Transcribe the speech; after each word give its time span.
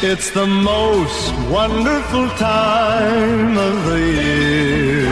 It's 0.00 0.30
the 0.30 0.46
most 0.46 1.34
wonderful 1.50 2.28
time 2.36 3.58
of 3.58 3.84
the 3.84 3.98
year. 3.98 5.08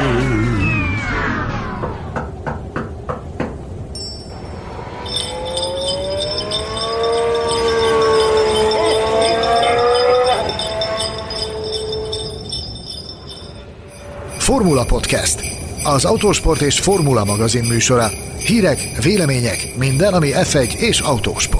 Formula 14.39 14.85
Podcast, 14.85 15.41
az 15.83 16.05
autósport 16.05 16.61
és 16.61 16.81
formula 16.81 17.25
magazin 17.25 17.65
műsora. 17.65 18.11
Hírek, 18.39 18.89
vélemények, 19.03 19.77
minden, 19.77 20.15
ami 20.15 20.31
F1 20.35 20.75
és 20.75 21.01
autósport. 21.01 21.56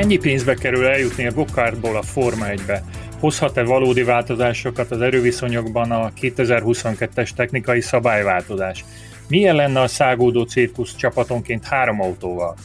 Mennyi 0.00 0.18
pénzbe 0.18 0.54
kerül 0.54 0.86
eljutni 0.86 1.26
a 1.26 1.32
gokártból 1.32 1.96
a 1.96 2.02
Forma 2.02 2.46
1-be? 2.48 2.84
Hozhat-e 3.18 3.64
valódi 3.64 4.02
változásokat 4.02 4.90
az 4.90 5.00
erőviszonyokban 5.00 5.90
a 5.90 6.12
2022-es 6.20 7.30
technikai 7.36 7.80
szabályváltozás? 7.80 8.84
Milyen 9.28 9.54
lenne 9.54 9.80
a 9.80 9.88
szágódó 9.88 10.42
cirkusz 10.42 10.96
csapatonként 10.96 11.64
három 11.64 12.00
autóval? 12.00 12.56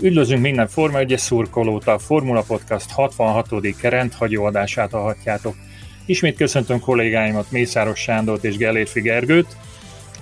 Üdvözlünk 0.00 0.42
minden 0.42 0.68
Forma 0.68 0.98
1 0.98 1.14
szurkolót, 1.16 1.86
a 1.86 1.98
Formula 1.98 2.42
Podcast 2.42 2.90
66. 2.90 3.48
rendhagyó 3.82 4.44
adását 4.44 4.90
hallhatjátok. 4.90 5.54
Ismét 6.06 6.36
köszöntöm 6.36 6.80
kollégáimat 6.80 7.50
Mészáros 7.50 8.00
Sándort 8.00 8.44
és 8.44 8.56
Gellérfi 8.56 9.00
Gergőt. 9.00 9.56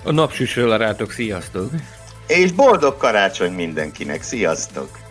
A 0.03 0.11
napsüsről 0.11 0.77
rátok, 0.77 1.11
sziasztok! 1.11 1.69
És 2.27 2.51
boldog 2.51 2.97
karácsony 2.97 3.51
mindenkinek, 3.51 4.21
sziasztok! 4.21 5.06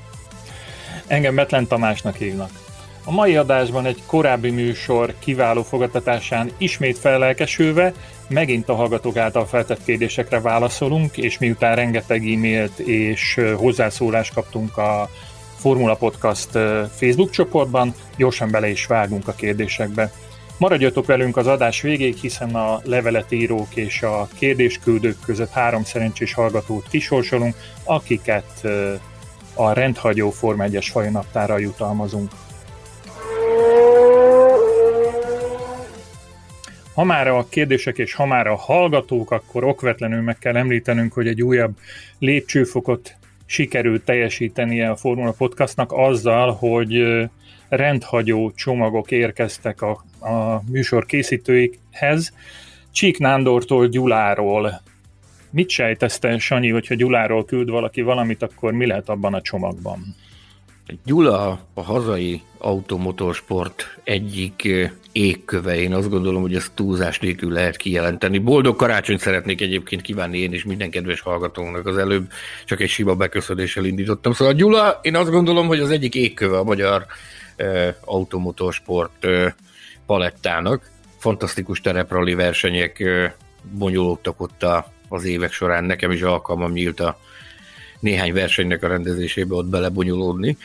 Engem 1.06 1.34
Betlen 1.34 1.66
Tamásnak 1.66 2.16
hívnak. 2.16 2.50
A 3.04 3.10
mai 3.10 3.36
adásban 3.36 3.86
egy 3.86 4.02
korábbi 4.06 4.50
műsor 4.50 5.14
kiváló 5.18 5.62
fogadtatásán 5.62 6.50
ismét 6.58 6.98
fellelkesülve 6.98 7.92
megint 8.28 8.68
a 8.68 8.74
hallgatók 8.74 9.16
által 9.16 9.46
feltett 9.46 9.84
kérdésekre 9.84 10.40
válaszolunk, 10.40 11.16
és 11.16 11.38
miután 11.38 11.76
rengeteg 11.76 12.28
e-mailt 12.28 12.78
és 12.78 13.40
hozzászólást 13.56 14.34
kaptunk 14.34 14.76
a 14.76 15.10
Formula 15.56 15.94
Podcast 15.94 16.48
Facebook 16.96 17.30
csoportban, 17.30 17.94
gyorsan 18.16 18.50
bele 18.50 18.68
is 18.68 18.86
vágunk 18.86 19.28
a 19.28 19.32
kérdésekbe. 19.32 20.12
Maradjatok 20.58 21.06
velünk 21.06 21.36
az 21.36 21.46
adás 21.46 21.80
végéig, 21.80 22.16
hiszen 22.16 22.54
a 22.54 22.80
levelet 22.84 23.32
írók 23.32 23.76
és 23.76 24.02
a 24.02 24.28
kérdésküldők 24.38 25.16
között 25.24 25.50
három 25.50 25.84
szerencsés 25.84 26.34
hallgatót 26.34 26.88
kisorsolunk, 26.88 27.54
akiket 27.84 28.68
a 29.56 29.72
rendhagyó 29.72 30.30
Form 30.30 30.60
1-es 30.62 30.86
fajonaptára 30.90 31.58
jutalmazunk. 31.58 32.30
Ha 36.94 37.04
már 37.04 37.28
a 37.28 37.46
kérdések 37.48 37.98
és 37.98 38.14
ha 38.14 38.26
már 38.26 38.46
a 38.46 38.56
hallgatók, 38.56 39.30
akkor 39.30 39.64
okvetlenül 39.64 40.22
meg 40.22 40.38
kell 40.38 40.56
említenünk, 40.56 41.12
hogy 41.12 41.26
egy 41.26 41.42
újabb 41.42 41.76
lépcsőfokot 42.18 43.16
sikerült 43.46 44.04
teljesítenie 44.04 44.90
a 44.90 44.96
Formula 44.96 45.32
Podcastnak 45.32 45.92
azzal, 45.92 46.52
hogy 46.52 47.04
rendhagyó 47.68 48.52
csomagok 48.52 49.10
érkeztek 49.10 49.82
a, 49.82 49.90
a 50.20 50.62
műsor 50.70 51.06
készítőikhez. 51.06 52.32
Csík 52.92 53.18
Nándortól 53.18 53.88
Gyuláról. 53.88 54.80
Mit 55.56 55.68
sejtesz 55.68 56.18
te, 56.18 56.38
Sanyi, 56.38 56.68
hogyha 56.68 56.94
Gyuláról 56.94 57.44
küld 57.44 57.70
valaki 57.70 58.02
valamit, 58.02 58.42
akkor 58.42 58.72
mi 58.72 58.86
lehet 58.86 59.08
abban 59.08 59.34
a 59.34 59.40
csomagban? 59.40 60.14
Gyula 61.04 61.60
a 61.74 61.82
hazai 61.82 62.42
automotorsport 62.58 63.98
egyik 64.04 64.68
égköve, 65.12 65.76
én 65.76 65.92
azt 65.92 66.10
gondolom, 66.10 66.42
hogy 66.42 66.54
ezt 66.54 66.72
túlzás 66.74 67.18
nélkül 67.18 67.52
lehet 67.52 67.76
kijelenteni. 67.76 68.38
Boldog 68.38 68.76
karácsonyt 68.76 69.20
szeretnék 69.20 69.60
egyébként 69.60 70.02
kívánni 70.02 70.38
én 70.38 70.52
és 70.52 70.64
minden 70.64 70.90
kedves 70.90 71.20
hallgatónak 71.20 71.86
az 71.86 71.98
előbb, 71.98 72.30
csak 72.64 72.80
egy 72.80 72.88
sima 72.88 73.14
beköszönéssel 73.14 73.84
indítottam. 73.84 74.32
Szóval 74.32 74.54
Gyula, 74.54 74.98
én 75.02 75.16
azt 75.16 75.30
gondolom, 75.30 75.66
hogy 75.66 75.80
az 75.80 75.90
egyik 75.90 76.14
égköve 76.14 76.58
a 76.58 76.64
magyar 76.64 77.06
eh, 77.56 77.94
automotorsport 78.04 79.24
eh, 79.24 79.52
palettának. 80.06 80.90
Fantasztikus 81.18 81.80
tereprali 81.80 82.34
versenyek 82.34 83.00
eh, 83.00 83.32
bonyolódtak 83.72 84.40
ott 84.40 84.62
a, 84.62 84.94
az 85.08 85.24
évek 85.24 85.52
során. 85.52 85.84
Nekem 85.84 86.10
is 86.10 86.22
alkalmam 86.22 86.72
nyílt 86.72 87.00
a 87.00 87.18
néhány 88.00 88.32
versenynek 88.32 88.82
a 88.82 88.88
rendezésébe 88.88 89.54
ott 89.54 89.66
belebonyolódni. 89.66 90.56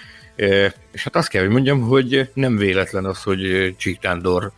És 0.92 1.04
hát 1.04 1.16
azt 1.16 1.28
kell, 1.28 1.42
hogy 1.42 1.52
mondjam, 1.52 1.82
hogy 1.82 2.30
nem 2.34 2.58
véletlen 2.58 3.06
az, 3.06 3.24
hogy 3.24 3.74
Csík 3.78 4.00
Tándor 4.00 4.52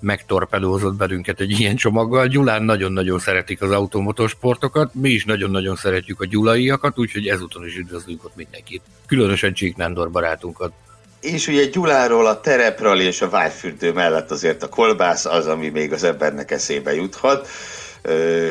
megtorpedózott 0.00 0.94
belünket 0.94 1.40
egy 1.40 1.60
ilyen 1.60 1.76
csomaggal. 1.76 2.26
Gyulán 2.26 2.62
nagyon-nagyon 2.62 3.18
szeretik 3.18 3.62
az 3.62 3.70
automotorsportokat, 3.70 4.94
mi 4.94 5.10
is 5.10 5.24
nagyon-nagyon 5.24 5.76
szeretjük 5.76 6.20
a 6.20 6.26
gyulaiakat, 6.26 6.98
úgyhogy 6.98 7.26
ezúton 7.26 7.66
is 7.66 7.76
üdvözlünk 7.76 8.24
ott 8.24 8.36
mindenkit. 8.36 8.82
Különösen 9.06 9.52
Csík 9.52 9.76
Nándor 9.76 10.10
barátunkat. 10.10 10.72
És 11.20 11.48
ugye 11.48 11.64
Gyuláról 11.64 12.26
a 12.26 12.40
tereprali 12.40 13.04
és 13.04 13.20
a 13.20 13.28
vágyfürdő 13.28 13.92
mellett 13.92 14.30
azért 14.30 14.62
a 14.62 14.68
kolbász 14.68 15.24
az, 15.24 15.46
ami 15.46 15.68
még 15.68 15.92
az 15.92 16.04
embernek 16.04 16.50
eszébe 16.50 16.94
juthat. 16.94 17.48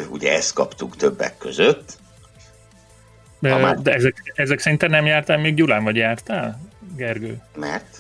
Ugye 0.10 0.34
ezt 0.34 0.54
kaptuk 0.54 0.96
többek 0.96 1.38
között. 1.38 1.98
De, 3.40 3.56
már... 3.56 3.78
de 3.78 3.94
ezek, 3.94 4.34
ezek 4.36 4.60
szerintem 4.60 4.90
nem 4.90 5.06
jártál 5.06 5.38
még 5.38 5.54
Gyulán, 5.54 5.84
vagy 5.84 5.96
jártál, 5.96 6.60
Gergő? 6.96 7.42
Mert? 7.56 7.98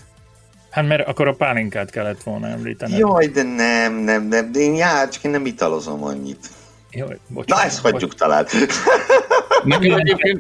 Hát 0.70 0.88
mert 0.88 1.08
akkor 1.08 1.28
a 1.28 1.34
pálinkát 1.34 1.90
kellett 1.90 2.24
volna 2.24 2.48
említeni. 2.48 2.98
Jaj, 2.98 3.28
de 3.28 3.44
nem, 3.44 3.94
nem, 3.94 4.28
nem, 4.28 4.52
de 4.52 4.60
én 4.60 4.76
jár, 4.76 5.10
csak 5.10 5.24
én 5.24 5.32
nem 5.32 5.46
italozom 5.46 6.04
annyit. 6.04 6.50
Jaj, 6.92 7.18
bocsánat, 7.28 7.64
Na, 7.64 7.70
ezt 7.70 7.82
hagyjuk 7.82 8.16
talán. 8.16 8.46
Nekem 9.64 9.98
egyébként 9.98 10.40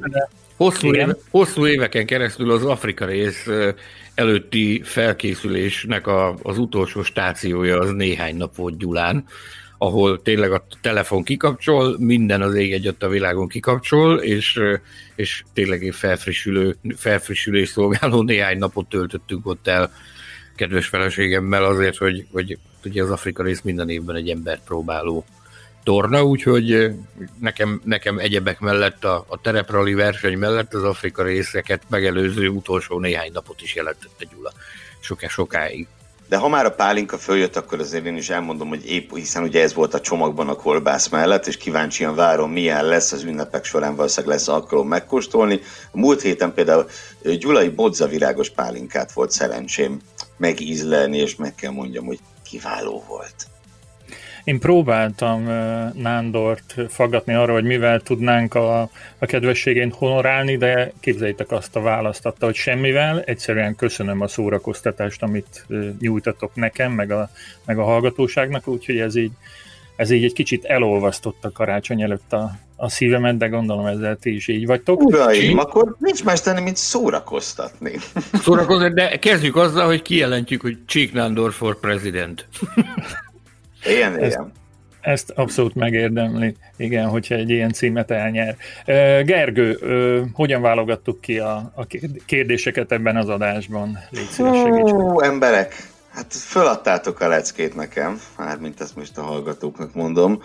hosszú, 0.57 0.93
éve, 0.93 1.15
hosszú 1.29 1.67
éveken 1.67 2.05
keresztül 2.05 2.51
az 2.51 2.65
Afrika 2.65 3.05
rész 3.05 3.47
előtti 4.15 4.81
felkészülésnek 4.83 6.07
a, 6.07 6.35
az 6.41 6.57
utolsó 6.57 7.03
stációja 7.03 7.79
az 7.79 7.91
néhány 7.91 8.35
nap 8.35 8.55
volt 8.55 8.77
Gyulán, 8.77 9.25
ahol 9.77 10.21
tényleg 10.21 10.51
a 10.51 10.65
telefon 10.81 11.23
kikapcsol, 11.23 11.95
minden 11.99 12.41
az 12.41 12.55
ég 12.55 12.73
egyet 12.73 13.03
a 13.03 13.07
világon 13.09 13.47
kikapcsol, 13.47 14.17
és, 14.17 14.59
és 15.15 15.43
tényleg 15.53 15.83
egy 15.83 15.95
felfrissülő, 15.95 16.75
felfrissülés 16.95 17.69
szolgáló 17.69 18.21
néhány 18.21 18.57
napot 18.57 18.89
töltöttünk 18.89 19.45
ott 19.45 19.67
el 19.67 19.91
kedves 20.55 20.87
feleségemmel 20.87 21.63
azért, 21.63 21.97
hogy, 21.97 22.27
hogy 22.31 22.57
ugye 22.85 23.03
az 23.03 23.11
Afrika 23.11 23.43
rész 23.43 23.61
minden 23.61 23.89
évben 23.89 24.15
egy 24.15 24.29
embert 24.29 24.63
próbáló 24.65 25.25
torna, 25.83 26.23
úgyhogy 26.23 26.91
nekem, 27.39 27.81
nekem 27.83 28.17
egyebek 28.17 28.59
mellett 28.59 29.03
a, 29.03 29.25
a 29.27 29.41
tereprali 29.41 29.93
verseny 29.93 30.37
mellett 30.37 30.73
az 30.73 30.83
Afrika 30.83 31.23
részeket 31.23 31.83
megelőző 31.89 32.47
utolsó 32.47 32.99
néhány 32.99 33.31
napot 33.33 33.61
is 33.61 33.75
jelentette 33.75 34.25
Gyula 34.33 34.51
soká 34.99 35.27
sokáig. 35.27 35.87
De 36.29 36.37
ha 36.37 36.47
már 36.47 36.65
a 36.65 36.71
pálinka 36.71 37.17
följött, 37.17 37.55
akkor 37.55 37.79
azért 37.79 38.05
én 38.05 38.17
is 38.17 38.29
elmondom, 38.29 38.67
hogy 38.67 38.91
épp 38.91 39.15
hiszen 39.15 39.43
ugye 39.43 39.61
ez 39.61 39.73
volt 39.73 39.93
a 39.93 40.01
csomagban 40.01 40.49
a 40.49 40.55
kolbász 40.55 41.07
mellett, 41.07 41.47
és 41.47 41.57
kíváncsian 41.57 42.15
várom, 42.15 42.51
milyen 42.51 42.85
lesz 42.85 43.11
az 43.11 43.23
ünnepek 43.23 43.63
során, 43.63 43.95
valószínűleg 43.95 44.35
lesz 44.35 44.47
alkalom 44.47 44.87
megkóstolni. 44.87 45.59
Múlt 45.91 46.21
héten 46.21 46.53
például 46.53 46.89
Gyulai 47.39 47.69
bodzavirágos 47.69 48.49
pálinkát 48.49 49.11
volt 49.11 49.31
szerencsém 49.31 49.99
megízlelni, 50.37 51.17
és 51.17 51.35
meg 51.35 51.55
kell 51.55 51.71
mondjam, 51.71 52.05
hogy 52.05 52.19
kiváló 52.49 53.03
volt. 53.07 53.47
Én 54.47 54.59
próbáltam 54.59 55.43
Nándort 55.93 56.75
faggatni 56.89 57.33
arra, 57.33 57.53
hogy 57.53 57.63
mivel 57.63 58.01
tudnánk 58.01 58.53
a, 58.53 58.81
a 59.17 59.25
kedvességén 59.25 59.91
honorálni, 59.91 60.57
de 60.57 60.91
képzeljétek 60.99 61.51
azt 61.51 61.75
a 61.75 61.81
választ 61.81 62.25
adta, 62.25 62.45
hogy 62.45 62.55
semmivel. 62.55 63.21
Egyszerűen 63.21 63.75
köszönöm 63.75 64.21
a 64.21 64.27
szórakoztatást, 64.27 65.23
amit 65.23 65.65
nyújtatok 65.99 66.55
nekem, 66.55 66.91
meg 66.91 67.11
a, 67.11 67.29
meg 67.65 67.77
a 67.77 67.83
hallgatóságnak, 67.83 68.67
úgyhogy 68.67 68.97
ez 68.97 69.15
így, 69.15 69.31
ez 69.95 70.09
így 70.09 70.23
egy 70.23 70.33
kicsit 70.33 70.65
elolvasztott 70.65 71.45
a 71.45 71.51
karácsony 71.51 72.01
előtt 72.01 72.33
a, 72.33 72.51
a 72.75 72.89
szívemet, 72.89 73.37
de 73.37 73.47
gondolom 73.47 73.85
ezzel 73.85 74.15
ti 74.15 74.35
is 74.35 74.47
így 74.47 74.65
vagytok. 74.65 75.01
Uraim, 75.01 75.57
akkor 75.57 75.95
nincs 75.99 76.23
más 76.23 76.41
tenni, 76.41 76.61
mint 76.61 76.77
szórakoztatni. 76.77 77.91
Szórakozni, 78.33 78.93
de 78.93 79.19
kezdjük 79.19 79.55
azzal, 79.55 79.85
hogy 79.85 80.01
kijelentjük, 80.01 80.61
hogy 80.61 80.77
Csík 80.85 81.13
Nándor 81.13 81.53
for 81.53 81.79
president. 81.79 82.47
Ezt, 83.83 83.95
ilyen. 83.95 84.51
Ezt 85.01 85.31
abszolút 85.35 85.75
megérdemli, 85.75 86.55
igen, 86.77 87.07
hogyha 87.07 87.35
egy 87.35 87.49
ilyen 87.49 87.71
címet 87.71 88.11
elnyer. 88.11 88.55
Gergő, 89.23 89.79
hogyan 90.33 90.61
válogattuk 90.61 91.21
ki 91.21 91.39
a, 91.39 91.71
a 91.75 91.85
kérdéseket 92.25 92.91
ebben 92.91 93.17
az 93.17 93.29
adásban? 93.29 93.99
Légy 94.09 94.27
szíves, 94.29 94.59
Hú, 94.59 95.19
emberek, 95.21 95.89
hát 96.13 96.33
föladtátok 96.33 97.19
a 97.19 97.27
leckét 97.27 97.75
nekem, 97.75 98.21
mármint 98.37 98.81
ezt 98.81 98.95
most 98.95 99.17
a 99.17 99.21
hallgatóknak 99.21 99.93
mondom. 99.93 100.41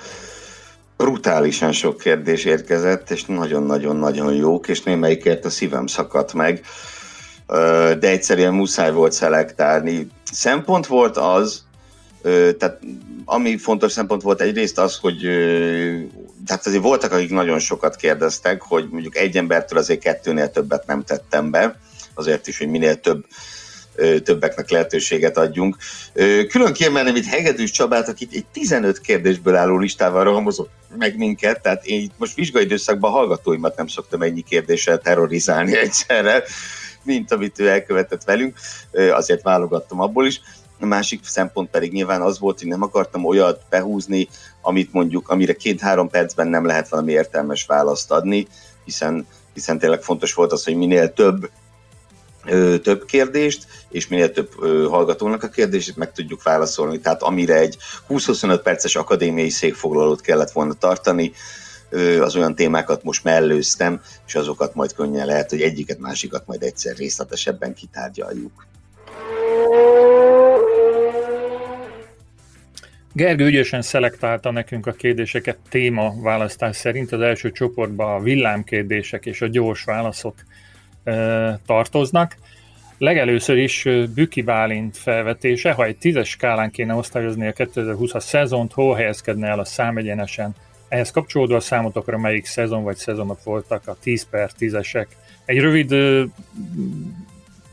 brutálisan 0.96 1.72
sok 1.72 1.98
kérdés 1.98 2.44
érkezett, 2.44 3.10
és 3.10 3.24
nagyon-nagyon-nagyon 3.24 4.34
jók, 4.34 4.68
és 4.68 4.82
némelyikért 4.82 5.44
a 5.44 5.50
szívem 5.50 5.86
szakadt 5.86 6.32
meg, 6.32 6.60
de 7.98 8.08
egyszerűen 8.08 8.54
muszáj 8.54 8.92
volt 8.92 9.12
szelektálni. 9.12 10.06
Szempont 10.32 10.86
volt 10.86 11.16
az, 11.16 11.64
tehát 12.58 12.78
ami 13.24 13.56
fontos 13.56 13.92
szempont 13.92 14.22
volt 14.22 14.40
egyrészt 14.40 14.78
az, 14.78 14.96
hogy 14.96 15.20
tehát 16.46 16.66
azért 16.66 16.82
voltak, 16.82 17.12
akik 17.12 17.30
nagyon 17.30 17.58
sokat 17.58 17.96
kérdeztek, 17.96 18.62
hogy 18.62 18.88
mondjuk 18.90 19.16
egy 19.16 19.36
embertől 19.36 19.78
azért 19.78 20.00
kettőnél 20.00 20.50
többet 20.50 20.86
nem 20.86 21.04
tettem 21.04 21.50
be, 21.50 21.80
azért 22.14 22.46
is, 22.46 22.58
hogy 22.58 22.68
minél 22.68 23.00
több 23.00 23.24
többeknek 24.24 24.70
lehetőséget 24.70 25.36
adjunk. 25.36 25.76
Külön 26.48 26.72
kiemelném 26.72 27.16
itt 27.16 27.24
Hegedűs 27.24 27.70
Csabát, 27.70 28.08
akit 28.08 28.32
egy 28.32 28.44
15 28.52 29.00
kérdésből 29.00 29.56
álló 29.56 29.78
listával 29.78 30.24
rohamozott 30.24 30.70
meg 30.98 31.16
minket, 31.16 31.62
tehát 31.62 31.84
én 31.84 32.00
itt 32.00 32.14
most 32.16 32.34
vizsgai 32.34 32.62
időszakban 32.62 33.10
hallgatóimat 33.10 33.76
nem 33.76 33.86
szoktam 33.86 34.22
ennyi 34.22 34.42
kérdéssel 34.42 34.98
terrorizálni 34.98 35.76
egyszerre, 35.76 36.42
mint 37.02 37.32
amit 37.32 37.58
ő 37.58 37.68
elkövetett 37.68 38.24
velünk, 38.24 38.58
azért 39.12 39.42
válogattam 39.42 40.00
abból 40.00 40.26
is. 40.26 40.40
A 40.82 40.86
másik 40.86 41.24
szempont 41.24 41.70
pedig 41.70 41.92
nyilván 41.92 42.22
az 42.22 42.38
volt, 42.38 42.58
hogy 42.58 42.68
nem 42.68 42.82
akartam 42.82 43.24
olyat 43.24 43.62
behúzni, 43.70 44.28
amit 44.60 44.92
mondjuk, 44.92 45.28
amire 45.28 45.52
két-három 45.52 46.08
percben 46.08 46.48
nem 46.48 46.66
lehet 46.66 46.88
valami 46.88 47.12
értelmes 47.12 47.66
választ 47.66 48.10
adni, 48.10 48.46
hiszen, 48.84 49.26
hiszen 49.54 49.78
tényleg 49.78 50.02
fontos 50.02 50.34
volt 50.34 50.52
az, 50.52 50.64
hogy 50.64 50.74
minél 50.74 51.12
több 51.12 51.50
több 52.82 53.04
kérdést, 53.04 53.66
és 53.88 54.08
minél 54.08 54.32
több 54.32 54.52
hallgatónak 54.88 55.42
a 55.42 55.48
kérdését 55.48 55.96
meg 55.96 56.12
tudjuk 56.12 56.42
válaszolni. 56.42 57.00
Tehát 57.00 57.22
amire 57.22 57.54
egy 57.54 57.76
20-25 58.08 58.60
perces 58.62 58.96
akadémiai 58.96 59.48
székfoglalót 59.48 60.20
kellett 60.20 60.50
volna 60.50 60.72
tartani, 60.72 61.32
az 62.20 62.36
olyan 62.36 62.54
témákat 62.54 63.02
most 63.02 63.24
mellőztem, 63.24 64.00
és 64.26 64.34
azokat 64.34 64.74
majd 64.74 64.94
könnyen 64.94 65.26
lehet, 65.26 65.50
hogy 65.50 65.60
egyiket, 65.60 65.98
másikat 65.98 66.46
majd 66.46 66.62
egyszer 66.62 66.96
részletesebben 66.96 67.74
kitárgyaljuk. 67.74 68.66
Gergő 73.14 73.46
ügyesen 73.46 73.82
szelektálta 73.82 74.50
nekünk 74.50 74.86
a 74.86 74.92
kérdéseket 74.92 75.58
téma 75.68 76.14
választás 76.20 76.76
szerint. 76.76 77.12
Az 77.12 77.20
első 77.20 77.50
csoportban 77.50 78.14
a 78.14 78.22
villámkérdések 78.22 79.26
és 79.26 79.40
a 79.40 79.46
gyors 79.46 79.84
válaszok 79.84 80.34
tartoznak. 81.66 82.36
Legelőször 82.98 83.56
is 83.56 83.88
Büki 84.14 84.42
Bálint 84.42 84.96
felvetése, 84.96 85.72
ha 85.72 85.84
egy 85.84 85.96
tízes 85.96 86.28
skálán 86.28 86.70
kéne 86.70 86.94
osztályozni 86.94 87.46
a 87.46 87.52
2020-as 87.52 88.20
szezont, 88.20 88.72
hol 88.72 88.94
helyezkedne 88.94 89.48
el 89.48 89.58
a 89.58 89.64
számegyenesen? 89.64 90.54
Ehhez 90.88 91.10
kapcsolódva 91.10 91.56
a 91.56 91.60
számotokra 91.60 92.18
melyik 92.18 92.44
szezon 92.44 92.82
vagy 92.82 92.96
szezonok 92.96 93.44
voltak 93.44 93.88
a 93.88 93.96
10 94.02 94.26
per 94.30 94.50
10-esek? 94.58 95.06
Egy 95.44 95.58
rövid 95.58 95.94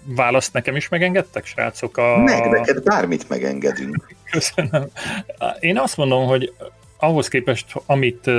választ 0.04 0.54
nekem 0.54 0.76
is 0.76 0.90
megengedtek, 0.90 1.46
srácok? 1.46 1.98
A... 1.98 2.18
Meg, 2.18 2.50
neked 2.50 2.84
bármit 2.84 3.30
megengedünk. 3.30 4.16
Köszönöm. 4.32 4.88
Én 5.60 5.78
azt 5.78 5.98
mondom, 5.98 6.26
hogy 6.26 6.54
ahhoz 6.98 7.28
képest, 7.28 7.66
amit 7.86 8.30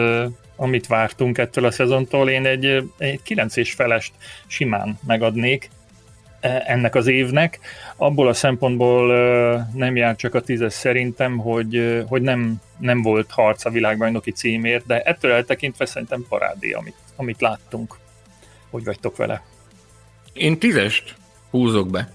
amit 0.61 0.87
vártunk 0.87 1.39
ettől 1.39 1.65
a 1.65 1.71
szezontól, 1.71 2.31
én 2.31 2.47
egy, 2.47 2.91
egy 2.99 3.23
9 3.23 3.57
és 3.57 3.73
felest 3.73 4.13
simán 4.47 4.99
megadnék 5.07 5.71
e, 6.41 6.65
ennek 6.67 6.95
az 6.95 7.07
évnek. 7.07 7.59
Abból 7.97 8.29
a 8.29 8.33
szempontból 8.33 9.07
nem 9.75 9.97
jár 9.97 10.17
csak 10.17 10.35
a 10.35 10.41
tízes 10.41 10.73
szerintem, 10.73 11.39
hogy, 11.39 12.03
hogy 12.09 12.23
nem, 12.23 12.61
nem 12.79 13.03
volt 13.03 13.31
harc 13.31 13.65
a 13.65 13.71
világbajnoki 13.71 14.31
címért, 14.31 14.87
de 14.87 15.01
ettől 15.01 15.33
eltekintve 15.33 15.85
szerintem 15.85 16.27
parádé, 16.29 16.71
amit, 16.71 16.97
amit 17.17 17.41
láttunk. 17.41 17.99
Hogy 18.71 18.85
vagytok 18.85 19.17
vele? 19.17 19.43
Én 20.33 20.59
tízest 20.59 21.15
húzok 21.51 21.91
be. 21.91 22.13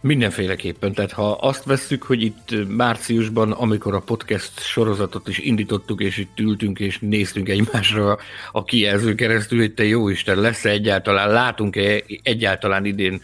Mindenféleképpen, 0.00 0.92
tehát 0.92 1.12
ha 1.12 1.32
azt 1.32 1.64
vesszük, 1.64 2.02
hogy 2.02 2.22
itt 2.22 2.68
márciusban, 2.68 3.52
amikor 3.52 3.94
a 3.94 4.00
podcast 4.00 4.60
sorozatot 4.60 5.28
is 5.28 5.38
indítottuk, 5.38 6.00
és 6.00 6.16
itt 6.16 6.40
ültünk 6.40 6.80
és 6.80 6.98
néztünk 7.00 7.48
egymásra 7.48 8.18
a 8.52 8.64
kijelző 8.64 9.14
keresztül, 9.14 9.58
hogy 9.58 9.74
te 9.74 9.84
jó 9.84 10.08
Isten, 10.08 10.38
lesz-e 10.38 10.70
egyáltalán, 10.70 11.30
látunk-e 11.30 12.02
egyáltalán 12.22 12.84
idén 12.84 13.22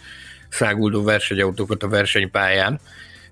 száguldó 0.48 1.02
versenyautókat 1.02 1.82
a 1.82 1.88
versenypályán, 1.88 2.80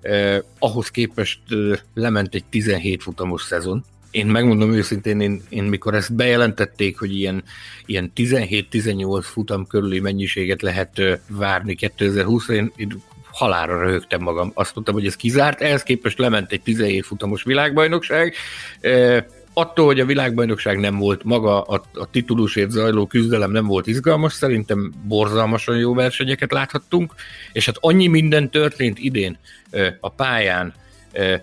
eh, 0.01 0.39
ahhoz 0.59 0.89
képest 0.89 1.39
eh, 1.49 1.79
lement 1.93 2.35
egy 2.35 2.45
17 2.49 3.03
futamos 3.03 3.41
szezon, 3.41 3.85
én 4.11 4.25
megmondom 4.25 4.73
őszintén, 4.73 5.19
én, 5.19 5.41
én 5.49 5.63
mikor 5.63 5.93
ezt 5.93 6.15
bejelentették, 6.15 6.99
hogy 6.99 7.15
ilyen, 7.15 7.43
ilyen 7.85 8.11
17-18 8.15 9.19
futam 9.21 9.67
körüli 9.67 9.99
mennyiséget 9.99 10.61
lehet 10.61 11.01
várni 11.27 11.75
2020 11.75 12.47
én, 12.47 12.71
én 12.75 13.03
halára 13.31 13.79
röhögtem 13.79 14.21
magam. 14.21 14.51
Azt 14.53 14.75
mondtam, 14.75 14.95
hogy 14.95 15.05
ez 15.05 15.15
kizárt, 15.15 15.61
ehhez 15.61 15.83
képest 15.83 16.17
lement 16.17 16.51
egy 16.51 16.61
17 16.61 17.05
futamos 17.05 17.43
világbajnokság. 17.43 18.33
Attól, 19.53 19.85
hogy 19.85 19.99
a 19.99 20.05
világbajnokság 20.05 20.79
nem 20.79 20.97
volt 20.97 21.23
maga, 21.23 21.61
a, 21.61 21.83
a 21.93 22.09
titulusért 22.09 22.69
zajló 22.69 23.05
küzdelem 23.07 23.51
nem 23.51 23.65
volt 23.65 23.87
izgalmas, 23.87 24.33
szerintem 24.33 24.93
borzalmasan 25.03 25.77
jó 25.77 25.93
versenyeket 25.93 26.51
láthattunk, 26.51 27.13
és 27.53 27.65
hát 27.65 27.77
annyi 27.79 28.07
minden 28.07 28.49
történt 28.49 28.99
idén 28.99 29.37
a 29.99 30.09
pályán, 30.09 30.73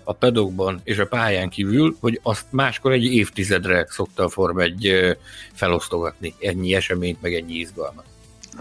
a 0.03 0.13
pedokban 0.13 0.81
és 0.83 0.97
a 0.97 1.07
pályán 1.07 1.49
kívül, 1.49 1.97
hogy 1.99 2.19
azt 2.23 2.45
máskor 2.49 2.91
egy 2.91 3.05
évtizedre 3.05 3.87
szokta 3.89 4.23
a 4.23 4.29
Form 4.29 4.59
egy 4.59 4.91
felosztogatni 5.53 6.33
ennyi 6.39 6.75
eseményt, 6.75 7.21
meg 7.21 7.33
ennyi 7.33 7.53
izgalmat. 7.53 8.03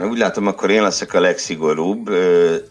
Úgy 0.01 0.19
látom, 0.19 0.47
akkor 0.47 0.71
én 0.71 0.83
leszek 0.83 1.15
a 1.15 1.21
legszigorúbb. 1.21 2.11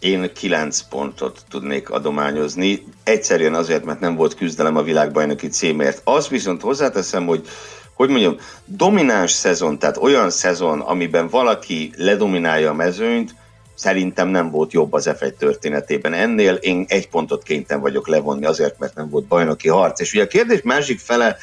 Én 0.00 0.32
9 0.32 0.80
pontot 0.80 1.44
tudnék 1.48 1.90
adományozni. 1.90 2.84
Egyszerűen 3.02 3.54
azért, 3.54 3.84
mert 3.84 4.00
nem 4.00 4.14
volt 4.14 4.34
küzdelem 4.34 4.76
a 4.76 4.82
világbajnoki 4.82 5.48
címért. 5.48 6.00
Azt 6.04 6.28
viszont 6.28 6.62
hozzáteszem, 6.62 7.26
hogy 7.26 7.48
hogy 7.96 8.08
mondjam, 8.08 8.36
domináns 8.64 9.30
szezon, 9.30 9.78
tehát 9.78 9.96
olyan 9.96 10.30
szezon, 10.30 10.80
amiben 10.80 11.28
valaki 11.28 11.90
ledominálja 11.96 12.70
a 12.70 12.74
mezőnyt, 12.74 13.34
szerintem 13.76 14.28
nem 14.28 14.50
volt 14.50 14.72
jobb 14.72 14.92
az 14.92 15.10
F1 15.18 15.32
történetében. 15.32 16.12
Ennél 16.12 16.54
én 16.54 16.84
egy 16.88 17.08
pontot 17.08 17.42
kénytem 17.42 17.80
vagyok 17.80 18.08
levonni 18.08 18.46
azért, 18.46 18.78
mert 18.78 18.94
nem 18.94 19.08
volt 19.08 19.26
bajnoki 19.26 19.68
harc. 19.68 20.00
És 20.00 20.12
ugye 20.12 20.22
a 20.22 20.26
kérdés 20.26 20.62
másik 20.62 20.98
fele, 20.98 21.36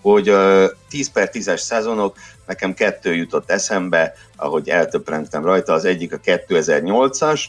hogy 0.00 0.28
a 0.28 0.70
10 0.88 1.10
per 1.10 1.30
10-es 1.32 1.58
szezonok, 1.58 2.16
nekem 2.46 2.74
kettő 2.74 3.14
jutott 3.14 3.50
eszembe, 3.50 4.14
ahogy 4.36 4.68
eltöprengtem 4.68 5.44
rajta, 5.44 5.72
az 5.72 5.84
egyik 5.84 6.12
a 6.12 6.20
2008-as, 6.20 7.44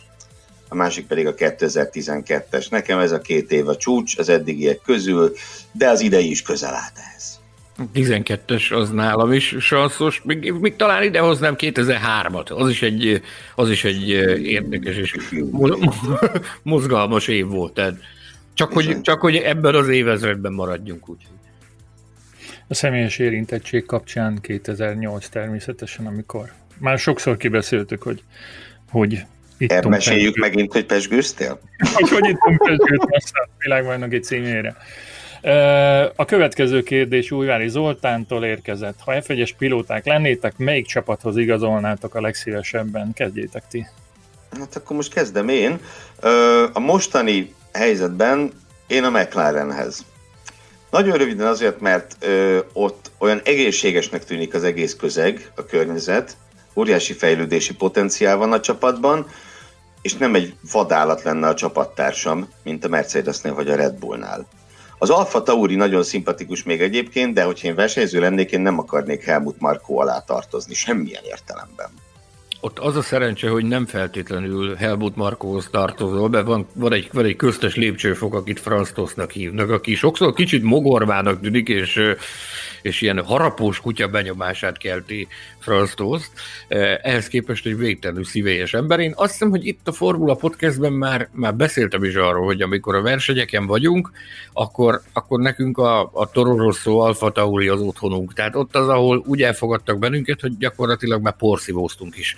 a 0.69 0.75
másik 0.75 1.07
pedig 1.07 1.27
a 1.27 1.33
2012-es. 1.33 2.69
Nekem 2.69 2.99
ez 2.99 3.11
a 3.11 3.19
két 3.19 3.51
év 3.51 3.67
a 3.67 3.75
csúcs 3.75 4.17
az 4.17 4.29
eddigiek 4.29 4.81
közül, 4.85 5.33
de 5.71 5.89
az 5.89 6.01
idei 6.01 6.29
is 6.29 6.41
közel 6.41 6.73
állt 6.73 6.93
ehhez. 6.95 7.30
12-es 7.93 8.73
az 8.73 8.89
nálam 8.89 9.31
is 9.31 9.55
sanszos, 9.59 10.21
még, 10.23 10.51
még 10.51 10.75
talán 10.75 11.03
idehoznám 11.03 11.55
2003-at, 11.57 12.53
az 12.53 12.69
is 12.69 12.81
egy, 12.81 13.21
az 13.55 13.69
is 13.69 13.83
egy 13.83 14.09
érdekes 14.43 14.95
és 14.95 15.15
mozgalmas 16.63 17.27
év 17.27 17.45
volt. 17.45 17.73
Tehát 17.73 17.99
csak, 18.53 18.73
hogy, 18.73 19.01
csak 19.01 19.19
hogy 19.21 19.35
ebben 19.35 19.75
az 19.75 19.87
évezredben 19.87 20.53
maradjunk 20.53 21.09
úgy. 21.09 21.27
A 22.67 22.73
személyes 22.73 23.17
érintettség 23.17 23.85
kapcsán 23.85 24.39
2008 24.41 25.27
természetesen, 25.27 26.05
amikor 26.05 26.51
már 26.77 26.99
sokszor 26.99 27.37
kibeszéltük, 27.37 28.03
hogy, 28.03 28.23
hogy 28.89 29.25
itt 29.57 29.87
Meséljük 29.87 30.35
megint, 30.35 30.73
hogy 30.73 30.85
pesgőztél? 30.85 31.59
hogy, 31.93 32.09
hogy 32.09 32.29
ittunk 32.29 32.57
pesgőzt 32.57 33.35
a 33.35 33.49
világbajnoki 33.57 34.19
címére. 34.19 34.75
A 36.15 36.25
következő 36.25 36.83
kérdés 36.83 37.31
Újvári 37.31 37.67
Zoltántól 37.67 38.45
érkezett. 38.45 38.99
Ha 39.05 39.13
F1-es 39.15 39.51
pilóták 39.57 40.05
lennétek, 40.05 40.57
melyik 40.57 40.85
csapathoz 40.85 41.37
igazolnátok 41.37 42.15
a 42.15 42.21
legszívesebben? 42.21 43.13
Kezdjétek 43.13 43.63
ti. 43.69 43.87
Hát 44.59 44.75
akkor 44.75 44.95
most 44.95 45.13
kezdem 45.13 45.49
én. 45.49 45.79
A 46.73 46.79
mostani 46.79 47.53
helyzetben 47.73 48.51
én 48.87 49.03
a 49.03 49.09
McLarenhez. 49.09 50.05
Nagyon 50.89 51.17
röviden 51.17 51.47
azért, 51.47 51.79
mert 51.79 52.25
ott 52.73 53.11
olyan 53.17 53.41
egészségesnek 53.43 54.25
tűnik 54.25 54.53
az 54.53 54.63
egész 54.63 54.95
közeg, 54.95 55.51
a 55.55 55.65
környezet, 55.65 56.37
óriási 56.75 57.13
fejlődési 57.13 57.75
potenciál 57.75 58.37
van 58.37 58.51
a 58.51 58.59
csapatban, 58.59 59.27
és 60.01 60.13
nem 60.13 60.35
egy 60.35 60.55
vadállat 60.71 61.23
lenne 61.23 61.47
a 61.47 61.53
csapattársam, 61.53 62.49
mint 62.63 62.85
a 62.85 62.87
Mercedesnél 62.87 63.53
vagy 63.53 63.69
a 63.69 63.75
Red 63.75 63.93
Bullnál. 63.99 64.47
Az 65.01 65.09
Alfa 65.09 65.43
Tauri 65.43 65.75
nagyon 65.75 66.03
szimpatikus 66.03 66.63
még 66.63 66.81
egyébként, 66.81 67.33
de 67.33 67.43
hogyha 67.43 67.67
én 67.67 67.75
versenyző 67.75 68.19
lennék, 68.19 68.51
én 68.51 68.61
nem 68.61 68.79
akarnék 68.79 69.23
Helmut 69.23 69.59
Marko 69.59 69.99
alá 69.99 70.19
tartozni, 70.19 70.73
semmilyen 70.73 71.23
értelemben. 71.23 71.89
Ott 72.61 72.79
az 72.79 72.95
a 72.95 73.01
szerencse, 73.01 73.49
hogy 73.49 73.65
nem 73.65 73.85
feltétlenül 73.85 74.75
Helmut 74.75 75.15
Markóhoz 75.15 75.67
tartozol, 75.71 76.29
mert 76.29 76.45
van, 76.45 76.67
van, 76.73 76.93
egy, 76.93 77.09
van 77.13 77.25
egy 77.25 77.35
köztes 77.35 77.75
lépcsőfok, 77.75 78.33
akit 78.33 78.59
Franz 78.59 78.91
Tosznak 78.91 79.31
hívnak, 79.31 79.69
aki 79.69 79.95
sokszor 79.95 80.33
kicsit 80.33 80.63
mogorvának 80.63 81.41
tűnik, 81.41 81.67
és, 81.67 82.01
és 82.81 83.01
ilyen 83.01 83.23
harapós 83.23 83.79
kutya 83.79 84.07
benyomását 84.07 84.77
kelti 84.77 85.27
Franz 85.59 85.93
Toszt. 85.93 86.31
Ehhez 87.01 87.27
képest 87.27 87.65
egy 87.65 87.77
végtelenül 87.77 88.23
szívélyes 88.23 88.73
ember. 88.73 88.99
Én 88.99 89.13
azt 89.15 89.31
hiszem, 89.31 89.49
hogy 89.49 89.65
itt 89.65 89.87
a 89.87 89.91
Formula 89.91 90.35
Podcastben 90.35 90.93
már, 90.93 91.29
már 91.31 91.55
beszéltem 91.55 92.03
is 92.03 92.15
arról, 92.15 92.45
hogy 92.45 92.61
amikor 92.61 92.95
a 92.95 93.01
versenyeken 93.01 93.65
vagyunk, 93.65 94.11
akkor, 94.53 95.01
akkor 95.13 95.39
nekünk 95.39 95.77
a, 95.77 96.09
a 96.13 96.29
Toro 96.31 96.57
Rosso 96.57 96.97
Alfa 96.97 97.31
Tauri 97.31 97.67
az 97.67 97.81
otthonunk. 97.81 98.33
Tehát 98.33 98.55
ott 98.55 98.75
az, 98.75 98.87
ahol 98.87 99.23
úgy 99.25 99.41
elfogadtak 99.41 99.99
bennünket, 99.99 100.41
hogy 100.41 100.57
gyakorlatilag 100.57 101.21
már 101.21 101.35
porszívóztunk 101.35 102.17
is. 102.17 102.35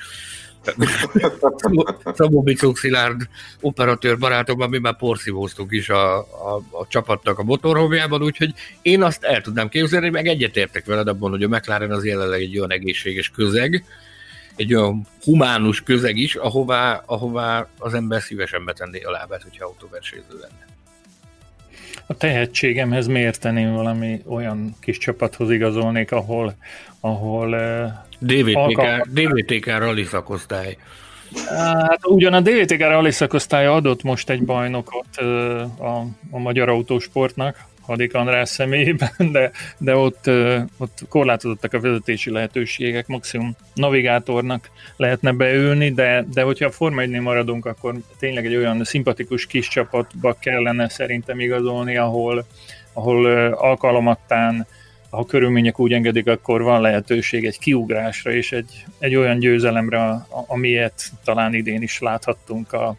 Szabó 2.15 2.41
Bicók 2.41 2.77
Szilárd 2.77 3.21
operatőr 3.61 4.17
barátomban 4.17 4.69
mi 4.69 4.77
már 4.77 4.97
porszívóztunk 4.97 5.71
is 5.71 5.89
a, 5.89 6.17
a, 6.17 6.61
a 6.71 6.87
csapatnak 6.87 7.39
a 7.39 7.43
motorhomjában, 7.43 8.23
úgyhogy 8.23 8.53
én 8.81 9.03
azt 9.03 9.23
el 9.23 9.41
tudnám 9.41 9.69
képzelni, 9.69 10.09
meg 10.09 10.27
egyetértek 10.27 10.85
veled 10.85 11.07
abban, 11.07 11.29
hogy 11.29 11.43
a 11.43 11.47
McLaren 11.47 11.91
az 11.91 12.05
jelenleg 12.05 12.41
egy 12.41 12.57
olyan 12.57 12.71
egészséges 12.71 13.29
közeg, 13.29 13.85
egy 14.55 14.75
olyan 14.75 15.07
humánus 15.23 15.81
közeg 15.81 16.17
is, 16.17 16.35
ahová, 16.35 17.03
ahová 17.05 17.67
az 17.77 17.93
ember 17.93 18.21
szívesen 18.21 18.65
betenné 18.65 19.01
a 19.01 19.11
lábát, 19.11 19.43
hogyha 19.43 19.65
autóversenyző 19.65 20.37
lenne. 20.39 20.72
A 22.05 22.13
tehetségemhez 22.13 23.07
miért 23.07 23.39
tenném 23.39 23.73
valami 23.73 24.21
olyan 24.25 24.75
kis 24.79 24.97
csapathoz 24.97 25.51
igazolnék, 25.51 26.11
ahol, 26.11 26.55
ahol 26.99 27.49
DVTK, 28.19 28.55
alkalmat... 28.55 29.13
DVTK 29.13 29.65
rally 29.65 30.03
szakosztály. 30.03 30.77
Hát 31.47 31.99
ugyan 32.07 32.33
a 32.33 32.41
DVTK 32.41 32.79
rally 32.79 33.11
szakosztálya 33.11 33.73
adott 33.73 34.03
most 34.03 34.29
egy 34.29 34.43
bajnokot 34.43 35.17
a, 35.77 35.99
a 36.31 36.37
magyar 36.37 36.69
autósportnak, 36.69 37.65
Hadik 37.85 38.13
András 38.13 38.49
személyében, 38.49 39.11
de, 39.31 39.51
de 39.77 39.95
ott, 39.95 40.29
ott 40.77 40.99
korlátozottak 41.09 41.73
a 41.73 41.79
vezetési 41.79 42.31
lehetőségek, 42.31 43.07
maximum 43.07 43.55
navigátornak 43.73 44.69
lehetne 44.95 45.31
beülni, 45.31 45.91
de, 45.91 46.25
de 46.33 46.41
hogyha 46.41 46.65
a 46.65 46.71
Forma 46.71 47.01
1 47.01 47.09
maradunk, 47.09 47.65
akkor 47.65 47.95
tényleg 48.19 48.45
egy 48.45 48.55
olyan 48.55 48.83
szimpatikus 48.83 49.45
kis 49.45 49.67
csapatba 49.67 50.33
kellene 50.39 50.89
szerintem 50.89 51.39
igazolni, 51.39 51.97
ahol, 51.97 52.45
ahol 52.93 53.25
alkalomattán 53.53 54.67
ha 55.13 55.25
körülmények 55.25 55.79
úgy 55.79 55.93
engedik, 55.93 56.27
akkor 56.27 56.61
van 56.61 56.81
lehetőség 56.81 57.45
egy 57.45 57.59
kiugrásra 57.59 58.31
és 58.31 58.51
egy, 58.51 58.85
egy 58.99 59.15
olyan 59.15 59.39
győzelemre, 59.39 60.25
amilyet 60.47 61.11
talán 61.23 61.53
idén 61.53 61.81
is 61.81 61.99
láthattunk 61.99 62.73
a, 62.73 62.95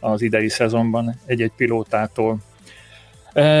az 0.00 0.22
idei 0.22 0.48
szezonban 0.48 1.20
egy-egy 1.26 1.52
pilótától. 1.56 2.38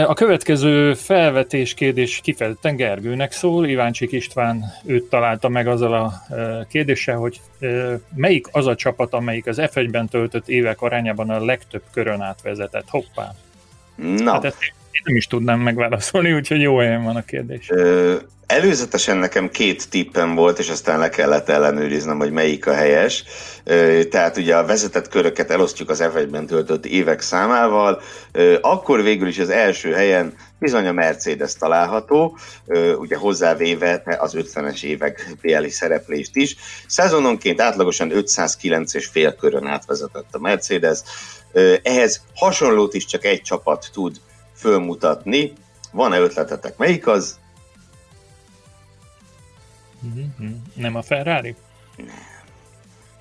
A 0.06 0.14
következő 0.14 0.94
felvetés 0.94 1.74
kérdés 1.74 2.20
kifejezetten 2.22 2.76
Gergőnek 2.76 3.32
szól. 3.32 3.66
Iváncsik 3.66 4.12
István 4.12 4.64
őt 4.86 5.04
találta 5.04 5.48
meg 5.48 5.66
azzal 5.66 5.94
a 5.94 6.12
kérdéssel, 6.68 7.16
hogy 7.16 7.40
melyik 8.14 8.46
az 8.52 8.66
a 8.66 8.74
csapat, 8.74 9.12
amelyik 9.12 9.46
az 9.46 9.58
F1-ben 9.60 10.08
töltött 10.08 10.48
évek 10.48 10.80
arányában 10.80 11.30
a 11.30 11.44
legtöbb 11.44 11.82
körön 11.92 12.20
átvezetett. 12.20 12.88
Hoppá! 12.88 13.34
Na. 13.96 14.32
Hát 14.32 14.44
ezt 14.44 14.62
én 14.90 15.02
nem 15.04 15.16
is 15.16 15.26
tudnám 15.26 15.60
megválaszolni, 15.60 16.32
úgyhogy 16.32 16.60
jó 16.60 16.78
helyen 16.78 17.02
van 17.02 17.16
a 17.16 17.22
kérdés. 17.22 17.70
Ö, 17.70 18.14
előzetesen 18.48 19.16
nekem 19.16 19.50
két 19.50 19.90
tippem 19.90 20.34
volt, 20.34 20.58
és 20.58 20.68
aztán 20.68 20.98
le 20.98 21.08
kellett 21.08 21.48
ellenőriznem, 21.48 22.18
hogy 22.18 22.30
melyik 22.30 22.66
a 22.66 22.74
helyes. 22.74 23.24
Tehát 24.10 24.36
ugye 24.36 24.56
a 24.56 24.66
vezetett 24.66 25.08
köröket 25.08 25.50
elosztjuk 25.50 25.90
az 25.90 26.02
F1-ben 26.02 26.46
töltött 26.46 26.86
évek 26.86 27.20
számával, 27.20 28.00
akkor 28.60 29.02
végül 29.02 29.28
is 29.28 29.38
az 29.38 29.50
első 29.50 29.92
helyen 29.92 30.34
bizony 30.58 30.86
a 30.86 30.92
Mercedes 30.92 31.54
található, 31.54 32.38
ugye 32.98 33.16
hozzávéve 33.16 34.02
az 34.18 34.34
50-es 34.36 34.82
évek 34.82 35.34
BL-i 35.42 35.70
szereplést 35.70 36.36
is. 36.36 36.56
Szezononként 36.86 37.60
átlagosan 37.60 38.16
509 38.16 38.94
és 38.94 39.06
fél 39.06 39.34
körön 39.34 39.66
átvezetett 39.66 40.28
a 40.34 40.38
Mercedes, 40.38 40.98
ehhez 41.82 42.20
hasonlót 42.34 42.94
is 42.94 43.04
csak 43.04 43.24
egy 43.24 43.42
csapat 43.42 43.88
tud 43.92 44.16
fölmutatni. 44.56 45.52
Van-e 45.92 46.18
ötletetek? 46.18 46.76
Melyik 46.76 47.06
az? 47.06 47.38
Mhm. 50.00 50.46
Nem 50.74 50.94
a 50.94 51.02
Ferrari? 51.02 51.56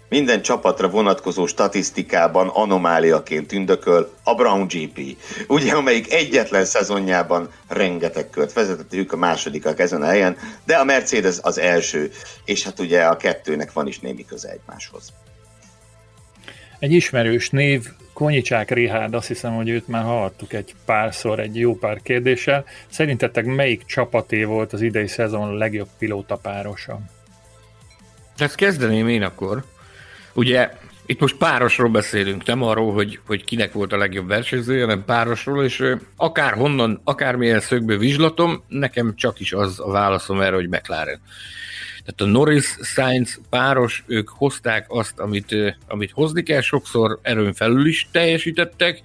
Minden 0.10 0.42
csapatra 0.42 0.90
vonatkozó 0.90 1.46
statisztikában 1.46 2.48
anomáliaként 2.48 3.48
tündököl 3.48 4.14
a 4.24 4.36
Brown 4.36 4.68
GP, 4.68 5.18
ugye, 5.48 5.74
amelyik 5.74 6.14
egyetlen 6.14 6.66
szezonjában 6.66 7.50
rengeteg 7.68 8.30
kört 8.30 8.54
vezetett, 8.54 8.94
ők 8.94 9.14
a 9.14 9.18
másodikak 9.18 9.80
ezen 9.80 10.02
a 10.02 10.06
helyen, 10.06 10.38
de 10.66 10.76
a 10.76 10.84
Mercedes 10.84 11.38
az 11.42 11.58
első, 11.58 12.12
és 12.46 12.64
hát 12.64 12.80
ugye 12.80 13.04
a 13.04 13.18
kettőnek 13.18 13.74
van 13.74 13.88
is 13.88 14.00
némi 14.00 14.26
köze 14.26 14.50
egymáshoz. 14.50 15.14
Egy 16.80 16.92
ismerős 16.92 17.50
név, 17.50 17.86
Konyicsák 18.18 18.72
Rihárd, 18.72 19.14
azt 19.14 19.28
hiszem, 19.28 19.56
hogy 19.56 19.70
őt 19.70 19.88
már 19.88 20.04
hallottuk 20.04 20.54
egy 20.54 20.76
párszor, 20.86 21.40
egy 21.40 21.58
jó 21.60 21.76
pár 21.76 22.02
kérdéssel. 22.02 22.66
Szerintetek 22.88 23.46
melyik 23.46 23.86
csapaté 23.86 24.44
volt 24.44 24.74
az 24.74 24.82
idei 24.82 25.08
szezon 25.08 25.58
legjobb 25.58 25.88
pilóta 25.98 26.36
párosa? 26.36 27.00
Ezt 28.38 28.56
kezdeném 28.56 29.08
én 29.08 29.24
akkor. 29.24 29.64
Ugye 30.34 30.72
itt 31.06 31.20
most 31.20 31.36
párosról 31.36 31.90
beszélünk, 31.90 32.46
nem 32.46 32.64
arról, 32.64 32.94
hogy, 32.94 33.20
hogy 33.26 33.44
kinek 33.44 33.74
volt 33.74 33.94
a 33.94 33.98
legjobb 33.98 34.28
versenyzője, 34.28 34.82
hanem 34.82 35.06
párosról, 35.06 35.64
és 35.64 35.84
akár 36.16 36.54
honnan, 36.54 37.02
akármilyen 37.04 37.60
szögből 37.60 37.98
vizslatom, 37.98 38.64
nekem 38.68 39.16
csak 39.16 39.40
is 39.40 39.54
az 39.54 39.80
a 39.80 39.92
válaszom 39.92 40.42
erre, 40.42 40.56
hogy 40.56 40.70
McLaren. 40.70 41.22
Tehát 42.08 42.34
a 42.34 42.38
Norris-Sainz 42.38 43.40
páros, 43.50 44.04
ők 44.06 44.30
hozták 44.30 44.86
azt, 44.88 45.20
amit, 45.20 45.56
amit 45.88 46.12
hozni 46.12 46.44
kell, 46.44 46.62
sokszor 46.62 47.20
erőn 47.22 47.54
felül 47.54 47.88
is 47.88 48.08
teljesítettek, 48.12 49.02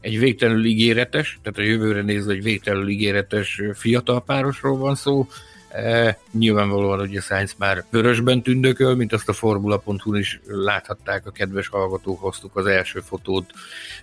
egy 0.00 0.18
végtelenül 0.18 0.64
ígéretes, 0.64 1.38
tehát 1.42 1.58
a 1.58 1.72
jövőre 1.72 2.02
nézve 2.02 2.32
egy 2.32 2.42
végtelenül 2.42 2.88
ígéretes 2.88 3.60
fiatal 3.74 4.22
párosról 4.24 4.76
van 4.76 4.94
szó, 4.94 5.28
E, 5.68 6.18
nyilvánvalóan 6.32 7.00
ugye 7.00 7.20
Sainz 7.20 7.54
már 7.58 7.84
vörösben 7.90 8.42
tündököl, 8.42 8.94
mint 8.94 9.12
azt 9.12 9.28
a 9.28 9.32
formula.hu 9.32 10.14
is 10.14 10.40
láthatták 10.46 11.26
a 11.26 11.30
kedves 11.30 11.68
hallgatók, 11.68 12.20
hoztuk 12.20 12.56
az 12.56 12.66
első 12.66 13.00
fotót 13.00 13.50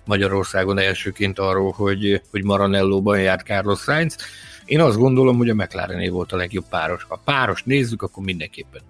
Magyarországon 0.04 0.78
elsőként 0.78 1.38
arról, 1.38 1.72
hogy, 1.72 2.22
hogy 2.30 2.44
Maranellóban 2.44 3.20
járt 3.20 3.46
Carlos 3.46 3.80
Sainz. 3.80 4.16
Én 4.66 4.80
azt 4.80 4.98
gondolom, 4.98 5.36
hogy 5.36 5.48
a 5.48 5.54
McLarené 5.54 6.08
volt 6.08 6.32
a 6.32 6.36
legjobb 6.36 6.64
páros. 6.70 7.04
Ha 7.08 7.20
páros 7.24 7.62
nézzük, 7.62 8.02
akkor 8.02 8.24
mindenképpen. 8.24 8.80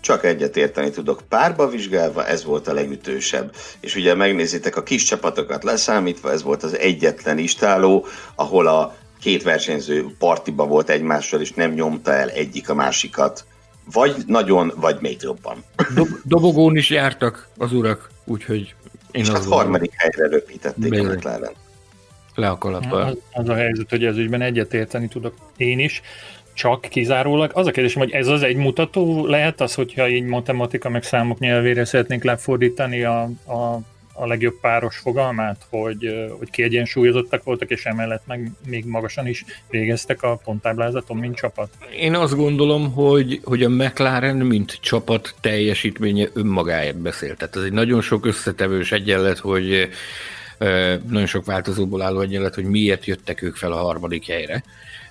Csak 0.00 0.24
egyet 0.24 0.56
érteni 0.56 0.90
tudok. 0.90 1.22
Párba 1.28 1.68
vizsgálva 1.68 2.26
ez 2.26 2.44
volt 2.44 2.68
a 2.68 2.72
legütősebb. 2.72 3.54
És 3.80 3.96
ugye 3.96 4.14
megnézitek 4.14 4.76
a 4.76 4.82
kis 4.82 5.04
csapatokat 5.04 5.64
leszámítva, 5.64 6.30
ez 6.30 6.42
volt 6.42 6.62
az 6.62 6.78
egyetlen 6.78 7.38
istáló, 7.38 8.06
ahol 8.34 8.66
a 8.66 8.96
két 9.20 9.42
versenyző 9.42 10.14
partiba 10.18 10.66
volt 10.66 10.90
egymással, 10.90 11.40
és 11.40 11.52
nem 11.52 11.72
nyomta 11.72 12.12
el 12.12 12.28
egyik 12.28 12.68
a 12.68 12.74
másikat. 12.74 13.44
Vagy 13.92 14.14
nagyon, 14.26 14.72
vagy 14.76 14.96
még 15.00 15.16
jobban. 15.20 15.64
Dob- 15.94 16.20
dobogón 16.24 16.76
is 16.76 16.90
jártak 16.90 17.48
az 17.58 17.72
urak, 17.72 18.10
úgyhogy 18.24 18.74
én 19.10 19.22
és 19.22 19.28
hát 19.28 19.44
harmadik 19.44 19.92
helyre 19.96 20.28
röpítették 20.28 20.92
a 20.92 21.02
McLaren. 21.02 21.52
Le 22.36 22.48
a 22.48 22.58
kalappal. 22.58 23.02
Az, 23.02 23.18
az 23.32 23.48
a 23.48 23.54
helyzet, 23.54 23.90
hogy 23.90 24.04
ez 24.04 24.16
ügyben 24.16 24.42
egyetérteni 24.42 25.08
tudok 25.08 25.34
én 25.56 25.78
is, 25.78 26.02
csak 26.54 26.80
kizárólag. 26.80 27.50
Az 27.54 27.66
a 27.66 27.70
kérdésem, 27.70 28.02
hogy 28.02 28.12
ez 28.12 28.26
az 28.26 28.42
egy 28.42 28.56
mutató 28.56 29.26
lehet 29.26 29.60
az, 29.60 29.74
hogyha 29.74 30.08
így 30.08 30.24
matematika 30.24 30.88
meg 30.88 31.02
számok 31.02 31.38
nyelvére 31.38 31.84
szeretnénk 31.84 32.24
lefordítani 32.24 33.02
a, 33.02 33.22
a 33.46 33.80
a 34.18 34.26
legjobb 34.26 34.60
páros 34.60 34.96
fogalmát, 34.96 35.66
hogy, 35.70 36.28
hogy 36.38 36.50
kiegyensúlyozottak 36.50 37.44
voltak, 37.44 37.70
és 37.70 37.84
emellett 37.84 38.22
meg 38.26 38.50
még 38.66 38.84
magasan 38.84 39.26
is 39.26 39.44
végeztek 39.70 40.22
a 40.22 40.40
ponttáblázaton, 40.44 41.16
mint 41.16 41.36
csapat? 41.36 41.68
Én 41.98 42.14
azt 42.14 42.36
gondolom, 42.36 42.92
hogy, 42.92 43.40
hogy 43.44 43.62
a 43.62 43.68
McLaren, 43.68 44.36
mint 44.36 44.78
csapat 44.80 45.34
teljesítménye 45.40 46.28
önmagáért 46.32 46.96
beszél. 46.96 47.36
Tehát 47.36 47.56
ez 47.56 47.62
egy 47.62 47.72
nagyon 47.72 48.00
sok 48.00 48.26
összetevős 48.26 48.92
egyenlet, 48.92 49.38
hogy 49.38 49.88
nagyon 51.08 51.26
sok 51.26 51.44
változóból 51.44 52.02
álló 52.02 52.20
egyenlet, 52.20 52.54
hogy 52.54 52.64
miért 52.64 53.06
jöttek 53.06 53.42
ők 53.42 53.56
fel 53.56 53.72
a 53.72 53.76
harmadik 53.76 54.26
helyre. 54.26 54.64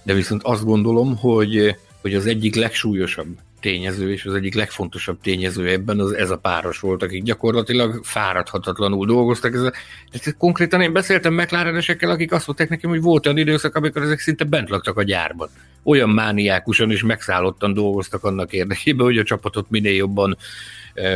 De 0.03 0.13
viszont 0.13 0.43
azt 0.43 0.63
gondolom, 0.63 1.17
hogy, 1.17 1.75
hogy 2.01 2.13
az 2.13 2.25
egyik 2.25 2.55
legsúlyosabb 2.55 3.27
tényező, 3.65 4.11
és 4.11 4.25
az 4.25 4.33
egyik 4.33 4.53
legfontosabb 4.53 5.17
tényező 5.21 5.69
ebben 5.69 5.99
az 5.99 6.11
ez 6.11 6.29
a 6.29 6.37
páros 6.37 6.79
volt, 6.79 7.03
akik 7.03 7.23
gyakorlatilag 7.23 7.99
fáradhatatlanul 8.03 9.05
dolgoztak. 9.05 9.53
Ez 9.53 9.61
a, 9.61 9.71
tehát 10.11 10.37
konkrétan 10.37 10.81
én 10.81 10.93
beszéltem 10.93 11.33
McLarenesekkel, 11.33 12.09
akik 12.09 12.31
azt 12.31 12.47
mondták 12.47 12.69
nekem, 12.69 12.89
hogy 12.89 13.01
volt 13.01 13.25
olyan 13.25 13.37
időszak, 13.37 13.75
amikor 13.75 14.01
ezek 14.01 14.19
szinte 14.19 14.43
bent 14.43 14.69
laktak 14.69 14.97
a 14.97 15.03
gyárban. 15.03 15.49
olyan 15.83 16.09
mániákusan 16.09 16.91
és 16.91 17.03
megszállottan 17.03 17.73
dolgoztak 17.73 18.23
annak 18.23 18.53
érdekében, 18.53 19.05
hogy 19.05 19.17
a 19.17 19.23
csapatot 19.23 19.69
minél 19.69 19.95
jobban 19.95 20.37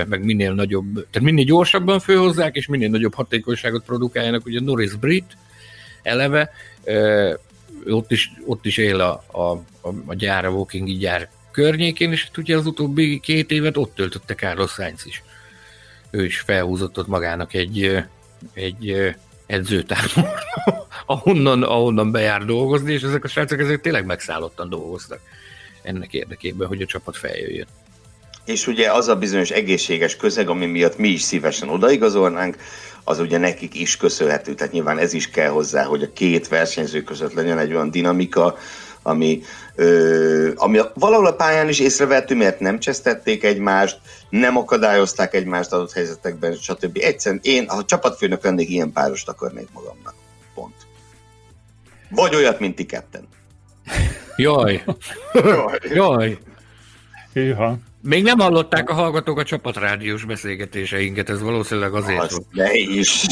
meg 0.08 0.24
minél 0.24 0.54
nagyobb, 0.54 0.94
tehát 0.94 1.28
minél 1.28 1.46
gyorsabban 1.46 2.00
főhozzák, 2.00 2.56
és 2.56 2.68
minél 2.68 2.90
nagyobb 2.90 3.14
hatékonyságot 3.14 3.84
produkáljanak. 3.84 4.46
Ugye 4.46 4.60
Norris 4.60 4.96
Brit 4.96 5.38
eleve, 6.02 6.52
ott 7.86 8.12
is, 8.12 8.32
ott 8.46 8.66
is 8.66 8.78
él 8.78 9.00
a, 9.00 9.24
a, 9.32 9.64
a 10.06 10.14
gyár, 10.14 10.46
a 10.46 10.50
Walkingi 10.50 10.98
gyár 10.98 11.30
környékén, 11.52 12.12
és 12.12 12.24
hát 12.24 12.38
ugye 12.38 12.58
az 12.58 12.66
utóbbi 12.66 13.20
két 13.20 13.52
évet 13.52 13.78
ott 13.78 13.96
töltötte 13.96 14.36
Carlos 14.36 14.72
Sainz 14.72 15.06
is. 15.06 15.24
Ő 16.10 16.26
is 16.26 16.40
felhúzott 16.40 16.98
ott 16.98 17.08
magának 17.08 17.54
egy, 17.54 18.04
egy 18.54 19.16
edzőtábor, 19.46 20.30
ahonnan, 21.06 21.64
ahonnan 21.64 22.12
bejár 22.12 22.46
dolgozni, 22.46 22.94
és 22.94 23.02
ezek 23.02 23.24
a 23.24 23.28
srácok 23.28 23.60
ezek 23.60 23.82
tényleg 23.82 24.06
megszállottan 24.06 24.70
dolgoztak 24.70 25.20
ennek 25.82 26.14
érdekében, 26.14 26.68
hogy 26.68 26.82
a 26.82 26.86
csapat 26.86 27.18
feljöjjön. 27.18 27.68
És 28.50 28.68
ugye 28.68 28.92
az 28.92 29.08
a 29.08 29.16
bizonyos 29.16 29.50
egészséges 29.50 30.16
közeg, 30.16 30.50
ami 30.50 30.66
miatt 30.66 30.98
mi 30.98 31.08
is 31.08 31.22
szívesen 31.22 31.70
odaigazolnánk, 31.70 32.58
az 33.04 33.20
ugye 33.20 33.38
nekik 33.38 33.76
is 33.76 33.98
köszönhető. 33.98 34.54
Tehát 34.54 34.74
nyilván 34.74 34.98
ez 34.98 35.14
is 35.14 35.30
kell 35.30 35.50
hozzá, 35.50 35.84
hogy 35.84 36.04
a 36.04 36.14
két 36.14 36.48
versenyző 36.48 37.02
között 37.02 37.34
legyen 37.34 37.58
egy 37.58 37.74
olyan 37.74 37.92
dinamika, 37.92 38.58
ami, 39.02 39.42
ö, 39.76 40.52
ami 40.56 40.80
valahol 40.94 41.26
a 41.26 41.34
pályán 41.34 41.70
is 41.70 41.80
észrevettő, 41.80 42.36
mert 42.36 42.60
nem 42.60 42.80
csesztették 42.80 43.44
egymást, 43.44 44.00
nem 44.30 44.58
akadályozták 44.58 45.34
egymást 45.34 45.74
adott 45.74 45.94
helyzetekben, 45.94 46.54
stb. 46.54 46.98
Egyszerűen 47.02 47.42
én, 47.44 47.68
ha 47.68 47.86
csapatfőnök 47.86 48.44
lennék, 48.44 48.70
ilyen 48.70 48.92
párost 48.92 49.30
akarnék 49.30 49.68
magamnak. 49.74 50.14
Pont. 50.54 50.76
Vagy 52.10 52.36
olyat, 52.36 52.60
mint 52.60 52.76
ti 52.76 52.86
ketten. 52.86 53.28
Jaj. 54.36 54.84
Jaj. 55.34 55.80
Jaj. 55.94 56.38
Hűha. 57.34 57.78
Még 58.02 58.24
nem 58.24 58.40
hallották 58.40 58.90
a 58.90 58.94
hallgatók 58.94 59.40
a 59.40 59.44
csapatrádiós 59.44 60.26
beszélgetéseinket, 60.26 61.30
ez 61.30 61.42
valószínűleg 61.42 61.94
azért 61.94 62.20
Az 62.20 62.42
ne 62.52 62.74
is. 62.74 63.26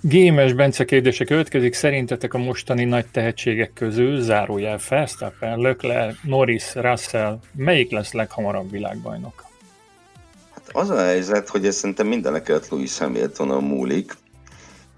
Gémes 0.00 0.52
Bence 0.52 0.84
kérdése 0.84 1.24
következik. 1.24 1.74
Szerintetek 1.74 2.34
a 2.34 2.38
mostani 2.38 2.84
nagy 2.84 3.06
tehetségek 3.06 3.72
közül, 3.72 4.20
zárójel 4.20 4.78
Verstappen, 4.88 5.58
Leclerc, 5.58 6.16
Norris, 6.22 6.74
Russell, 6.74 7.38
melyik 7.52 7.90
lesz 7.90 8.12
leghamarabb 8.12 8.70
világbajnok? 8.70 9.44
Hát 10.54 10.68
az 10.72 10.90
a 10.90 10.98
helyzet, 10.98 11.48
hogy 11.48 11.66
ez 11.66 11.76
szerintem 11.76 12.06
mindenek 12.06 12.48
előtt 12.48 12.68
Louis 12.68 12.98
Hamiltonon 12.98 13.64
múlik, 13.64 14.12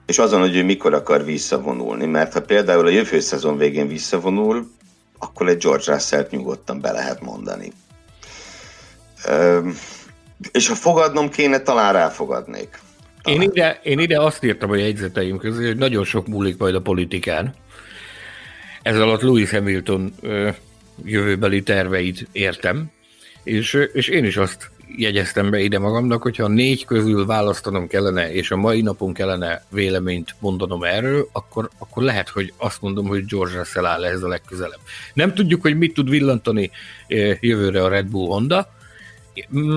és 0.06 0.18
azon, 0.18 0.40
hogy 0.40 0.56
ő 0.56 0.64
mikor 0.64 0.94
akar 0.94 1.24
visszavonulni, 1.24 2.06
mert 2.06 2.32
ha 2.32 2.40
például 2.40 2.86
a 2.86 2.90
jövő 2.90 3.20
szezon 3.20 3.56
végén 3.56 3.88
visszavonul, 3.88 4.70
akkor 5.18 5.48
egy 5.48 5.58
George 5.58 5.92
Russell-t 5.92 6.30
nyugodtan 6.30 6.80
be 6.80 6.92
lehet 6.92 7.20
mondani. 7.20 7.72
És 10.52 10.68
ha 10.68 10.74
fogadnom 10.74 11.30
kéne, 11.30 11.58
talán 11.58 11.92
ráfogadnék. 11.92 12.78
Én 13.24 13.40
ide, 13.40 13.80
én 13.82 13.98
ide 13.98 14.20
azt 14.20 14.44
írtam 14.44 14.70
a 14.70 14.76
jegyzeteim 14.76 15.38
közül, 15.38 15.66
hogy 15.66 15.76
nagyon 15.76 16.04
sok 16.04 16.26
múlik 16.26 16.58
majd 16.58 16.74
a 16.74 16.80
politikán. 16.80 17.54
Ez 18.82 18.98
alatt 18.98 19.22
Louis 19.22 19.50
Hamilton 19.50 20.12
ö, 20.20 20.50
jövőbeli 21.04 21.62
terveit 21.62 22.28
értem, 22.32 22.90
és, 23.42 23.78
és 23.92 24.08
én 24.08 24.24
is 24.24 24.36
azt 24.36 24.70
jegyeztem 24.96 25.50
be 25.50 25.60
ide 25.60 25.78
magamnak, 25.78 26.22
hogyha 26.22 26.48
négy 26.48 26.84
közül 26.84 27.26
választanom 27.26 27.86
kellene, 27.86 28.32
és 28.32 28.50
a 28.50 28.56
mai 28.56 28.80
napon 28.80 29.12
kellene 29.12 29.62
véleményt 29.70 30.34
mondanom 30.38 30.82
erről, 30.82 31.28
akkor, 31.32 31.68
akkor 31.78 32.02
lehet, 32.02 32.28
hogy 32.28 32.52
azt 32.56 32.80
mondom, 32.80 33.06
hogy 33.06 33.24
George 33.24 33.56
Russell 33.56 33.86
áll 33.86 34.04
ehhez 34.04 34.22
a 34.22 34.28
legközelebb. 34.28 34.80
Nem 35.14 35.34
tudjuk, 35.34 35.62
hogy 35.62 35.78
mit 35.78 35.94
tud 35.94 36.10
villantani 36.10 36.70
jövőre 37.40 37.84
a 37.84 37.88
Red 37.88 38.06
Bull 38.06 38.26
Honda, 38.26 38.76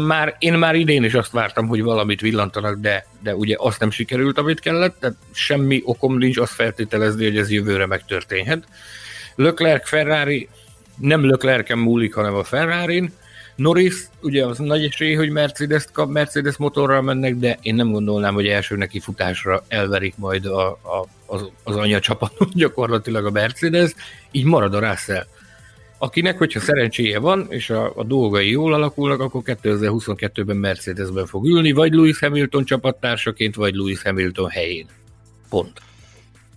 már, 0.08 0.36
én 0.40 0.54
már 0.54 0.76
idén 0.76 1.04
is 1.04 1.14
azt 1.14 1.32
vártam, 1.32 1.68
hogy 1.68 1.82
valamit 1.82 2.22
villantanak, 2.22 2.80
de, 2.80 3.06
de 3.24 3.36
ugye 3.36 3.56
azt 3.60 3.80
nem 3.80 3.92
sikerült, 3.92 4.38
amit 4.38 4.60
kellett, 4.60 5.00
tehát 5.00 5.18
semmi 5.32 5.82
okom 5.86 6.18
nincs 6.18 6.38
azt 6.38 6.54
feltételezni, 6.54 7.24
hogy 7.24 7.38
ez 7.38 7.52
jövőre 7.52 7.86
megtörténhet. 7.86 8.64
Leclerc 9.36 9.88
Ferrari 9.88 10.50
nem 10.98 11.30
Leclerc 11.30 11.76
múlik, 11.76 12.14
hanem 12.14 12.36
a 12.36 12.44
Ferrari-n. 12.44 13.14
Norris, 13.56 13.96
ugye 14.22 14.46
az 14.46 14.58
nagy 14.58 14.86
esély, 14.86 15.14
hogy 15.14 15.30
Mercedes 15.30 15.86
kap, 15.94 16.10
Mercedes 16.10 16.58
motorral 16.58 17.02
mennek, 17.02 17.36
de 17.36 17.58
én 17.62 17.76
nem 17.76 17.92
gondolnám, 17.92 18.34
hogy 18.34 18.48
első 18.48 18.76
neki 18.76 19.00
futásra 19.00 19.64
elverik 19.68 20.14
majd 20.18 20.46
a, 20.46 20.68
a, 20.70 21.08
az, 21.26 21.50
az 21.64 21.76
anyacsapatot 21.76 22.54
gyakorlatilag 22.64 23.26
a 23.26 23.32
Mercedes, 23.32 23.92
így 24.32 24.46
marad 24.46 24.74
a 24.74 24.90
Russell 24.90 25.26
akinek, 26.04 26.38
hogyha 26.38 26.60
szerencséje 26.60 27.20
van, 27.20 27.46
és 27.50 27.70
a, 27.70 27.92
a 27.96 28.04
dolgai 28.04 28.50
jól 28.50 28.74
alakulnak, 28.74 29.20
akkor 29.20 29.42
2022-ben 29.46 30.56
Mercedesben 30.56 31.26
fog 31.26 31.46
ülni, 31.46 31.72
vagy 31.72 31.94
Lewis 31.94 32.20
Hamilton 32.20 32.66
csapattársaként, 32.66 33.56
vagy 33.56 33.76
Lewis 33.76 34.02
Hamilton 34.02 34.50
helyén. 34.50 34.86
Pont. 35.50 35.82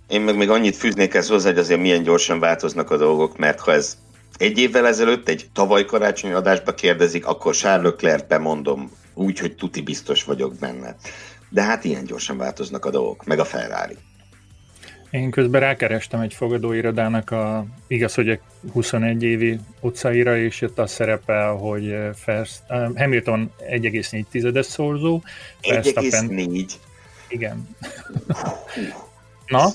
Én 0.09 0.21
meg 0.21 0.37
még 0.37 0.51
annyit 0.51 0.77
fűznék 0.77 1.15
ezt 1.15 1.29
hozzá, 1.29 1.49
hogy 1.49 1.59
azért 1.59 1.81
milyen 1.81 2.03
gyorsan 2.03 2.39
változnak 2.39 2.91
a 2.91 2.97
dolgok, 2.97 3.39
mert 3.39 3.61
ha 3.61 3.73
ez 3.73 3.99
egy 4.37 4.59
évvel 4.59 4.87
ezelőtt, 4.87 5.29
egy 5.29 5.47
tavaly 5.53 5.85
karácsonyi 5.85 6.33
adásba 6.33 6.75
kérdezik, 6.75 7.27
akkor 7.27 7.55
Charles 7.55 7.91
Leclerc 7.91 8.29
bemondom 8.29 8.91
úgy, 9.15 9.39
hogy 9.39 9.55
tuti 9.55 9.81
biztos 9.83 10.25
vagyok 10.25 10.55
benne. 10.59 10.97
De 11.49 11.63
hát 11.63 11.85
ilyen 11.85 12.05
gyorsan 12.05 12.37
változnak 12.37 12.85
a 12.85 12.91
dolgok, 12.91 13.25
meg 13.25 13.39
a 13.39 13.45
Ferrari. 13.45 13.97
Én 15.11 15.31
közben 15.31 15.61
rákerestem 15.61 16.21
egy 16.21 16.35
fogadóirodának 16.35 17.31
a, 17.31 17.67
igaz, 17.87 18.15
hogy 18.15 18.41
21 18.73 19.23
évi 19.23 19.59
utcaira, 19.81 20.37
és 20.39 20.61
itt 20.61 20.79
az 20.79 20.91
szerepel, 20.91 21.53
hogy 21.53 21.95
First, 22.15 22.63
uh, 22.69 22.99
Hamilton 22.99 23.53
1,4-es 23.71 24.63
szorzó. 24.63 25.23
1,4? 25.63 26.71
Igen. 27.29 27.69
Na? 29.47 29.69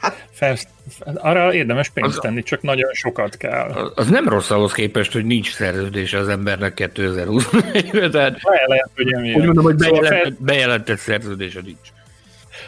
Hát, 0.00 0.26
First, 0.30 0.68
arra 1.14 1.54
érdemes 1.54 1.88
pénzt 1.88 2.16
az, 2.16 2.22
tenni, 2.22 2.42
csak 2.42 2.62
nagyon 2.62 2.92
sokat 2.92 3.36
kell. 3.36 3.70
Az, 3.70 3.92
az 3.94 4.08
nem 4.08 4.28
rossz 4.28 4.50
ahhoz 4.50 4.72
képest, 4.72 5.12
hogy 5.12 5.24
nincs 5.24 5.54
szerződése 5.54 6.18
az 6.18 6.28
embernek 6.28 6.72
2021-re, 6.76 8.08
tehát 8.10 8.38
lehet, 8.66 8.90
hogy 8.94 9.14
úgy 9.14 9.44
mondom, 9.44 9.64
hogy 9.64 9.74
bejelentett, 9.74 10.08
szóval 10.08 10.22
fel... 10.22 10.36
bejelentett 10.38 10.98
szerződése 10.98 11.60
nincs. 11.60 11.88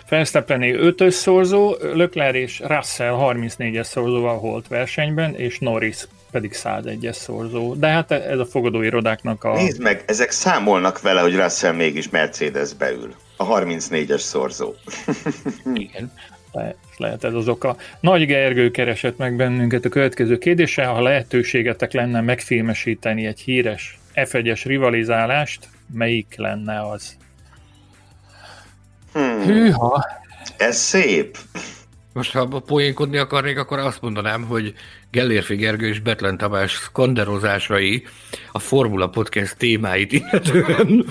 Verstappené 0.09 0.75
5-ös 0.79 1.11
szorzó, 1.11 1.77
Leclerc 1.95 2.37
és 2.37 2.61
Russell 2.67 3.17
34-es 3.21 3.83
szorzóval 3.83 4.39
holt 4.39 4.69
versenyben, 4.69 5.35
és 5.35 5.59
Norris 5.59 6.07
pedig 6.31 6.53
101-es 6.55 7.13
szorzó. 7.13 7.75
De 7.75 7.87
hát 7.87 8.11
ez 8.11 8.39
a 8.39 8.47
fogadóirodáknak 8.47 9.45
a... 9.45 9.55
Nézd 9.55 9.81
meg, 9.81 10.05
ezek 10.07 10.31
számolnak 10.31 11.01
vele, 11.01 11.21
hogy 11.21 11.37
Russell 11.37 11.73
mégis 11.73 12.09
Mercedes 12.09 12.73
beül. 12.75 13.15
A 13.37 13.47
34-es 13.47 14.19
szorzó. 14.19 14.75
Igen. 15.75 16.13
Le, 16.53 16.75
lehet 16.97 17.25
ez 17.25 17.35
az 17.35 17.49
oka. 17.49 17.77
Nagy 18.01 18.27
Gergő 18.27 18.71
keresett 18.71 19.17
meg 19.17 19.37
bennünket 19.37 19.85
a 19.85 19.89
következő 19.89 20.39
kérdése, 20.39 20.85
ha 20.85 21.03
lehetőségetek 21.03 21.93
lenne 21.93 22.21
megfilmesíteni 22.21 23.27
egy 23.27 23.41
híres 23.41 23.99
F1-es 24.15 24.63
rivalizálást, 24.65 25.69
melyik 25.93 26.35
lenne 26.37 26.89
az? 26.89 27.17
Hmm. 29.13 29.43
Hűha! 29.43 30.07
Ez 30.57 30.77
szép. 30.77 31.39
Most 32.13 32.33
ha 32.33 32.47
poénkodni 32.47 33.17
akarnék, 33.17 33.59
akkor 33.59 33.79
azt 33.79 34.01
mondanám, 34.01 34.43
hogy 34.43 34.75
Gellérfi 35.11 35.55
Gergő 35.57 35.89
és 35.89 36.01
Betlen 36.01 36.37
Tamás 36.37 36.73
skanderozásai 36.73 38.05
a 38.53 38.59
Formula 38.59 39.09
Podcast 39.09 39.57
témáit 39.57 40.13
illetően. 40.13 41.05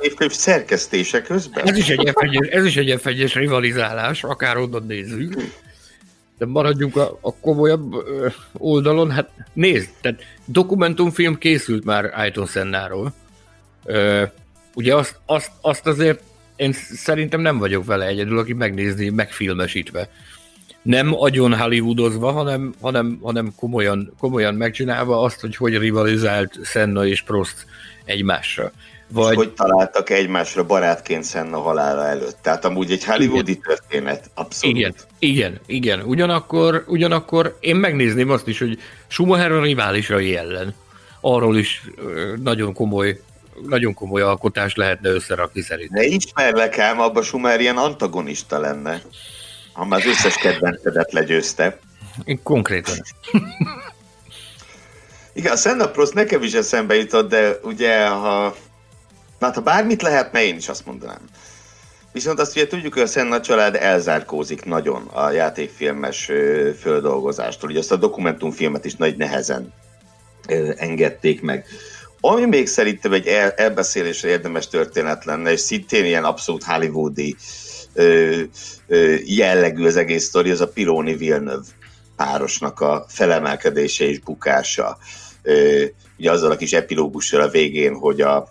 Egy 0.00 0.30
szerkesztése 0.30 1.22
közben? 1.22 1.68
Ez 1.68 1.76
is 1.76 1.88
egy 1.88 2.10
f 2.10 2.22
ez 2.50 2.64
is 2.64 2.76
egy 2.76 3.00
f 3.00 3.34
rivalizálás, 3.34 4.24
akár 4.24 4.56
onnan 4.56 4.86
nézzük. 4.86 5.34
De 6.38 6.46
maradjunk 6.46 6.96
a, 6.96 7.18
a 7.20 7.34
komolyabb 7.34 7.94
oldalon. 8.52 9.10
Hát 9.10 9.30
nézd, 9.52 9.88
tehát 10.00 10.22
dokumentumfilm 10.44 11.38
készült 11.38 11.84
már 11.84 12.12
Ayton 12.14 12.46
Sennáról. 12.46 13.14
Ugye 14.74 14.94
azt, 14.94 15.16
azt, 15.26 15.50
azt 15.60 15.86
azért 15.86 16.22
én 16.56 16.72
szerintem 16.92 17.40
nem 17.40 17.58
vagyok 17.58 17.84
vele 17.84 18.06
egyedül, 18.06 18.38
aki 18.38 18.52
megnézni 18.52 19.08
megfilmesítve. 19.08 20.08
Nem 20.82 21.14
agyon 21.14 21.58
hollywoodozva, 21.58 22.32
hanem, 22.32 22.74
hanem, 22.80 23.18
hanem 23.22 23.52
komolyan, 23.56 24.12
komolyan 24.18 24.54
megcsinálva 24.54 25.20
azt, 25.20 25.40
hogy 25.40 25.56
hogy 25.56 25.78
rivalizált 25.78 26.58
Senna 26.64 27.06
és 27.06 27.22
Prost 27.22 27.66
egymásra. 28.04 28.72
Vagy... 29.08 29.30
És 29.30 29.36
hogy 29.36 29.52
találtak 29.52 30.10
egymásra 30.10 30.64
barátként 30.64 31.28
Senna 31.28 31.58
halála 31.58 32.06
előtt. 32.06 32.36
Tehát 32.42 32.64
amúgy 32.64 32.90
egy 32.90 33.04
hollywoodi 33.04 33.50
igen. 33.50 33.62
történet, 33.62 34.30
abszolút. 34.34 34.76
Igen, 34.76 34.94
igen, 35.18 35.60
igen. 35.66 36.00
Ugyanakkor, 36.00 36.84
ugyanakkor 36.86 37.56
én 37.60 37.76
megnézném 37.76 38.30
azt 38.30 38.48
is, 38.48 38.58
hogy 38.58 38.78
Schumacher 39.06 39.52
a 39.52 39.62
riválisai 39.62 40.36
ellen. 40.36 40.74
Arról 41.20 41.56
is 41.56 41.82
nagyon 42.42 42.72
komoly 42.72 43.20
nagyon 43.62 43.94
komoly 43.94 44.22
alkotás 44.22 44.74
lehetne 44.74 45.08
összerakni 45.08 45.60
szerintem. 45.60 46.02
Ne 46.02 46.06
ismerlek 46.06 46.78
ám, 46.78 47.00
abba 47.00 47.22
Schumer 47.22 47.60
ilyen 47.60 47.76
antagonista 47.76 48.58
lenne. 48.58 49.02
Ha 49.72 49.84
már 49.84 50.00
az 50.00 50.06
összes 50.06 50.34
kedvencedet 50.34 51.12
legyőzte. 51.12 51.78
Én 52.24 52.42
konkrétan. 52.42 52.94
Igen, 55.32 55.52
a 55.52 55.56
Senna 55.56 55.90
Prost 55.90 56.14
nekem 56.14 56.42
is 56.42 56.52
eszembe 56.52 56.94
jutott, 56.94 57.28
de 57.28 57.58
ugye, 57.62 58.06
ha, 58.06 58.56
hát 59.40 59.54
ha 59.54 59.60
bármit 59.60 60.02
lehetne, 60.02 60.44
én 60.44 60.56
is 60.56 60.68
azt 60.68 60.86
mondanám. 60.86 61.20
Viszont 62.12 62.40
azt 62.40 62.56
ugye 62.56 62.66
tudjuk, 62.66 62.92
hogy 62.92 63.02
a 63.02 63.06
Senna 63.06 63.40
család 63.40 63.74
elzárkózik 63.74 64.64
nagyon 64.64 65.06
a 65.06 65.30
játékfilmes 65.30 66.30
földolgozástól. 66.80 67.70
Ugye 67.70 67.78
azt 67.78 67.92
a 67.92 67.96
dokumentumfilmet 67.96 68.84
is 68.84 68.94
nagy 68.94 69.16
nehezen 69.16 69.72
engedték 70.76 71.42
meg. 71.42 71.66
Ami 72.26 72.44
még 72.44 72.66
szerintem 72.66 73.12
egy 73.12 73.26
el, 73.26 73.50
elbeszélésre 73.50 74.28
érdemes 74.28 74.68
történet 74.68 75.24
lenne, 75.24 75.52
és 75.52 75.60
szintén 75.60 76.04
ilyen 76.04 76.24
abszolút 76.24 76.64
hollywoodi 76.64 77.36
ö, 77.92 78.40
ö, 78.86 79.14
jellegű 79.24 79.86
az 79.86 79.96
egész 79.96 80.24
sztori, 80.24 80.50
az 80.50 80.60
a 80.60 80.68
Pironi 80.68 81.16
Villeneuve 81.16 81.66
párosnak 82.16 82.80
a 82.80 83.04
felemelkedése 83.08 84.04
és 84.04 84.18
bukása. 84.18 84.98
Ö, 85.42 85.84
ugye 86.18 86.30
azzal 86.30 86.50
a 86.50 86.56
kis 86.56 86.72
epilógussal 86.72 87.40
a 87.40 87.48
végén, 87.48 87.94
hogy 87.94 88.20
a 88.20 88.48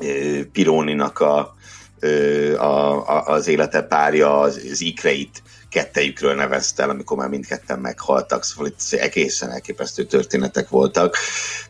ö, 0.00 0.40
Pironinak 0.52 1.18
a, 1.20 1.54
ö, 2.00 2.56
a, 2.56 3.08
a, 3.08 3.26
az 3.26 3.48
élete 3.48 3.82
párja 3.82 4.40
az, 4.40 4.60
az 4.70 4.80
ikreit 4.80 5.42
kettejükről 5.72 6.34
nevezte 6.34 6.82
el, 6.82 6.90
amikor 6.90 7.16
már 7.16 7.28
mindketten 7.28 7.78
meghaltak, 7.78 8.44
szóval 8.44 8.66
itt 8.66 9.00
egészen 9.00 9.50
elképesztő 9.50 10.04
történetek 10.04 10.68
voltak. 10.68 11.16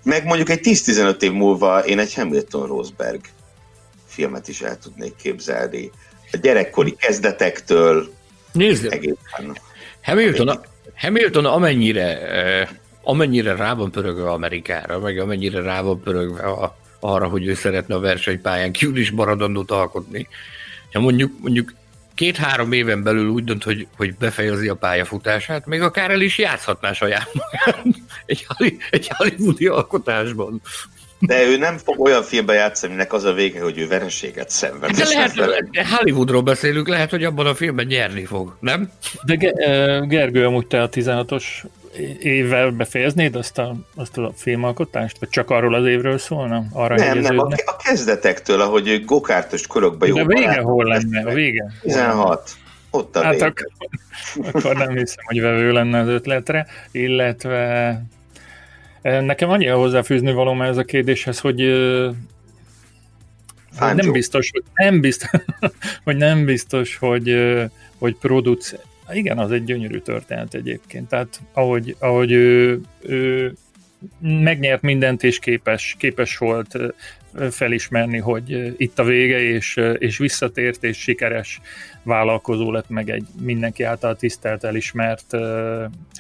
Meg 0.03 0.25
mondjuk 0.25 0.51
egy 0.51 0.61
10-15 0.62 1.23
év 1.23 1.33
múlva 1.33 1.85
én 1.85 1.99
egy 1.99 2.15
Hamilton 2.15 2.67
Rosberg 2.67 3.21
filmet 4.07 4.49
is 4.49 4.61
el 4.61 4.79
tudnék 4.79 5.17
képzelni. 5.17 5.91
A 6.33 6.37
gyerekkori 6.37 6.97
kezdetektől 6.97 8.12
Nézd, 8.53 8.93
egészen. 8.93 9.59
Hamilton, 10.03 10.61
Hamilton 10.97 11.45
amennyire, 11.45 12.21
eh, 12.21 12.69
amennyire 13.03 13.57
rá 13.57 13.75
van 13.75 13.91
pörögve 13.91 14.31
Amerikára, 14.31 14.99
meg 14.99 15.19
amennyire 15.19 15.61
rá 15.61 15.81
van 15.81 16.01
pörögve 16.01 16.43
a, 16.43 16.77
arra, 17.01 17.29
hogy 17.29 17.47
ő 17.47 17.55
szeretne 17.55 17.95
a 17.95 18.01
versenypályán 18.01 18.73
kívül 18.73 18.97
is 18.97 19.11
maradandót 19.11 19.71
alkotni. 19.71 20.29
Ha 20.93 21.01
mondjuk, 21.01 21.33
mondjuk 21.41 21.73
két-három 22.23 22.73
éven 22.73 23.03
belül 23.03 23.29
úgy 23.29 23.45
dönt, 23.45 23.63
hogy, 23.63 23.87
hogy 23.97 24.15
befejezi 24.15 24.69
a 24.69 24.75
pályafutását, 24.75 25.67
még 25.67 25.81
akár 25.81 26.11
el 26.11 26.21
is 26.21 26.39
játszhatná 26.39 26.93
saját 26.93 27.29
magát 27.33 27.87
egy, 28.27 28.47
egy 28.91 29.11
hollywoodi 29.17 29.67
alkotásban. 29.67 30.61
De 31.19 31.43
ő 31.43 31.57
nem 31.57 31.79
fog 31.79 32.01
olyan 32.01 32.23
filmbe 32.23 32.53
játszani, 32.53 32.93
aminek 32.93 33.13
az 33.13 33.25
a 33.25 33.33
vége, 33.33 33.63
hogy 33.63 33.79
ő 33.79 33.87
vereséget 33.87 34.51
szenved. 34.51 34.91
De 34.91 35.05
lehet, 35.05 35.35
de 35.71 35.87
Hollywoodról 35.97 36.43
beszélünk, 36.43 36.89
lehet, 36.89 37.11
hogy 37.11 37.25
abban 37.25 37.47
a 37.47 37.55
filmben 37.55 37.87
nyerni 37.87 38.25
fog, 38.25 38.57
nem? 38.61 38.91
De 39.25 39.35
Ge- 39.35 40.09
Gergő, 40.09 40.47
amúgy 40.47 40.67
te 40.67 40.83
a 40.83 40.89
16-os 40.89 41.45
évvel 42.20 42.70
befejeznéd 42.70 43.37
azt 43.37 43.59
a, 43.59 43.74
azt 43.94 44.18
a 44.18 44.33
filmalkotást? 44.37 45.18
Vagy 45.18 45.28
csak 45.28 45.50
arról 45.50 45.74
az 45.74 45.87
évről 45.87 46.18
szólna? 46.18 46.64
Arra 46.72 46.94
Nem, 46.94 47.18
nem, 47.18 47.38
a, 47.38 47.48
a 47.64 47.76
kezdetektől, 47.76 48.61
ahogy 48.61 49.05
gokártos 49.05 49.66
korokban 49.66 50.09
jó 50.09 50.14
De 50.14 50.22
a 50.22 50.26
vége 50.26 50.61
hol 50.61 50.85
lenne? 50.85 51.22
A 51.31 51.35
vége? 51.35 51.72
16. 51.81 52.50
Ott 52.90 53.16
a 53.16 53.22
Hát 53.22 53.33
vége. 53.33 53.46
akkor, 53.46 53.66
akkor 54.52 54.76
nem 54.76 54.96
hiszem, 54.96 55.24
hogy 55.24 55.40
vevő 55.40 55.72
lenne 55.72 56.00
az 56.00 56.09
ötletre, 56.09 56.66
illetve 56.90 58.02
eh, 59.02 59.20
nekem 59.20 59.50
annyi 59.50 59.66
hozzáfűzni 59.66 60.33
való 60.33 60.62
ez 60.62 60.76
a 60.76 60.85
kérdéshez, 60.85 61.38
hogy 61.38 61.61
hogy 63.78 63.78
Fáncsó. 63.78 64.02
nem 64.02 64.12
biztos, 64.12 64.50
hogy 64.52 64.62
nem 64.74 65.00
biztos, 65.00 65.31
hogy 66.05 66.16
nem 66.16 66.44
biztos, 66.44 66.96
hogy, 66.96 67.28
eh, 67.28 67.68
hogy 67.98 68.16
produc... 68.16 68.74
Igen, 69.11 69.38
az 69.38 69.51
egy 69.51 69.65
gyönyörű 69.65 69.99
történet 69.99 70.55
egyébként. 70.55 71.09
Tehát 71.09 71.41
ahogy, 71.53 71.97
ahogy 71.99 72.33
ő, 72.33 72.81
ő 73.01 73.55
megnyert 74.21 74.83
mindent, 74.83 75.23
és 75.23 75.38
képes, 75.38 75.97
képes 75.99 76.37
volt 76.37 76.77
felismerni, 77.51 78.19
hogy 78.19 78.75
itt 78.77 78.99
a 78.99 79.05
vége, 79.05 79.41
és, 79.41 79.81
és 79.99 80.19
visszatért, 80.19 80.85
és 80.85 80.99
sikeres 80.99 81.61
vállalkozó 82.03 82.73
lett, 82.73 82.88
meg 82.88 83.11
egy 83.11 83.25
mindenki 83.41 83.83
által 83.83 84.17
tisztelt, 84.17 84.65
elismert 84.65 85.37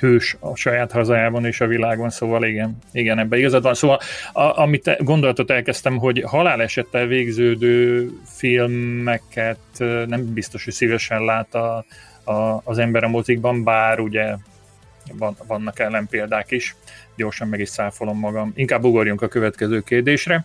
hős 0.00 0.36
a 0.40 0.56
saját 0.56 0.92
hazájában 0.92 1.44
és 1.44 1.60
a 1.60 1.66
világon, 1.66 2.10
szóval 2.10 2.44
igen, 2.44 2.78
igen 2.92 3.18
ebben 3.18 3.38
igazad 3.38 3.62
van. 3.62 3.74
Szóval 3.74 3.98
a, 4.32 4.60
amit 4.60 4.96
gondolatot 4.98 5.50
elkezdtem, 5.50 5.96
hogy 5.96 6.22
halálesettel 6.26 7.06
végződő 7.06 8.08
filmeket 8.24 9.58
nem 10.06 10.32
biztos, 10.32 10.64
hogy 10.64 10.72
szívesen 10.72 11.24
lát 11.24 11.54
a, 11.54 11.84
a, 12.24 12.60
az 12.64 12.78
ember 12.78 13.04
a 13.04 13.08
mozikban, 13.08 13.64
bár 13.64 14.00
ugye 14.00 14.34
van, 15.12 15.36
vannak 15.46 15.78
ellenpéldák 15.78 16.50
is. 16.50 16.76
Gyorsan 17.16 17.48
meg 17.48 17.60
is 17.60 17.68
száfolom 17.68 18.18
magam. 18.18 18.52
Inkább 18.54 18.84
ugorjunk 18.84 19.22
a 19.22 19.28
következő 19.28 19.80
kérdésre. 19.80 20.44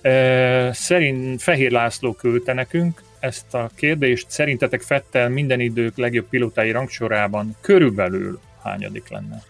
E, 0.00 0.72
Szerint 0.72 1.42
Fehér 1.42 1.70
László 1.70 2.12
küldte 2.12 2.52
nekünk 2.52 3.02
ezt 3.20 3.54
a 3.54 3.70
kérdést. 3.74 4.30
Szerintetek 4.30 4.82
Fettel 4.82 5.28
minden 5.28 5.60
idők 5.60 5.96
legjobb 5.96 6.28
pilótái 6.28 6.70
rangsorában 6.70 7.56
körülbelül 7.60 8.40
hányadik 8.62 9.08
lenne? 9.08 9.42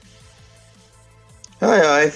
Ajaj, 1.59 2.13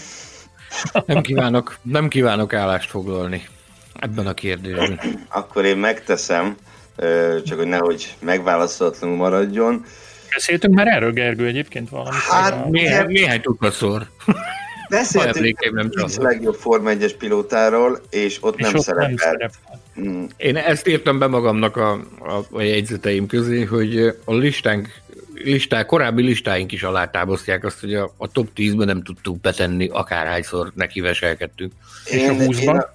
Nem 1.07 1.23
kívánok, 1.23 1.79
nem 1.83 2.09
kívánok 2.09 2.53
állást 2.53 2.91
foglalni 2.91 3.49
ebben 3.95 4.27
a 4.27 4.35
kérdésben. 4.35 5.01
akkor 5.29 5.65
én 5.65 5.77
megteszem, 5.77 6.57
csak 7.45 7.59
hogy 7.59 7.67
nehogy 7.67 8.15
megválaszolatlanul 8.21 9.17
maradjon. 9.17 9.85
Beszéltünk 10.35 10.75
már 10.75 10.87
erről, 10.87 11.13
Gergő, 11.13 11.47
egyébként 11.47 11.89
valamit? 11.89 12.21
Hát, 12.21 12.71
Néhány, 12.71 13.07
néhány 13.07 13.41
tudvaszor. 13.41 14.07
Beszéltünk 14.89 15.59
a 15.95 16.23
legjobb 16.23 16.55
Forma 16.55 16.91
1-es 16.93 17.13
pilótáról, 17.19 18.01
és 18.11 18.39
ott 18.41 18.59
és 18.59 18.65
nem 18.65 18.75
ott 18.75 18.83
szerepel. 18.83 19.07
nem 19.09 19.17
szerepel. 19.17 19.81
Mm, 20.01 20.25
Én 20.37 20.57
ezt 20.57 20.89
írtam 20.89 21.19
be 21.19 21.27
magamnak 21.27 21.77
a, 21.77 21.93
a, 22.19 22.45
a 22.51 22.61
jegyzeteim 22.61 23.27
közé, 23.27 23.63
hogy 23.63 24.17
a 24.25 24.35
listánk, 24.35 24.89
listák, 25.35 25.87
korábbi 25.87 26.23
listáink 26.23 26.73
is 26.73 26.83
alátámasztják 26.83 27.65
azt, 27.65 27.81
hogy 27.81 27.95
a, 27.95 28.13
a 28.17 28.29
top 28.29 28.49
10-ben 28.57 28.87
nem 28.87 29.03
tudtuk 29.03 29.41
betenni, 29.41 29.89
akárhányszor 29.89 30.73
neki 30.75 31.01
veselkedtünk. 31.01 31.73
És 32.05 32.29
a 32.29 32.33
20-ban? 32.33 32.87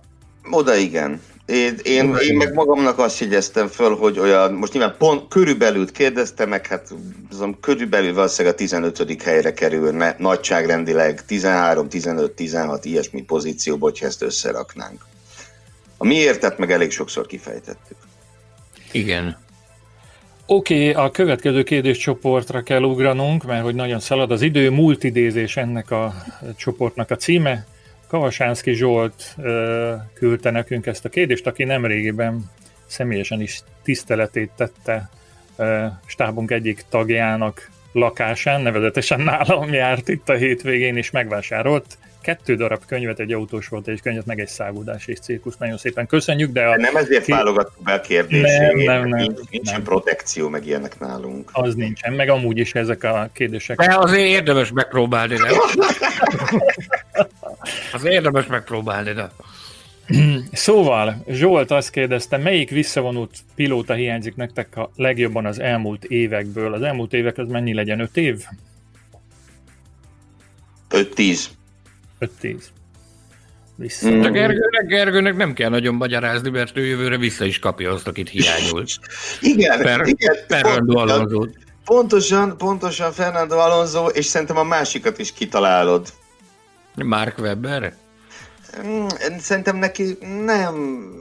Oda 0.52 0.76
igen. 0.76 1.22
Én, 1.48 1.80
én, 1.84 2.16
én 2.16 2.36
meg 2.36 2.54
magamnak 2.54 3.00
azt 3.00 3.20
jegyeztem 3.20 3.68
föl, 3.68 3.96
hogy 3.96 4.20
olyan, 4.20 4.54
most 4.54 4.74
nyilván 4.74 4.96
pont 4.98 5.28
körülbelül 5.28 5.92
kérdeztem 5.92 6.50
meg, 6.50 6.68
hát 6.68 6.94
azon 7.32 7.60
körülbelül 7.60 8.14
valószínűleg 8.14 8.54
a 8.54 8.58
15. 8.58 9.22
helyre 9.24 9.54
kerülne 9.54 10.16
nagyságrendileg 10.20 11.26
13, 11.26 11.90
15, 11.90 12.32
16 12.32 12.86
ilyesmi 12.86 13.22
pozícióba, 13.22 13.86
hogyha 13.86 14.06
ezt 14.06 14.22
összeraknánk. 14.22 15.06
A 15.98 16.06
miértet 16.06 16.58
meg 16.58 16.72
elég 16.72 16.92
sokszor 16.92 17.26
kifejtettük. 17.26 17.98
Igen. 18.92 19.38
Oké, 20.46 20.90
okay, 20.90 21.06
a 21.06 21.12
következő 21.12 21.64
kérdéscsoportra 21.64 22.64
kell 22.64 22.84
ugranunk, 22.84 23.44
mert 23.44 23.64
hogy 23.64 23.76
nagyon 23.76 24.00
szalad 24.00 24.32
az 24.32 24.42
idő, 24.42 24.70
multidézés 24.70 25.58
ennek 25.58 25.92
a 25.92 26.14
csoportnak 26.58 27.12
a 27.12 27.16
címe. 27.16 27.66
Kavasánszki 28.08 28.74
Zsolt 28.74 29.36
ö, 29.41 29.93
küldte 30.13 30.52
nekünk 30.52 30.86
ezt 30.86 31.06
a 31.06 31.10
kérdést, 31.10 31.48
aki 31.48 31.63
nemrégiben 31.63 32.52
személyesen 32.86 33.41
is 33.41 33.62
tiszteletét 33.84 34.52
tette 34.56 35.10
ö, 35.56 35.86
stábunk 36.06 36.52
egyik 36.52 36.86
tagjának 36.89 37.70
lakásán, 37.91 38.62
nevezetesen 38.62 39.20
nálam 39.22 39.74
járt 39.74 40.08
itt 40.10 40.30
a 40.30 40.34
hétvégén, 40.34 40.98
és 40.98 41.12
megvásárolt 41.12 41.98
kettő 42.22 42.56
darab 42.56 42.86
könyvet, 42.86 43.20
egy 43.20 43.34
autós 43.34 43.67
volt 43.67 43.88
egy 43.88 44.02
könyvet, 44.02 44.26
meg 44.26 44.39
egy 44.39 44.48
szágudás 44.48 45.08
és 45.08 45.20
cirkusz. 45.20 45.58
Nagyon 45.58 45.78
szépen 45.78 46.08
köszönjük, 46.08 46.52
de 46.52 46.65
a, 46.65 46.70
De 46.76 46.82
nem 46.82 46.96
ezért 46.96 47.24
Ki- 47.24 47.32
válogattuk 47.32 47.84
be 47.84 47.93
a 47.93 48.02
kérdést. 48.02 48.58
Nem, 48.58 48.78
nem, 48.78 49.08
nem, 49.08 49.17
Nincs, 49.17 49.39
nincsen 49.50 49.74
nem. 49.74 49.84
protekció, 49.84 50.50
meg 50.50 50.65
ilyenek 50.65 51.00
nálunk. 51.00 51.50
az 51.54 51.76
nincsen, 51.76 52.13
meg 52.13 52.30
amúgy 52.30 52.58
is 52.58 52.74
ezek 52.74 53.04
a 53.04 53.30
kérdések. 53.34 53.78
De 53.78 53.98
azért 53.98 54.28
érdemes 54.28 54.72
megpróbálni, 54.72 55.36
nem? 55.36 55.54
Azért 57.93 58.13
érdemes 58.13 58.45
megpróbálni, 58.45 59.13
de. 59.13 59.32
Szóval, 60.51 61.23
Zsolt 61.30 61.71
azt 61.71 61.89
kérdezte, 61.89 62.38
melyik 62.38 62.69
visszavonult 62.69 63.32
pilóta 63.56 63.93
hiányzik 63.93 64.36
nektek 64.36 64.77
a 64.77 64.91
legjobban 64.95 65.45
az 65.45 65.60
elmúlt 65.60 66.03
évekből? 66.03 66.73
Az 66.73 66.82
elmúlt 66.82 67.13
évek 67.13 67.38
az 67.38 67.47
mennyi 67.47 67.73
legyen? 67.73 67.99
5 67.99 68.17
év? 68.17 68.43
5-10. 70.89 71.39
5-10. 72.19 72.62
Vissza. 73.75 74.10
Mm. 74.10 74.21
De 74.21 74.30
Gergőnek, 74.30 74.86
Gergőnek 74.88 75.36
nem 75.36 75.53
kell 75.53 75.69
nagyon 75.69 75.95
magyarázni, 75.95 76.49
mert 76.49 76.77
ő 76.77 76.86
jövőre 76.86 77.17
vissza 77.17 77.45
is 77.45 77.60
kapja 77.60 77.91
azt, 77.91 78.08
akit 78.08 78.30
hiányult. 78.30 78.99
Igen, 79.41 79.82
Per, 79.82 80.01
igen. 80.06 80.36
Fernando 80.47 80.93
pontosan, 80.93 81.19
Alonso. 81.19 81.45
pontosan, 81.86 82.58
pontosan 82.58 83.12
Fernando 83.12 83.58
Alonso, 83.58 84.08
és 84.08 84.25
szerintem 84.25 84.58
a 84.58 84.63
másikat 84.63 85.19
is 85.19 85.34
kitalálod. 85.34 86.08
Mark 87.04 87.38
Webber. 87.38 87.94
Mm, 88.86 89.08
Szerintem 89.40 89.78
neki 89.78 90.18
nem, 90.46 90.76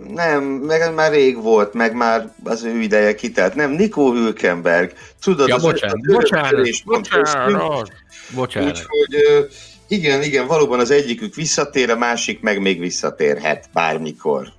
nem, 0.09 0.43
meg 0.43 0.95
már 0.95 1.13
rég 1.13 1.43
volt, 1.43 1.75
meg 1.75 1.95
már 1.95 2.33
az 2.45 2.65
ő 2.65 2.81
ideje 2.81 3.15
kitelt. 3.15 3.55
Nem, 3.55 3.71
Nico 3.71 4.13
Hülkenberg, 4.13 4.93
tudod, 5.21 5.49
Ja, 5.49 5.55
az 5.55 5.63
bocsánat, 5.63 5.97
az 6.03 6.15
bocsánat, 6.15 6.85
bocsánat, 6.85 7.93
bocsánat. 8.35 8.69
Úgyhogy 8.69 9.49
igen, 9.89 10.23
igen, 10.23 10.47
valóban 10.47 10.81
az 10.81 10.91
egyikük 10.91 11.35
visszatér, 11.35 11.91
a 11.91 11.97
másik 11.97 12.41
meg 12.41 12.61
még 12.61 12.79
visszatérhet 12.79 13.69
bármikor, 13.73 14.53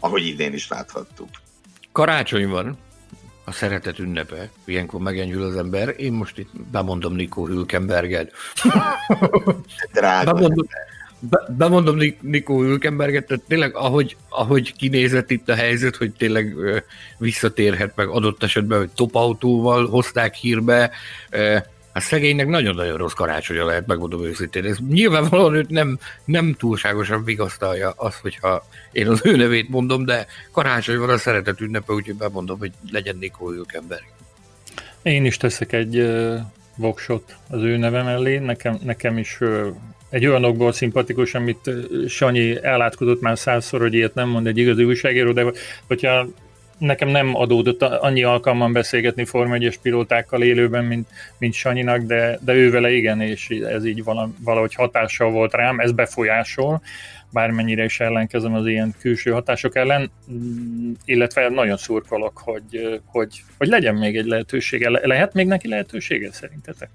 ahogy 0.00 0.26
idén 0.26 0.52
is 0.52 0.68
láthattuk. 0.68 1.28
Karácsony 1.92 2.48
van, 2.48 2.78
a 3.44 3.52
szeretet 3.52 3.98
ünnepe, 3.98 4.50
ilyenkor 4.64 5.00
megenyhül 5.00 5.42
az 5.42 5.56
ember. 5.56 5.94
Én 5.96 6.12
most 6.12 6.38
itt 6.38 6.50
bemondom 6.70 7.14
Nikó 7.14 7.46
Hülkenberget. 7.46 8.32
Drága. 9.92 10.32
Bemondom, 10.32 10.66
be, 11.18 11.46
bemondom 11.56 11.96
Nik- 11.96 12.22
Nikó 12.22 12.60
Hülkenberget, 12.60 13.26
tehát 13.26 13.42
tényleg 13.48 13.76
ahogy, 13.76 14.16
ahogy 14.28 14.76
kinézett 14.76 15.30
itt 15.30 15.48
a 15.48 15.54
helyzet, 15.54 15.96
hogy 15.96 16.12
tényleg 16.12 16.56
ö, 16.56 16.78
visszatérhet 17.18 17.96
meg 17.96 18.08
adott 18.08 18.42
esetben, 18.42 18.78
hogy 18.78 18.90
topautóval 18.90 19.88
hozták 19.88 20.34
hírbe, 20.34 20.90
ö, 21.30 21.56
a 21.92 22.00
szegénynek 22.00 22.46
nagyon-nagyon 22.46 22.96
rossz 22.96 23.12
karácsonya 23.12 23.64
lehet, 23.64 23.86
megmondom 23.86 24.24
őszintén. 24.24 24.64
Ez 24.64 24.76
nyilvánvalóan 24.88 25.54
őt 25.54 25.70
nem, 25.70 25.98
nem 26.24 26.54
túlságosan 26.58 27.24
vigasztalja 27.24 27.90
az, 27.96 28.18
hogyha 28.18 28.64
én 28.92 29.08
az 29.08 29.20
ő 29.24 29.36
nevét 29.36 29.68
mondom, 29.68 30.04
de 30.04 30.26
karácsony 30.52 30.98
van 30.98 31.10
a 31.10 31.18
szeretet 31.18 31.60
ünnepe, 31.60 31.92
úgyhogy 31.92 32.16
bemondom, 32.16 32.58
hogy 32.58 32.72
legyen 32.90 33.16
Nikó 33.16 33.48
Hülkenberg. 33.48 34.04
Én 35.02 35.24
is 35.24 35.36
teszek 35.36 35.72
egy 35.72 35.98
uh, 35.98 36.38
voksot 36.76 37.36
az 37.48 37.62
ő 37.62 37.76
neve 37.76 38.02
mellé, 38.02 38.38
nekem, 38.38 38.78
nekem 38.82 39.18
is 39.18 39.40
uh, 39.40 39.66
egy 40.10 40.26
olyan 40.26 40.44
okból 40.44 40.72
szimpatikus, 40.72 41.34
amit 41.34 41.70
Sanyi 42.08 42.64
elátkozott 42.64 43.20
már 43.20 43.38
százszor, 43.38 43.80
hogy 43.80 43.94
ilyet 43.94 44.14
nem 44.14 44.28
mond 44.28 44.46
egy 44.46 44.58
igazi 44.58 44.84
újságíró, 44.84 45.32
de 45.32 45.52
hogyha 45.86 46.26
nekem 46.80 47.08
nem 47.08 47.34
adódott 47.34 47.82
annyi 47.82 48.22
alkalman 48.22 48.72
beszélgetni 48.72 49.24
Forma 49.24 49.54
1 49.54 49.78
pilótákkal 49.82 50.42
élőben, 50.42 50.84
mint, 50.84 51.08
mint 51.38 51.54
Sanyinak, 51.54 52.00
de, 52.00 52.38
de 52.42 52.52
ő 52.52 52.70
vele 52.70 52.90
igen, 52.90 53.20
és 53.20 53.48
ez 53.48 53.84
így 53.84 54.02
valahogy 54.38 54.74
hatással 54.74 55.30
volt 55.30 55.54
rám, 55.54 55.80
ez 55.80 55.92
befolyásol, 55.92 56.82
bármennyire 57.32 57.84
is 57.84 58.00
ellenkezem 58.00 58.54
az 58.54 58.66
ilyen 58.66 58.94
külső 58.98 59.30
hatások 59.30 59.76
ellen, 59.76 60.10
illetve 61.04 61.48
nagyon 61.48 61.76
szurkolok, 61.76 62.38
hogy, 62.38 63.00
hogy, 63.04 63.42
hogy 63.58 63.68
legyen 63.68 63.94
még 63.94 64.16
egy 64.16 64.26
lehetősége. 64.26 64.90
Lehet 64.90 65.34
még 65.34 65.46
neki 65.46 65.68
lehetősége 65.68 66.32
szerintetek? 66.32 66.90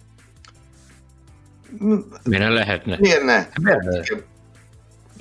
Miért 2.24 2.43
ne 2.43 2.50
lehetne? 2.50 2.98
Miért 3.00 3.24
ne? 3.24 3.48
Miért 3.62 3.82
ne? 3.82 4.17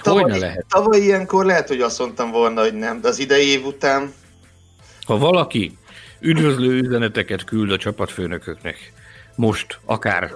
Tavaly? 0.02 0.56
Tavaly 0.68 1.00
ilyenkor 1.00 1.44
lehet, 1.44 1.68
hogy 1.68 1.80
azt 1.80 1.98
mondtam 1.98 2.30
volna, 2.30 2.60
hogy 2.60 2.74
nem, 2.74 3.00
de 3.00 3.08
az 3.08 3.18
idei 3.18 3.46
év 3.46 3.64
után 3.64 4.12
ha 5.04 5.18
valaki 5.18 5.76
üdvözlő 6.20 6.80
üzeneteket 6.80 7.44
küld 7.44 7.70
a 7.70 7.76
csapatfőnököknek, 7.76 8.92
most 9.36 9.78
akár 9.84 10.30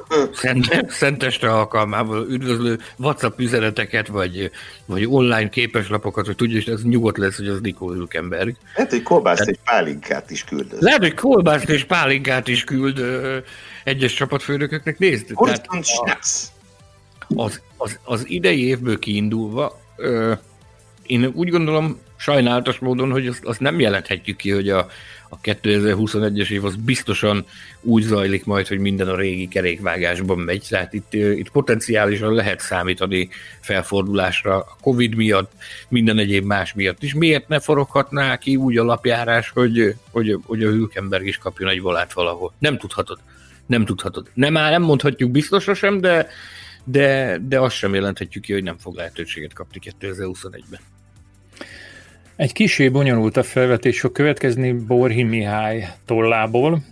szenteste 0.88 1.52
alkalmával 1.52 2.26
üdvözlő 2.28 2.78
WhatsApp 2.96 3.38
üzeneteket, 3.38 4.07
vagy, 4.07 4.50
vagy 4.87 5.07
online 5.07 5.48
képeslapokat, 5.48 6.26
hogy 6.26 6.37
tudja, 6.37 6.57
és 6.57 6.66
ez 6.66 6.83
nyugodt 6.83 7.16
lesz, 7.16 7.37
hogy 7.37 7.48
az 7.48 7.61
Nikó 7.61 7.90
Hülkenberg. 7.90 8.57
Lehet, 8.74 8.90
hogy 8.90 9.02
kolbászt 9.02 9.48
és 9.48 9.57
pálinkát 9.64 10.31
is 10.31 10.44
küld. 10.44 10.76
Lehet, 10.78 11.00
hogy 11.00 11.14
kolbászt 11.14 11.68
és 11.68 11.85
pálinkát 11.85 12.48
is 12.48 12.64
küld 12.64 12.98
ö, 12.98 13.38
egyes 13.85 14.14
csapatfőnököknek. 14.14 14.98
Nézd, 14.98 15.33
tehát 16.04 16.18
az, 17.35 17.61
az, 17.76 17.98
az 18.04 18.28
idei 18.28 18.66
évből 18.66 18.98
kiindulva 18.98 19.81
ö, 19.96 20.33
én 21.07 21.31
úgy 21.35 21.48
gondolom, 21.48 21.98
sajnálatos 22.18 22.78
módon, 22.78 23.11
hogy 23.11 23.26
azt, 23.26 23.44
azt 23.44 23.61
nem 23.61 23.81
jelenthetjük 23.81 24.37
ki, 24.37 24.50
hogy 24.50 24.68
a, 24.68 24.88
a 25.28 25.40
2021-es 25.40 26.50
év 26.50 26.64
az 26.64 26.76
biztosan 26.76 27.44
úgy 27.81 28.02
zajlik 28.02 28.44
majd, 28.44 28.66
hogy 28.66 28.78
minden 28.78 29.09
a 29.09 29.16
régi 29.16 29.48
kerékvágásban 29.48 30.38
megy, 30.38 30.66
tehát 30.68 30.92
itt, 30.92 31.14
itt 31.14 31.50
potenciálisan 31.50 32.33
lehet 32.33 32.61
számítani 32.61 33.28
felfordulásra 33.61 34.57
a 34.57 34.76
Covid 34.81 35.14
miatt, 35.14 35.52
minden 35.88 36.18
egyéb 36.18 36.44
más 36.44 36.74
miatt 36.74 37.02
is. 37.02 37.14
Miért 37.14 37.48
ne 37.48 37.61
foroghatná 37.61 38.37
ki 38.37 38.57
úgy 38.57 38.76
a 38.76 38.85
lapjárás, 38.85 39.50
hogy, 39.50 39.94
hogy, 40.11 40.38
hogy 40.46 40.62
a 40.62 40.70
Hülkenberg 40.70 41.26
is 41.26 41.38
kapjon 41.38 41.68
egy 41.68 41.81
volát 41.81 42.12
valahol? 42.12 42.52
Nem 42.59 42.78
tudhatod. 42.78 43.18
Nem 43.66 43.85
tudhatod. 43.85 44.31
Nem 44.35 44.52
már 44.52 44.70
nem 44.70 44.83
mondhatjuk 44.83 45.31
biztosra 45.31 45.74
sem, 45.74 46.00
de, 46.00 46.28
de, 46.85 47.38
de 47.48 47.61
azt 47.61 47.76
sem 47.76 47.94
jelenthetjük 47.94 48.44
ki, 48.44 48.52
hogy 48.52 48.62
nem 48.62 48.78
fog 48.78 48.96
lehetőséget 48.96 49.52
kapni 49.52 49.81
2021-ben. 50.00 50.81
Egy 52.38 52.53
kisé 52.53 52.88
bonyolult 52.88 53.37
a 53.37 53.42
felvetés 53.42 54.01
fog 54.01 54.12
következni 54.12 54.72
Borhi 54.72 55.22
Mihály 55.22 55.88
tollából. 56.05 56.83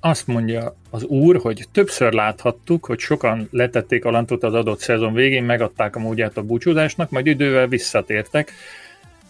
Azt 0.00 0.26
mondja 0.26 0.76
az 0.90 1.04
úr, 1.04 1.36
hogy 1.36 1.66
többször 1.72 2.12
láthattuk, 2.12 2.84
hogy 2.84 2.98
sokan 2.98 3.48
letették 3.50 4.04
a 4.04 4.10
lantot 4.10 4.42
az 4.42 4.54
adott 4.54 4.78
szezon 4.78 5.12
végén, 5.12 5.44
megadták 5.44 5.96
a 5.96 5.98
módját 5.98 6.36
a 6.36 6.42
búcsúzásnak, 6.42 7.10
majd 7.10 7.26
idővel 7.26 7.66
visszatértek, 7.66 8.52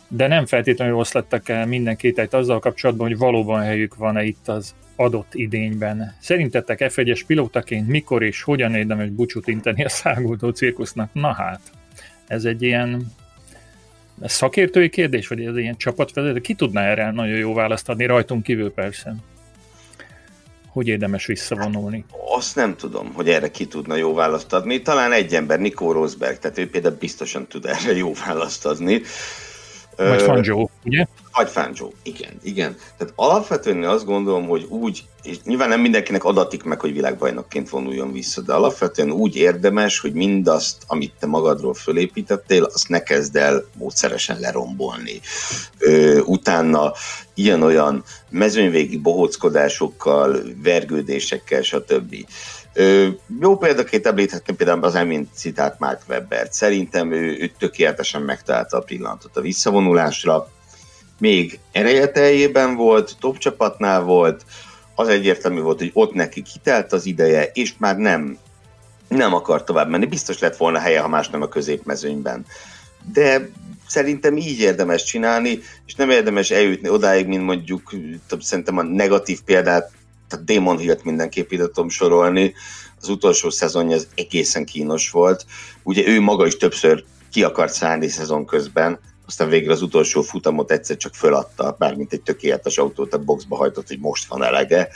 de 0.09 0.27
nem 0.27 0.47
feltétlenül 0.47 0.95
oszlattak 0.95 1.49
el 1.49 1.67
minden 1.67 1.97
kételyt 1.97 2.35
azzal 2.35 2.59
kapcsolatban, 2.59 3.09
hogy 3.09 3.19
valóban 3.19 3.61
helyük 3.61 3.95
van-e 3.95 4.25
itt 4.25 4.49
az 4.49 4.75
adott 4.97 5.35
idényben. 5.35 6.15
Szerintetek 6.21 6.79
F1-es 6.83 7.23
pilótaként 7.27 7.89
mikor 7.89 8.23
és 8.23 8.43
hogyan 8.43 8.75
érdemes 8.75 9.09
búcsút 9.09 9.49
inteni 9.49 9.85
a 9.85 9.89
száguldó 9.89 10.51
cirkusznak? 10.51 11.11
Na 11.13 11.33
hát, 11.33 11.61
ez 12.27 12.45
egy 12.45 12.63
ilyen 12.63 13.13
ez 14.21 14.33
szakértői 14.33 14.89
kérdés, 14.89 15.29
vagy 15.29 15.45
ez 15.45 15.57
ilyen 15.57 15.77
csapatvezető? 15.77 16.41
Ki 16.41 16.55
tudná 16.55 16.83
erre 16.83 17.11
nagyon 17.11 17.37
jó 17.37 17.55
választ 17.55 17.89
adni, 17.89 18.07
rajtunk 18.07 18.43
kívül 18.43 18.73
persze? 18.73 19.15
Hogy 20.67 20.87
érdemes 20.87 21.27
visszavonulni? 21.27 22.05
Azt 22.37 22.57
nem 22.57 22.77
tudom, 22.77 23.13
hogy 23.13 23.29
erre 23.29 23.51
ki 23.51 23.67
tudna 23.67 23.97
jó 23.97 24.15
választ 24.15 24.53
adni. 24.53 24.83
Talán 24.83 25.13
egy 25.13 25.35
ember, 25.35 25.59
Nikó 25.59 25.93
Rosberg, 25.93 26.39
tehát 26.39 26.59
ő 26.59 26.71
például 26.71 26.97
biztosan 26.99 27.47
tud 27.47 27.65
erre 27.65 27.97
jó 27.97 28.13
választ 28.27 28.67
adni. 28.67 29.03
Vagy 29.97 30.23
Fangio, 30.23 30.69
ugye? 30.85 31.07
Vagy 31.33 31.49
Fangio, 31.49 31.91
igen, 32.03 32.31
igen. 32.43 32.77
Tehát 32.97 33.13
alapvetően 33.17 33.85
azt 33.85 34.05
gondolom, 34.05 34.49
hogy 34.49 34.67
úgy, 34.69 35.05
és 35.23 35.37
nyilván 35.45 35.69
nem 35.69 35.81
mindenkinek 35.81 36.25
adatik 36.25 36.63
meg, 36.63 36.81
hogy 36.81 36.93
világbajnokként 36.93 37.69
vonuljon 37.69 38.13
vissza, 38.13 38.41
de 38.41 38.53
alapvetően 38.53 39.11
úgy 39.11 39.37
érdemes, 39.37 40.01
hogy 40.01 40.13
mindazt, 40.13 40.77
amit 40.87 41.13
te 41.19 41.27
magadról 41.27 41.75
fölépítettél, 41.75 42.65
azt 42.65 42.89
ne 42.89 43.03
kezd 43.03 43.37
el 43.37 43.65
módszeresen 43.79 44.39
lerombolni. 44.41 45.21
Ö, 45.79 46.21
utána 46.21 46.93
ilyen-olyan 47.35 48.05
mezőnyvégi 48.29 48.97
bohóckodásokkal, 48.97 50.41
vergődésekkel, 50.63 51.63
stb. 51.63 52.17
Jó 53.41 53.57
példaként 53.57 54.07
említhetném 54.07 54.57
például 54.57 54.85
az 54.85 54.95
emint 54.95 55.29
citált 55.35 55.79
Mark 55.79 56.03
Webbert. 56.09 56.53
Szerintem 56.53 57.13
ő, 57.13 57.37
ő 57.41 57.51
tökéletesen 57.59 58.23
megtalálta 58.23 58.77
a 58.77 58.83
pillanatot 58.83 59.37
a 59.37 59.41
visszavonulásra. 59.41 60.51
Még 61.19 61.59
erejeteljében 61.73 62.75
volt, 62.77 63.17
top 63.21 63.39
csapatnál 63.39 64.03
volt, 64.03 64.45
az 64.95 65.09
egyértelmű 65.09 65.61
volt, 65.61 65.79
hogy 65.79 65.91
ott 65.95 66.13
neki 66.13 66.43
kitelt 66.43 66.93
az 66.93 67.07
ideje, 67.07 67.51
és 67.55 67.75
már 67.79 67.97
nem, 67.97 68.39
nem 69.09 69.35
akar 69.35 69.65
tovább 69.65 69.89
menni. 69.89 70.07
Biztos 70.07 70.39
lett 70.39 70.57
volna 70.57 70.79
helye, 70.79 71.01
ha 71.01 71.09
más 71.09 71.29
nem 71.29 71.43
a 71.43 71.49
középmezőnyben. 71.49 72.47
De 73.13 73.49
szerintem 73.87 74.37
így 74.37 74.61
érdemes 74.61 75.05
csinálni, 75.05 75.59
és 75.87 75.95
nem 75.95 76.11
érdemes 76.11 76.51
eljutni 76.51 76.89
odáig, 76.89 77.27
mint 77.27 77.45
mondjuk, 77.45 77.95
szerintem 78.41 78.79
a 78.79 78.83
negatív 78.83 79.41
példát 79.43 79.91
tehát 80.31 80.45
Damon 80.45 80.79
Hill-t 80.79 81.05
mindenképp 81.05 81.51
ide 81.51 81.67
tudom 81.67 81.89
sorolni, 81.89 82.55
az 83.01 83.09
utolsó 83.09 83.51
szezonja 83.51 83.97
az 83.97 84.09
egészen 84.15 84.65
kínos 84.65 85.11
volt. 85.11 85.47
Ugye 85.83 86.07
ő 86.07 86.21
maga 86.21 86.47
is 86.47 86.57
többször 86.57 87.05
ki 87.33 87.43
akart 87.43 87.73
szállni 87.73 88.09
szezon 88.09 88.47
közben, 88.47 88.99
aztán 89.27 89.49
végre 89.49 89.73
az 89.73 89.83
utolsó 89.83 90.23
futamot 90.23 90.71
egyszer 90.71 90.97
csak 90.97 91.15
föladta, 91.15 91.77
bármint 91.79 92.13
egy 92.13 92.23
tökéletes 92.23 92.79
autót 92.79 93.15
a 93.15 93.19
boxba 93.19 93.57
hajtott, 93.57 93.89
hogy 93.89 93.99
most 93.99 94.27
van 94.27 94.45
elege. 94.45 94.89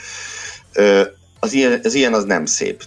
Az 1.39 1.53
ilyen, 1.53 1.79
az 1.83 1.93
ilyen 1.93 2.13
az 2.13 2.23
nem 2.23 2.45
szép, 2.45 2.83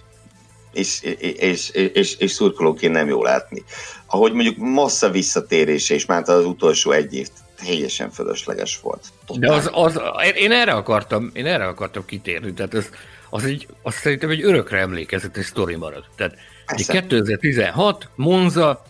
és, 0.73 1.03
és, 1.19 1.71
és, 1.71 2.17
és, 2.17 2.31
szurkolóként 2.31 2.93
nem 2.93 3.09
jó 3.09 3.23
látni. 3.23 3.65
Ahogy 4.07 4.33
mondjuk 4.33 4.57
massza 4.57 5.11
visszatérése, 5.11 5.95
és 5.95 6.07
már 6.07 6.29
az 6.29 6.45
utolsó 6.45 6.91
egy 6.91 7.15
év 7.15 7.29
teljesen 7.64 8.11
fölösleges 8.11 8.81
volt. 8.81 9.07
Totál. 9.27 9.40
De 9.40 9.57
az, 9.57 9.71
az, 9.73 10.01
én 10.37 10.53
erre 10.53 10.73
akartam, 10.73 11.31
én 11.33 11.47
erre 11.47 11.66
akartam 11.66 12.05
kitérni, 12.05 12.53
tehát 12.53 12.75
ez, 12.75 12.88
az, 13.31 13.44
egy, 13.44 13.66
az 13.83 13.94
szerintem 13.94 14.31
egy 14.31 14.44
örökre 14.44 14.79
emlékezetes 14.79 15.44
sztori 15.44 15.75
marad. 15.75 16.05
Tehát 16.16 16.37
egy 16.66 16.87
2016, 16.87 18.09
Monza, 18.14 18.85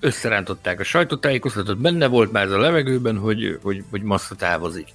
összerántották 0.00 0.80
a 0.80 0.84
sajtótájékoztatót, 0.84 1.78
benne 1.78 2.06
volt 2.06 2.32
már 2.32 2.44
ez 2.44 2.50
a 2.50 2.58
levegőben, 2.58 3.18
hogy, 3.18 3.58
hogy, 3.62 3.84
hogy 3.90 4.02
Massa 4.02 4.34
távozik. 4.34 4.88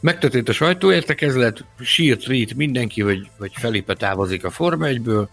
Megtörtént 0.00 0.48
a 0.48 0.52
sajtóértekezlet, 0.52 1.64
sírt 1.80 2.26
rít 2.26 2.54
mindenki, 2.54 3.02
hogy, 3.02 3.30
hogy 3.38 3.52
Felipe 3.54 3.94
távozik 3.94 4.44
a 4.44 4.50
Forma 4.50 4.86
1-ből, 4.88 5.26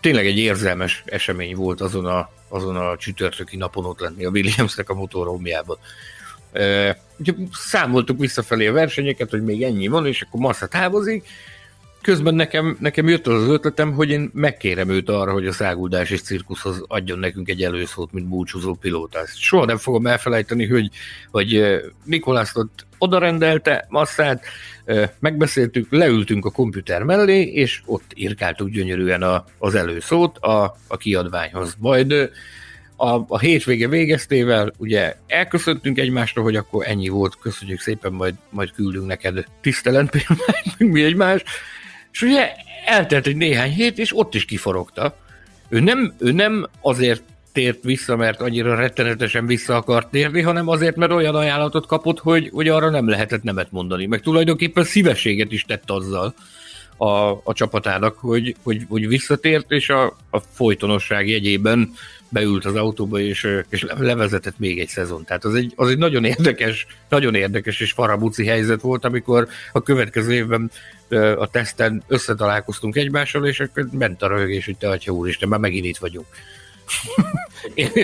tényleg 0.00 0.26
egy 0.26 0.38
érzelmes 0.38 1.02
esemény 1.06 1.54
volt 1.54 1.80
azon 1.80 2.06
a, 2.06 2.30
azon 2.52 2.76
a 2.76 2.96
csütörtöki 2.96 3.56
napon 3.56 3.84
ott 3.84 4.00
lenni 4.00 4.24
a 4.24 4.30
Williamsnek 4.30 4.88
a 4.90 4.94
motorhomjában. 4.94 5.78
E, 6.52 6.98
számoltuk 7.52 8.18
visszafelé 8.18 8.66
a 8.66 8.72
versenyeket, 8.72 9.30
hogy 9.30 9.44
még 9.44 9.62
ennyi 9.62 9.86
van, 9.86 10.06
és 10.06 10.22
akkor 10.22 10.40
Massa 10.40 10.66
távozik, 10.66 11.28
közben 12.02 12.34
nekem, 12.34 12.76
nekem 12.80 13.08
jött 13.08 13.26
az, 13.26 13.42
az 13.42 13.48
ötletem, 13.48 13.92
hogy 13.92 14.10
én 14.10 14.30
megkérem 14.34 14.88
őt 14.88 15.08
arra, 15.08 15.32
hogy 15.32 15.46
a 15.46 15.52
száguldás 15.52 16.10
és 16.10 16.22
cirkuszhoz 16.22 16.84
adjon 16.86 17.18
nekünk 17.18 17.48
egy 17.48 17.62
előszót, 17.62 18.12
mint 18.12 18.28
búcsúzó 18.28 18.74
pilótát. 18.74 19.36
Soha 19.36 19.64
nem 19.64 19.76
fogom 19.76 20.06
elfelejteni, 20.06 20.66
hogy, 20.66 20.90
hogy 21.30 21.80
Nikolász 22.04 22.56
ott 22.56 22.86
oda 22.98 23.18
rendelte 23.18 23.86
masszát, 23.88 24.44
megbeszéltük, 25.18 25.86
leültünk 25.90 26.44
a 26.44 26.50
komputer 26.50 27.02
mellé, 27.02 27.42
és 27.42 27.82
ott 27.86 28.12
írkáltuk 28.14 28.68
gyönyörűen 28.68 29.22
a, 29.22 29.44
az 29.58 29.74
előszót 29.74 30.38
a, 30.38 30.76
a 30.86 30.96
kiadványhoz. 30.96 31.76
Majd 31.78 32.30
a, 32.96 33.24
a 33.28 33.38
hétvége 33.38 33.88
végeztével 33.88 34.72
ugye 34.76 35.16
elköszöntünk 35.26 35.98
egymásra, 35.98 36.42
hogy 36.42 36.56
akkor 36.56 36.88
ennyi 36.88 37.08
volt, 37.08 37.38
köszönjük 37.38 37.80
szépen, 37.80 38.12
majd, 38.12 38.34
majd 38.50 38.72
küldünk 38.72 39.06
neked 39.06 39.44
tisztelent 39.60 40.10
példányt, 40.10 40.78
mi 40.78 41.02
egymás, 41.02 41.42
és 42.12 42.22
ugye 42.22 42.50
eltelt 42.86 43.26
egy 43.26 43.36
néhány 43.36 43.70
hét, 43.70 43.98
és 43.98 44.16
ott 44.16 44.34
is 44.34 44.44
kiforogta. 44.44 45.16
Ő 45.68 45.80
nem, 45.80 46.14
ő 46.18 46.32
nem 46.32 46.66
azért 46.80 47.22
tért 47.52 47.82
vissza, 47.82 48.16
mert 48.16 48.40
annyira 48.40 48.74
rettenetesen 48.74 49.46
vissza 49.46 49.76
akart 49.76 50.10
térni, 50.10 50.40
hanem 50.40 50.68
azért, 50.68 50.96
mert 50.96 51.12
olyan 51.12 51.34
ajánlatot 51.34 51.86
kapott, 51.86 52.18
hogy, 52.18 52.50
hogy 52.52 52.68
arra 52.68 52.90
nem 52.90 53.08
lehetett 53.08 53.42
nemet 53.42 53.72
mondani. 53.72 54.06
Meg 54.06 54.20
tulajdonképpen 54.20 54.84
szívességet 54.84 55.52
is 55.52 55.64
tett 55.64 55.90
azzal 55.90 56.34
a, 56.96 57.30
a 57.30 57.52
csapatának, 57.52 58.18
hogy, 58.18 58.56
hogy, 58.62 58.86
hogy 58.88 59.08
visszatért, 59.08 59.70
és 59.70 59.88
a, 59.88 60.16
a 60.30 60.38
folytonosság 60.38 61.28
jegyében 61.28 61.92
beült 62.28 62.64
az 62.64 62.74
autóba, 62.74 63.18
és, 63.18 63.48
és 63.68 63.86
levezetett 63.98 64.58
még 64.58 64.80
egy 64.80 64.88
szezon. 64.88 65.24
Tehát 65.24 65.44
az 65.44 65.54
egy, 65.54 65.72
az 65.76 65.88
egy 65.88 65.98
nagyon 65.98 66.24
érdekes, 66.24 66.86
nagyon 67.08 67.34
érdekes 67.34 67.80
és 67.80 67.92
farabuci 67.92 68.46
helyzet 68.46 68.80
volt, 68.80 69.04
amikor 69.04 69.48
a 69.72 69.82
következő 69.82 70.32
évben 70.32 70.70
a 71.38 71.46
teszten 71.46 72.02
összetalálkoztunk 72.06 72.96
egymással, 72.96 73.46
és 73.46 73.60
akkor 73.60 73.88
ment 73.92 74.22
a 74.22 74.28
röhögés, 74.28 74.64
hogy 74.64 74.76
te 74.76 74.88
atya 74.88 75.12
úristen, 75.12 75.48
már 75.48 75.60
megint 75.60 75.84
itt 75.84 75.96
vagyunk. 75.96 76.26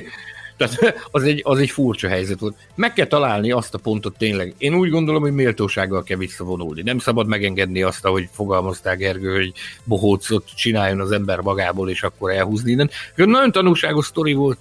Tehát 0.57 1.09
az 1.11 1.23
egy, 1.23 1.41
az 1.45 1.59
egy 1.59 1.71
furcsa 1.71 2.09
helyzet 2.09 2.39
volt. 2.39 2.57
Meg 2.75 2.93
kell 2.93 3.07
találni 3.07 3.51
azt 3.51 3.75
a 3.75 3.79
pontot 3.79 4.19
tényleg. 4.19 4.55
Én 4.59 4.75
úgy 4.75 4.91
gondolom, 4.91 5.23
hogy 5.23 5.33
méltósággal 5.33 6.03
kell 6.03 6.17
visszavonulni. 6.17 6.83
Nem 6.83 6.99
szabad 6.99 7.27
megengedni 7.27 7.83
azt, 7.83 8.07
hogy 8.07 8.29
fogalmazták 8.33 8.99
Gergő, 8.99 9.35
hogy 9.35 9.53
bohócot 9.85 10.55
csináljon 10.57 11.01
az 11.01 11.11
ember 11.13 11.41
magából, 11.41 11.91
és 11.91 12.03
akkor 12.03 12.31
elhúzni 12.31 12.71
innen. 12.71 12.91
Nagyon 13.15 13.53
tanulságos 13.53 14.07
sztori 14.07 14.33
volt 14.33 14.59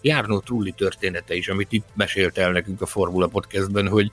Járnó 0.00 0.40
Trulli 0.40 0.72
története 0.72 1.34
is, 1.34 1.48
amit 1.48 1.72
itt 1.72 1.86
mesélt 1.94 2.38
el 2.38 2.52
nekünk 2.52 2.80
a 2.80 2.86
Formula 2.86 3.26
Podcastben, 3.26 3.88
hogy 3.88 4.10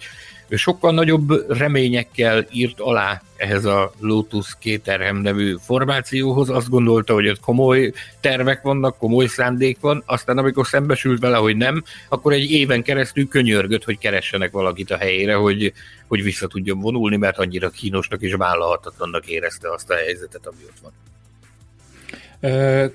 ő 0.50 0.56
sokkal 0.56 0.94
nagyobb 0.94 1.52
reményekkel 1.58 2.46
írt 2.52 2.80
alá 2.80 3.22
ehhez 3.36 3.66
a 3.66 3.92
Lotus 4.00 4.56
Kéterhem 4.60 5.18
nevű 5.18 5.56
formációhoz. 5.66 6.50
Azt 6.50 6.70
gondolta, 6.70 7.14
hogy 7.14 7.28
ott 7.28 7.40
komoly 7.40 7.92
tervek 8.20 8.62
vannak, 8.62 8.98
komoly 8.98 9.26
szándék 9.28 9.80
van, 9.80 10.04
aztán 10.06 10.38
amikor 10.38 10.68
szembesült 10.68 11.20
vele, 11.20 11.38
hogy 11.38 11.58
nem, 11.58 11.84
akkor 12.10 12.34
egy 12.34 12.52
éven 12.52 12.84
keresztül 12.84 13.28
könyörgött, 13.28 13.84
hogy 13.84 13.98
keressenek 13.98 14.52
valakit 14.52 14.92
a 14.92 14.98
helyére, 14.98 15.34
hogy, 15.34 15.74
hogy 16.08 16.24
vissza 16.24 16.48
tudjon 16.48 16.80
vonulni, 16.80 17.18
mert 17.18 17.38
annyira 17.38 17.70
kínosnak 17.70 18.22
és 18.22 18.34
vállalhatatlannak 18.34 19.28
érezte 19.28 19.72
azt 19.74 19.90
a 19.90 19.96
helyzetet, 19.96 20.48
ami 20.48 20.58
ott 20.64 20.80
van. 20.82 20.92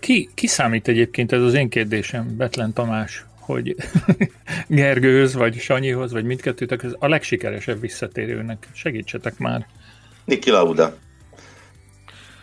Ki, 0.00 0.30
ki 0.34 0.46
számít 0.46 0.88
egyébként, 0.88 1.32
ez 1.32 1.42
az 1.42 1.54
én 1.54 1.68
kérdésem, 1.68 2.36
Betlen 2.36 2.72
Tamás, 2.72 3.24
hogy 3.44 3.76
Gergőhöz, 4.68 5.34
vagy 5.34 5.58
Sanyihoz, 5.58 6.12
vagy 6.12 6.24
mindkettőtök 6.24 6.82
ez 6.82 6.92
a 6.98 7.08
legsikeresebb 7.08 7.80
visszatérőnek. 7.80 8.68
Segítsetek 8.72 9.38
már. 9.38 9.66
Niki 10.24 10.50
Lauda. 10.50 10.96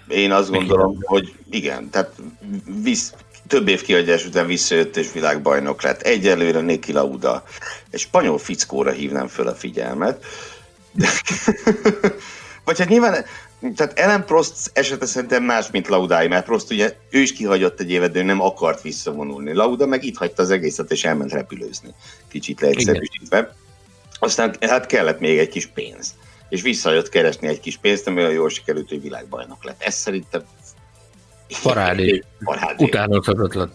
Én 0.08 0.32
azt 0.32 0.50
gondolom, 0.50 0.98
hogy 1.02 1.34
igen, 1.50 1.90
tehát 1.90 2.12
visz, 2.84 3.14
több 3.48 3.68
év 3.68 3.82
kiadás 3.82 4.26
után 4.26 4.46
visszajött 4.46 4.98
és 4.98 5.12
világbajnok 5.14 5.82
lett. 5.82 6.02
Egyelőre 6.02 6.62
Niki 6.62 6.92
Lauda. 6.92 7.44
Egy 7.90 8.00
spanyol 8.00 8.38
fickóra 8.38 8.92
hívnám 8.92 9.28
föl 9.28 9.48
a 9.48 9.56
figyelmet. 9.56 10.26
Vagy 12.66 12.80
hát 12.80 12.90
nyilván 12.90 13.26
tehát 13.76 14.00
Ellen 14.00 14.26
Prost 14.26 14.72
esete 14.74 15.06
szerintem 15.06 15.44
más, 15.44 15.72
mint 15.72 15.88
Laudái, 15.88 16.28
mert 16.28 16.46
Prost 16.46 16.72
ugye 16.72 16.96
ő 17.10 17.20
is 17.20 17.34
kihagyott 17.34 17.80
egy 17.80 17.92
évet, 17.92 18.12
de 18.12 18.20
ő 18.20 18.24
nem 18.24 18.42
akart 18.42 18.82
visszavonulni. 18.82 19.54
Lauda 19.54 19.86
meg 19.86 20.04
itt 20.04 20.18
hagyta 20.18 20.42
az 20.42 20.50
egészet, 20.50 20.92
és 20.92 21.04
elment 21.04 21.32
repülőzni. 21.32 21.90
Kicsit 22.28 22.62
leegyszerűsítve. 22.62 23.56
Aztán 24.20 24.56
hát 24.60 24.86
kellett 24.86 25.20
még 25.20 25.38
egy 25.38 25.50
kis 25.50 25.66
pénz. 25.66 26.16
És 26.50 26.62
visszajött 26.62 27.10
keresni 27.10 27.48
egy 27.48 27.60
kis 27.60 27.78
pénzt, 27.78 28.08
ami 28.08 28.20
olyan 28.20 28.32
jól 28.32 28.50
sikerült, 28.50 28.90
hogy 28.90 29.02
világbajnok 29.02 29.64
lett. 29.64 29.82
Ez 29.82 29.96
szerintem 29.96 30.44
parádé. 31.64 32.24
parádé. 32.44 32.84
Utánozhatatlan. 32.84 33.72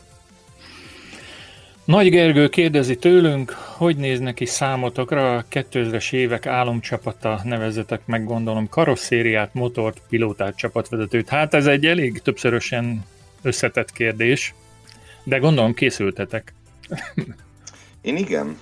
Nagy 1.86 2.10
Gergő 2.10 2.48
kérdezi 2.48 2.96
tőlünk, 2.96 3.50
hogy 3.50 3.96
néz 3.96 4.20
neki 4.20 4.44
számotokra 4.44 5.36
a 5.36 5.44
2000-es 5.50 6.12
évek 6.12 6.46
álomcsapata, 6.46 7.40
nevezetek 7.44 8.06
meg 8.06 8.24
gondolom 8.24 8.68
karosszériát, 8.68 9.54
motort, 9.54 10.00
pilótát, 10.08 10.56
csapatvezetőt. 10.56 11.28
Hát 11.28 11.54
ez 11.54 11.66
egy 11.66 11.86
elég 11.86 12.22
többszörösen 12.22 13.04
összetett 13.42 13.92
kérdés, 13.92 14.54
de 15.24 15.38
gondolom 15.38 15.74
készültetek. 15.74 16.54
Én 18.02 18.16
igen. 18.16 18.58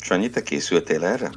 Sanyi, 0.00 0.30
te 0.30 0.42
készültél 0.42 1.04
erre? 1.04 1.30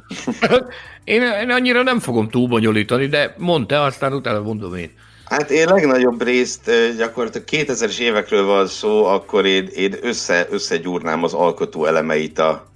én, 1.04 1.22
én 1.22 1.50
annyira 1.50 1.82
nem 1.82 1.98
fogom 1.98 2.28
túlbonyolítani, 2.28 3.06
de 3.06 3.34
mondd 3.38 3.66
te, 3.66 3.80
aztán 3.80 4.12
utána 4.12 4.42
mondom 4.42 4.74
én. 4.74 4.90
Hát 5.30 5.50
én 5.50 5.68
legnagyobb 5.68 6.22
részt 6.22 6.70
gyakorlatilag 6.96 7.46
2000-es 7.50 7.98
évekről 7.98 8.44
van 8.44 8.66
szó, 8.66 9.04
akkor 9.04 9.46
én, 9.46 9.68
én 9.74 9.96
össze, 10.00 10.46
összegyúrnám 10.50 11.24
az 11.24 11.34
alkotó 11.34 11.84
elemeit 11.84 12.38
a 12.38 12.66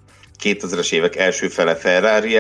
2000-es 0.43 0.93
évek 0.93 1.17
első 1.17 1.49
fele 1.49 1.75
ferrari 1.75 2.37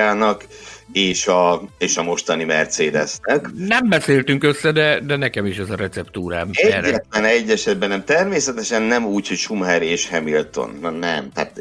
és 0.93 1.27
a, 1.27 1.63
és 1.79 1.97
a 1.97 2.03
mostani 2.03 2.45
Mercedesnek. 2.45 3.51
Nem 3.57 3.89
beszéltünk 3.89 4.45
össze, 4.45 4.73
de, 4.73 5.01
de 5.01 5.17
nekem 5.17 5.47
is 5.47 5.59
ez 5.59 5.71
a 5.71 5.77
receptúrám. 5.77 6.51
Egyetlen 6.53 7.25
egy 7.25 7.51
esetben 7.51 7.89
nem. 7.89 8.05
Természetesen 8.05 8.83
nem 8.83 9.07
úgy, 9.07 9.29
hogy 9.29 9.37
Schumacher 9.37 9.83
és 9.83 10.09
Hamilton. 10.09 10.79
Na 10.81 10.91
nem, 10.91 11.31
tehát 11.33 11.61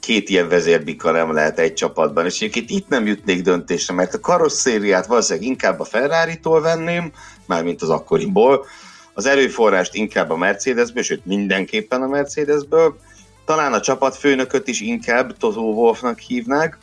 két 0.00 0.28
ilyen 0.28 0.48
vezérbika 0.48 1.10
nem 1.10 1.32
lehet 1.32 1.58
egy 1.58 1.74
csapatban. 1.74 2.24
És 2.24 2.36
egyébként 2.36 2.70
itt 2.70 2.88
nem 2.88 3.06
jutnék 3.06 3.42
döntésre, 3.42 3.94
mert 3.94 4.14
a 4.14 4.20
karosszériát 4.20 5.06
valószínűleg 5.06 5.48
inkább 5.48 5.80
a 5.80 5.84
Ferrari-tól 5.84 6.60
venném, 6.60 7.12
mármint 7.46 7.82
az 7.82 7.90
akkoriból. 7.90 8.66
Az 9.14 9.26
erőforrást 9.26 9.94
inkább 9.94 10.30
a 10.30 10.36
Mercedesből, 10.36 11.02
sőt 11.02 11.26
mindenképpen 11.26 12.02
a 12.02 12.08
Mercedesből. 12.08 12.96
Talán 13.44 13.72
a 13.72 13.80
csapatfőnököt 13.80 14.68
is 14.68 14.80
inkább 14.80 15.36
Toto 15.36 15.60
Wolfnak 15.60 16.18
hívnák, 16.18 16.78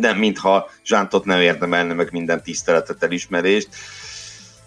de 0.00 0.12
mintha 0.12 0.70
Zsántot 0.84 1.24
nem 1.24 1.40
érdemelne 1.40 1.94
meg 1.94 2.08
minden 2.12 2.42
tiszteletet, 2.42 3.02
elismerést. 3.02 3.68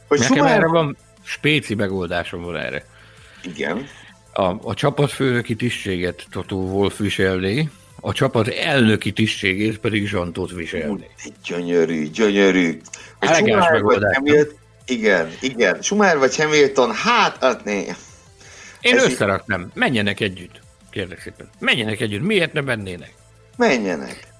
Hogy 0.08 0.20
Nekem 0.20 0.36
Schumacher... 0.36 0.58
erre 0.58 0.68
van 0.68 0.98
spéci 1.24 1.76
megoldásom 1.76 2.42
van 2.42 2.58
erre. 2.58 2.86
Igen. 3.44 3.88
A, 4.34 4.44
a 4.44 4.74
csapatfőnöki 4.74 5.56
tisztséget 5.56 6.26
Toto 6.32 6.56
Wolf 6.56 6.98
viselni, 7.00 7.70
a 8.02 8.14
csapat 8.14 8.48
elnöki 8.48 9.12
tisztségét 9.12 9.80
pedig 9.80 10.08
Zsantot 10.08 10.52
viselni. 10.52 11.10
Gyönyörű, 11.46 12.10
gyönyörű. 12.10 12.82
Schumacher 13.22 13.82
vagy 13.82 14.04
Hamilton, 14.14 14.58
igen, 14.86 15.32
igen. 15.42 15.82
Schumacher 15.82 16.18
vagy 16.18 16.36
Hamilton, 16.36 16.94
hát 16.94 17.44
adné. 17.44 17.96
Én 18.82 18.98
Ez 18.98 19.04
összeraknám. 19.04 19.62
Így... 19.62 19.68
Menjenek 19.74 20.20
együtt. 20.20 20.60
Kérlek 20.90 21.22
szépen. 21.22 21.50
Menjenek 21.60 22.00
együtt. 22.00 22.22
Miért 22.22 22.54
ne 22.54 22.62
mennének? 22.62 23.14
Menjenek. 23.58 24.31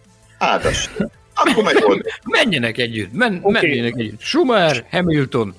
Áldás. 0.42 0.90
Akkor 1.36 1.64
megold. 1.64 2.02
menjenek 2.24 2.78
együtt. 2.78 3.14
Men, 3.14 3.40
okay. 3.42 3.52
Menjenek 3.52 3.94
együtt. 3.98 4.22
Schumacher, 4.22 4.86
Hamilton, 4.90 5.56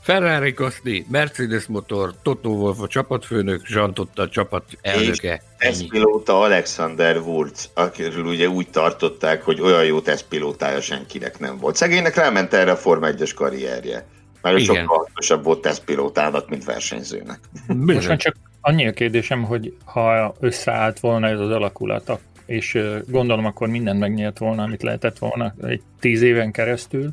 Ferrari 0.00 0.54
Kaszti, 0.54 1.06
Mercedes 1.10 1.66
motor, 1.66 2.14
Toto 2.22 2.48
Wolff 2.48 2.80
a 2.80 2.86
csapatfőnök, 2.86 3.66
Zsantott 3.66 4.18
a 4.18 4.28
csapat 4.28 4.64
elnöke. 4.80 5.42
tesztpilóta 5.58 6.40
Alexander 6.40 7.16
Wurz, 7.16 7.70
akiről 7.74 8.24
ugye 8.24 8.48
úgy 8.48 8.68
tartották, 8.68 9.42
hogy 9.42 9.60
olyan 9.60 9.84
jó 9.84 10.00
tesztpilótája 10.00 10.80
senkinek 10.80 11.38
nem 11.38 11.58
volt. 11.58 11.76
Szegénynek 11.76 12.14
ráment 12.14 12.52
erre 12.54 12.70
a 12.70 12.76
Forma 12.76 13.08
1-es 13.10 13.32
karrierje. 13.34 14.06
Mert 14.42 14.58
Igen. 14.58 14.74
sokkal 14.74 14.98
hasznosabb 14.98 15.44
volt 15.44 15.60
tesztpilótának, 15.60 16.48
mint 16.48 16.64
versenyzőnek. 16.64 17.40
Most 17.66 18.08
már 18.08 18.16
csak 18.16 18.36
annyi 18.60 18.86
a 18.86 18.92
kérdésem, 18.92 19.42
hogy 19.42 19.74
ha 19.84 20.34
összeállt 20.40 21.00
volna 21.00 21.28
ez 21.28 21.38
az 21.40 21.50
alakulat, 21.50 22.08
és 22.46 22.78
gondolom 23.06 23.44
akkor 23.46 23.68
mindent 23.68 23.98
megnyert 23.98 24.38
volna, 24.38 24.62
amit 24.62 24.82
lehetett 24.82 25.18
volna 25.18 25.54
egy 25.62 25.82
tíz 26.00 26.22
éven 26.22 26.52
keresztül, 26.52 27.10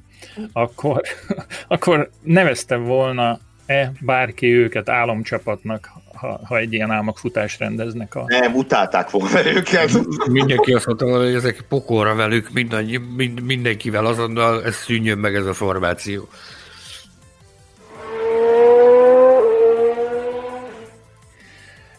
akkor, 0.54 1.02
akkor 1.68 2.10
neveztem 2.22 2.84
volna 2.84 3.40
e 3.66 3.92
bárki 4.02 4.54
őket 4.54 4.90
álomcsapatnak, 4.90 5.90
ha, 6.14 6.40
ha 6.44 6.58
egy 6.58 6.74
ilyen 6.74 6.92
álmokfutást 6.92 7.60
rendeznek. 7.60 8.16
A... 8.16 8.24
Nem, 8.28 8.56
utálták 8.56 9.10
volna 9.10 9.46
őket. 9.46 9.92
Mindenki 10.32 10.74
azt 10.74 10.86
mondta, 10.86 11.18
hogy 11.18 11.34
ezek 11.34 11.66
pokolra 11.70 12.16
velük, 12.16 12.50
minden, 12.54 12.86
mind, 13.16 13.42
mindenkivel 13.42 14.06
azonnal, 14.06 14.64
ez 14.64 14.76
szűnjön 14.76 15.18
meg 15.18 15.36
ez 15.36 15.46
a 15.46 15.54
formáció. 15.54 16.28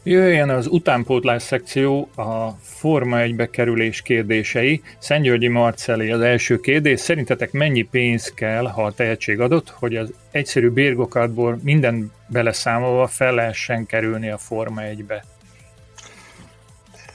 Jöjjön 0.02 0.50
az 0.50 0.66
utánpótlás 0.66 1.42
szekció, 1.42 2.10
a 2.16 2.48
Forma 2.62 3.16
1-be 3.20 3.50
kerülés 3.50 4.02
kérdései. 4.02 4.82
Szentgyörgyi 4.98 5.48
Marceli 5.48 6.10
az 6.10 6.20
első 6.20 6.60
kérdés. 6.60 7.00
Szerintetek 7.00 7.52
mennyi 7.52 7.82
pénz 7.82 8.32
kell, 8.34 8.64
ha 8.64 8.84
a 8.84 8.92
tehetség 8.92 9.40
adott, 9.40 9.70
hogy 9.70 9.96
az 9.96 10.12
egyszerű 10.30 10.68
bérgokátból 10.68 11.58
minden 11.62 12.12
beleszámolva 12.26 13.06
fel 13.06 13.34
lehessen 13.34 13.86
kerülni 13.86 14.30
a 14.30 14.38
Forma 14.38 14.80
1-be? 14.84 15.24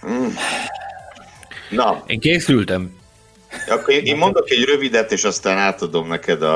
Hmm. 0.02 0.34
Na. 1.70 2.04
Én 2.08 2.20
készültem. 2.20 3.00
Akkor 3.68 3.94
én, 3.94 4.06
én 4.06 4.18
mondok 4.18 4.50
egy 4.50 4.64
rövidet, 4.64 5.12
és 5.12 5.24
aztán 5.24 5.58
átadom 5.58 6.08
neked 6.08 6.42
a, 6.42 6.56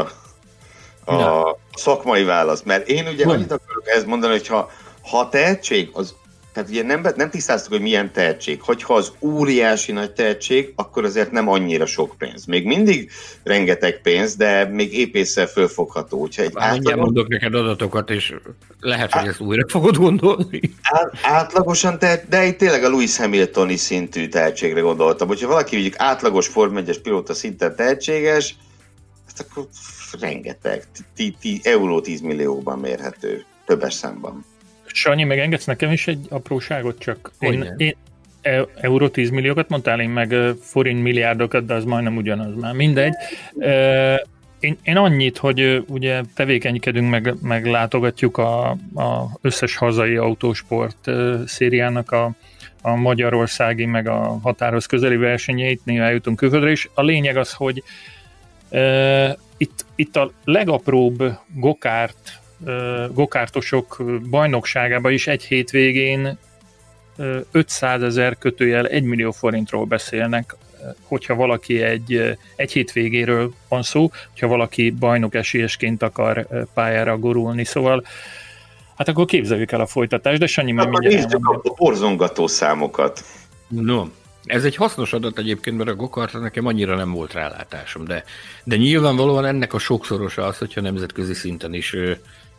a 1.05 1.57
szakmai 1.73 2.23
választ. 2.23 2.65
Mert 2.65 2.87
én 2.87 3.07
ugye 3.07 3.25
annyit 3.25 3.51
akarok 3.51 3.87
ezt 3.87 4.05
mondani, 4.05 4.31
hogy 4.31 4.47
ha, 4.47 4.71
ha 5.01 5.29
tehetség 5.29 5.89
az 5.93 6.15
tehát 6.53 6.69
ugye 6.69 6.83
nem, 6.83 7.05
nem 7.15 7.29
tisztáztuk, 7.29 7.71
hogy 7.71 7.81
milyen 7.81 8.11
tehetség. 8.11 8.61
Hogyha 8.61 8.93
az 8.93 9.11
óriási 9.21 9.91
nagy 9.91 10.11
tehetség, 10.11 10.73
akkor 10.75 11.05
azért 11.05 11.31
nem 11.31 11.47
annyira 11.47 11.85
sok 11.85 12.15
pénz. 12.17 12.45
Még 12.45 12.65
mindig 12.65 13.11
rengeteg 13.43 14.01
pénz, 14.01 14.35
de 14.35 14.65
még 14.65 14.97
épésszel 14.97 15.47
fölfogható. 15.47 16.19
Úgyhogy 16.19 16.45
egy 16.45 16.51
átlagon... 16.55 16.77
átlagon... 16.77 17.03
mondok 17.03 17.27
neked 17.27 17.53
adatokat, 17.53 18.09
és 18.09 18.35
lehet, 18.79 19.13
hogy 19.13 19.27
ezt 19.27 19.39
újra 19.39 19.65
fogod 19.67 19.97
gondolni. 19.97 20.59
Át, 20.81 21.11
átlagosan, 21.21 21.99
te, 21.99 22.23
de 22.29 22.45
itt 22.45 22.57
tényleg 22.57 22.83
a 22.83 22.89
Louis 22.89 23.17
Hamiltoni 23.17 23.75
szintű 23.75 24.27
tehetségre 24.27 24.79
gondoltam. 24.79 25.27
Hogyha 25.27 25.47
valaki 25.47 25.75
mondjuk 25.75 25.99
átlagos 25.99 26.47
Form 26.47 26.77
1 26.77 27.01
pilóta 27.01 27.33
szinten 27.33 27.75
tehetséges, 27.75 28.55
hát 29.27 29.47
akkor 29.49 29.67
rengeteg, 30.19 30.83
euró 31.63 32.01
10 32.01 32.21
millióban 32.21 32.79
mérhető, 32.79 33.45
többes 33.65 33.93
számban. 33.93 34.45
Sanyi, 34.93 35.23
meg 35.23 35.39
engedsz 35.39 35.65
nekem 35.65 35.91
is 35.91 36.07
egy 36.07 36.25
apróságot, 36.29 36.99
csak? 36.99 37.31
Én, 37.39 37.73
én 37.77 37.95
e, 38.41 38.65
euró 38.75 39.07
10 39.07 39.29
milliókat 39.29 39.69
mondtál, 39.69 40.01
én 40.01 40.09
meg 40.09 40.35
forint 40.61 41.01
milliárdokat, 41.01 41.65
de 41.65 41.73
az 41.73 41.83
majdnem 41.83 42.15
ugyanaz 42.15 42.55
már, 42.55 42.73
mindegy. 42.73 43.13
Én, 44.59 44.77
én 44.83 44.97
annyit, 44.97 45.37
hogy 45.37 45.83
ugye 45.87 46.21
tevékenykedünk, 46.35 47.09
meg, 47.09 47.33
meg 47.41 47.65
látogatjuk 47.65 48.37
a, 48.37 48.69
a 48.95 49.37
összes 49.41 49.75
hazai 49.75 50.15
autósport 50.15 51.11
szériának 51.45 52.11
a, 52.11 52.31
a 52.81 52.95
magyarországi, 52.95 53.85
meg 53.85 54.07
a 54.07 54.39
határhoz 54.41 54.85
közeli 54.85 55.15
versenyeit, 55.15 55.81
néha 55.85 56.03
eljutunk 56.03 56.37
külföldre, 56.37 56.69
és 56.69 56.89
a 56.93 57.01
lényeg 57.01 57.37
az, 57.37 57.53
hogy 57.53 57.83
itt, 59.57 59.85
itt 59.95 60.15
a 60.15 60.31
legapróbb 60.43 61.37
gokárt 61.53 62.38
gokártosok 63.13 64.03
bajnokságában 64.29 65.11
is 65.11 65.27
egy 65.27 65.43
hétvégén 65.43 66.37
500 67.51 68.01
ezer 68.01 68.37
kötőjel 68.37 68.87
1 68.87 69.03
millió 69.03 69.31
forintról 69.31 69.85
beszélnek, 69.85 70.55
hogyha 71.03 71.35
valaki 71.35 71.81
egy, 71.81 72.37
egy 72.55 72.71
hétvégéről 72.71 73.53
van 73.67 73.81
szó, 73.81 74.11
hogyha 74.29 74.47
valaki 74.47 74.91
bajnok 74.91 75.35
esélyesként 75.35 76.03
akar 76.03 76.47
pályára 76.73 77.17
gurulni, 77.17 77.63
szóval 77.63 78.05
hát 78.97 79.07
akkor 79.07 79.25
képzeljük 79.25 79.71
el 79.71 79.81
a 79.81 79.85
folytatást, 79.85 80.39
de 80.39 80.47
Sanyi 80.47 80.71
már 80.71 80.87
mindjárt 80.87 81.15
nézzük 81.15 81.47
a 81.47 81.73
borzongató 81.75 82.47
számokat. 82.47 83.23
No, 83.67 84.05
ez 84.43 84.65
egy 84.65 84.75
hasznos 84.75 85.13
adat 85.13 85.37
egyébként, 85.37 85.77
mert 85.77 85.89
a 85.89 85.95
gokartra 85.95 86.39
nekem 86.39 86.65
annyira 86.65 86.95
nem 86.95 87.11
volt 87.11 87.33
rálátásom, 87.33 88.05
de, 88.05 88.23
de 88.63 88.75
nyilvánvalóan 88.75 89.45
ennek 89.45 89.73
a 89.73 89.79
sokszorosa 89.79 90.45
az, 90.45 90.57
hogyha 90.57 90.81
nemzetközi 90.81 91.33
szinten 91.33 91.73
is 91.73 91.95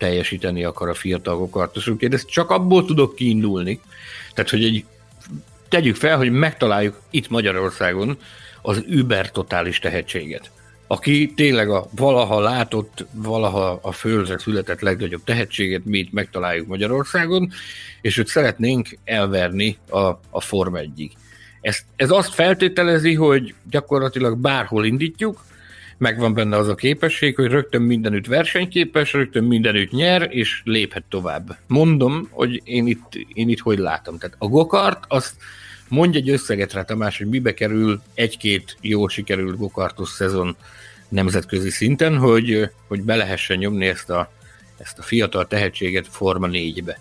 teljesíteni 0.00 0.64
akar 0.64 0.88
a 0.88 0.94
fiatal 0.94 1.36
gokartosunk. 1.36 2.00
Én 2.00 2.12
ezt 2.12 2.28
csak 2.28 2.50
abból 2.50 2.84
tudok 2.84 3.14
kiindulni, 3.14 3.80
tehát 4.34 4.50
hogy 4.50 4.64
egy, 4.64 4.84
tegyük 5.68 5.96
fel, 5.96 6.16
hogy 6.16 6.30
megtaláljuk 6.30 7.00
itt 7.10 7.28
Magyarországon 7.28 8.18
az 8.62 8.84
über 8.88 9.30
totális 9.30 9.78
tehetséget. 9.78 10.50
Aki 10.86 11.32
tényleg 11.36 11.70
a 11.70 11.88
valaha 11.96 12.40
látott, 12.40 13.06
valaha 13.12 13.78
a 13.82 13.92
földre 13.92 14.38
született 14.38 14.80
legnagyobb 14.80 15.24
tehetséget 15.24 15.84
mi 15.84 15.98
itt 15.98 16.12
megtaláljuk 16.12 16.66
Magyarországon, 16.66 17.52
és 18.00 18.16
őt 18.16 18.26
szeretnénk 18.26 18.98
elverni 19.04 19.78
a, 19.88 19.98
a 20.30 20.40
Form 20.40 20.76
1 20.76 21.12
ez, 21.60 21.78
ez 21.96 22.10
azt 22.10 22.34
feltételezi, 22.34 23.14
hogy 23.14 23.54
gyakorlatilag 23.70 24.38
bárhol 24.38 24.84
indítjuk, 24.84 25.44
megvan 26.00 26.34
benne 26.34 26.56
az 26.56 26.68
a 26.68 26.74
képesség, 26.74 27.34
hogy 27.34 27.46
rögtön 27.46 27.82
mindenütt 27.82 28.26
versenyképes, 28.26 29.12
rögtön 29.12 29.44
mindenütt 29.44 29.90
nyer, 29.90 30.28
és 30.30 30.62
léphet 30.64 31.04
tovább. 31.08 31.56
Mondom, 31.66 32.28
hogy 32.30 32.60
én 32.64 32.86
itt, 32.86 33.26
én 33.32 33.48
itt 33.48 33.58
hogy 33.58 33.78
látom. 33.78 34.18
Tehát 34.18 34.36
a 34.38 34.46
gokart, 34.46 35.04
azt 35.08 35.34
mondj 35.88 36.16
egy 36.16 36.30
összeget 36.30 36.72
rá, 36.72 36.82
Tamás, 36.82 37.18
hogy 37.18 37.26
mibe 37.26 37.54
kerül 37.54 38.02
egy-két 38.14 38.76
jól 38.80 39.08
sikerült 39.08 39.56
gokartos 39.56 40.08
szezon 40.08 40.56
nemzetközi 41.08 41.70
szinten, 41.70 42.16
hogy, 42.16 42.70
hogy 42.88 43.02
be 43.02 43.16
lehessen 43.16 43.58
nyomni 43.58 43.86
ezt 43.86 44.10
a, 44.10 44.32
ezt 44.76 44.98
a 44.98 45.02
fiatal 45.02 45.46
tehetséget 45.46 46.06
Forma 46.08 46.48
4-be. 46.50 47.00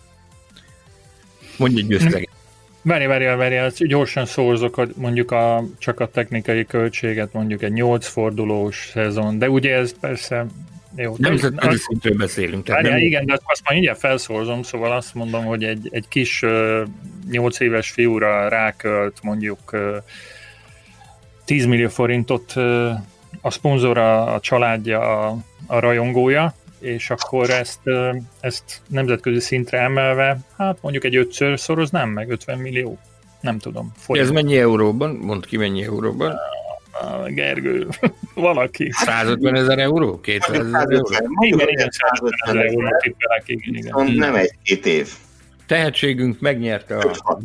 Mondj 1.57 1.79
egy 1.79 1.93
összeget. 1.93 2.38
Várj, 2.81 3.05
várj, 3.05 3.25
várj, 3.25 3.57
gyorsan 3.77 4.25
szorzok 4.25 4.95
mondjuk 4.95 5.31
a, 5.31 5.63
csak 5.77 5.99
a 5.99 6.07
technikai 6.07 6.65
költséget, 6.65 7.33
mondjuk 7.33 7.61
egy 7.61 7.71
8 7.73 8.07
fordulós 8.07 8.89
szezon, 8.93 9.37
de 9.37 9.49
ugye 9.49 9.75
ez 9.75 9.99
persze 9.99 10.45
jó. 10.95 11.15
Nemzetközi 11.17 11.77
szintről 11.77 12.17
beszélünk. 12.17 12.63
Tehát 12.63 12.81
várjál, 12.81 12.99
nem... 12.99 13.07
igen, 13.07 13.25
de 13.25 13.33
azt 13.33 13.61
már 13.63 13.73
mindjárt 13.73 13.99
felszorzom, 13.99 14.63
szóval 14.63 14.91
azt 14.91 15.13
mondom, 15.13 15.45
hogy 15.45 15.63
egy, 15.63 15.89
egy 15.91 16.07
kis 16.07 16.41
uh, 16.41 16.81
8 17.31 17.59
éves 17.59 17.89
fiúra 17.89 18.47
rákölt 18.47 19.19
mondjuk 19.23 19.59
uh, 19.71 19.95
10 21.45 21.65
millió 21.65 21.89
forintot 21.89 22.53
uh, 22.55 22.91
a 23.41 23.51
szponzora, 23.51 24.23
a 24.33 24.39
családja, 24.39 25.27
a, 25.27 25.37
a 25.67 25.79
rajongója, 25.79 26.53
és 26.79 27.09
akkor 27.09 27.49
ezt, 27.49 27.79
ezt 28.39 28.81
nemzetközi 28.87 29.39
szintre 29.39 29.79
emelve, 29.79 30.39
hát 30.57 30.77
mondjuk 30.81 31.03
egy 31.03 31.15
ötször 31.15 31.59
szoroznám 31.59 32.09
meg, 32.09 32.29
50 32.29 32.57
millió, 32.57 32.97
nem 33.41 33.59
tudom. 33.59 33.91
Forint. 33.97 34.25
Ez 34.25 34.31
mennyi 34.31 34.57
euróban? 34.57 35.15
Mondd 35.15 35.45
ki 35.45 35.57
mennyi 35.57 35.83
euróban. 35.83 36.35
Gergő, 37.27 37.87
valaki. 38.33 38.89
150 38.91 39.55
ezer 39.55 39.79
euró? 39.79 40.19
200 40.19 40.49
ezer 40.49 40.89
euró? 40.89 41.09
Igen, 41.39 41.67
igen, 41.67 41.89
150 41.91 42.57
ezer 42.57 42.65
euró 42.65 42.97
tippelek, 43.01 43.43
igen, 43.45 43.75
igen. 43.75 44.11
Nem 44.15 44.35
egy-két 44.35 44.85
év. 44.85 45.09
Tehetségünk 45.65 46.39
megnyerte 46.39 46.97
a, 46.97 47.39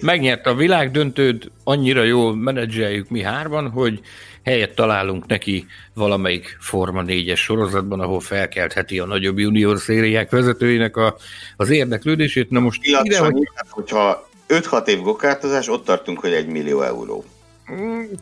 megnyerte 0.00 0.50
a 0.50 0.54
világdöntőt, 0.54 1.50
annyira 1.64 2.02
jól 2.02 2.36
menedzseljük 2.36 3.08
mi 3.08 3.22
hárman, 3.22 3.70
hogy 3.70 4.00
helyet 4.44 4.74
találunk 4.74 5.26
neki 5.26 5.66
valamelyik 5.94 6.56
Forma 6.60 7.02
4-es 7.06 7.36
sorozatban, 7.36 8.00
ahol 8.00 8.20
felkeltheti 8.20 8.98
a 8.98 9.06
nagyobb 9.06 9.38
junior 9.38 9.78
szériák 9.78 10.30
vezetőinek 10.30 10.96
a, 10.96 11.16
az 11.56 11.70
érdeklődését. 11.70 12.50
Na 12.50 12.60
most 12.60 12.84
ide, 12.84 13.18
hogy... 13.18 13.48
hogyha 13.68 14.28
5-6 14.48 14.86
év 14.86 15.00
gokártozás, 15.00 15.68
ott 15.68 15.84
tartunk, 15.84 16.18
hogy 16.20 16.32
1 16.32 16.46
millió 16.46 16.82
euró. 16.82 17.24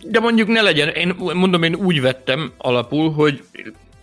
De 0.04 0.20
mondjuk 0.20 0.48
ne 0.48 0.60
legyen, 0.60 0.88
én 0.88 1.14
mondom, 1.18 1.62
én 1.62 1.74
úgy 1.74 2.00
vettem 2.00 2.52
alapul, 2.56 3.12
hogy 3.12 3.42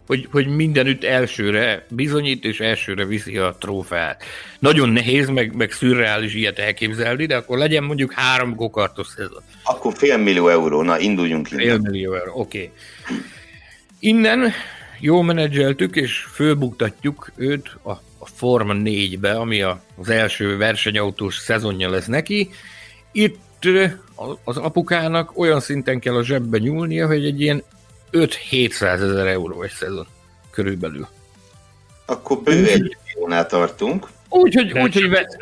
hogy, 0.07 0.27
hogy 0.31 0.47
mindenütt 0.47 1.03
elsőre 1.03 1.85
bizonyít, 1.89 2.43
és 2.43 2.59
elsőre 2.59 3.05
viszi 3.05 3.37
a 3.37 3.55
trófeát. 3.59 4.23
Nagyon 4.59 4.89
nehéz, 4.89 5.29
meg, 5.29 5.55
meg 5.55 5.71
szürreális 5.71 6.33
ilyet 6.33 6.59
elképzelni, 6.59 7.25
de 7.25 7.35
akkor 7.35 7.57
legyen 7.57 7.83
mondjuk 7.83 8.13
három 8.13 8.55
gokartos 8.55 9.07
szezon. 9.07 9.41
Akkor 9.63 9.93
fél 9.97 10.17
millió 10.17 10.47
euró, 10.47 10.81
na 10.81 10.99
induljunk 10.99 11.51
innen. 11.51 11.65
Fél 11.65 11.77
millió 11.77 12.13
euró, 12.13 12.31
oké. 12.39 12.57
Okay. 12.57 12.71
Innen 13.99 14.51
jól 14.99 15.23
menedzseltük, 15.23 15.95
és 15.95 16.17
fölbuktatjuk 16.17 17.31
őt 17.35 17.77
a, 17.81 17.91
a 18.17 18.25
Forma 18.35 18.73
4-be, 18.77 19.31
ami 19.31 19.61
a, 19.61 19.81
az 19.95 20.09
első 20.09 20.57
versenyautós 20.57 21.37
szezonja 21.37 21.89
lesz 21.89 22.05
neki. 22.05 22.49
Itt 23.11 23.43
az 24.43 24.57
apukának 24.57 25.37
olyan 25.37 25.59
szinten 25.59 25.99
kell 25.99 26.15
a 26.15 26.23
zsebbe 26.23 26.57
nyúlnia, 26.57 27.07
hogy 27.07 27.25
egy 27.25 27.41
ilyen 27.41 27.63
5-700 28.15 28.81
ezer 28.81 29.27
euró 29.27 29.61
egy 29.61 29.71
szezon 29.71 30.07
körülbelül. 30.51 31.07
Akkor 32.05 32.37
bő 32.37 32.67
egy 32.67 32.97
milliónál 33.05 33.45
tartunk. 33.45 34.07
Úgyhogy, 34.29 34.79
úgyhogy 34.79 35.09
ve- 35.09 35.37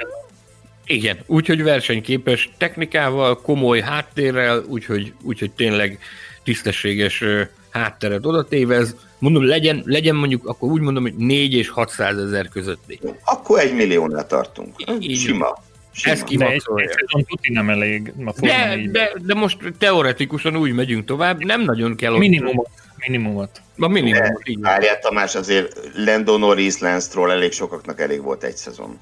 igen, 0.86 1.17
úgyhogy 1.26 1.63
versenyképes 1.63 2.49
technikával, 2.57 3.41
komoly 3.41 3.80
háttérrel, 3.80 4.63
úgyhogy, 4.67 5.13
úgyhogy 5.21 5.51
tényleg 5.51 5.99
tisztességes 6.43 7.24
hátteret 7.69 8.26
oda 8.26 8.43
tévez. 8.43 8.95
mondom, 9.17 9.45
legyen, 9.45 9.82
legyen 9.86 10.15
mondjuk, 10.15 10.47
akkor 10.47 10.71
úgy 10.71 10.82
mondom, 10.82 11.03
hogy 11.03 11.15
4 11.15 11.53
és 11.53 11.69
600 11.69 12.17
ezer 12.17 12.47
közötti. 12.49 12.99
Akkor 13.26 13.59
egy 13.59 13.74
milliónál 13.74 14.28
tartunk. 14.28 14.76
Így. 14.99 15.17
Sima. 15.17 15.63
Sima. 15.94 16.14
Ez 16.14 16.20
De 16.20 16.26
egy, 16.26 16.30
kimaxolja. 16.38 16.89
egy 16.89 16.96
szezon 17.00 17.24
tuti 17.26 17.52
nem 17.52 17.70
elég 17.70 18.14
a 18.26 18.34
Forma 18.34 18.48
De, 18.56 18.74
4-ben. 18.76 18.91
de, 18.91 19.12
de 19.22 19.34
most 19.34 19.58
teoretikusan 19.78 20.56
úgy 20.56 20.74
megyünk 20.74 21.06
tovább, 21.06 21.44
nem 21.44 21.62
nagyon 21.62 21.96
kell 21.96 22.12
ott- 22.14 22.20
Minimumot. 22.20 22.70
Minimumot. 23.08 23.62
A 23.78 23.88
minimum, 23.88 24.22
De, 24.22 24.38
így 24.44 24.60
várjál 24.60 25.00
Tamás, 25.00 25.36
azért 25.36 25.80
Lando 25.96 26.38
Norris, 26.38 26.78
Lance 26.80 27.08
Stroll 27.08 27.32
elég 27.32 27.52
sokaknak 27.52 28.00
elég 28.00 28.22
volt 28.22 28.44
egy 28.44 28.56
szezon. 28.56 29.00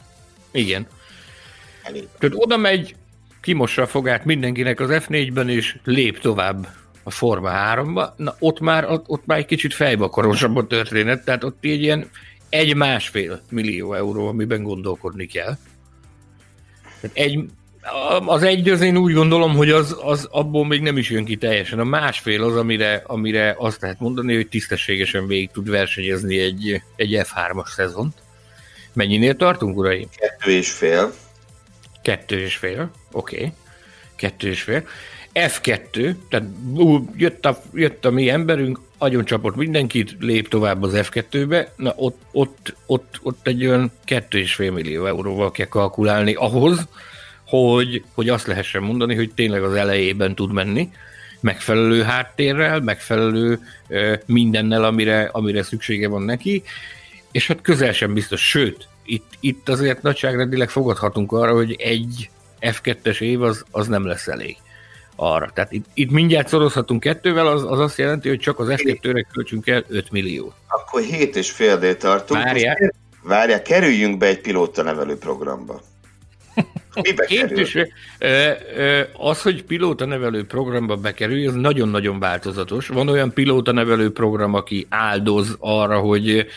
Igen. 0.52 0.88
Elég. 1.84 2.08
Tehát 2.20 2.36
oda 2.38 2.58
megy, 2.58 2.96
kimossa 3.42 3.82
a 3.82 3.88
fogát 3.88 4.26
mindenkinek 4.26 4.80
az 4.80 4.90
F4-ben, 4.92 5.50
és 5.50 5.78
lép 5.84 6.20
tovább 6.20 6.68
a 7.04 7.12
Forma 7.12 7.50
3-ba. 7.54 8.14
Na, 8.16 8.36
ott 8.40 8.60
már, 8.60 8.86
ott, 9.08 9.26
már 9.26 9.38
egy 9.38 9.46
kicsit 9.46 9.74
fejvakarosabb 9.74 10.56
a 10.56 10.68
történet, 10.68 11.26
tehát 11.26 11.44
ott 11.44 11.58
egy 11.62 11.82
ilyen 11.82 12.10
egy-másfél 12.50 13.42
millió 13.50 13.94
euró, 13.94 14.28
amiben 14.28 14.64
gondolkodni 14.64 15.26
kell. 15.26 15.58
Egy, 17.14 17.40
az 18.26 18.44
egy, 18.44 18.70
az 18.70 18.82
én 18.82 18.98
úgy 18.98 19.14
gondolom, 19.14 19.56
hogy 19.56 19.70
az, 19.70 19.98
az 20.02 20.28
abból 20.32 20.66
még 20.66 20.82
nem 20.82 20.98
is 20.98 21.10
jön 21.10 21.26
ki 21.26 21.36
teljesen. 21.36 21.80
A 21.80 21.84
másfél 21.84 22.44
az, 22.44 22.56
amire, 22.56 23.04
amire 23.06 23.56
azt 23.58 23.82
lehet 23.82 24.00
mondani, 24.00 24.36
hogy 24.36 24.48
tisztességesen 24.48 25.28
végig 25.28 25.50
tud 25.52 25.70
versenyezni 25.70 26.40
egy, 26.40 26.82
egy 26.96 27.22
F3-as 27.24 27.68
szezont. 27.68 28.14
Mennyinél 28.94 29.36
tartunk, 29.36 29.78
uraim? 29.78 30.08
Kettő 30.16 30.52
és 30.52 30.72
fél. 30.72 31.14
Kettő 32.02 32.40
és 32.40 32.56
fél, 32.56 32.92
oké. 33.12 33.36
Okay. 33.36 33.54
Kettő 34.16 34.48
és 34.50 34.62
fél. 34.62 34.88
F2, 35.34 36.16
tehát 36.30 36.48
ú, 36.74 37.10
jött 37.16 37.46
a, 37.46 37.62
jött 37.74 38.06
a 38.06 38.12
mi 38.12 38.30
emberünk, 38.30 38.80
agyon 38.98 39.26
csapott 39.26 39.56
mindenkit, 39.56 40.16
lép 40.20 40.48
tovább 40.48 40.84
az 40.84 40.92
F2-be, 40.96 41.74
na 41.76 41.94
ott, 41.96 42.22
ott, 42.32 42.76
ott, 42.86 43.20
ott 43.22 43.48
egy 43.48 43.66
olyan 43.66 43.92
kettő 44.06 44.38
és 44.40 44.54
fél 44.54 44.72
millió 44.72 45.06
euróval 45.06 45.52
kell 45.52 45.68
kalkulálni 45.68 46.34
ahhoz, 46.34 46.88
hogy, 47.46 48.04
hogy 48.14 48.30
azt 48.30 48.48
lehessen 48.48 48.82
mondani, 48.82 49.16
hogy 49.16 49.32
tényleg 49.34 49.64
az 49.64 49.74
elejében 49.74 50.36
tud 50.36 50.52
menni, 50.52 50.90
megfelelő 51.40 52.02
háttérrel, 52.02 52.80
megfelelő 52.80 53.60
ö, 53.88 54.16
mindennel, 54.26 54.84
amire, 54.84 55.30
amire 55.32 55.64
szüksége 55.64 56.08
van 56.08 56.22
neki, 56.22 56.64
és 57.32 57.48
hát 57.48 57.62
közel 57.62 57.94
sem 57.94 58.14
biztos, 58.14 58.50
sőt, 58.50 58.88
itt, 59.06 59.38
itt 59.40 59.70
azért 59.70 60.02
nagyságrendileg 60.02 60.70
fogadhatunk 60.70 61.32
arra, 61.32 61.54
hogy 61.54 61.76
egy 61.80 62.30
F2-es 62.62 63.22
év 63.22 63.42
az, 63.42 63.66
az 63.72 63.88
nem 63.88 64.06
lesz 64.06 64.28
elég 64.28 64.58
arra. 65.22 65.52
Tehát 65.54 65.72
itt, 65.72 65.86
itt 65.94 66.12
mindjárt 66.12 66.48
szorozhatunk 66.48 67.00
kettővel, 67.00 67.48
az, 67.48 67.64
az 67.64 67.80
azt 67.80 67.98
jelenti, 67.98 68.30
hogy 68.30 68.40
csak 68.40 68.60
az 68.60 68.68
F2-re 68.70 69.22
költsünk 69.34 69.68
el 69.68 69.84
5 69.88 70.12
millió. 70.12 70.54
Akkor 70.68 71.02
hét 71.02 71.36
és 71.36 71.52
fél 71.52 71.78
dél 71.78 71.98
tartunk. 71.98 72.44
Várjál. 72.44 72.76
Most 72.80 72.94
Várjál, 73.24 73.62
kerüljünk 73.62 74.18
be 74.18 74.26
egy 74.26 74.42
pilóta 74.42 74.84
nevelő 74.84 75.18
programba. 75.18 75.82
Mibe 77.02 77.26
Két 77.26 77.80
ö, 78.20 79.02
az, 79.14 79.42
hogy 79.42 79.64
pilóta 79.64 80.06
nevelő 80.06 80.46
programba 80.46 80.96
bekerülj, 80.96 81.48
az 81.48 81.54
nagyon-nagyon 81.54 82.20
változatos. 82.20 82.88
Van 82.88 83.08
olyan 83.08 83.34
pilóta 83.34 83.72
nevelő 83.72 84.12
program, 84.12 84.54
aki 84.54 84.86
áldoz 84.90 85.56
arra, 85.60 86.00
hogy, 86.00 86.48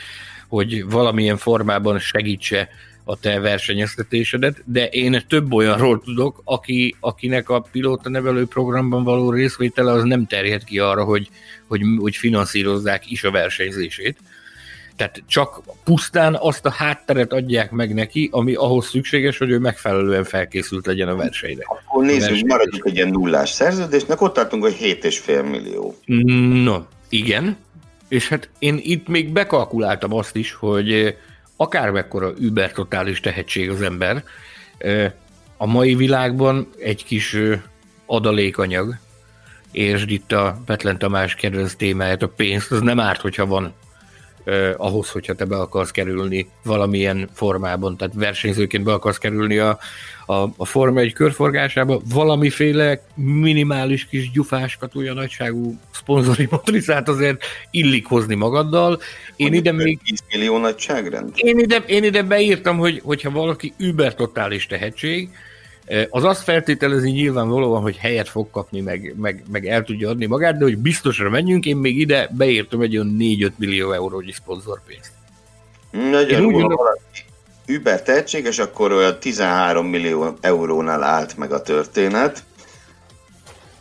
hogy 0.48 0.90
valamilyen 0.90 1.36
formában 1.36 1.98
segítse 1.98 2.68
a 3.04 3.18
te 3.18 3.40
versenyeztetésedet, 3.40 4.62
de 4.64 4.86
én 4.86 5.24
több 5.28 5.52
olyanról 5.52 6.00
tudok, 6.00 6.40
aki, 6.44 6.96
akinek 7.00 7.48
a 7.48 7.66
pilóta 7.72 8.08
nevelő 8.08 8.46
programban 8.46 9.04
való 9.04 9.30
részvétele 9.30 9.92
az 9.92 10.02
nem 10.02 10.26
terjed 10.26 10.64
ki 10.64 10.78
arra, 10.78 11.04
hogy, 11.04 11.28
hogy, 11.66 11.80
hogy 11.98 12.16
finanszírozzák 12.16 13.10
is 13.10 13.24
a 13.24 13.30
versenyzését. 13.30 14.18
Tehát 14.96 15.22
csak 15.26 15.62
pusztán 15.84 16.36
azt 16.40 16.66
a 16.66 16.70
hátteret 16.70 17.32
adják 17.32 17.70
meg 17.70 17.94
neki, 17.94 18.28
ami 18.32 18.54
ahhoz 18.54 18.88
szükséges, 18.88 19.38
hogy 19.38 19.50
ő 19.50 19.58
megfelelően 19.58 20.24
felkészült 20.24 20.86
legyen 20.86 21.08
a 21.08 21.16
versenyre. 21.16 21.62
Akkor 21.66 22.04
nézzük, 22.04 22.28
Verseny. 22.28 22.46
maradjunk 22.46 22.84
egy 22.84 22.94
ilyen 22.94 23.08
nullás 23.08 23.50
szerződésnek, 23.50 24.20
ott 24.20 24.34
tartunk, 24.34 24.62
hogy 24.62 24.72
hét 24.72 25.04
és 25.04 25.18
fél 25.18 25.42
millió. 25.42 25.96
No, 26.64 26.76
igen. 27.08 27.56
És 28.08 28.28
hát 28.28 28.48
én 28.58 28.78
itt 28.82 29.08
még 29.08 29.32
bekalkuláltam 29.32 30.12
azt 30.14 30.36
is, 30.36 30.52
hogy 30.52 31.16
akármekkora 31.56 32.32
über 32.38 32.72
totális 32.72 33.20
tehetség 33.20 33.70
az 33.70 33.82
ember, 33.82 34.24
a 35.56 35.66
mai 35.66 35.94
világban 35.94 36.68
egy 36.78 37.04
kis 37.04 37.36
adalékanyag, 38.06 38.98
és 39.72 40.04
itt 40.06 40.32
a 40.32 40.60
Petlen 40.66 40.98
Tamás 40.98 41.34
kedvenc 41.34 41.74
témáját, 41.74 42.22
a 42.22 42.28
pénzt, 42.28 42.72
az 42.72 42.80
nem 42.80 43.00
árt, 43.00 43.20
hogyha 43.20 43.46
van 43.46 43.74
eh, 44.44 44.74
ahhoz, 44.76 45.10
hogyha 45.10 45.34
te 45.34 45.44
be 45.44 45.56
akarsz 45.56 45.90
kerülni 45.90 46.48
valamilyen 46.64 47.28
formában, 47.32 47.96
tehát 47.96 48.14
versenyzőként 48.14 48.84
be 48.84 48.92
akarsz 48.92 49.18
kerülni 49.18 49.58
a, 49.58 49.78
a, 50.26 50.34
a 50.56 50.64
Forma 50.64 51.00
egy 51.00 51.12
körforgásába, 51.12 52.00
valamiféle 52.12 53.00
minimális 53.14 54.06
kis 54.06 54.30
gyufás 54.30 54.76
katúja 54.76 55.12
nagyságú 55.14 55.78
szponzori 55.92 56.48
motorizát 56.50 57.08
azért 57.08 57.44
illik 57.70 58.06
hozni 58.06 58.34
magaddal. 58.34 59.00
Én 59.36 59.52
ide 59.52 59.72
még 59.72 59.98
10 60.04 60.22
millió 60.32 60.58
nagyságrend? 60.58 61.30
én 61.34 61.58
ide, 61.58 61.76
én 61.86 62.04
ide 62.04 62.22
beírtam, 62.22 62.78
hogy, 62.78 63.00
hogyha 63.04 63.30
valaki 63.30 63.72
über 63.78 64.14
totális 64.14 64.66
tehetség, 64.66 65.28
eh, 65.32 65.53
az 66.10 66.24
azt 66.24 66.42
feltételezi 66.42 67.10
nyilvánvalóan, 67.10 67.82
hogy 67.82 67.96
helyet 67.96 68.28
fog 68.28 68.50
kapni, 68.50 68.80
meg, 68.80 69.14
meg, 69.16 69.44
meg 69.50 69.66
el 69.66 69.84
tudja 69.84 70.08
adni 70.08 70.26
magát, 70.26 70.58
de 70.58 70.64
hogy 70.64 70.78
biztosra 70.78 71.30
menjünk, 71.30 71.64
én 71.66 71.76
még 71.76 71.98
ide 71.98 72.28
beírtam 72.30 72.80
egy 72.80 72.96
olyan 72.96 73.16
4-5 73.18 73.50
millió 73.56 73.92
eurónyi 73.92 74.32
szponzorpénzt. 74.32 75.12
Nagyon 75.90 76.28
Én 76.40 76.44
úgy 76.44 76.52
jó, 76.52 76.58
ha 76.60 76.68
gondolom- 76.68 77.00
Uber 77.68 78.02
tehetséges, 78.02 78.58
akkor 78.58 78.92
olyan 78.92 79.18
13 79.20 79.86
millió 79.86 80.36
eurónál 80.40 81.02
állt 81.02 81.36
meg 81.36 81.52
a 81.52 81.62
történet, 81.62 82.44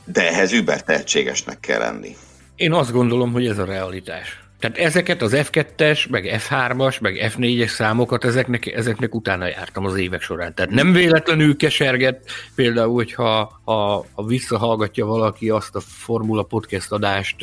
de 0.06 0.28
ehhez 0.30 0.52
Uber 0.54 0.84
tehetségesnek 0.84 1.60
kell 1.60 1.80
lenni. 1.80 2.16
Én 2.56 2.74
azt 2.74 2.92
gondolom, 2.92 3.32
hogy 3.32 3.48
ez 3.48 3.58
a 3.58 3.66
realitás. 3.66 4.43
Tehát 4.64 4.78
ezeket 4.78 5.22
az 5.22 5.32
F2-es, 5.36 6.10
meg 6.10 6.42
F3-as, 6.50 7.02
meg 7.02 7.34
F4-es 7.36 7.68
számokat, 7.68 8.26
ezeknek, 8.26 8.66
ezeknek 8.66 9.16
utána 9.16 9.48
jártam 9.48 9.86
az 9.86 9.96
évek 9.96 10.22
során. 10.22 10.54
Tehát 10.54 10.72
nem 10.72 10.92
véletlenül 10.92 11.56
keserget, 11.56 12.26
például, 12.56 12.94
hogyha 12.94 13.62
ha, 13.64 14.06
ha 14.14 14.24
visszahallgatja 14.26 15.06
valaki 15.06 15.50
azt 15.50 15.76
a 15.76 15.80
Formula 15.80 16.44
Podcast 16.44 16.92
adást, 16.92 17.36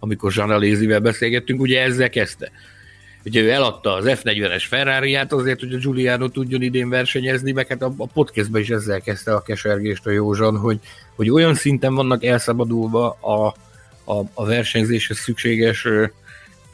amikor 0.00 0.32
Zsanalézivel 0.32 1.00
beszélgettünk, 1.00 1.60
ugye 1.60 1.82
ezzel 1.82 2.10
kezdte. 2.10 2.50
Ugye 3.24 3.40
ő 3.40 3.50
eladta 3.50 3.94
az 3.94 4.04
F40-es 4.08 4.64
ferrari 4.68 5.16
azért, 5.16 5.60
hogy 5.60 5.74
a 5.74 5.78
Giuliano 5.78 6.28
tudjon 6.28 6.62
idén 6.62 6.88
versenyezni, 6.88 7.52
meg 7.52 7.66
hát 7.66 7.82
a, 7.82 7.92
a 7.96 8.06
podcastben 8.06 8.60
is 8.60 8.70
ezzel 8.70 9.00
kezdte 9.00 9.34
a 9.34 9.42
kesergést 9.42 10.06
a 10.06 10.10
Józsan, 10.10 10.58
hogy, 10.58 10.78
hogy 11.16 11.30
olyan 11.30 11.54
szinten 11.54 11.94
vannak 11.94 12.24
elszabadulva 12.24 13.18
a, 13.20 13.46
a, 14.12 14.24
a 14.34 14.44
versenyzéshez 14.44 15.18
szükséges, 15.18 15.86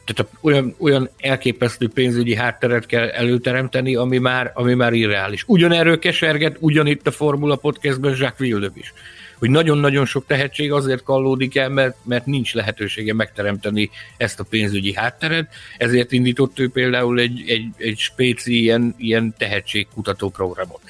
tehát 0.05 0.31
olyan, 0.41 0.75
olyan 0.77 1.09
elképesztő 1.17 1.89
pénzügyi 1.89 2.35
hátteret 2.35 2.85
kell 2.85 3.09
előteremteni, 3.09 3.95
ami 3.95 4.17
már, 4.17 4.51
ami 4.53 4.73
már 4.73 4.93
irreális. 4.93 5.43
Ugyanerről 5.47 5.99
keserget, 5.99 6.57
ugyanitt 6.59 7.07
a 7.07 7.11
Formula 7.11 7.55
Podcastben 7.55 8.11
Jacques 8.11 8.37
Villeneuve 8.37 8.79
is. 8.79 8.93
Hogy 9.39 9.49
nagyon-nagyon 9.49 10.05
sok 10.05 10.25
tehetség 10.27 10.71
azért 10.71 11.03
kallódik 11.03 11.55
el, 11.57 11.69
mert, 11.69 11.95
mert 12.03 12.25
nincs 12.25 12.53
lehetősége 12.53 13.13
megteremteni 13.13 13.89
ezt 14.17 14.39
a 14.39 14.43
pénzügyi 14.43 14.93
hátteret, 14.93 15.53
ezért 15.77 16.11
indított 16.11 16.59
ő 16.59 16.69
például 16.69 17.19
egy, 17.19 17.43
egy, 17.47 17.67
egy 17.77 17.97
spéci 17.97 18.61
ilyen, 18.61 18.95
ilyen 18.97 19.33
tehetségkutató 19.37 20.29
programot. 20.29 20.81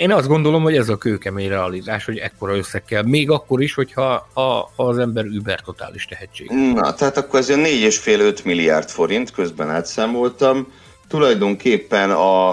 Én 0.00 0.12
azt 0.12 0.28
gondolom, 0.28 0.62
hogy 0.62 0.76
ez 0.76 0.88
a 0.88 0.96
kőkemény 0.96 1.48
realitás, 1.48 2.04
hogy 2.04 2.18
ekkora 2.18 2.56
összeg 2.56 2.84
kell, 2.84 3.02
még 3.02 3.30
akkor 3.30 3.62
is, 3.62 3.74
hogyha 3.74 4.28
ha, 4.32 4.70
ha 4.76 4.84
az 4.84 4.98
ember 4.98 5.24
über 5.24 5.60
totális 5.60 6.04
tehetség. 6.04 6.50
Na, 6.50 6.94
tehát 6.94 7.16
akkor 7.16 7.38
ez 7.38 7.50
olyan 7.50 7.64
4,5-5 7.64 8.44
milliárd 8.44 8.88
forint, 8.88 9.30
közben 9.30 9.70
átszámoltam. 9.70 10.72
Tulajdonképpen 11.08 12.10
a, 12.10 12.50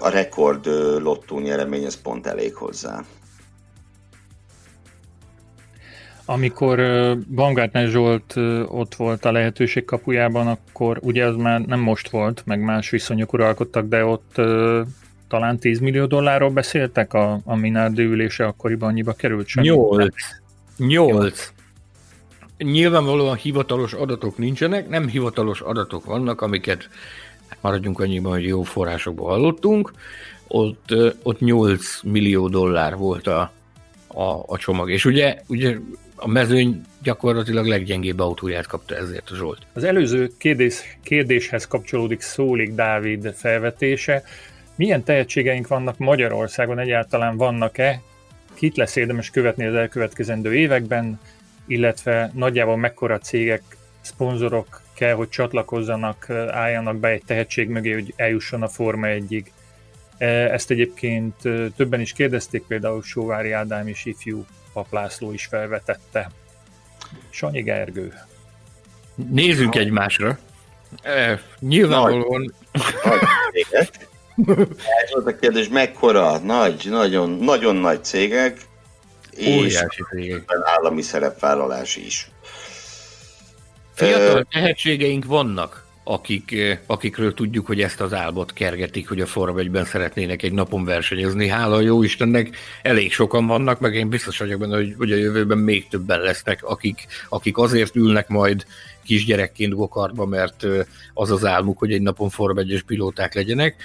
a 0.00 0.08
rekord 0.08 0.66
lottó 1.02 1.40
nyeremény, 1.40 1.84
ez 1.84 2.00
pont 2.02 2.26
elég 2.26 2.54
hozzá. 2.54 3.04
Amikor 6.24 6.78
Baumgartner 7.34 7.88
Zsolt 7.88 8.36
ott 8.68 8.94
volt 8.94 9.24
a 9.24 9.32
lehetőség 9.32 9.84
kapujában, 9.84 10.46
akkor 10.46 10.98
ugye 11.02 11.24
az 11.24 11.36
már 11.36 11.60
nem 11.60 11.80
most 11.80 12.08
volt, 12.08 12.42
meg 12.46 12.60
más 12.60 12.90
viszonyok 12.90 13.32
uralkodtak, 13.32 13.86
de 13.88 14.04
ott 14.04 14.40
talán 15.34 15.58
10 15.58 15.78
millió 15.78 16.06
dollárról 16.06 16.50
beszéltek 16.50 17.12
a, 17.12 17.40
a 17.44 17.54
Minardi 17.54 18.02
ülése 18.02 18.46
akkoriban 18.46 18.88
annyiba 18.88 19.12
került 19.12 19.46
sem. 19.46 19.62
Nyolc. 19.62 20.14
Nyolc. 20.76 21.52
Nyilvánvalóan 22.58 23.36
hivatalos 23.36 23.92
adatok 23.92 24.38
nincsenek, 24.38 24.88
nem 24.88 25.08
hivatalos 25.08 25.60
adatok 25.60 26.04
vannak, 26.04 26.40
amiket 26.40 26.88
maradjunk 27.60 28.00
annyiban, 28.00 28.32
hogy 28.32 28.46
jó 28.46 28.62
forrásokból 28.62 29.28
hallottunk. 29.28 29.92
Ott, 30.46 30.94
ott 31.22 31.40
8 31.40 32.00
millió 32.02 32.48
dollár 32.48 32.96
volt 32.96 33.26
a, 33.26 33.52
a, 34.06 34.42
a 34.46 34.58
csomag. 34.58 34.90
És 34.90 35.04
ugye, 35.04 35.38
ugye 35.46 35.76
a 36.16 36.28
mezőny 36.28 36.80
gyakorlatilag 37.02 37.66
leggyengébb 37.66 38.18
autóját 38.18 38.66
kapta 38.66 38.96
ezért 38.96 39.30
a 39.30 39.34
Zsolt. 39.34 39.58
Az 39.72 39.84
előző 39.84 40.30
kérdés, 40.38 40.98
kérdéshez 41.02 41.66
kapcsolódik 41.66 42.20
Szólik 42.20 42.74
Dávid 42.74 43.34
felvetése. 43.34 44.22
Milyen 44.76 45.04
tehetségeink 45.04 45.68
vannak 45.68 45.98
Magyarországon, 45.98 46.78
egyáltalán 46.78 47.36
vannak-e? 47.36 48.00
Kit 48.54 48.76
lesz 48.76 48.96
érdemes 48.96 49.30
követni 49.30 49.64
az 49.64 49.74
elkövetkezendő 49.74 50.54
években, 50.54 51.20
illetve 51.66 52.30
nagyjából 52.34 52.76
mekkora 52.76 53.18
cégek, 53.18 53.62
szponzorok 54.00 54.82
kell, 54.94 55.14
hogy 55.14 55.28
csatlakozzanak, 55.28 56.30
álljanak 56.50 56.96
be 56.96 57.08
egy 57.08 57.22
tehetség 57.26 57.68
mögé, 57.68 57.92
hogy 57.92 58.12
eljusson 58.16 58.62
a 58.62 58.68
Forma 58.68 59.06
1-ig. 59.10 59.44
Ezt 60.18 60.70
egyébként 60.70 61.34
többen 61.76 62.00
is 62.00 62.12
kérdezték, 62.12 62.62
például 62.66 63.02
Sóvári 63.02 63.52
Ádám 63.52 63.88
és 63.88 64.04
ifjú 64.04 64.44
Paplászló 64.72 65.32
is 65.32 65.46
felvetette. 65.46 66.30
Sanyi 67.30 67.62
Gergő. 67.62 68.12
Nézzünk 69.30 69.74
egymásra. 69.74 70.38
E, 71.02 71.40
nyilvánvalóan... 71.60 72.54
Ez 74.36 75.12
volt 75.12 75.26
a 75.26 75.36
kérdés, 75.36 75.68
mekkora? 75.68 76.38
Nagy, 76.38 76.86
nagyon, 76.90 77.30
nagyon 77.30 77.76
nagy 77.76 78.04
cégek, 78.04 78.56
Óriási 79.40 79.86
és 79.88 80.04
cégek. 80.10 80.44
állami 80.64 81.02
szerepvállalás 81.02 81.96
is. 81.96 82.30
Fiatal 83.94 84.46
tehetségeink 84.50 85.24
vannak, 85.24 85.83
akik, 86.04 86.56
akikről 86.86 87.34
tudjuk, 87.34 87.66
hogy 87.66 87.80
ezt 87.80 88.00
az 88.00 88.12
álmot 88.12 88.52
kergetik, 88.52 89.08
hogy 89.08 89.20
a 89.20 89.26
Forma 89.26 89.58
1 89.58 89.84
szeretnének 89.84 90.42
egy 90.42 90.52
napon 90.52 90.84
versenyezni. 90.84 91.48
Hála 91.48 91.80
jó 91.80 92.02
Istennek, 92.02 92.56
elég 92.82 93.12
sokan 93.12 93.46
vannak, 93.46 93.80
meg 93.80 93.94
én 93.94 94.08
biztos 94.08 94.38
vagyok 94.38 94.60
benne, 94.60 94.76
hogy, 94.76 94.94
hogy 94.98 95.12
a 95.12 95.16
jövőben 95.16 95.58
még 95.58 95.88
többen 95.88 96.20
lesznek, 96.20 96.64
akik, 96.64 97.06
akik 97.28 97.58
azért 97.58 97.96
ülnek 97.96 98.28
majd 98.28 98.66
kisgyerekként 99.04 99.74
gokartba, 99.74 100.26
mert 100.26 100.66
az 101.14 101.30
az 101.30 101.44
álmuk, 101.44 101.78
hogy 101.78 101.92
egy 101.92 102.02
napon 102.02 102.28
Forma 102.28 102.60
1 102.60 102.82
pilóták 102.86 103.34
legyenek. 103.34 103.76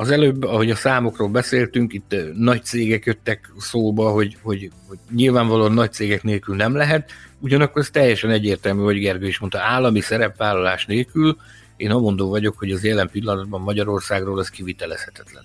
Az 0.00 0.10
előbb, 0.10 0.44
ahogy 0.44 0.70
a 0.70 0.74
számokról 0.74 1.28
beszéltünk, 1.28 1.92
itt 1.92 2.14
nagy 2.34 2.64
cégek 2.64 3.04
jöttek 3.04 3.52
szóba, 3.58 4.10
hogy, 4.10 4.36
hogy, 4.42 4.70
hogy 4.88 4.98
nyilvánvalóan 5.14 5.72
nagy 5.72 5.92
cégek 5.92 6.22
nélkül 6.22 6.56
nem 6.56 6.74
lehet, 6.74 7.10
ugyanakkor 7.38 7.82
ez 7.82 7.90
teljesen 7.90 8.30
egyértelmű, 8.30 8.82
hogy 8.82 8.98
Gergő 8.98 9.26
is 9.26 9.38
mondta, 9.38 9.60
állami 9.60 10.00
szerepvállalás 10.00 10.86
nélkül 10.86 11.36
én 11.76 11.90
amondó 11.90 12.28
vagyok, 12.28 12.58
hogy 12.58 12.70
az 12.70 12.84
jelen 12.84 13.10
pillanatban 13.10 13.60
Magyarországról 13.60 14.40
ez 14.40 14.50
kivitelezhetetlen. 14.50 15.42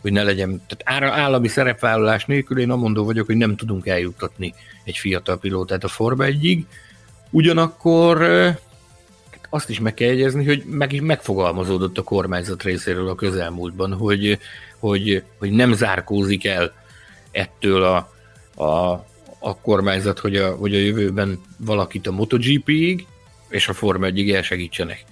Hogy 0.00 0.12
ne 0.12 0.22
legyen, 0.22 0.62
tehát 0.68 1.12
állami 1.12 1.48
szerepvállalás 1.48 2.24
nélkül 2.24 2.58
én 2.58 2.70
amondó 2.70 3.04
vagyok, 3.04 3.26
hogy 3.26 3.36
nem 3.36 3.56
tudunk 3.56 3.86
eljuttatni 3.86 4.54
egy 4.84 4.96
fiatal 4.96 5.38
pilótát 5.38 5.84
a 5.84 5.88
Forma 5.88 6.24
1 6.24 6.66
Ugyanakkor 7.30 8.26
azt 9.54 9.70
is 9.70 9.80
meg 9.80 9.94
kell 9.94 10.08
jegyezni, 10.08 10.44
hogy 10.44 10.64
meg 10.66 10.92
is 10.92 11.00
megfogalmazódott 11.00 11.98
a 11.98 12.02
kormányzat 12.02 12.62
részéről 12.62 13.08
a 13.08 13.14
közelmúltban, 13.14 13.92
hogy, 13.92 14.38
hogy, 14.78 15.22
hogy 15.38 15.50
nem 15.50 15.72
zárkózik 15.72 16.46
el 16.46 16.72
ettől 17.30 17.82
a, 17.82 18.12
a, 18.62 18.90
a 19.38 19.56
kormányzat, 19.62 20.18
hogy 20.18 20.36
a, 20.36 20.54
hogy 20.54 20.74
a 20.74 20.78
jövőben 20.78 21.40
valakit 21.56 22.06
a 22.06 22.12
MotoGP-ig 22.12 23.06
és 23.48 23.68
a 23.68 23.72
Forma 23.72 24.06
1 24.06 24.30
elsegítsenek. 24.30 25.04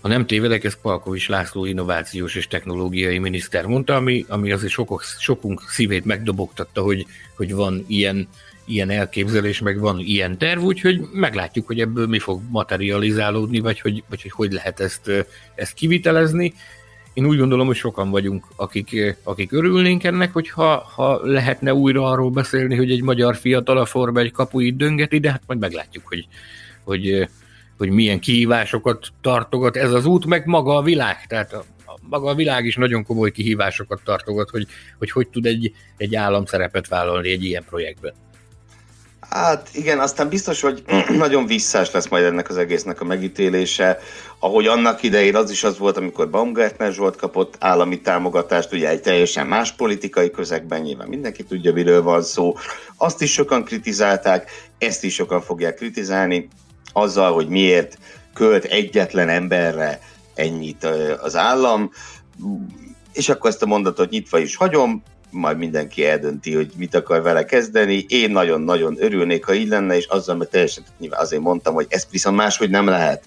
Ha 0.00 0.08
nem 0.08 0.26
tévedek, 0.26 0.64
ez 0.64 0.80
Palkovics 0.80 1.28
László 1.28 1.64
innovációs 1.64 2.34
és 2.34 2.46
technológiai 2.46 3.18
miniszter 3.18 3.66
mondta, 3.66 3.94
ami, 3.94 4.24
ami 4.28 4.52
azért 4.52 4.72
sokok, 4.72 5.02
sokunk 5.18 5.62
szívét 5.68 6.04
megdobogtatta, 6.04 6.82
hogy, 6.82 7.06
hogy 7.36 7.54
van 7.54 7.84
ilyen 7.88 8.28
ilyen 8.64 8.90
elképzelés, 8.90 9.60
meg 9.60 9.78
van 9.78 9.98
ilyen 9.98 10.38
terv, 10.38 10.62
úgyhogy 10.62 11.00
meglátjuk, 11.12 11.66
hogy 11.66 11.80
ebből 11.80 12.06
mi 12.06 12.18
fog 12.18 12.40
materializálódni, 12.50 13.58
vagy 13.58 13.80
hogy, 13.80 14.04
vagy 14.08 14.22
hogy, 14.22 14.30
hogy 14.30 14.52
lehet 14.52 14.80
ezt, 14.80 15.10
ezt 15.54 15.74
kivitelezni. 15.74 16.54
Én 17.14 17.26
úgy 17.26 17.38
gondolom, 17.38 17.66
hogy 17.66 17.76
sokan 17.76 18.10
vagyunk, 18.10 18.46
akik, 18.56 19.16
akik 19.22 19.52
örülnénk 19.52 20.04
ennek, 20.04 20.32
hogyha 20.32 20.76
ha 20.94 21.20
lehetne 21.22 21.74
újra 21.74 22.04
arról 22.04 22.30
beszélni, 22.30 22.76
hogy 22.76 22.90
egy 22.90 23.02
magyar 23.02 23.36
fiatal 23.36 23.78
a 23.78 23.84
Forma 23.84 24.20
egy 24.20 24.32
kapuit 24.32 24.76
döngeti, 24.76 25.18
de 25.18 25.30
hát 25.30 25.42
majd 25.46 25.60
meglátjuk, 25.60 26.06
hogy, 26.06 26.28
hogy, 26.84 27.28
hogy 27.78 27.90
milyen 27.90 28.20
kihívásokat 28.20 29.08
tartogat 29.20 29.76
ez 29.76 29.92
az 29.92 30.04
út, 30.04 30.26
meg 30.26 30.46
maga 30.46 30.76
a 30.76 30.82
világ. 30.82 31.26
Tehát 31.26 31.52
a, 31.52 31.64
a, 31.86 31.98
maga 32.08 32.30
a 32.30 32.34
világ 32.34 32.64
is 32.64 32.76
nagyon 32.76 33.04
komoly 33.04 33.30
kihívásokat 33.30 34.00
tartogat, 34.04 34.50
hogy 34.50 34.66
hogy, 34.98 35.10
hogy 35.10 35.28
tud 35.28 35.46
egy, 35.46 35.72
egy 35.96 36.14
állam 36.14 36.44
szerepet 36.44 36.88
vállalni 36.88 37.30
egy 37.30 37.44
ilyen 37.44 37.64
projektben. 37.68 38.14
Hát 39.30 39.68
igen, 39.72 39.98
aztán 39.98 40.28
biztos, 40.28 40.60
hogy 40.60 40.82
nagyon 41.08 41.46
visszás 41.46 41.90
lesz 41.90 42.08
majd 42.08 42.24
ennek 42.24 42.48
az 42.48 42.56
egésznek 42.56 43.00
a 43.00 43.04
megítélése, 43.04 43.98
ahogy 44.38 44.66
annak 44.66 45.02
idején 45.02 45.36
az 45.36 45.50
is 45.50 45.64
az 45.64 45.78
volt, 45.78 45.96
amikor 45.96 46.30
Baumgartner 46.30 46.92
Zsolt 46.92 47.16
kapott 47.16 47.56
állami 47.58 48.00
támogatást, 48.00 48.72
ugye 48.72 48.88
egy 48.88 49.00
teljesen 49.00 49.46
más 49.46 49.72
politikai 49.72 50.30
közegben, 50.30 50.80
nyilván 50.80 51.08
mindenki 51.08 51.44
tudja, 51.44 51.72
miről 51.72 52.02
van 52.02 52.22
szó. 52.22 52.56
Azt 52.96 53.22
is 53.22 53.32
sokan 53.32 53.64
kritizálták, 53.64 54.50
ezt 54.78 55.04
is 55.04 55.14
sokan 55.14 55.40
fogják 55.40 55.74
kritizálni, 55.74 56.48
azzal, 56.92 57.32
hogy 57.32 57.48
miért 57.48 57.98
költ 58.34 58.64
egyetlen 58.64 59.28
emberre 59.28 60.00
ennyit 60.34 60.86
az 61.20 61.36
állam, 61.36 61.90
és 63.12 63.28
akkor 63.28 63.50
ezt 63.50 63.62
a 63.62 63.66
mondatot 63.66 64.10
nyitva 64.10 64.38
is 64.38 64.56
hagyom, 64.56 65.02
majd 65.30 65.58
mindenki 65.58 66.06
eldönti, 66.06 66.54
hogy 66.54 66.70
mit 66.76 66.94
akar 66.94 67.22
vele 67.22 67.44
kezdeni. 67.44 68.04
Én 68.08 68.30
nagyon-nagyon 68.30 68.96
örülnék, 68.98 69.44
ha 69.44 69.54
így 69.54 69.68
lenne, 69.68 69.96
és 69.96 70.06
azzal, 70.06 70.36
mert 70.36 70.50
teljesen 70.50 70.84
nyilván 70.98 71.20
azért 71.20 71.42
mondtam, 71.42 71.74
hogy 71.74 71.86
ezt 71.88 72.10
viszont 72.10 72.36
máshogy 72.36 72.70
nem 72.70 72.86
lehet. 72.86 73.24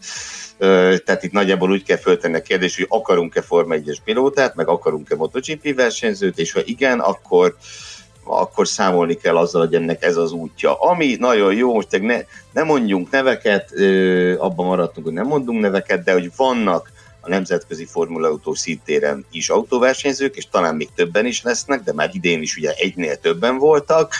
Tehát 1.05 1.23
itt 1.23 1.31
nagyjából 1.31 1.71
úgy 1.71 1.83
kell 1.83 1.97
föltenni 1.97 2.35
a 2.35 2.41
kérdést, 2.41 2.75
hogy 2.75 2.85
akarunk-e 2.89 3.41
Forma 3.41 3.75
1-es 3.77 3.97
pilótát, 4.03 4.55
meg 4.55 4.67
akarunk-e 4.67 5.15
MotoGP 5.15 5.75
versenyzőt, 5.75 6.39
és 6.39 6.51
ha 6.51 6.59
igen, 6.65 6.99
akkor 6.99 7.55
akkor 8.25 8.67
számolni 8.67 9.13
kell 9.13 9.37
azzal, 9.37 9.65
hogy 9.65 9.75
ennek 9.75 10.03
ez 10.03 10.17
az 10.17 10.31
útja. 10.31 10.73
Ami 10.73 11.15
nagyon 11.19 11.53
jó, 11.53 11.73
most 11.73 12.01
ne, 12.01 12.19
ne 12.53 12.63
mondjunk 12.63 13.09
neveket, 13.09 13.71
abban 14.37 14.65
maradtunk, 14.65 15.05
hogy 15.05 15.15
nem 15.15 15.27
mondunk 15.27 15.61
neveket, 15.61 16.03
de 16.03 16.13
hogy 16.13 16.31
vannak 16.35 16.91
a 17.23 17.29
nemzetközi 17.29 17.85
formulautó 17.85 18.53
szintéren 18.53 19.25
is 19.31 19.49
autóversenyzők, 19.49 20.35
és 20.35 20.47
talán 20.51 20.75
még 20.75 20.89
többen 20.95 21.25
is 21.25 21.41
lesznek, 21.41 21.83
de 21.83 21.93
már 21.93 22.09
idén 22.13 22.41
is 22.41 22.57
ugye 22.57 22.73
egynél 22.73 23.15
többen 23.15 23.57
voltak, 23.57 24.13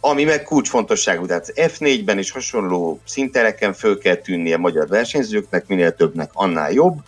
ami 0.00 0.24
meg 0.24 0.42
kulcsfontosságú, 0.42 1.26
tehát 1.26 1.52
F4-ben 1.54 2.18
is 2.18 2.30
hasonló 2.30 3.00
szintereken 3.04 3.72
föl 3.72 3.98
kell 3.98 4.14
tűnnie 4.14 4.56
magyar 4.56 4.88
versenyzőknek, 4.88 5.66
minél 5.66 5.94
többnek, 5.94 6.30
annál 6.32 6.72
jobb, 6.72 6.98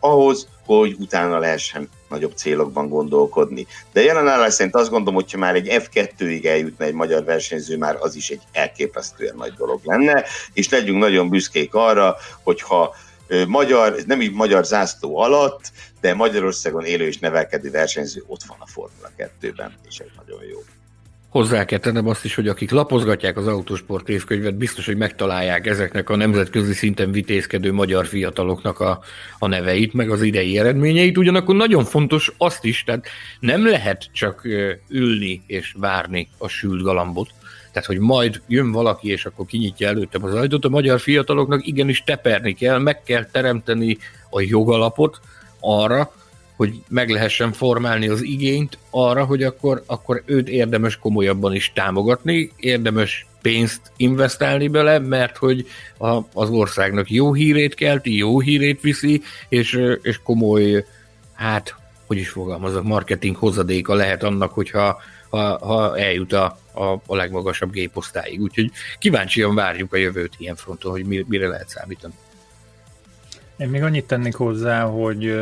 ahhoz, 0.00 0.48
hogy 0.64 0.96
utána 0.98 1.38
lehessen 1.38 1.88
nagyobb 2.08 2.32
célokban 2.36 2.88
gondolkodni. 2.88 3.66
De 3.92 4.02
jelen 4.02 4.28
állás 4.28 4.52
szerint 4.52 4.74
azt 4.74 4.90
gondolom, 4.90 5.14
hogyha 5.14 5.38
már 5.38 5.54
egy 5.54 5.68
F2-ig 5.70 6.44
eljutna 6.44 6.84
egy 6.84 6.92
magyar 6.92 7.24
versenyző, 7.24 7.76
már 7.76 7.96
az 8.00 8.14
is 8.14 8.30
egy 8.30 8.42
elképesztően 8.52 9.34
nagy 9.36 9.52
dolog 9.52 9.80
lenne, 9.84 10.24
és 10.52 10.68
legyünk 10.68 10.98
nagyon 10.98 11.28
büszkék 11.28 11.74
arra, 11.74 12.16
hogyha 12.42 12.94
magyar, 13.46 13.96
nem 14.06 14.20
így 14.20 14.32
magyar 14.32 14.64
zászló 14.64 15.18
alatt, 15.18 15.72
de 16.00 16.14
Magyarországon 16.14 16.84
élő 16.84 17.06
és 17.06 17.18
nevelkedő 17.18 17.70
versenyző 17.70 18.24
ott 18.26 18.42
van 18.42 18.56
a 18.60 18.66
Formula 18.66 19.10
2-ben, 19.18 19.74
és 19.88 19.98
ez 19.98 20.06
nagyon 20.16 20.44
jó. 20.50 20.58
Hozzá 21.32 21.64
kell 21.64 21.78
tennem 21.78 22.08
azt 22.08 22.24
is, 22.24 22.34
hogy 22.34 22.48
akik 22.48 22.70
lapozgatják 22.70 23.36
az 23.36 23.46
autósport 23.46 24.08
évkönyvet, 24.08 24.54
biztos, 24.54 24.86
hogy 24.86 24.96
megtalálják 24.96 25.66
ezeknek 25.66 26.10
a 26.10 26.16
nemzetközi 26.16 26.72
szinten 26.72 27.12
vitézkedő 27.12 27.72
magyar 27.72 28.06
fiataloknak 28.06 28.80
a, 28.80 29.00
a 29.38 29.46
neveit, 29.46 29.92
meg 29.92 30.10
az 30.10 30.22
idei 30.22 30.58
eredményeit. 30.58 31.18
Ugyanakkor 31.18 31.54
nagyon 31.54 31.84
fontos 31.84 32.32
azt 32.38 32.64
is, 32.64 32.84
tehát 32.84 33.06
nem 33.40 33.66
lehet 33.66 34.08
csak 34.12 34.48
ülni 34.88 35.42
és 35.46 35.74
várni 35.78 36.28
a 36.38 36.48
sült 36.48 36.82
galambot, 36.82 37.30
tehát, 37.72 37.88
hogy 37.88 37.98
majd 37.98 38.40
jön 38.46 38.72
valaki, 38.72 39.08
és 39.08 39.24
akkor 39.24 39.46
kinyitja 39.46 39.88
előttem 39.88 40.24
az 40.24 40.34
ajtót, 40.34 40.64
a 40.64 40.68
magyar 40.68 41.00
fiataloknak 41.00 41.66
igenis 41.66 42.02
teperni 42.04 42.54
kell, 42.54 42.78
meg 42.78 43.02
kell 43.02 43.24
teremteni 43.24 43.98
a 44.30 44.40
jogalapot 44.40 45.20
arra, 45.60 46.12
hogy 46.56 46.82
meg 46.88 47.10
lehessen 47.10 47.52
formálni 47.52 48.08
az 48.08 48.22
igényt 48.22 48.78
arra, 48.90 49.24
hogy 49.24 49.42
akkor, 49.42 49.82
akkor 49.86 50.22
őt 50.26 50.48
érdemes 50.48 50.96
komolyabban 50.96 51.54
is 51.54 51.72
támogatni, 51.74 52.52
érdemes 52.56 53.26
pénzt 53.42 53.80
investálni 53.96 54.68
bele, 54.68 54.98
mert 54.98 55.36
hogy 55.36 55.66
a, 55.98 56.18
az 56.34 56.48
országnak 56.50 57.10
jó 57.10 57.32
hírét 57.32 57.74
kelti, 57.74 58.16
jó 58.16 58.40
hírét 58.40 58.80
viszi, 58.80 59.22
és, 59.48 59.80
és 60.02 60.20
komoly, 60.22 60.84
hát, 61.32 61.74
hogy 62.06 62.16
is 62.16 62.28
fogalmazok, 62.28 62.84
marketing 62.84 63.36
hozadéka 63.36 63.94
lehet 63.94 64.22
annak, 64.22 64.52
hogyha 64.52 65.00
ha, 65.30 65.58
ha 65.66 65.98
eljut 65.98 66.32
a, 66.32 66.58
a, 66.72 66.92
a 67.06 67.16
legmagasabb 67.16 67.70
géposztályig. 67.70 68.40
Úgyhogy 68.40 68.70
kíváncsian 68.98 69.54
várjuk 69.54 69.92
a 69.92 69.96
jövőt 69.96 70.34
ilyen 70.38 70.56
fronton, 70.56 70.90
hogy 70.90 71.04
mire 71.26 71.48
lehet 71.48 71.68
számítani. 71.68 72.14
Én 73.56 73.68
még 73.68 73.82
annyit 73.82 74.06
tennék 74.06 74.34
hozzá, 74.34 74.82
hogy 74.84 75.34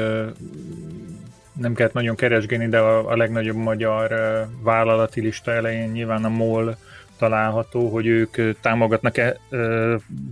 nem 1.52 1.74
kellett 1.74 1.92
nagyon 1.92 2.16
keresgélni, 2.16 2.68
de 2.68 2.78
a, 2.78 3.10
a 3.10 3.16
legnagyobb 3.16 3.56
magyar 3.56 4.08
vállalati 4.62 5.20
lista 5.20 5.50
elején 5.50 5.90
nyilván 5.90 6.24
a 6.24 6.28
MOL 6.28 6.76
található, 7.20 7.88
hogy 7.88 8.06
ők 8.06 8.60
támogatnak-e 8.60 9.36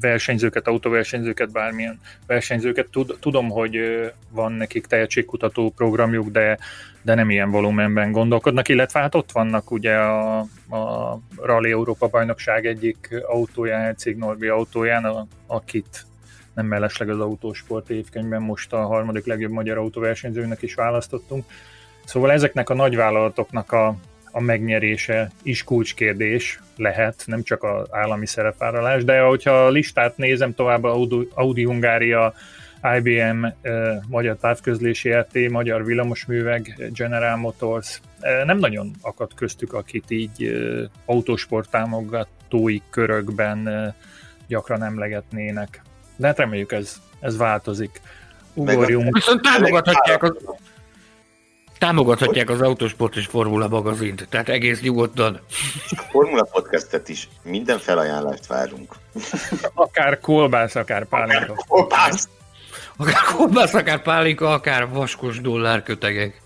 versenyzőket, 0.01 0.67
autóversenyzőket, 0.67 1.53
bármilyen 1.53 2.01
versenyzőket. 2.27 2.89
Tudom, 3.21 3.49
hogy 3.49 3.79
van 4.31 4.53
nekik 4.53 4.87
tehetségkutató 4.87 5.73
programjuk, 5.77 6.29
de, 6.29 6.59
de 7.03 7.15
nem 7.15 7.31
ilyen 7.31 7.51
volumenben 7.51 8.13
gondolkodnak, 8.13 8.69
illetve 8.69 9.01
hát 9.01 9.15
ott 9.15 9.33
vannak 9.33 9.71
ugye 9.71 9.95
a, 9.95 10.39
a 10.71 11.19
Rally 11.37 11.71
Európa 11.71 12.07
bajnokság 12.07 12.67
egyik 12.67 13.09
autóján, 13.27 13.97
Cég 13.97 14.17
Norbi 14.17 14.47
autóján, 14.47 15.29
akit 15.47 16.07
nem 16.55 16.67
mellesleg 16.67 17.09
az 17.09 17.21
autósport 17.21 17.91
évkönyvben 17.91 18.43
most 18.43 18.73
a 18.73 18.87
harmadik 18.87 19.27
legjobb 19.27 19.53
magyar 19.53 19.79
autóversenyzőnek 19.79 20.63
is 20.63 20.75
választottunk. 20.75 21.45
Szóval 22.05 22.33
ezeknek 22.33 22.71
a 22.71 22.75
nagyvállalatoknak 22.75 23.73
a, 23.73 23.95
a 24.39 24.41
megnyerése 24.41 25.31
is 25.43 25.65
kulcskérdés 25.65 26.61
lehet, 26.77 27.23
nem 27.27 27.43
csak 27.43 27.63
az 27.63 27.87
állami 27.91 28.27
szerepvállalás, 28.27 29.05
de 29.05 29.21
hogyha 29.21 29.51
a 29.51 29.71
listát 29.71 30.17
nézem 30.17 30.55
tovább, 30.55 30.85
Audi, 30.85 31.29
Audi 31.35 31.65
Hungária, 31.65 32.35
IBM, 32.97 33.45
eh, 33.45 33.99
Magyar 34.09 34.37
Távközlési 34.37 35.13
RT, 35.13 35.51
Magyar 35.51 35.85
Villamosműveg, 35.85 36.91
General 36.93 37.37
Motors, 37.37 38.01
eh, 38.21 38.45
nem 38.45 38.59
nagyon 38.59 38.91
akadt 39.01 39.35
köztük, 39.35 39.73
akit 39.73 40.11
így 40.11 40.45
eh, 40.45 40.89
autósport 41.05 41.71
támogatói 41.71 42.81
körökben 42.91 43.95
gyakran 44.47 44.83
emlegetnének. 44.83 45.83
De 46.17 46.27
hát 46.27 46.39
reméljük 46.39 46.73
ez, 46.73 46.97
ez 47.21 47.37
változik. 47.37 48.01
Ugorjunk. 48.55 49.15
Viszont 49.15 49.43
támogathatják 49.43 50.23
az, 50.23 50.37
támogathatják 51.79 52.51
az 52.51 52.61
Autosport 52.61 53.17
és 53.17 53.27
Formula 53.27 53.69
magazint, 53.69 54.27
tehát 54.31 54.49
egész 54.49 54.81
nyugodtan. 54.81 55.41
A 55.91 56.03
Formula 56.11 56.43
podcastet 56.53 57.09
is 57.09 57.29
minden 57.43 57.79
felajánlást 57.79 58.47
várunk. 58.47 58.95
Akár 59.75 60.21
kolbász, 60.21 60.75
akár 60.75 61.05
pálinka. 61.05 61.53
Akár 61.53 61.65
kolbász. 61.69 62.29
Akár 62.97 63.23
kolbász, 63.37 63.75
akár 63.75 64.03
pálinka, 64.03 64.53
akár 64.53 64.89
vaskos 64.89 65.41
dollárkötegek. 65.41 66.41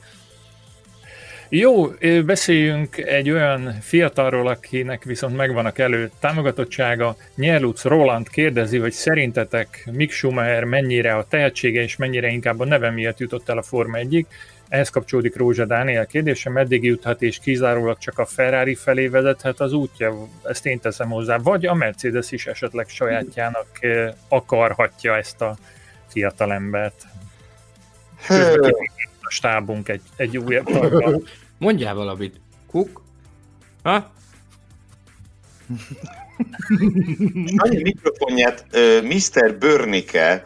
Jó, 1.49 1.87
beszéljünk 2.24 2.97
egy 2.97 3.30
olyan 3.30 3.78
fiatalról, 3.80 4.49
akinek 4.49 5.05
viszont 5.05 5.37
megvannak 5.37 5.78
elő 5.78 6.11
támogatottsága. 6.20 7.16
Nyerluc 7.35 7.85
Roland 7.85 8.28
kérdezi, 8.28 8.78
hogy 8.78 8.93
szerintetek 8.93 9.89
Mick 9.93 10.12
Schumacher 10.12 10.64
mennyire 10.64 11.14
a 11.14 11.26
tehetsége 11.28 11.83
és 11.83 11.97
mennyire 11.97 12.28
inkább 12.28 12.61
a 12.61 12.64
neve 12.64 12.91
miatt 12.91 13.18
jutott 13.18 13.49
el 13.49 13.59
a 13.59 13.62
Forma 13.62 13.97
1 13.97 14.26
ehhez 14.73 14.89
kapcsolódik 14.89 15.37
Rózsa 15.37 15.64
Dániel 15.64 16.07
kérdése, 16.07 16.51
meddig 16.51 16.85
juthat 16.85 17.23
és 17.23 17.39
kizárólag 17.39 17.99
csak 17.99 18.18
a 18.18 18.27
Ferrari 18.27 18.75
felé 18.75 19.07
vezethet 19.07 19.61
az 19.61 19.73
útja, 19.73 20.29
ezt 20.43 20.66
én 20.66 20.81
teszem 20.81 21.09
hozzá, 21.09 21.39
vagy 21.39 21.66
a 21.66 21.75
Mercedes 21.75 22.33
is 22.33 22.47
esetleg 22.47 22.89
sajátjának 22.89 23.66
akarhatja 24.29 25.16
ezt 25.16 25.41
a 25.41 25.57
fiatalembert. 26.07 27.07
a 29.20 29.31
stábunk 29.31 29.89
egy, 29.89 30.03
egy 30.16 30.39
újabb 30.39 30.64
taggal. 30.64 31.23
Mondjál 31.59 31.95
valamit. 31.95 32.41
Kuk? 32.66 33.03
Ha? 33.83 34.12
Annyi 37.57 37.83
mikrofonját 37.83 38.66
Mr. 39.03 39.59
Börnike, 39.59 40.43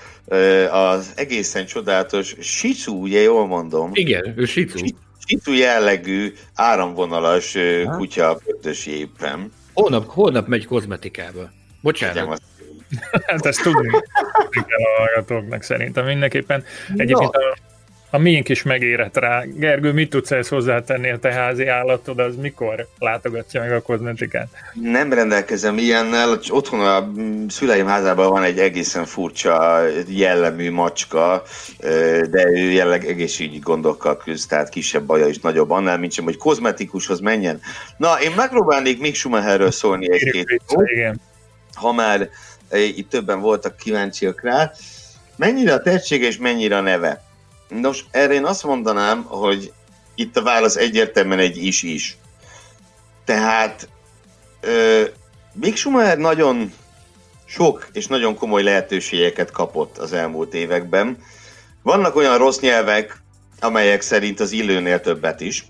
az 0.70 1.12
egészen 1.16 1.66
csodálatos 1.66 2.34
Sicu, 2.40 2.92
ugye 2.92 3.20
jól 3.20 3.46
mondom? 3.46 3.90
Igen, 3.92 4.34
ő 4.36 4.44
Sicu. 4.44 4.78
Sicu 5.26 5.52
jellegű 5.52 6.32
áramvonalas 6.54 7.54
uh, 7.54 7.96
kutya 7.96 8.38
pöttösi 8.44 8.98
éppen. 8.98 9.52
Holnap, 9.72 10.06
holnap 10.06 10.46
megy 10.46 10.66
kozmetikába. 10.66 11.50
Bocsánat. 11.80 12.42
hát 13.26 13.46
ezt 13.46 13.62
tudni 13.62 13.90
kell 14.50 14.82
a 14.94 14.98
hallgatóknak 14.98 15.62
szerintem 15.62 16.04
mindenképpen. 16.04 16.64
Egyébként 16.96 17.34
a 17.34 17.56
a 18.16 18.18
miénk 18.18 18.48
is 18.48 18.62
megérett 18.62 19.16
rá. 19.16 19.42
Gergő, 19.54 19.92
mit 19.92 20.10
tudsz 20.10 20.30
ezt 20.30 20.48
hozzátenni 20.48 21.10
a 21.10 21.18
te 21.18 21.32
házi 21.32 21.66
állatod, 21.66 22.18
az 22.18 22.36
mikor 22.36 22.86
látogatja 22.98 23.60
meg 23.60 23.72
a 23.72 23.82
kozmetikát? 23.82 24.48
Nem 24.74 25.12
rendelkezem 25.12 25.78
ilyennel, 25.78 26.38
otthon 26.48 26.80
a 26.80 27.12
szüleim 27.48 27.86
házában 27.86 28.30
van 28.30 28.42
egy 28.42 28.58
egészen 28.58 29.04
furcsa 29.04 29.82
jellemű 30.08 30.70
macska, 30.70 31.42
de 32.30 32.46
ő 32.48 32.70
jelleg 32.70 33.04
egészségügyi 33.04 33.58
gondokkal 33.58 34.16
küzd, 34.16 34.48
tehát 34.48 34.68
kisebb 34.68 35.04
baja 35.04 35.26
is 35.26 35.38
nagyobb 35.38 35.70
annál, 35.70 35.98
mint 35.98 36.12
sem, 36.12 36.24
hogy 36.24 36.36
kozmetikushoz 36.36 37.20
menjen. 37.20 37.60
Na, 37.96 38.20
én 38.22 38.32
megpróbálnék 38.36 39.00
Mick 39.00 39.14
Schumacherről 39.14 39.70
szólni 39.70 40.12
egy-két 40.12 40.62
ha 41.74 41.92
már 41.92 42.28
itt 42.96 43.10
többen 43.10 43.40
voltak 43.40 43.76
kíváncsiak 43.76 44.42
rá. 44.42 44.72
Mennyire 45.36 45.72
a 45.72 45.80
tehetsége 45.80 46.26
és 46.26 46.36
mennyire 46.36 46.76
a 46.76 46.80
neve? 46.80 47.24
Nos, 47.68 48.04
erre 48.10 48.34
én 48.34 48.44
azt 48.44 48.64
mondanám, 48.64 49.22
hogy 49.22 49.72
itt 50.14 50.36
a 50.36 50.42
válasz 50.42 50.76
egyértelműen 50.76 51.38
egy 51.38 51.56
is-is. 51.56 52.16
Tehát 53.24 53.88
ö, 54.60 55.02
Mick 55.52 55.76
Schumacher 55.76 56.18
nagyon 56.18 56.72
sok 57.44 57.88
és 57.92 58.06
nagyon 58.06 58.34
komoly 58.34 58.62
lehetőségeket 58.62 59.50
kapott 59.50 59.98
az 59.98 60.12
elmúlt 60.12 60.54
években. 60.54 61.18
Vannak 61.82 62.16
olyan 62.16 62.38
rossz 62.38 62.58
nyelvek, 62.58 63.22
amelyek 63.60 64.00
szerint 64.00 64.40
az 64.40 64.52
illőnél 64.52 65.00
többet 65.00 65.40
is. 65.40 65.66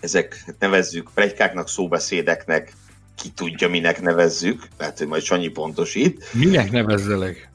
Ezek 0.00 0.54
nevezzük 0.58 1.10
plegykáknak, 1.14 1.68
szóbeszédeknek, 1.68 2.72
ki 3.16 3.28
tudja, 3.28 3.68
minek 3.68 4.00
nevezzük, 4.00 4.68
lehet, 4.78 4.98
hogy 4.98 5.06
majd 5.06 5.22
Sanyi 5.22 5.48
pontosít. 5.48 6.24
Minek 6.32 6.70
nevezzelek? 6.70 7.50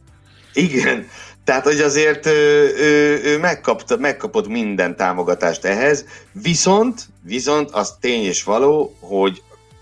Igen, 0.54 1.08
tehát, 1.50 1.64
hogy 1.64 1.80
azért 1.80 2.26
ő, 2.26 2.74
ő, 2.78 3.22
ő 3.24 3.40
megkapta, 3.40 3.98
megkapott 3.98 4.48
minden 4.48 4.96
támogatást 4.96 5.66
ehhez, 5.66 6.06
viszont, 6.32 7.06
viszont 7.24 7.72
az 7.72 7.96
tény 8.00 8.24
és 8.24 8.44
való, 8.44 8.96
hogy 9.00 9.42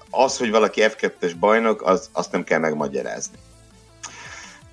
az, 0.09 0.37
hogy 0.37 0.51
valaki 0.51 0.81
F2-es 0.83 1.31
bajnok, 1.39 1.81
az, 1.81 2.09
azt 2.11 2.31
nem 2.31 2.43
kell 2.43 2.59
megmagyarázni. 2.59 3.37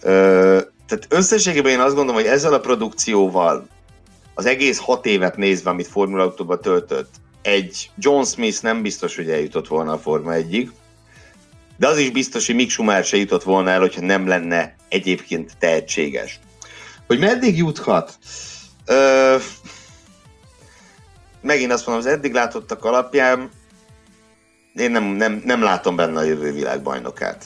Ö, 0.03 0.61
tehát 0.87 1.07
összességében 1.09 1.73
én 1.73 1.81
azt 1.81 1.95
gondolom, 1.95 2.23
hogy 2.23 2.31
ezzel 2.31 2.53
a 2.53 2.61
produkcióval 2.61 3.67
az 4.35 4.47
egész 4.47 4.79
hat 4.79 5.07
évet 5.07 5.37
nézve, 5.37 5.71
amit 5.71 5.87
Formula 5.87 6.23
Autóba 6.23 6.59
töltött, 6.59 7.11
egy 7.43 7.91
John 7.99 8.23
Smith 8.23 8.63
nem 8.63 8.83
biztos, 8.83 9.17
hogy 9.17 9.31
eljutott 9.31 9.69
volna 9.69 9.93
a 9.93 9.99
Forma 9.99 10.33
egyig, 10.33 10.71
de 11.77 11.89
az 11.89 11.99
is 11.99 12.11
biztos, 12.11 12.47
hogy 12.47 12.55
Mick 12.55 12.71
Schumacher 12.71 13.05
se 13.05 13.17
jutott 13.17 13.43
volna 13.43 13.71
el, 13.71 13.81
hogyha 13.81 14.01
nem 14.01 14.27
lenne 14.27 14.77
egyébként 14.89 15.53
tehetséges. 15.59 16.41
Hogy 17.07 17.19
meddig 17.19 17.57
juthat? 17.57 18.19
Ö, 18.87 19.37
megint 21.41 21.73
azt 21.73 21.87
mondom, 21.87 22.05
az 22.07 22.13
eddig 22.13 22.33
látottak 22.33 22.85
alapján 22.85 23.51
én 24.75 24.91
nem, 24.91 25.05
nem, 25.05 25.43
nem 25.45 25.63
látom 25.63 25.97
benne 25.97 26.19
a 26.19 26.23
jövő 26.23 26.53
világbajnokát. 26.53 27.45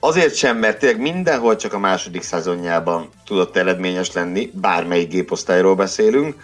Azért 0.00 0.34
sem, 0.34 0.58
mert 0.58 0.78
tényleg 0.78 1.00
mindenhol 1.00 1.56
csak 1.56 1.72
a 1.72 1.78
második 1.78 2.22
szezonjában 2.22 3.08
tudott 3.24 3.56
eredményes 3.56 4.12
lenni, 4.12 4.50
bármelyik 4.54 5.08
géposztályról 5.08 5.74
beszélünk, 5.74 6.42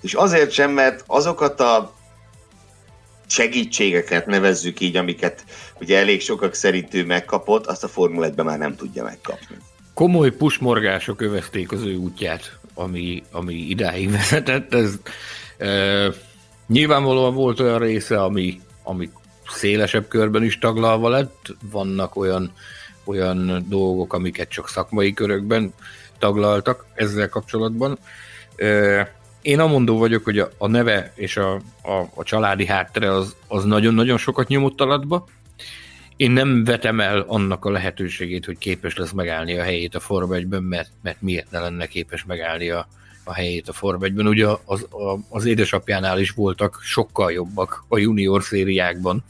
és 0.00 0.14
azért 0.14 0.50
sem, 0.50 0.70
mert 0.70 1.04
azokat 1.06 1.60
a 1.60 1.94
segítségeket 3.26 4.26
nevezzük 4.26 4.80
így, 4.80 4.96
amiket 4.96 5.44
ugye 5.80 5.98
elég 5.98 6.20
sokak 6.20 6.54
szerint 6.54 6.94
ő 6.94 7.04
megkapott, 7.04 7.66
azt 7.66 7.84
a 7.84 7.88
Formula 7.88 8.26
1 8.26 8.36
már 8.36 8.58
nem 8.58 8.76
tudja 8.76 9.04
megkapni 9.04 9.56
komoly 9.98 10.30
pusmorgások 10.30 11.20
övezték 11.20 11.72
az 11.72 11.82
ő 11.82 11.96
útját, 11.96 12.58
ami, 12.74 13.22
ami 13.30 13.54
idáig 13.54 14.10
vezetett. 14.18 14.74
Ez, 14.74 14.98
e, 15.58 15.68
nyilvánvalóan 16.66 17.34
volt 17.34 17.60
olyan 17.60 17.78
része, 17.78 18.22
ami, 18.22 18.60
ami 18.82 19.10
szélesebb 19.48 20.08
körben 20.08 20.42
is 20.42 20.58
taglalva 20.58 21.08
lett, 21.08 21.46
vannak 21.70 22.16
olyan, 22.16 22.52
olyan 23.04 23.64
dolgok, 23.68 24.12
amiket 24.12 24.48
csak 24.48 24.68
szakmai 24.68 25.12
körökben 25.12 25.72
taglaltak 26.18 26.86
ezzel 26.94 27.28
kapcsolatban. 27.28 27.98
E, 28.56 28.66
én 29.42 29.60
amondó 29.60 29.98
vagyok, 29.98 30.24
hogy 30.24 30.38
a, 30.38 30.50
a 30.58 30.66
neve 30.66 31.12
és 31.14 31.36
a, 31.36 31.54
a, 31.82 32.08
a 32.14 32.22
családi 32.22 32.66
háttere 32.66 33.12
az, 33.12 33.36
az 33.48 33.64
nagyon-nagyon 33.64 34.18
sokat 34.18 34.48
nyomott 34.48 34.80
alatba, 34.80 35.26
én 36.18 36.30
nem 36.30 36.64
vetem 36.64 37.00
el 37.00 37.20
annak 37.20 37.64
a 37.64 37.70
lehetőségét, 37.70 38.44
hogy 38.44 38.58
képes 38.58 38.96
lesz 38.96 39.12
megállni 39.12 39.58
a 39.58 39.62
helyét 39.62 39.94
a 39.94 40.00
Forma 40.00 40.34
1-ben, 40.36 40.62
mert, 40.62 40.90
mert 41.02 41.22
miért 41.22 41.50
ne 41.50 41.60
lenne 41.60 41.86
képes 41.86 42.24
megállni 42.24 42.70
a, 42.70 42.88
a 43.24 43.32
helyét 43.32 43.68
a 43.68 43.72
Forma 43.72 44.06
1-ben. 44.06 44.26
Ugye 44.26 44.46
az, 44.64 44.82
a, 44.90 45.18
az 45.28 45.44
édesapjánál 45.44 46.18
is 46.18 46.30
voltak 46.30 46.80
sokkal 46.82 47.32
jobbak 47.32 47.84
a 47.88 47.98
junior 47.98 48.42
szériákban, 48.42 49.24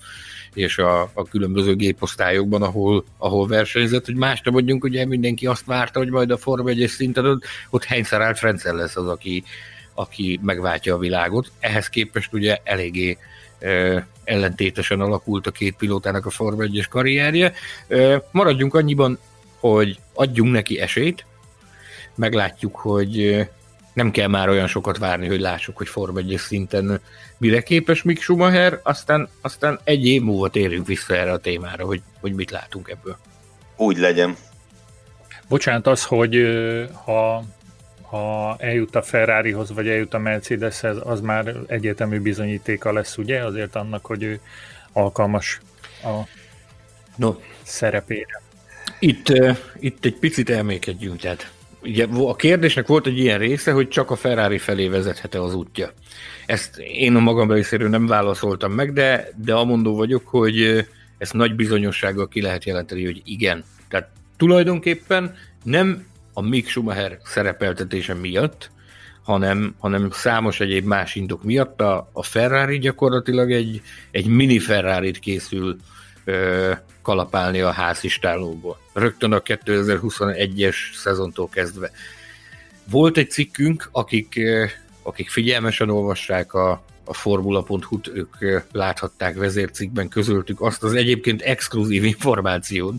és 0.55 0.79
a, 0.79 1.01
a 1.01 1.25
különböző 1.31 1.75
géposztályokban, 1.75 2.63
ahol, 2.63 3.05
ahol 3.19 3.47
versenyzett, 3.47 4.05
hogy 4.05 4.17
más 4.17 4.41
nem 4.41 4.55
mondjunk, 4.55 4.85
ugye 4.85 5.07
mindenki 5.07 5.47
azt 5.47 5.65
várta, 5.65 5.99
hogy 5.99 6.11
majd 6.11 6.31
a 6.31 6.37
Forma 6.37 6.69
1 6.69 6.87
szinten 6.89 7.27
ott, 7.27 7.45
ott 7.71 7.85
Heinz 7.85 8.09
Frenzel 8.35 8.75
lesz 8.75 8.97
az, 8.97 9.09
aki, 9.09 9.45
aki 9.95 10.41
megváltja 10.43 10.95
a 10.95 10.99
világot. 10.99 11.51
Ehhez 11.61 11.89
képest 11.89 12.33
ugye 12.33 12.59
eléggé 12.65 13.19
ellentétesen 14.29 15.01
alakult 15.01 15.47
a 15.47 15.51
két 15.51 15.77
pilótának 15.77 16.27
a 16.27 16.31
Forma 16.31 16.63
1 16.63 16.87
karrierje. 16.89 17.53
Maradjunk 18.31 18.75
annyiban, 18.75 19.19
hogy 19.61 19.99
adjunk 20.15 20.53
neki 20.53 20.81
esélyt, 20.81 21.27
meglátjuk, 22.15 22.77
hogy 22.77 23.47
nem 23.93 24.11
kell 24.11 24.29
már 24.29 24.49
olyan 24.49 24.67
sokat 24.67 24.99
várni, 24.99 25.27
hogy 25.27 25.41
lássuk, 25.41 25.77
hogy 25.77 25.89
Forma 25.89 26.19
1 26.19 26.35
szinten 26.39 27.01
mire 27.39 27.63
képes 27.63 28.03
Mick 28.03 28.23
Schumacher, 28.23 28.81
aztán, 28.83 29.29
aztán 29.41 29.81
egy 29.85 30.07
év 30.07 30.23
múlva 30.23 30.49
térünk 30.49 30.87
vissza 30.87 31.17
erre 31.17 31.33
a 31.33 31.39
témára, 31.39 31.85
hogy, 31.85 32.03
hogy 32.21 32.33
mit 32.33 32.51
látunk 32.51 32.89
ebből. 32.89 33.17
Úgy 33.77 33.99
legyen. 33.99 34.37
Bocsánat, 35.49 35.87
az, 35.87 36.05
hogy 36.05 36.45
ha, 37.05 37.45
ha 38.09 38.57
eljut 38.59 38.97
a 38.97 39.03
Ferrarihoz, 39.03 39.73
vagy 39.73 39.89
eljut 39.89 40.15
a 40.15 40.19
Mercedeshez, 40.19 40.97
az 41.03 41.21
már 41.21 41.55
egyértelmű 41.67 42.21
bizonyítéka 42.21 42.93
lesz, 42.93 43.17
ugye? 43.17 43.45
Azért 43.45 43.77
annak, 43.77 44.07
hogy 44.07 44.23
ő 44.23 44.41
alkalmas 44.93 45.61
a 46.03 46.29
no. 47.17 47.35
szerepére. 47.63 48.43
Itt, 48.99 49.33
itt 49.79 50.05
egy 50.05 50.15
picit 50.15 50.51
elmékedjünk, 50.51 51.21
tehát 51.21 51.51
ugye 51.83 52.07
a 52.13 52.35
kérdésnek 52.35 52.87
volt 52.87 53.07
egy 53.07 53.19
ilyen 53.19 53.39
része, 53.39 53.73
hogy 53.73 53.89
csak 53.89 54.11
a 54.11 54.17
Ferrari 54.17 54.59
felé 54.59 54.89
vezethet-e 54.89 55.43
az 55.43 55.55
útja. 55.55 55.93
Ezt 56.47 56.79
én 56.79 57.15
a 57.15 57.21
magam 57.21 57.51
részéről 57.53 57.89
nem 57.89 58.07
válaszoltam 58.07 58.73
meg, 58.73 58.93
de, 58.93 59.29
de 59.37 59.55
amondó 59.55 59.97
vagyok, 59.97 60.27
hogy 60.27 60.87
ezt 61.19 61.33
nagy 61.33 61.55
bizonyossággal 61.55 62.29
ki 62.29 62.41
lehet 62.41 62.65
jelenteni, 62.65 63.05
hogy 63.05 63.23
igen. 63.25 63.65
Tehát 63.89 64.09
tulajdonképpen 64.37 65.37
nem 65.63 66.07
a 66.39 66.41
Mick 66.41 66.69
Schumacher 66.69 67.19
szerepeltetése 67.25 68.15
miatt, 68.15 68.71
hanem, 69.23 69.75
hanem 69.79 70.11
számos 70.11 70.61
egyéb 70.61 70.85
más 70.85 71.15
indok 71.15 71.43
miatt 71.43 71.81
a, 71.81 72.11
a 72.13 72.23
Ferrari 72.23 72.79
gyakorlatilag 72.79 73.53
egy, 73.53 73.83
egy 74.11 74.27
mini 74.27 74.59
Ferrari-t 74.59 75.19
készül 75.19 75.77
ö, 76.25 76.73
kalapálni 77.03 77.61
a 77.61 77.71
házistálóból. 77.71 78.79
Rögtön 78.93 79.33
a 79.33 79.41
2021-es 79.41 80.77
szezontól 80.95 81.49
kezdve. 81.49 81.91
Volt 82.91 83.17
egy 83.17 83.31
cikkünk, 83.31 83.89
akik, 83.93 84.41
akik 85.03 85.31
figyelmesen 85.31 85.91
olvassák 85.91 86.55
a, 86.55 86.83
a 87.05 87.15
formula.hu-t, 87.15 88.09
ők 88.09 88.63
láthatták 88.73 89.37
vezércikkben, 89.37 90.09
közöltük 90.09 90.61
azt 90.61 90.83
az 90.83 90.95
egyébként 90.95 91.43
exkluzív 91.43 92.05
információt, 92.05 92.95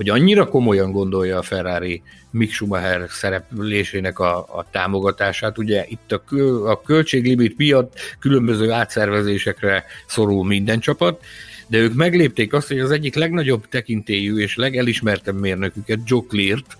hogy 0.00 0.08
annyira 0.08 0.48
komolyan 0.48 0.92
gondolja 0.92 1.38
a 1.38 1.42
Ferrari 1.42 2.02
Mick 2.30 2.52
Schumacher 2.52 3.06
szereplésének 3.08 4.18
a, 4.18 4.38
a 4.38 4.66
támogatását. 4.70 5.58
Ugye 5.58 5.84
itt 5.88 6.12
a, 6.12 6.24
kö, 6.24 6.64
a 6.64 6.80
költséglimit 6.80 7.56
miatt 7.56 7.98
különböző 8.18 8.70
átszervezésekre 8.70 9.84
szorul 10.06 10.44
minden 10.44 10.80
csapat, 10.80 11.24
de 11.66 11.78
ők 11.78 11.94
meglépték 11.94 12.52
azt, 12.52 12.68
hogy 12.68 12.78
az 12.78 12.90
egyik 12.90 13.14
legnagyobb 13.14 13.68
tekintélyű 13.68 14.36
és 14.36 14.56
legelismertebb 14.56 15.40
mérnöküket, 15.40 15.98
Joe 16.04 16.22
Clear-t, 16.28 16.76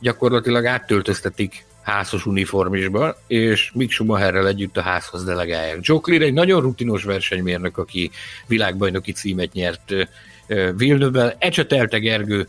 gyakorlatilag 0.00 0.66
áttöltöztetik 0.66 1.64
házos 1.82 2.26
uniformisba, 2.26 3.16
és 3.26 3.70
Mick 3.74 3.92
Schumacherrel 3.92 4.48
együtt 4.48 4.76
a 4.76 4.82
házhoz 4.82 5.24
delegálják. 5.24 5.78
Joe 5.80 6.00
Clear 6.00 6.22
egy 6.22 6.32
nagyon 6.32 6.60
rutinos 6.60 7.04
versenymérnök, 7.04 7.78
aki 7.78 8.10
világbajnoki 8.46 9.12
címet 9.12 9.52
nyert 9.52 9.92
Vilnőben. 10.76 11.34
Ecsetelte 11.38 11.98
Gergő 11.98 12.48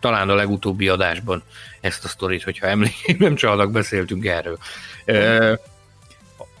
talán 0.00 0.28
a 0.28 0.34
legutóbbi 0.34 0.88
adásban 0.88 1.42
ezt 1.80 2.04
a 2.04 2.08
sztorit, 2.08 2.42
hogyha 2.42 2.66
emlékszem, 2.66 3.16
nem 3.28 3.34
csalnak, 3.34 3.72
beszéltünk 3.72 4.26
erről. 4.26 4.58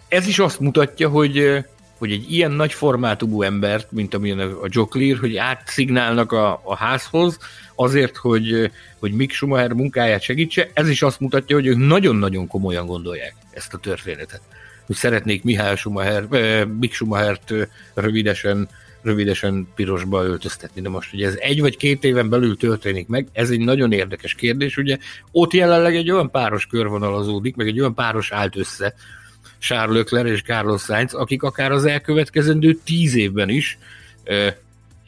Ez 0.08 0.26
is 0.26 0.38
azt 0.38 0.60
mutatja, 0.60 1.08
hogy 1.08 1.64
hogy 1.98 2.12
egy 2.12 2.32
ilyen 2.32 2.50
nagy 2.50 2.72
formátumú 2.72 3.42
embert, 3.42 3.92
mint 3.92 4.14
amilyen 4.14 4.38
a 4.38 4.66
Joe 4.68 4.86
Clear, 4.88 5.18
hogy 5.18 5.36
átszignálnak 5.36 6.32
a, 6.32 6.60
a 6.64 6.76
házhoz, 6.76 7.38
azért, 7.74 8.16
hogy, 8.16 8.70
hogy 8.98 9.12
Mick 9.12 9.32
Schumacher 9.32 9.72
munkáját 9.72 10.22
segítse, 10.22 10.70
ez 10.72 10.88
is 10.88 11.02
azt 11.02 11.20
mutatja, 11.20 11.56
hogy 11.56 11.66
ők 11.66 11.76
nagyon-nagyon 11.76 12.46
komolyan 12.46 12.86
gondolják 12.86 13.34
ezt 13.50 13.74
a 13.74 13.78
történetet. 13.78 14.40
Hogy 14.86 14.96
szeretnék 14.96 15.42
Mihály 15.42 15.76
Schumacher, 15.76 16.26
eh, 16.30 16.64
Mick 16.64 16.94
Schumachert 16.94 17.52
rövidesen 17.94 18.68
rövidesen 19.02 19.68
pirosba 19.74 20.24
öltöztetni. 20.24 20.80
De 20.80 20.88
most, 20.88 21.10
hogy 21.10 21.22
ez 21.22 21.34
egy 21.38 21.60
vagy 21.60 21.76
két 21.76 22.04
éven 22.04 22.28
belül 22.28 22.56
történik 22.56 23.08
meg, 23.08 23.28
ez 23.32 23.50
egy 23.50 23.60
nagyon 23.60 23.92
érdekes 23.92 24.34
kérdés. 24.34 24.76
Ugye 24.76 24.98
ott 25.30 25.52
jelenleg 25.52 25.96
egy 25.96 26.10
olyan 26.10 26.30
páros 26.30 26.66
körvonalazódik, 26.66 27.56
meg 27.56 27.66
egy 27.66 27.80
olyan 27.80 27.94
páros 27.94 28.32
állt 28.32 28.56
össze, 28.56 28.94
Charles 29.58 29.96
Leclerc 29.96 30.30
és 30.30 30.42
Carlos 30.42 30.82
Sainz, 30.82 31.14
akik 31.14 31.42
akár 31.42 31.72
az 31.72 31.84
elkövetkezendő 31.84 32.78
tíz 32.84 33.14
évben 33.14 33.48
is 33.48 33.78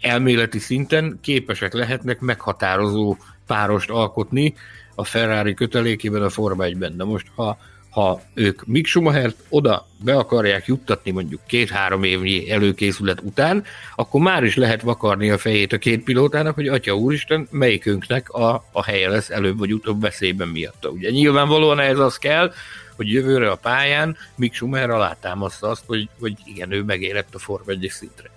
elméleti 0.00 0.58
szinten 0.58 1.18
képesek 1.20 1.72
lehetnek 1.72 2.20
meghatározó 2.20 3.16
párost 3.46 3.90
alkotni 3.90 4.54
a 4.94 5.04
Ferrari 5.04 5.54
kötelékében 5.54 6.22
a 6.22 6.28
Forma 6.28 6.64
1-ben. 6.66 6.96
De 6.96 7.04
most, 7.04 7.26
ha, 7.34 7.58
ha 7.90 8.20
ők 8.34 8.66
Mick 8.66 8.86
Schumachert 8.86 9.36
oda 9.48 9.86
be 10.04 10.16
akarják 10.16 10.66
juttatni 10.66 11.10
mondjuk 11.10 11.40
két-három 11.46 12.02
évnyi 12.02 12.50
előkészület 12.50 13.20
után, 13.20 13.64
akkor 13.96 14.20
már 14.20 14.44
is 14.44 14.56
lehet 14.56 14.82
vakarni 14.82 15.30
a 15.30 15.38
fejét 15.38 15.72
a 15.72 15.78
két 15.78 16.04
pilótának, 16.04 16.54
hogy 16.54 16.68
atya 16.68 16.94
úristen, 16.94 17.48
melyikünknek 17.50 18.30
a, 18.30 18.64
a 18.72 18.84
helye 18.84 19.08
lesz 19.08 19.30
előbb 19.30 19.58
vagy 19.58 19.72
utóbb 19.72 20.00
veszélyben 20.00 20.48
miatta. 20.48 20.88
Ugye 20.88 21.10
nyilvánvalóan 21.10 21.80
ez 21.80 21.98
az 21.98 22.16
kell, 22.16 22.52
hogy 22.96 23.12
jövőre 23.12 23.50
a 23.50 23.56
pályán 23.56 24.16
Mick 24.36 24.54
Schumacher 24.54 24.90
alátámaszta 24.90 25.68
azt, 25.68 25.82
hogy, 25.86 26.08
hogy 26.20 26.34
igen, 26.44 26.72
ő 26.72 26.82
megérett 26.82 27.34
a 27.34 27.38
Form 27.38 27.70
1 27.70 27.86
szintre. 27.90 28.30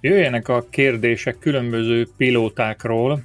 Jöjjenek 0.00 0.48
a 0.48 0.66
kérdések 0.70 1.38
különböző 1.38 2.08
pilótákról. 2.16 3.22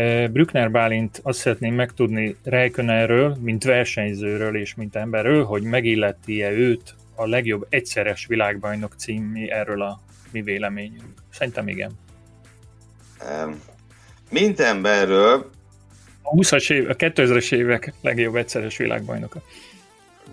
E, 0.00 0.28
Brückner 0.28 0.70
Bálint 0.70 1.20
azt 1.22 1.38
szeretném 1.38 1.74
megtudni 1.74 2.36
Räikkönenről, 2.44 3.36
mint 3.40 3.64
versenyzőről 3.64 4.56
és 4.56 4.74
mint 4.74 4.96
emberről, 4.96 5.44
hogy 5.44 5.62
megilleti-e 5.62 6.50
őt 6.50 6.94
a 7.14 7.26
legjobb 7.26 7.66
egyszeres 7.68 8.26
világbajnok 8.26 8.94
című 8.96 9.46
erről 9.46 9.82
a 9.82 10.00
mi 10.30 10.42
véleményünk. 10.42 11.12
Szerintem 11.32 11.68
igen. 11.68 11.90
Mint 14.30 14.60
emberről 14.60 15.50
a 16.22 16.30
20-as 16.30 16.72
év, 16.72 16.88
a 16.88 16.94
2000-es 16.94 17.54
évek 17.54 17.92
legjobb 18.00 18.36
egyszeres 18.36 18.76
világbajnoka. 18.76 19.42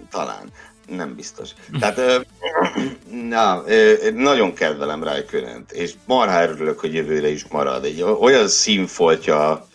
Talán. 0.10 0.52
Nem 0.88 1.16
biztos. 1.16 1.50
Tehát 1.80 2.26
na, 3.30 3.64
nagyon 4.14 4.54
kedvelem 4.54 5.04
Rijkönent, 5.04 5.72
és 5.72 5.94
marha 6.06 6.44
örülök, 6.44 6.80
hogy 6.80 6.94
jövőre 6.94 7.30
is 7.30 7.48
marad. 7.48 7.86
Egy 7.86 8.02
olyan 8.02 8.48
színfoltja, 8.48 9.68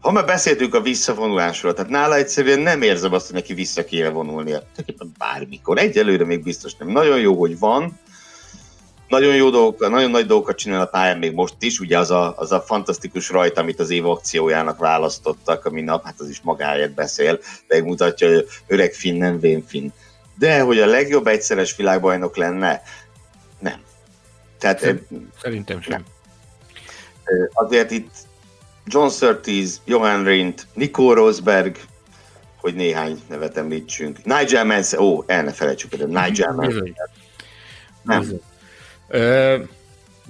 ha 0.00 0.12
már 0.12 0.24
beszéltünk 0.24 0.74
a 0.74 0.80
visszavonulásról, 0.80 1.74
tehát 1.74 1.90
nála 1.90 2.16
egyszerűen 2.16 2.58
nem 2.58 2.82
érzem 2.82 3.12
azt, 3.12 3.26
hogy 3.26 3.34
neki 3.34 3.54
vissza 3.54 3.84
kéne 3.84 4.08
vonulnia. 4.08 4.58
Tulajdonképpen 4.58 5.12
bármikor. 5.18 5.78
Egyelőre 5.78 6.24
még 6.24 6.42
biztos 6.42 6.74
nem. 6.74 6.88
Nagyon 6.88 7.18
jó, 7.18 7.38
hogy 7.38 7.58
van, 7.58 7.98
nagyon 9.08 9.34
jó 9.34 9.50
dolgok, 9.50 9.88
nagyon 9.90 10.10
nagy 10.10 10.26
dolgokat 10.26 10.56
csinál 10.56 10.80
a 10.80 10.86
pályán 10.86 11.18
még 11.18 11.32
most 11.32 11.54
is, 11.60 11.80
ugye 11.80 11.98
az 11.98 12.10
a, 12.10 12.34
az 12.36 12.52
a 12.52 12.60
fantasztikus 12.60 13.30
rajt, 13.30 13.58
amit 13.58 13.80
az 13.80 13.90
év 13.90 14.06
akciójának 14.06 14.78
választottak, 14.78 15.64
ami 15.64 15.80
nap, 15.80 16.04
hát 16.04 16.20
az 16.20 16.28
is 16.28 16.40
magáért 16.42 16.94
beszél, 16.94 17.38
megmutatja, 17.68 18.28
hogy 18.28 18.46
öreg 18.66 18.92
finn 18.92 19.18
nem 19.18 19.40
vén 19.40 19.64
finn. 19.66 19.88
De 20.38 20.60
hogy 20.60 20.78
a 20.78 20.86
legjobb 20.86 21.26
egyszeres 21.26 21.76
világbajnok 21.76 22.36
lenne, 22.36 22.82
nem. 23.58 23.80
Tehát, 24.58 24.94
Szerintem 25.40 25.80
sem. 25.80 25.92
Nem. 25.92 26.04
Azért 27.52 27.90
itt 27.90 28.10
John 28.86 29.08
Surtees, 29.08 29.70
Johan 29.84 30.24
Rindt, 30.24 30.66
Nico 30.72 31.12
Rosberg, 31.12 31.76
hogy 32.56 32.74
néhány 32.74 33.22
nevet 33.28 33.56
említsünk. 33.56 34.24
Nigel 34.24 34.64
Mansell, 34.64 35.00
ó, 35.00 35.24
el 35.26 35.42
ne 35.42 35.52
felejtsük 35.52 35.92
el, 35.92 36.06
Nigel 36.06 36.52
Mansell. 36.52 36.92
Nem. 38.02 38.40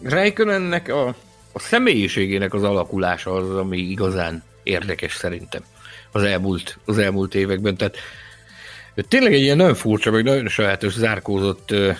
Rijkönennek 0.02 0.88
a, 0.88 1.06
a 1.52 1.58
személyiségének 1.58 2.54
az 2.54 2.62
alakulása 2.62 3.32
az, 3.32 3.56
ami 3.56 3.78
igazán 3.78 4.42
érdekes 4.62 5.14
szerintem 5.14 5.62
az 6.12 6.22
elmúlt, 6.22 6.78
az 6.84 6.98
elmúlt 6.98 7.34
években. 7.34 7.76
Tehát 7.76 7.96
tényleg 9.02 9.32
egy 9.32 9.40
ilyen 9.40 9.56
nagyon 9.56 9.74
furcsa, 9.74 10.10
meg 10.10 10.24
nagyon 10.24 10.48
sajátos, 10.48 10.92
zárkózott 10.92 11.70
ö, 11.70 11.92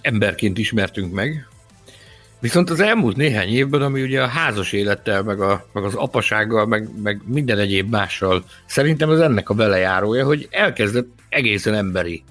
emberként 0.00 0.58
ismertünk 0.58 1.12
meg, 1.12 1.46
Viszont 2.40 2.70
az 2.70 2.80
elmúlt 2.80 3.16
néhány 3.16 3.48
évben, 3.48 3.82
ami 3.82 4.02
ugye 4.02 4.22
a 4.22 4.26
házas 4.26 4.72
élettel, 4.72 5.22
meg, 5.22 5.40
a, 5.40 5.66
meg 5.72 5.84
az 5.84 5.94
apasággal, 5.94 6.66
meg, 6.66 6.88
meg 7.02 7.20
minden 7.24 7.58
egyéb 7.58 7.90
mással, 7.90 8.44
szerintem 8.66 9.08
az 9.08 9.20
ennek 9.20 9.48
a 9.48 9.54
velejárója, 9.54 10.24
hogy 10.24 10.48
elkezdett 10.50 11.08
egészen 11.28 11.74
emberi 11.74 12.22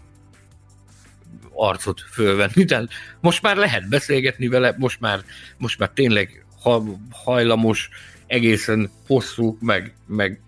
arcot 1.53 2.01
fölvenni. 2.11 2.65
Tehát 2.65 2.89
most 3.19 3.41
már 3.41 3.55
lehet 3.55 3.89
beszélgetni 3.89 4.47
vele, 4.47 4.75
most 4.77 4.99
már, 4.99 5.19
most 5.57 5.79
már 5.79 5.89
tényleg 5.93 6.45
ha, 6.61 6.83
hajlamos 7.11 7.89
egészen 8.27 8.89
hosszú, 9.07 9.57
meg, 9.61 9.93
meg 10.05 10.39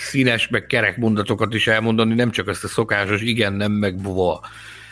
színes, 0.00 0.48
meg 0.48 0.66
kerek 0.66 0.96
mondatokat 0.96 1.54
is 1.54 1.66
elmondani, 1.66 2.14
nem 2.14 2.30
csak 2.30 2.48
ezt 2.48 2.64
a 2.64 2.68
szokásos 2.68 3.22
igen, 3.22 3.52
nem, 3.52 3.72
meg 3.72 3.96
buva. 4.00 4.40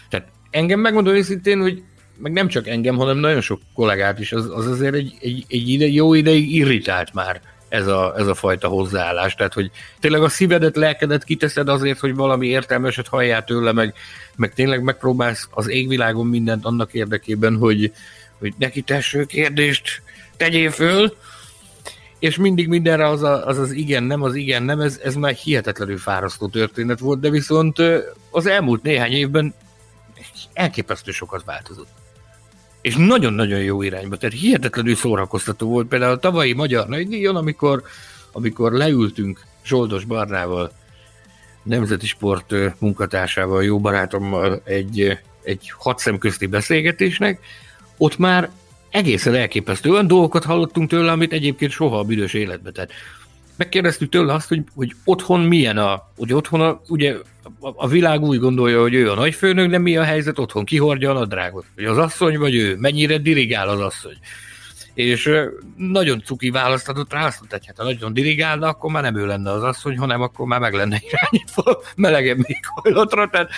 Tehát 0.09 0.26
engem 0.50 0.80
megmondom 0.80 1.14
őszintén, 1.14 1.61
hogy 1.61 1.82
meg 2.18 2.32
nem 2.32 2.48
csak 2.48 2.66
engem, 2.66 2.96
hanem 2.96 3.16
nagyon 3.16 3.40
sok 3.40 3.61
kollégát 3.74 4.18
is, 4.18 4.32
az, 4.32 4.50
az 4.54 4.66
azért 4.66 4.94
egy, 4.94 5.14
egy, 5.20 5.44
egy 5.48 5.68
ide, 5.68 5.86
jó 5.86 6.14
ideig 6.14 6.54
irritált 6.54 7.14
már 7.14 7.40
ez 7.68 7.86
a, 7.86 8.14
ez 8.16 8.26
a 8.26 8.34
fajta 8.34 8.68
hozzáállás. 8.68 9.34
Tehát, 9.34 9.52
hogy 9.52 9.70
tényleg 10.00 10.22
a 10.22 10.28
szívedet, 10.28 10.76
lelkedet 10.76 11.24
kiteszed 11.24 11.68
azért, 11.68 11.98
hogy 11.98 12.14
valami 12.14 12.46
értelmeset 12.46 13.09
halljál 13.09 13.44
tőle, 13.44 13.72
meg, 13.72 13.94
meg 14.36 14.54
tényleg 14.54 14.82
megpróbálsz 14.82 15.48
az 15.50 15.68
égvilágon 15.68 16.26
mindent 16.26 16.64
annak 16.64 16.94
érdekében, 16.94 17.56
hogy, 17.56 17.92
hogy 18.38 18.54
neki 18.59 18.80
tesső 18.80 19.24
kérdést 19.24 20.02
tegyél 20.36 20.70
föl, 20.70 21.16
és 22.18 22.36
mindig 22.36 22.68
mindenre 22.68 23.08
az, 23.08 23.22
a, 23.22 23.46
az 23.46 23.58
az 23.58 23.72
igen, 23.72 24.02
nem, 24.02 24.22
az 24.22 24.34
igen, 24.34 24.62
nem, 24.62 24.80
ez, 24.80 25.00
ez 25.04 25.14
már 25.14 25.32
hihetetlenül 25.32 25.98
fárasztó 25.98 26.48
történet 26.48 26.98
volt, 26.98 27.20
de 27.20 27.30
viszont 27.30 27.78
az 28.30 28.46
elmúlt 28.46 28.82
néhány 28.82 29.12
évben 29.12 29.54
elképesztő 30.52 31.10
sokat 31.10 31.44
változott. 31.44 31.88
És 32.80 32.96
nagyon-nagyon 32.96 33.60
jó 33.60 33.82
irányba, 33.82 34.16
tehát 34.16 34.38
hihetetlenül 34.38 34.94
szórakoztató 34.94 35.68
volt. 35.68 35.88
Például 35.88 36.12
a 36.12 36.18
tavalyi 36.18 36.52
Magyar 36.52 36.86
Nagydíjon, 36.86 37.36
amikor, 37.36 37.82
amikor 38.32 38.72
leültünk 38.72 39.44
Zsoldos 39.64 40.04
Barnával, 40.04 40.72
nemzeti 41.62 42.06
sport 42.06 42.54
munkatársával, 42.78 43.64
jó 43.64 43.80
barátommal 43.80 44.60
egy, 44.64 45.18
egy 45.42 45.72
hat 45.78 45.98
szemközti 45.98 46.46
beszélgetésnek, 46.46 47.40
ott 47.96 48.18
már 48.18 48.50
egészen 48.91 49.34
elképesztő 49.34 49.91
olyan 49.91 50.07
dolgokat 50.07 50.45
hallottunk 50.45 50.89
tőle, 50.89 51.11
amit 51.11 51.32
egyébként 51.32 51.70
soha 51.70 51.99
a 51.99 52.05
büdös 52.05 52.34
életbe. 52.34 52.70
Tehát 52.70 52.93
megkérdeztük 53.57 54.09
tőle 54.09 54.32
azt, 54.32 54.49
hogy, 54.49 54.62
hogy 54.74 54.95
otthon 55.05 55.41
milyen 55.41 55.78
a, 55.78 56.09
hogy 56.16 56.32
otthon 56.32 56.61
a, 56.61 56.80
ugye 56.89 57.14
a, 57.61 57.68
a 57.76 57.89
világ 57.89 58.22
úgy 58.22 58.39
gondolja, 58.39 58.80
hogy 58.80 58.95
ő 58.95 59.11
a 59.11 59.14
nagyfőnök, 59.14 59.70
de 59.70 59.78
mi 59.78 59.97
a 59.97 60.03
helyzet 60.03 60.39
otthon, 60.39 60.64
kihordja 60.64 61.11
a 61.11 61.12
nadrágot, 61.12 61.64
hogy 61.74 61.84
az 61.84 61.99
asszony 61.99 62.39
vagy 62.39 62.55
ő, 62.55 62.76
mennyire 62.76 63.18
dirigál 63.18 63.68
az 63.68 63.80
asszony. 63.80 64.16
És 64.95 65.30
nagyon 65.76 66.22
cuki 66.24 66.51
választ 66.51 66.89
adott 66.89 67.12
rá, 67.12 67.26
azt 67.26 67.39
mondta, 67.39 67.57
hogy 67.57 67.66
hát 67.66 67.76
ha 67.76 67.84
nagyon 67.84 68.12
dirigálna, 68.12 68.68
akkor 68.68 68.91
már 68.91 69.03
nem 69.03 69.16
ő 69.16 69.26
lenne 69.26 69.51
az 69.51 69.62
asszony, 69.62 69.99
hanem 69.99 70.20
akkor 70.20 70.47
már 70.47 70.61
meg 70.61 70.74
lenne 70.74 71.01
irányítva 71.09 71.82
melegebb 71.97 72.39
éghajlatra. 72.43 73.28
Tehát 73.28 73.51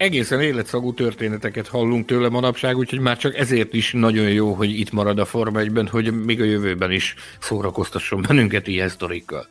egészen 0.00 0.40
életszagú 0.40 0.94
történeteket 0.94 1.68
hallunk 1.68 2.06
tőle 2.06 2.28
manapság, 2.28 2.76
úgyhogy 2.76 2.98
már 2.98 3.16
csak 3.16 3.36
ezért 3.36 3.74
is 3.74 3.92
nagyon 3.92 4.30
jó, 4.30 4.52
hogy 4.52 4.78
itt 4.78 4.90
marad 4.92 5.18
a 5.18 5.24
Forma 5.24 5.60
1 5.60 5.70
hogy 5.90 6.24
még 6.24 6.40
a 6.40 6.44
jövőben 6.44 6.90
is 6.90 7.14
szórakoztasson 7.40 8.22
bennünket 8.22 8.66
ilyen 8.66 8.88
sztorikkal. 8.88 9.46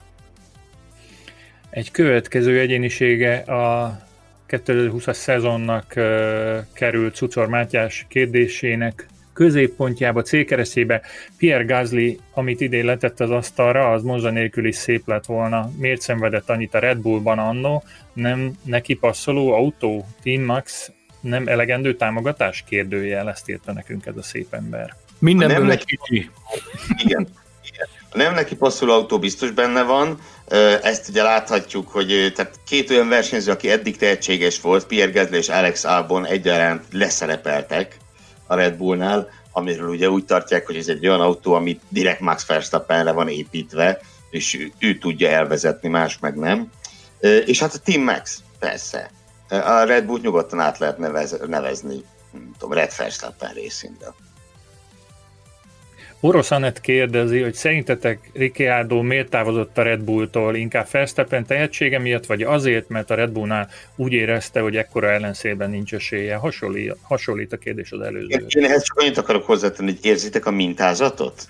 Egy 1.69 1.91
következő 1.91 2.59
egyénisége 2.59 3.37
a 3.37 3.99
2020-as 4.49 5.13
szezonnak 5.13 5.93
került 6.73 7.15
Cucor 7.15 7.47
Mátyás 7.47 8.05
kérdésének 8.09 9.05
középpontjába, 9.39 10.21
célkeresztjébe 10.21 11.01
Pierre 11.37 11.63
Gasly, 11.63 12.17
amit 12.33 12.61
idén 12.61 12.85
letett 12.85 13.19
az 13.19 13.29
asztalra, 13.29 13.91
az 13.91 14.03
moza 14.03 14.29
nélkül 14.29 14.65
is 14.65 14.75
szép 14.75 15.07
lett 15.07 15.25
volna. 15.25 15.71
Miért 15.77 16.01
szenvedett 16.01 16.49
annyit 16.49 16.73
a 16.73 16.79
Red 16.79 16.97
Bullban 16.97 17.39
annó? 17.39 17.83
Nem 18.13 18.51
neki 18.63 18.93
passzoló 18.93 19.53
autó, 19.53 20.05
Team 20.23 20.43
Max, 20.43 20.91
nem 21.21 21.47
elegendő 21.47 21.95
támogatás? 21.95 22.63
Kérdőjel, 22.67 23.29
ezt 23.29 23.49
írta 23.49 23.73
nekünk 23.73 24.05
ez 24.05 24.17
a 24.17 24.21
szép 24.21 24.53
ember. 24.53 24.95
Mindenből 25.19 25.57
nem 25.57 25.67
neki, 25.67 25.83
kicsi. 25.85 26.29
Igen. 27.03 27.27
igen. 27.71 27.87
A 28.11 28.17
nem 28.17 28.33
neki 28.33 28.55
passzoló 28.55 28.93
autó 28.93 29.19
biztos 29.19 29.51
benne 29.51 29.83
van, 29.83 30.19
ezt 30.81 31.09
ugye 31.09 31.23
láthatjuk, 31.23 31.87
hogy 31.87 32.31
tehát 32.35 32.59
két 32.67 32.89
olyan 32.89 33.09
versenyző, 33.09 33.51
aki 33.51 33.69
eddig 33.71 33.97
tehetséges 33.97 34.61
volt, 34.61 34.85
Pierre 34.85 35.11
Gasly 35.11 35.35
és 35.35 35.49
Alex 35.49 35.83
Albon 35.83 36.25
egyaránt 36.25 36.83
leszerepeltek 36.91 37.97
a 38.49 38.55
Red 38.55 38.75
Bullnál, 38.75 39.29
amiről 39.51 39.89
ugye 39.89 40.09
úgy 40.09 40.25
tartják, 40.25 40.65
hogy 40.65 40.75
ez 40.75 40.87
egy 40.87 41.07
olyan 41.07 41.21
autó, 41.21 41.53
ami 41.53 41.79
direkt 41.89 42.19
Max 42.19 42.45
Verstappenre 42.45 43.11
van 43.11 43.27
építve, 43.27 43.99
és 44.29 44.53
ő, 44.53 44.71
ő 44.79 44.97
tudja 44.97 45.29
elvezetni, 45.29 45.89
más 45.89 46.19
meg 46.19 46.35
nem. 46.35 46.71
És 47.45 47.59
hát 47.59 47.73
a 47.73 47.79
Team 47.79 48.03
Max, 48.03 48.43
persze. 48.59 49.11
A 49.49 49.83
Red 49.83 50.05
Bull 50.05 50.19
nyugodtan 50.21 50.59
át 50.59 50.77
lehet 50.77 50.97
nevez, 50.97 51.37
nevezni, 51.47 52.03
nem 52.31 52.51
tudom, 52.57 52.77
Red 52.77 52.91
Verstappen 52.97 53.53
részénről. 53.53 54.15
Orosz 56.21 56.51
Anett 56.51 56.81
kérdezi, 56.81 57.41
hogy 57.41 57.53
szerintetek 57.53 58.29
Ricciardo 58.33 59.01
miért 59.01 59.29
távozott 59.29 59.77
a 59.77 59.81
Red 59.81 59.99
Bulltól, 59.99 60.55
inkább 60.55 60.87
Verstappen 60.91 61.45
tehetsége 61.45 61.99
miatt, 61.99 62.25
vagy 62.25 62.41
azért, 62.41 62.89
mert 62.89 63.09
a 63.09 63.15
Red 63.15 63.31
Bullnál 63.31 63.69
úgy 63.95 64.13
érezte, 64.13 64.59
hogy 64.59 64.75
ekkora 64.75 65.11
ellenszélben 65.11 65.69
nincs 65.69 65.93
esélye? 65.93 66.35
Hasonlít, 66.35 66.95
hasonlít 67.01 67.53
a 67.53 67.57
kérdés 67.57 67.91
az 67.91 68.01
előző. 68.01 68.45
Én 68.47 68.65
ehhez 68.65 68.83
csak 68.83 68.99
annyit 68.99 69.17
akarok 69.17 69.45
hozzátenni, 69.45 69.91
hogy 69.91 70.05
érzitek 70.05 70.45
a 70.45 70.51
mintázatot? 70.51 71.47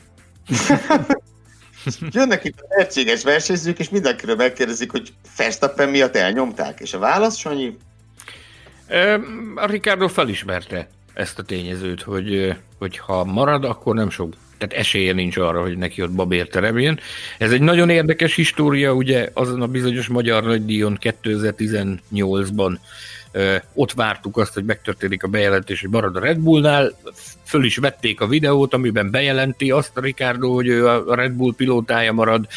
Jönnek 2.11 2.43
itt 2.43 2.59
a 2.59 2.67
tehetséges 2.67 3.23
versenyzők, 3.23 3.79
és 3.79 3.89
mindenkiről 3.89 4.35
megkérdezik, 4.35 4.91
hogy 4.91 5.13
Verstappen 5.37 5.89
miatt 5.89 6.15
elnyomták, 6.15 6.79
és 6.79 6.93
a 6.93 6.99
válasz, 6.99 7.37
Sanyi? 7.37 7.77
A 9.55 9.65
Ricardo 9.65 10.07
felismerte 10.07 10.87
ezt 11.13 11.39
a 11.39 11.43
tényezőt, 11.43 12.01
hogy, 12.01 12.55
hogy 12.77 12.97
ha 12.97 13.23
marad, 13.23 13.63
akkor 13.63 13.95
nem 13.95 14.09
sok 14.09 14.33
tehát 14.59 14.75
esélye 14.75 15.13
nincs 15.13 15.37
arra, 15.37 15.61
hogy 15.61 15.77
neki 15.77 16.01
ott 16.01 16.11
babér 16.11 16.47
teremjen. 16.47 16.99
Ez 17.37 17.51
egy 17.51 17.61
nagyon 17.61 17.89
érdekes 17.89 18.35
história, 18.35 18.93
ugye 18.93 19.29
azon 19.33 19.61
a 19.61 19.67
bizonyos 19.67 20.07
Magyar 20.07 20.43
Nagydíjon 20.43 20.97
2018-ban 21.01 22.77
ott 23.73 23.91
vártuk 23.93 24.37
azt, 24.37 24.53
hogy 24.53 24.65
megtörténik 24.65 25.23
a 25.23 25.27
bejelentés, 25.27 25.81
hogy 25.81 25.89
marad 25.89 26.15
a 26.15 26.19
Red 26.19 26.37
Bullnál, 26.37 26.93
föl 27.49 27.63
is 27.63 27.77
vették 27.77 28.21
a 28.21 28.27
videót, 28.27 28.73
amiben 28.73 29.11
bejelenti 29.11 29.71
azt 29.71 29.97
a 29.97 30.01
Ricardo, 30.01 30.53
hogy 30.53 30.67
ő 30.67 30.87
a 30.87 31.15
Red 31.15 31.31
Bull 31.31 31.53
pilótája 31.55 32.13
marad, 32.13 32.47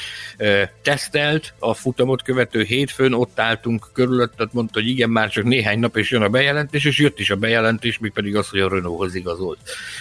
tesztelt 0.83 1.55
a 1.59 1.75
futamot 1.75 2.23
követő 2.23 2.63
hétfőn, 2.63 3.13
ott 3.13 3.41
álltunk 3.41 3.91
körülöttet, 3.93 4.53
mondta, 4.53 4.81
hogy 4.81 4.89
igen, 4.89 5.11
már 5.11 5.29
csak 5.29 5.45
néhány 5.45 5.79
nap 5.79 5.97
és 5.97 6.11
jön 6.11 6.23
a 6.23 6.29
bejelentés, 6.29 6.85
és 6.85 6.99
jött 6.99 7.19
is 7.19 7.31
a 7.31 7.37
bejelentés, 7.37 7.99
mi 7.99 8.09
pedig 8.09 8.37
az, 8.37 8.49
hogy 8.49 8.61
a 8.61 8.69
Renaulthoz 8.69 9.15
igazolt. 9.15 9.59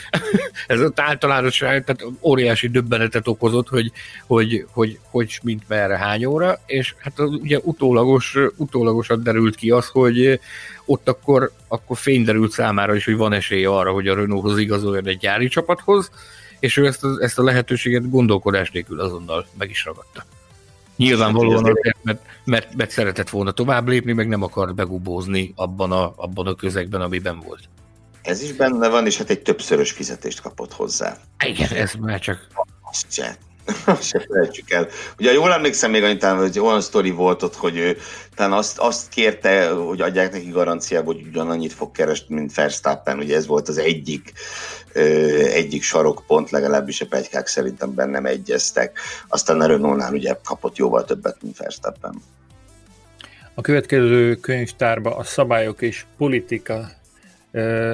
Ez 0.68 0.80
az 0.80 0.92
általánosság, 0.96 1.84
tehát 1.84 2.06
óriási 2.22 2.68
döbbenetet 2.68 3.28
okozott, 3.28 3.68
hogy 3.68 3.92
hogy, 4.28 4.66
hogy, 4.72 5.00
hogy 5.10 5.40
mint 5.44 5.64
merre 5.68 5.98
hány 5.98 6.26
óra, 6.26 6.60
és 6.66 6.94
hát 6.98 7.20
ugye 7.20 7.60
utólagos, 7.64 8.38
utólagosan 8.56 9.24
derült 9.24 9.56
ki 9.56 9.70
az, 9.70 9.88
hogy 9.88 10.40
ott 10.86 11.08
akkor, 11.08 11.52
akkor 11.68 11.98
fény 11.98 12.24
derült 12.24 12.52
számára 12.52 12.96
is, 12.96 13.06
hogy 13.06 13.16
van 13.16 13.34
esélye 13.34 13.70
arra, 13.70 13.92
hogy 13.92 14.08
a 14.08 14.16
Renaulthoz 14.16 14.58
igazoljon 14.58 15.08
egy 15.08 15.18
gyári 15.18 15.48
csapathoz, 15.48 16.12
és 16.60 16.78
ő 16.78 16.86
ezt 16.86 17.04
a, 17.04 17.18
ezt 17.20 17.40
a 17.40 17.44
lehetőséget 17.44 18.10
gondolkodás 18.10 18.72
nélkül 18.72 19.00
azonnal 19.00 19.46
meg 19.58 19.70
is 19.70 19.86
ragadta. 19.86 20.26
Nyilvánvalóan 20.96 21.64
azért, 21.64 21.98
mert, 22.02 22.22
mert, 22.44 22.76
mert 22.76 22.92
szeretett 22.92 23.30
volna 23.30 23.52
tovább 23.52 23.88
lépni, 23.88 24.14
meg 24.14 24.28
nem 24.28 24.44
akart 24.44 24.76
begubózni 24.76 25.54
abban 25.56 25.92
a, 25.92 26.14
abban 26.16 26.48
a 26.48 26.56
közegben, 26.56 27.02
amiben 27.02 27.40
volt. 27.40 27.70
Ez 28.22 28.42
is 28.42 28.54
benne 28.54 28.90
van, 28.90 29.06
és 29.06 29.18
hát 29.18 29.30
egy 29.30 29.42
többszörös 29.42 29.92
fizetést 29.92 30.42
kapott 30.42 30.74
hozzá. 30.74 31.18
Igen, 31.46 31.72
ez 31.72 31.94
már 31.94 32.20
csak... 32.20 32.48
Azt 32.82 33.06
se, 34.02 34.26
felejtsük 34.28 34.72
el. 34.72 34.88
Ugye 35.20 35.32
jól 35.32 35.54
emlékszem 35.54 35.92
még 35.92 36.04
annyit, 36.04 36.24
hogy 36.24 36.60
olyan 36.60 36.82
sztori 36.82 37.12
volt 37.12 37.44
ott, 37.44 37.56
hogy 37.56 37.78
ő 37.78 37.98
talán 38.36 38.52
azt, 38.52 38.78
azt 38.78 39.10
kérte, 39.10 39.70
hogy 39.70 40.02
adják 40.02 40.32
neki 40.32 40.50
garanciába, 40.50 41.06
hogy 41.06 41.26
ugyanannyit 41.28 41.74
fog 41.74 41.92
keresni, 41.92 42.36
mint 42.36 42.54
Verstappen, 42.54 43.18
ugye 43.18 43.36
ez 43.36 43.48
volt 43.48 43.68
az 43.68 43.78
egyik, 43.78 44.34
egyik 45.54 45.84
sarokpont, 45.84 46.50
legalábbis 46.50 47.02
a 47.02 47.06
pegykák 47.06 47.48
szerintem 47.48 47.94
bennem 47.94 48.26
egyeztek. 48.26 49.00
Aztán 49.28 49.62
a 49.62 49.66
Renault-nál 49.66 50.14
ugye 50.14 50.38
kapott 50.44 50.76
jóval 50.76 51.06
többet, 51.06 51.38
mint 51.42 51.58
Verstappen. 51.58 52.22
A 53.54 53.62
következő 53.62 54.36
könyvtárba 54.36 55.16
a 55.16 55.24
szabályok 55.24 55.82
és 55.82 56.06
politika 56.18 56.92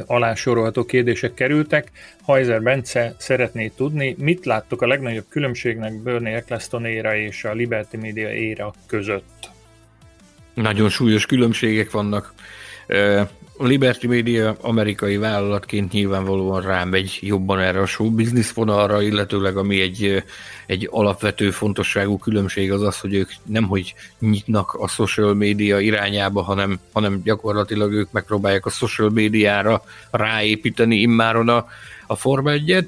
alá 0.05 0.36
sorolható 0.36 0.86
kérdések 0.86 1.34
kerültek. 1.34 1.91
Hajzer 2.22 2.62
Bence 2.62 3.16
szeretné 3.18 3.68
tudni, 3.68 4.16
mit 4.18 4.45
láttok 4.45 4.82
a 4.82 4.88
legnagyobb 4.88 5.26
különbségnek 5.30 5.93
Bernie 5.93 6.36
Eccleston 6.36 6.86
éra 6.86 7.16
és 7.16 7.43
a 7.43 7.53
Liberty 7.53 7.97
Media 7.97 8.34
éra 8.34 8.74
között? 8.88 9.49
Nagyon 10.53 10.89
súlyos 10.89 11.26
különbségek 11.26 11.91
vannak. 11.91 12.34
A 13.60 13.66
Liberty 13.66 14.08
Media 14.08 14.55
amerikai 14.62 15.18
vállalatként 15.18 15.91
nyilvánvalóan 15.91 16.62
rámegy 16.62 17.18
jobban 17.22 17.60
erre 17.60 17.80
a 17.82 17.86
show 17.86 18.12
business 18.12 18.51
vonalra, 18.51 19.01
illetőleg 19.01 19.58
ami 19.58 19.82
egy, 19.82 20.24
egy 20.66 20.88
alapvető 20.91 21.51
fontosságú 21.51 22.18
különbség 22.18 22.72
az 22.72 22.82
az, 22.82 22.99
hogy 22.99 23.14
ők 23.14 23.30
nem 23.43 23.64
hogy 23.64 23.95
nyitnak 24.20 24.74
a 24.74 24.88
social 24.88 25.34
media 25.34 25.80
irányába, 25.80 26.41
hanem, 26.41 26.80
hanem 26.93 27.22
gyakorlatilag 27.24 27.91
ők 27.93 28.12
megpróbálják 28.12 28.66
a 28.66 28.70
social 28.70 29.10
médiára 29.10 29.84
ráépíteni 30.12 30.95
immáron 30.95 31.49
a, 31.49 31.68
a 32.08 32.16
Forma 32.16 32.51
1 32.51 32.86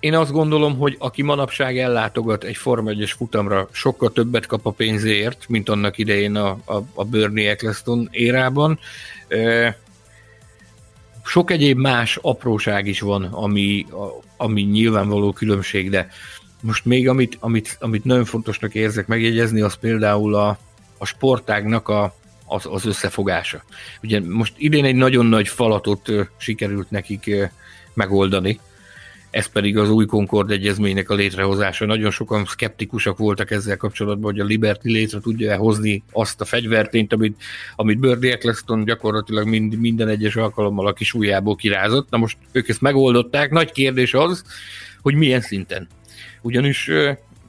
én 0.00 0.14
azt 0.14 0.32
gondolom, 0.32 0.76
hogy 0.76 0.96
aki 0.98 1.22
manapság 1.22 1.78
ellátogat 1.78 2.44
egy 2.44 2.56
Forma 2.56 2.90
1 2.90 3.10
futamra, 3.10 3.68
sokkal 3.72 4.12
többet 4.12 4.46
kap 4.46 4.66
a 4.66 4.70
pénzért, 4.70 5.44
mint 5.48 5.68
annak 5.68 5.98
idején 5.98 6.36
a, 6.36 6.48
a, 6.64 6.82
a 6.94 7.04
Bernie 7.04 7.50
Eccleston 7.50 8.08
érában. 8.10 8.78
Sok 11.24 11.50
egyéb 11.50 11.78
más 11.78 12.18
apróság 12.22 12.86
is 12.86 13.00
van, 13.00 13.24
ami, 13.24 13.86
ami 14.36 14.62
nyilvánvaló 14.62 15.32
különbség, 15.32 15.90
de 15.90 16.08
most 16.60 16.84
még 16.84 17.08
amit, 17.08 17.36
amit, 17.40 17.76
amit 17.80 18.04
nagyon 18.04 18.24
fontosnak 18.24 18.74
érzek 18.74 19.06
megjegyezni, 19.06 19.60
az 19.60 19.74
például 19.74 20.34
a, 20.34 20.58
a 20.98 21.04
sportágnak 21.04 21.88
a, 21.88 22.14
az, 22.46 22.66
az 22.70 22.86
összefogása. 22.86 23.62
Ugye 24.02 24.20
most 24.20 24.54
idén 24.56 24.84
egy 24.84 24.94
nagyon 24.94 25.26
nagy 25.26 25.48
falatot 25.48 26.10
sikerült 26.36 26.90
nekik 26.90 27.30
megoldani, 27.94 28.60
ez 29.36 29.46
pedig 29.46 29.78
az 29.78 29.90
új 29.90 30.06
Concord 30.06 30.50
egyezménynek 30.50 31.10
a 31.10 31.14
létrehozása. 31.14 31.86
Nagyon 31.86 32.10
sokan 32.10 32.44
szkeptikusak 32.44 33.18
voltak 33.18 33.50
ezzel 33.50 33.76
kapcsolatban, 33.76 34.32
hogy 34.32 34.40
a 34.40 34.44
Liberty 34.44 34.88
létre 34.88 35.18
tudja 35.20 35.56
hozni 35.56 36.02
azt 36.12 36.40
a 36.40 36.44
fegyvertényt, 36.44 37.12
amit, 37.12 37.42
amit 37.76 37.98
Birdie 37.98 38.32
Eccleston 38.32 38.84
gyakorlatilag 38.84 39.46
mind, 39.46 39.78
minden 39.78 40.08
egyes 40.08 40.36
alkalommal 40.36 40.86
a 40.86 40.92
kis 40.92 41.14
ujjából 41.14 41.56
kirázott. 41.56 42.10
Na 42.10 42.16
most 42.18 42.36
ők 42.52 42.68
ezt 42.68 42.80
megoldották. 42.80 43.50
Nagy 43.50 43.72
kérdés 43.72 44.14
az, 44.14 44.44
hogy 45.02 45.14
milyen 45.14 45.40
szinten. 45.40 45.88
Ugyanis 46.42 46.90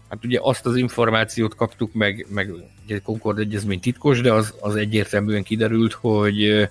hát 0.09 0.25
ugye 0.25 0.39
azt 0.41 0.65
az 0.65 0.75
információt 0.75 1.55
kaptuk 1.55 1.93
meg, 1.93 2.25
meg 2.29 2.51
egy 2.87 3.01
Concord 3.01 3.39
egyezmény 3.39 3.79
titkos, 3.79 4.21
de 4.21 4.33
az, 4.33 4.53
az 4.59 4.75
egyértelműen 4.75 5.43
kiderült, 5.43 5.93
hogy 5.93 6.69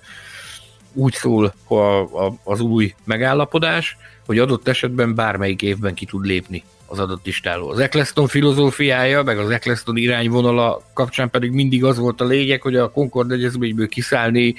úgy 0.93 1.13
szól 1.13 1.53
a, 1.67 1.75
a, 1.75 2.39
az 2.43 2.59
új 2.59 2.93
megállapodás, 3.03 3.97
hogy 4.27 4.39
adott 4.39 4.67
esetben 4.67 5.15
bármelyik 5.15 5.61
évben 5.61 5.93
ki 5.93 6.05
tud 6.05 6.25
lépni 6.25 6.63
az 6.85 6.99
adott 6.99 7.25
listáról. 7.25 7.71
Az 7.71 7.79
Eccleston 7.79 8.27
filozófiája, 8.27 9.23
meg 9.23 9.37
az 9.37 9.49
Eccleston 9.49 9.97
irányvonala 9.97 10.81
kapcsán 10.93 11.29
pedig 11.29 11.51
mindig 11.51 11.83
az 11.83 11.97
volt 11.97 12.21
a 12.21 12.25
lényeg, 12.25 12.61
hogy 12.61 12.75
a 12.75 12.91
Concord 12.91 13.31
egyezményből 13.31 13.87
kiszállni 13.87 14.55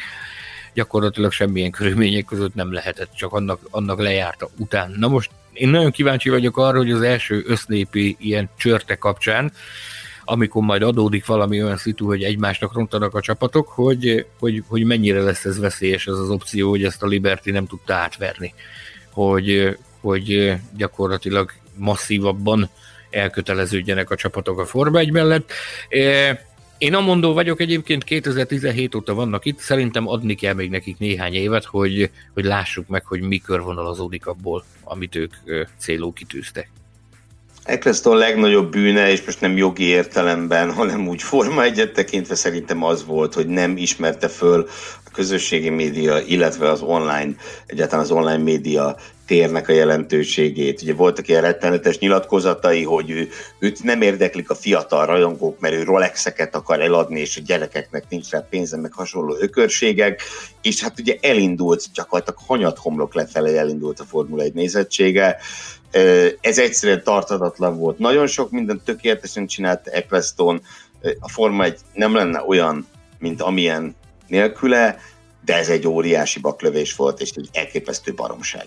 gyakorlatilag 0.75 1.33
semmilyen 1.33 1.71
körülmények 1.71 2.25
között 2.25 2.55
nem 2.55 2.73
lehetett, 2.73 3.15
csak 3.15 3.33
annak, 3.33 3.61
annak 3.71 4.01
lejárta 4.01 4.49
után. 4.57 4.95
Na 4.99 5.09
most 5.09 5.31
én 5.53 5.69
nagyon 5.69 5.91
kíváncsi 5.91 6.29
vagyok 6.29 6.57
arra, 6.57 6.77
hogy 6.77 6.91
az 6.91 7.03
első 7.03 7.43
össznépi 7.47 8.17
ilyen 8.21 8.49
csörte 8.57 8.95
kapcsán, 8.95 9.53
amikor 10.25 10.63
majd 10.63 10.83
adódik 10.83 11.27
valami 11.27 11.63
olyan 11.63 11.77
szitu, 11.77 12.07
hogy 12.07 12.23
egymásnak 12.23 12.73
rontanak 12.75 13.15
a 13.15 13.21
csapatok, 13.21 13.69
hogy, 13.69 14.27
hogy, 14.39 14.63
hogy 14.69 14.85
mennyire 14.85 15.21
lesz 15.21 15.45
ez 15.45 15.59
veszélyes 15.59 16.07
ez 16.07 16.15
az 16.15 16.31
opció, 16.31 16.69
hogy 16.69 16.85
ezt 16.85 17.03
a 17.03 17.07
Liberty 17.07 17.51
nem 17.51 17.67
tudta 17.67 17.95
átverni 17.95 18.55
hogy, 19.19 19.77
hogy 20.01 20.55
gyakorlatilag 20.77 21.53
masszívabban 21.75 22.69
elköteleződjenek 23.11 24.11
a 24.11 24.17
csapatok 24.17 24.59
a 24.59 24.67
Forma 24.67 24.99
1 24.99 25.11
mellett. 25.11 25.53
Én 26.79 26.95
amondó 26.95 27.33
vagyok 27.33 27.61
egyébként, 27.61 28.05
2017 28.05 28.95
óta 28.95 29.15
vannak 29.15 29.45
itt, 29.45 29.59
szerintem 29.59 30.09
adni 30.09 30.35
kell 30.35 30.55
még 30.55 30.71
nekik 30.71 30.99
néhány 30.99 31.35
évet, 31.35 31.65
hogy, 31.65 32.11
hogy 32.35 32.45
lássuk 32.45 32.89
meg, 32.89 33.05
hogy 33.05 33.21
mi 33.21 33.39
körvonalazódik 33.39 34.27
abból, 34.27 34.65
amit 34.85 35.15
ők 35.15 35.35
célul 35.79 36.13
kitűztek. 36.13 36.71
Eccleston 37.69 38.17
legnagyobb 38.17 38.71
bűne, 38.71 39.11
és 39.11 39.25
most 39.25 39.41
nem 39.41 39.57
jogi 39.57 39.85
értelemben, 39.85 40.73
hanem 40.73 41.09
úgy 41.09 41.23
forma 41.23 41.63
egyet 41.63 41.93
tekintve 41.93 42.35
szerintem 42.35 42.83
az 42.83 43.05
volt, 43.05 43.35
hogy 43.35 43.47
nem 43.47 43.77
ismerte 43.77 44.29
föl 44.29 44.69
a 45.05 45.11
közösségi 45.13 45.69
média, 45.69 46.19
illetve 46.19 46.71
az 46.71 46.81
online, 46.81 47.35
egyáltalán 47.67 48.05
az 48.05 48.11
online 48.11 48.43
média 48.43 48.97
térnek 49.27 49.69
a 49.69 49.73
jelentőségét. 49.73 50.83
Ugye 50.83 50.95
voltak 50.95 51.29
ilyen 51.29 51.41
rettenetes 51.41 51.99
nyilatkozatai, 51.99 52.85
hogy 52.85 53.11
ő, 53.11 53.29
őt 53.59 53.83
nem 53.83 54.03
érdeklik 54.03 54.51
a 54.51 54.55
fiatal 54.55 55.07
rajongók, 55.07 55.61
mert 55.61 55.75
ő 55.75 55.83
Rolexeket 55.83 56.55
akar 56.55 56.81
eladni, 56.81 57.21
és 57.21 57.37
a 57.37 57.43
gyerekeknek 57.47 58.05
nincs 58.09 58.31
rá 58.31 58.47
pénze, 58.51 58.77
meg 58.77 58.93
hasonló 58.93 59.37
ökörségek, 59.41 60.23
és 60.63 60.83
hát 60.83 61.01
ugye 61.01 61.17
elindult, 61.21 61.85
gyakorlatilag 61.95 62.41
hanyat 62.47 62.79
homlok 62.79 63.15
lefelé 63.15 63.57
elindult 63.57 64.01
a 64.01 64.05
Formula 64.05 64.43
1 64.43 64.53
nézettsége. 64.53 65.37
Ez 66.41 66.59
egyszerűen 66.59 67.03
tartatatlan 67.03 67.79
volt. 67.79 67.99
Nagyon 67.99 68.27
sok 68.27 68.51
mindent 68.51 68.83
tökéletesen 68.83 69.47
csinált 69.47 69.87
Eccleston, 69.87 70.63
a 71.21 71.29
Forma 71.29 71.65
1 71.65 71.79
nem 71.93 72.15
lenne 72.15 72.45
olyan, 72.47 72.87
mint 73.19 73.43
amilyen 73.43 73.97
nélküle, 74.27 74.99
de 75.45 75.57
ez 75.57 75.69
egy 75.69 75.87
óriási 75.87 76.41
baklövés 76.41 76.97
volt, 76.97 77.21
és 77.21 77.31
egy 77.31 77.49
elképesztő 77.53 78.15
baromság. 78.15 78.67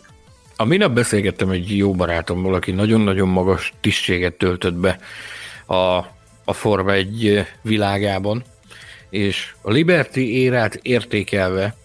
A 0.56 0.66
minap 0.66 0.92
beszélgettem 0.92 1.50
egy 1.50 1.78
jó 1.78 1.94
barátommal, 1.94 2.54
aki 2.54 2.72
nagyon-nagyon 2.72 3.28
magas 3.28 3.74
tisztséget 3.82 4.34
töltött 4.34 4.74
be 4.74 5.00
a, 5.66 5.76
a 6.46 6.54
Forma 6.54 6.92
egy 6.92 7.48
világában, 7.62 8.44
és 9.10 9.54
a 9.62 9.72
Liberty 9.72 10.18
érát 10.18 10.80
értékelve 10.82 11.76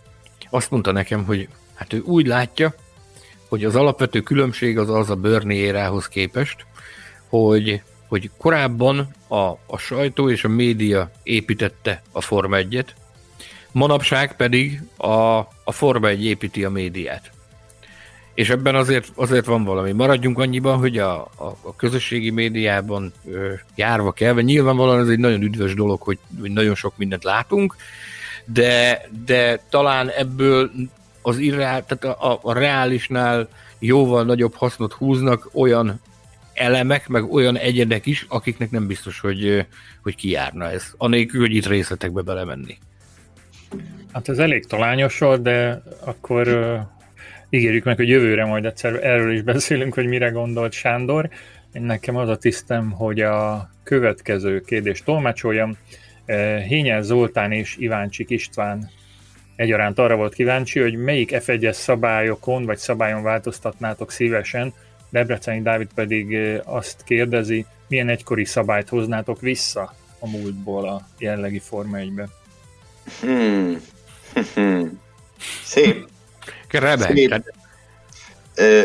azt 0.51 0.71
mondta 0.71 0.93
nekem, 0.93 1.25
hogy 1.25 1.49
hát 1.75 1.93
ő 1.93 2.01
úgy 2.01 2.27
látja, 2.27 2.75
hogy 3.49 3.65
az 3.65 3.77
alapvető 3.77 4.21
különbség 4.21 4.79
az 4.79 4.91
az 4.91 5.11
a 5.11 5.15
Bernie 5.15 5.59
érához 5.59 6.09
képest, 6.09 6.67
hogy, 7.29 7.83
hogy 8.09 8.31
korábban 8.39 9.09
a, 9.29 9.45
a 9.67 9.79
sajtó 9.79 10.31
és 10.31 10.45
a 10.45 10.49
média 10.49 11.11
építette 11.23 12.03
a 12.13 12.21
Forma 12.21 12.57
1-et, 12.61 12.87
manapság 13.73 14.37
pedig 14.37 14.83
a, 14.97 15.39
a 15.65 15.73
Forma 15.73 16.09
1 16.09 16.25
építi 16.25 16.65
a 16.65 16.71
médiát. 16.71 17.31
És 18.35 18.51
ebben 18.51 18.75
azért, 18.75 19.09
azért 19.15 19.47
van 19.47 19.65
valami. 19.65 19.93
Maradjunk 19.93 20.39
annyiban, 20.39 20.79
hogy 20.79 20.99
a, 20.99 21.21
a, 21.21 21.45
a 21.63 21.77
közösségi 21.77 22.31
médiában 22.31 23.13
ö, 23.31 23.53
járva 23.75 24.13
kelve, 24.13 24.43
nyilvánvalóan 24.43 25.01
ez 25.01 25.09
egy 25.09 25.19
nagyon 25.19 25.43
üdvös 25.43 25.75
dolog, 25.75 26.03
hogy, 26.03 26.19
hogy 26.41 26.51
nagyon 26.51 26.75
sok 26.75 26.97
mindent 26.97 27.25
látunk, 27.25 27.77
de, 28.45 29.09
de 29.27 29.63
talán 29.69 30.09
ebből 30.09 30.71
az 31.27 31.39
irreál, 31.39 31.85
tehát 31.85 32.19
a, 32.19 32.33
a, 32.33 32.39
a 32.43 32.53
reálisnál 32.53 33.49
jóval 33.79 34.25
nagyobb 34.25 34.55
hasznot 34.55 34.93
húznak 34.93 35.51
olyan 35.53 36.01
elemek, 36.55 37.09
meg 37.09 37.33
olyan 37.33 37.57
egyedek 37.57 38.07
is, 38.07 38.27
akiknek 38.29 38.71
nem 38.71 38.87
biztos, 38.87 39.21
hogy, 39.21 39.67
hogy 40.03 40.15
kijárna 40.15 40.71
ez, 40.71 40.93
anélkül, 40.97 41.41
hogy 41.41 41.55
itt 41.55 41.67
részletekbe 41.67 42.23
belemenni. 42.23 42.79
Hát 44.13 44.29
ez 44.29 44.39
elég 44.39 44.67
talányos 44.67 45.23
de 45.41 45.83
akkor 46.05 46.49
ígérjük 47.51 47.85
meg, 47.85 47.97
hogy 47.97 48.09
jövőre 48.09 48.45
majd 48.45 48.65
egyszer 48.65 49.05
erről 49.05 49.33
is 49.33 49.43
beszélünk, 49.43 49.95
hogy 49.95 50.07
mire 50.07 50.29
gondolt 50.29 50.73
Sándor. 50.73 51.29
Én 51.73 51.83
nekem 51.83 52.17
az 52.17 52.29
a 52.29 52.37
tisztem, 52.37 52.91
hogy 52.91 53.21
a 53.21 53.71
következő 53.83 54.61
kérdést 54.61 55.05
tolmácsoljam. 55.05 55.77
Hényel 56.69 57.03
Zoltán 57.03 57.53
és 57.53 57.77
Iváncsik 57.79 58.31
István 58.31 58.91
egyaránt 59.57 59.99
arra 59.99 60.17
volt 60.17 60.35
kíváncsi, 60.35 60.81
hogy 60.81 60.97
melyik 60.97 61.31
F1-es 61.33 61.73
szabályokon 61.73 62.65
vagy 62.65 62.79
szabályon 62.79 63.23
változtatnátok 63.23 64.11
szívesen, 64.11 64.75
Debreceni 65.11 65.63
Dávid 65.63 65.89
pedig 65.95 66.39
azt 66.65 67.03
kérdezi, 67.05 67.67
milyen 67.89 68.09
egykori 68.09 68.45
szabályt 68.45 68.89
hoznátok 68.89 69.41
vissza 69.41 69.95
a 70.19 70.29
múltból 70.29 70.89
a 70.89 71.07
jellegi 71.19 71.59
Forma 71.59 71.97
1-be. 71.99 72.29
Hmm. 73.21 73.81
hmm. 74.55 75.01
Szép. 75.65 76.09
Remek. 76.71 77.43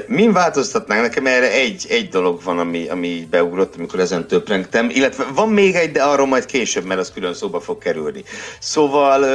Min 0.08 0.32
változtatnánk? 0.32 1.02
Nekem 1.02 1.26
erre 1.26 1.52
egy, 1.52 1.86
egy 1.90 2.10
dolog 2.10 2.44
van, 2.44 2.60
ami, 2.60 2.88
ami 2.88 3.28
beugrott, 3.30 3.76
amikor 3.76 4.00
ezen 4.00 4.28
töprengtem, 4.28 4.90
illetve 4.90 5.24
van 5.24 5.50
még 5.50 5.76
egy, 5.76 5.92
de 5.92 6.04
arról 6.04 6.28
majd 6.28 6.46
később, 6.46 6.86
mert 6.86 7.00
az 7.00 7.12
külön 7.12 7.34
szóba 7.34 7.60
fog 7.60 7.78
kerülni. 7.78 8.24
Szóval 8.60 9.26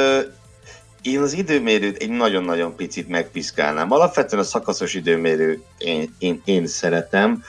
én 1.07 1.21
az 1.21 1.33
időmérőt 1.33 2.01
egy 2.01 2.09
nagyon-nagyon 2.09 2.75
picit 2.75 3.07
megpiszkálnám. 3.07 3.91
Alapvetően 3.91 4.41
a 4.41 4.45
szakaszos 4.45 4.93
időmérő 4.93 5.61
én, 5.77 6.15
én, 6.17 6.41
én 6.45 6.67
szeretem, 6.67 7.43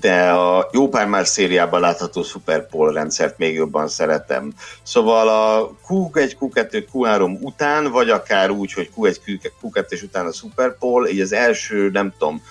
de 0.00 0.30
a 0.30 0.68
jó 0.72 0.88
pár 0.88 1.06
más 1.06 1.28
szériában 1.28 1.80
látható 1.80 2.22
Superpole 2.22 2.92
rendszert 2.92 3.38
még 3.38 3.54
jobban 3.54 3.88
szeretem. 3.88 4.52
Szóval 4.82 5.28
a 5.28 5.70
Q1, 5.88 6.32
Q2, 6.40 6.84
Q3 6.92 7.40
után, 7.40 7.90
vagy 7.90 8.10
akár 8.10 8.50
úgy, 8.50 8.72
hogy 8.72 8.90
Q1, 8.96 9.16
Q2 9.62 9.86
és 9.88 10.02
után 10.02 10.26
a 10.26 10.32
Superpole, 10.32 11.10
így 11.10 11.20
az 11.20 11.32
első, 11.32 11.90
nem 11.90 12.12
tudom, 12.18 12.42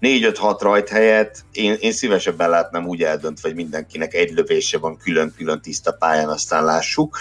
4-5-6 0.00 0.58
rajt 0.60 0.88
helyett 0.88 1.44
én, 1.52 1.76
én 1.80 1.92
szívesebben 1.92 2.50
látnám 2.50 2.86
úgy 2.86 3.02
eldöntve, 3.02 3.48
hogy 3.48 3.56
mindenkinek 3.56 4.14
egy 4.14 4.32
lövése 4.32 4.78
van 4.78 4.96
külön-külön 4.96 5.60
tiszta 5.60 5.92
pályán, 5.92 6.28
aztán 6.28 6.64
lássuk. 6.64 7.18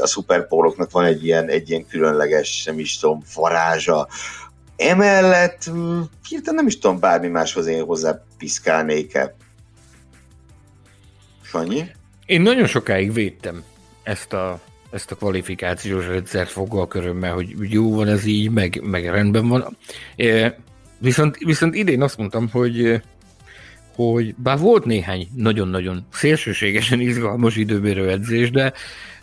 A 0.00 0.06
szuperpóloknak 0.06 0.90
van 0.90 1.04
egy 1.04 1.24
ilyen, 1.24 1.48
egy 1.48 1.70
ilyen 1.70 1.86
különleges, 1.86 2.64
nem 2.64 2.78
is 2.78 2.98
tudom, 2.98 3.22
varázsa, 3.34 4.08
Emellett 4.76 5.70
hirtelen 6.28 6.54
nem 6.54 6.66
is 6.66 6.78
tudom 6.78 6.98
bármi 6.98 7.28
máshoz 7.28 7.66
én 7.66 7.84
hozzá 7.84 8.24
piszkálnék-e. 8.38 9.34
Sanyi? 11.42 11.84
Én 12.26 12.40
nagyon 12.40 12.66
sokáig 12.66 13.12
védtem 13.12 13.64
ezt 14.02 14.32
a, 14.32 14.60
ezt 14.90 15.10
a 15.10 15.14
kvalifikációs 15.14 16.06
rendszert 16.06 16.58
körömmel, 16.88 17.32
hogy 17.32 17.54
jó 17.58 17.94
van 17.94 18.08
ez 18.08 18.24
így, 18.24 18.50
meg, 18.50 18.80
meg 18.82 19.04
rendben 19.10 19.48
van. 19.48 19.76
Viszont, 20.98 21.36
viszont 21.36 21.74
idén 21.74 22.02
azt 22.02 22.18
mondtam, 22.18 22.48
hogy 22.50 23.02
hogy 23.96 24.34
bár 24.34 24.58
volt 24.58 24.84
néhány 24.84 25.28
nagyon-nagyon 25.34 26.06
szélsőségesen 26.12 27.00
izgalmas 27.00 27.56
időbérő 27.56 28.10
edzés, 28.10 28.50
de, 28.50 28.72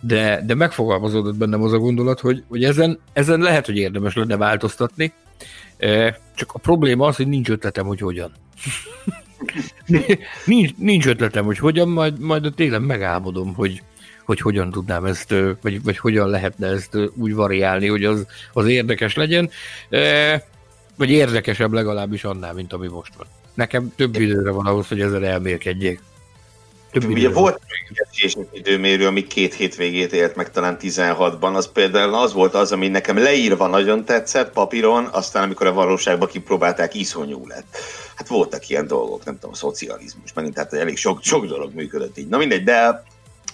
de, 0.01 0.43
de 0.45 0.55
megfogalmazódott 0.55 1.35
bennem 1.35 1.61
az 1.61 1.73
a 1.73 1.77
gondolat, 1.77 2.19
hogy, 2.19 2.43
hogy 2.47 2.63
ezen, 2.63 2.99
ezen 3.13 3.39
lehet, 3.39 3.65
hogy 3.65 3.77
érdemes 3.77 4.15
lenne 4.15 4.37
változtatni, 4.37 5.13
csak 6.35 6.51
a 6.53 6.59
probléma 6.59 7.07
az, 7.07 7.15
hogy 7.15 7.27
nincs 7.27 7.49
ötletem, 7.49 7.85
hogy 7.85 7.99
hogyan. 7.99 8.31
nincs, 10.45 10.71
nincs 10.77 11.07
ötletem, 11.07 11.45
hogy 11.45 11.57
hogyan, 11.57 11.89
majd, 11.89 12.19
majd 12.19 12.45
a 12.45 12.51
télen 12.51 12.81
megálmodom, 12.81 13.53
hogy, 13.53 13.83
hogy 14.25 14.39
hogyan 14.39 14.71
tudnám 14.71 15.05
ezt, 15.05 15.35
vagy, 15.61 15.83
vagy 15.83 15.97
hogyan 15.97 16.29
lehetne 16.29 16.67
ezt 16.67 16.97
úgy 17.15 17.33
variálni, 17.33 17.87
hogy 17.87 18.05
az, 18.05 18.25
az 18.53 18.67
érdekes 18.67 19.15
legyen, 19.15 19.49
vagy 21.03 21.11
érdekesebb 21.11 21.73
legalábbis 21.73 22.23
annál, 22.23 22.53
mint 22.53 22.73
ami 22.73 22.87
most 22.87 23.15
van. 23.17 23.27
Nekem 23.53 23.93
több 23.95 24.15
időre 24.15 24.51
van 24.51 24.65
ahhoz, 24.65 24.87
hogy 24.87 25.01
ezzel 25.01 25.25
elmélkedjék. 25.25 25.99
Több 26.91 27.05
Ugye 27.05 27.29
volt 27.29 27.61
egy 28.17 28.47
időmérő, 28.51 29.07
ami 29.07 29.27
két 29.27 29.53
hétvégét 29.53 30.13
élt 30.13 30.35
meg 30.35 30.51
talán 30.51 30.77
16-ban, 30.81 31.53
az 31.53 31.71
például 31.71 32.13
az 32.13 32.33
volt 32.33 32.53
az, 32.53 32.71
ami 32.71 32.87
nekem 32.87 33.17
leírva 33.17 33.67
nagyon 33.67 34.05
tetszett 34.05 34.51
papíron, 34.53 35.05
aztán 35.11 35.43
amikor 35.43 35.67
a 35.67 35.73
valóságban 35.73 36.27
kipróbálták, 36.27 36.93
iszonyú 36.93 37.47
lett. 37.47 37.77
Hát 38.15 38.27
voltak 38.27 38.69
ilyen 38.69 38.87
dolgok, 38.87 39.25
nem 39.25 39.33
tudom, 39.33 39.51
a 39.51 39.55
szocializmus, 39.55 40.33
megint 40.33 40.53
tehát 40.53 40.73
elég 40.73 40.97
sok, 40.97 41.23
sok 41.23 41.45
dolog 41.45 41.73
működött 41.73 42.17
így. 42.17 42.27
Na 42.27 42.37
mindegy, 42.37 42.63
de 42.63 43.03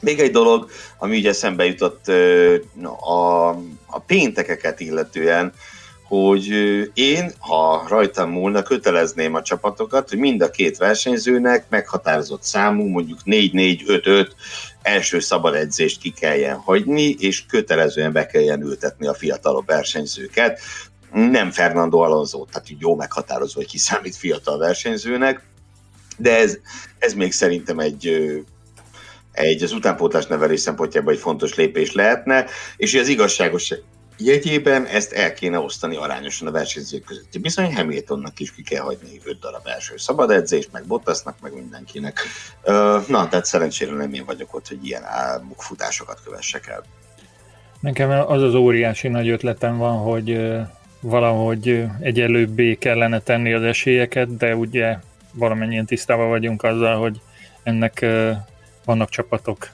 még 0.01 0.19
egy 0.19 0.31
dolog, 0.31 0.69
ami 0.97 1.17
ugye 1.17 1.33
szembe 1.33 1.65
jutott 1.65 2.07
a, 2.99 3.49
a 3.85 3.99
péntekeket 4.05 4.79
illetően, 4.79 5.53
hogy 6.09 6.47
én, 6.93 7.31
ha 7.39 7.85
rajtam 7.87 8.29
múlna, 8.29 8.63
kötelezném 8.63 9.33
a 9.33 9.41
csapatokat, 9.41 10.09
hogy 10.09 10.17
mind 10.17 10.41
a 10.41 10.49
két 10.49 10.77
versenyzőnek 10.77 11.65
meghatározott 11.69 12.43
számú, 12.43 12.87
mondjuk 12.87 13.19
4-4-5-5 13.25 14.27
első 14.81 15.19
szabad 15.19 15.55
edzést 15.55 16.01
ki 16.01 16.09
kelljen 16.09 16.55
hagyni, 16.55 17.15
és 17.19 17.45
kötelezően 17.45 18.11
be 18.11 18.25
kelljen 18.25 18.61
ültetni 18.61 19.07
a 19.07 19.13
fiatalabb 19.13 19.65
versenyzőket. 19.65 20.59
Nem 21.11 21.51
Fernando 21.51 21.97
Alonso, 21.97 22.45
tehát 22.51 22.67
jó 22.79 22.95
meghatározó, 22.95 23.53
hogy 23.55 23.69
ki 23.69 23.77
számít 23.77 24.15
fiatal 24.15 24.57
versenyzőnek, 24.57 25.43
de 26.17 26.37
ez, 26.37 26.57
ez 26.99 27.13
még 27.13 27.31
szerintem 27.31 27.79
egy 27.79 28.31
egy 29.31 29.63
az 29.63 29.71
utánpótlás 29.71 30.25
nevelés 30.25 30.59
szempontjából 30.59 31.13
egy 31.13 31.19
fontos 31.19 31.55
lépés 31.55 31.91
lehetne, 31.91 32.45
és 32.77 32.95
az 32.95 33.07
igazságos 33.07 33.73
jegyében 34.19 34.85
ezt 34.85 35.11
el 35.11 35.33
kéne 35.33 35.59
osztani 35.59 35.95
arányosan 35.95 36.47
a 36.47 36.51
versenyzők 36.51 37.03
között. 37.03 37.39
Bizony 37.41 37.75
Hamiltonnak 37.75 38.39
is 38.39 38.53
ki 38.53 38.63
kell 38.63 38.81
hagyni 38.81 39.19
5 39.23 39.39
darab 39.39 39.67
első 39.67 39.97
szabad 39.97 40.31
edzést, 40.31 40.71
meg 40.71 40.85
Bottasnak, 40.85 41.35
meg 41.41 41.53
mindenkinek. 41.53 42.19
Na, 43.07 43.27
tehát 43.27 43.45
szerencsére 43.45 43.91
nem 43.91 44.13
én 44.13 44.25
vagyok 44.25 44.55
ott, 44.55 44.67
hogy 44.67 44.85
ilyen 44.85 45.03
álmukfutásokat 45.03 46.21
kövessek 46.23 46.67
el. 46.67 46.83
Nekem 47.79 48.09
az 48.09 48.41
az 48.41 48.53
óriási 48.53 49.07
nagy 49.07 49.29
ötletem 49.29 49.77
van, 49.77 49.97
hogy 49.97 50.41
valahogy 50.99 51.85
egyelőbbé 51.99 52.75
kellene 52.75 53.19
tenni 53.19 53.53
az 53.53 53.63
esélyeket, 53.63 54.37
de 54.37 54.55
ugye 54.55 54.97
valamennyien 55.33 55.85
tisztában 55.85 56.29
vagyunk 56.29 56.63
azzal, 56.63 56.99
hogy 56.99 57.21
ennek 57.63 58.05
vannak 58.85 59.09
csapatok, 59.09 59.69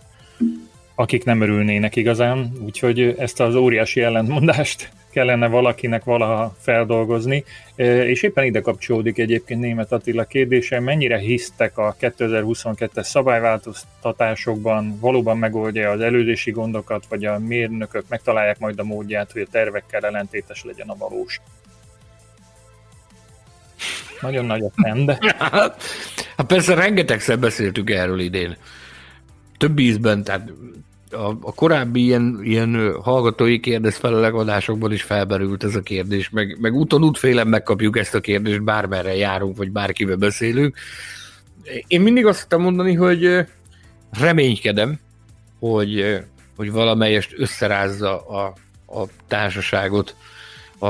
akik 0.96 1.24
nem 1.24 1.42
örülnének 1.42 1.96
igazán, 1.96 2.52
úgyhogy 2.66 3.16
ezt 3.18 3.40
az 3.40 3.56
óriási 3.56 4.02
ellentmondást 4.02 4.90
kellene 5.16 5.48
valakinek 5.48 6.04
valaha 6.04 6.56
feldolgozni, 6.60 7.44
és 7.76 8.24
éppen 8.24 8.44
ide 8.44 8.62
kapcsolódik 8.62 9.18
egyébként 9.18 9.60
Német 9.60 9.92
Attila 9.92 10.24
kérdése, 10.24 10.80
mennyire 10.80 11.18
hisztek 11.18 11.78
a 11.78 11.96
2022-es 12.02 13.04
szabályváltoztatásokban, 13.04 15.00
valóban 15.00 15.38
megoldja 15.38 15.90
az 15.90 16.00
előzési 16.00 16.52
gondokat, 16.52 17.06
vagy 17.10 17.26
a 17.26 17.40
mérnökök 17.40 18.04
megtalálják 18.08 18.60
majd 18.60 18.80
a 18.80 18.84
módját, 18.84 19.32
hogy 19.32 19.42
a 19.42 19.52
tervekkel 19.52 20.06
ellentétes 20.06 20.64
legyen 20.64 20.90
a 20.90 20.96
valós. 20.96 21.42
Nagyon 24.22 24.46
nagy 24.46 24.64
a 24.64 24.94
de... 25.06 25.18
Hát 26.38 26.48
persze 26.48 26.74
rengetegszer 26.74 27.40
beszéltük 27.40 27.90
erről 27.90 28.20
idén. 28.20 28.58
Több 29.58 29.80
ízben, 29.80 30.24
tehát 30.24 30.52
a, 31.16 31.38
a 31.42 31.54
korábbi 31.54 32.04
ilyen, 32.04 32.40
ilyen 32.44 32.94
hallgatói 33.02 33.60
kérdez 33.60 34.00
adásokban 34.02 34.92
is 34.92 35.02
felberült 35.02 35.64
ez 35.64 35.76
a 35.76 35.82
kérdés, 35.82 36.30
meg, 36.30 36.58
meg 36.60 36.74
úton 36.74 37.04
útfélen 37.04 37.48
megkapjuk 37.48 37.98
ezt 37.98 38.16
a 38.16 38.20
kérdést, 38.20 38.64
bármerre 38.64 39.16
járunk, 39.16 39.58
vagy 39.58 39.72
bárkivel 39.72 40.16
beszélünk. 40.16 40.76
Én 41.88 42.02
mindig 42.02 42.26
azt 42.26 42.40
tudtam 42.40 42.62
mondani, 42.62 42.94
hogy 42.94 43.46
reménykedem, 44.20 45.00
hogy, 45.60 46.22
hogy 46.56 46.72
valamelyest 46.72 47.34
összerázza 47.38 48.28
a, 48.28 48.54
a 49.02 49.08
társaságot 49.28 50.16
a, 50.80 50.88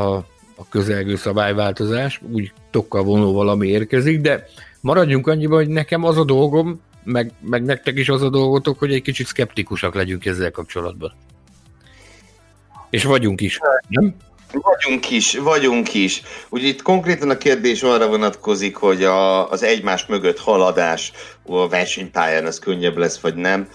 a 0.56 0.70
közelgő 0.70 1.16
szabályváltozás, 1.16 2.22
úgy 2.32 2.52
tokkal 2.72 3.04
vonó 3.04 3.34
valami 3.34 3.68
érkezik, 3.68 4.22
de 4.22 4.48
maradjunk 4.82 5.28
annyiban, 5.28 5.58
hogy 5.58 5.68
nekem 5.68 6.04
az 6.04 6.18
a 6.18 6.24
dolgom, 6.24 6.82
meg, 7.06 7.32
meg 7.40 7.64
nektek 7.64 7.98
is 7.98 8.10
az 8.10 8.22
a 8.22 8.30
dolgotok, 8.30 8.80
hogy 8.80 8.94
egy 8.94 9.02
kicsit 9.02 9.28
szkeptikusak 9.28 9.96
legyünk 9.96 10.26
ezzel 10.26 10.52
kapcsolatban. 10.52 11.14
És 12.90 13.04
vagyunk 13.04 13.42
is, 13.42 13.60
nem? 13.88 14.16
Vagyunk 14.52 15.10
is, 15.10 15.38
vagyunk 15.38 15.94
is. 15.94 16.22
Ugye 16.50 16.68
itt 16.68 16.82
konkrétan 16.82 17.30
a 17.30 17.38
kérdés 17.38 17.84
arra 17.84 18.08
vonatkozik, 18.08 18.76
hogy 18.76 19.04
a, 19.04 19.50
az 19.50 19.64
egymás 19.64 20.06
mögött 20.06 20.40
haladás 20.40 21.12
a 21.46 21.68
versenypályán 21.68 22.46
az 22.46 22.60
könnyebb 22.60 22.98
lesz, 22.98 23.20
vagy 23.20 23.36
nem. 23.36 23.70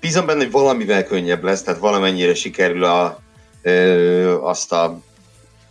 Bízom 0.00 0.26
benne, 0.26 0.42
hogy 0.42 0.50
valamivel 0.50 1.04
könnyebb 1.04 1.44
lesz, 1.44 1.62
tehát 1.62 1.80
valamennyire 1.80 2.34
sikerül 2.34 2.84
a, 2.84 3.18
ö, 3.62 4.40
azt 4.40 4.72
a 4.72 5.00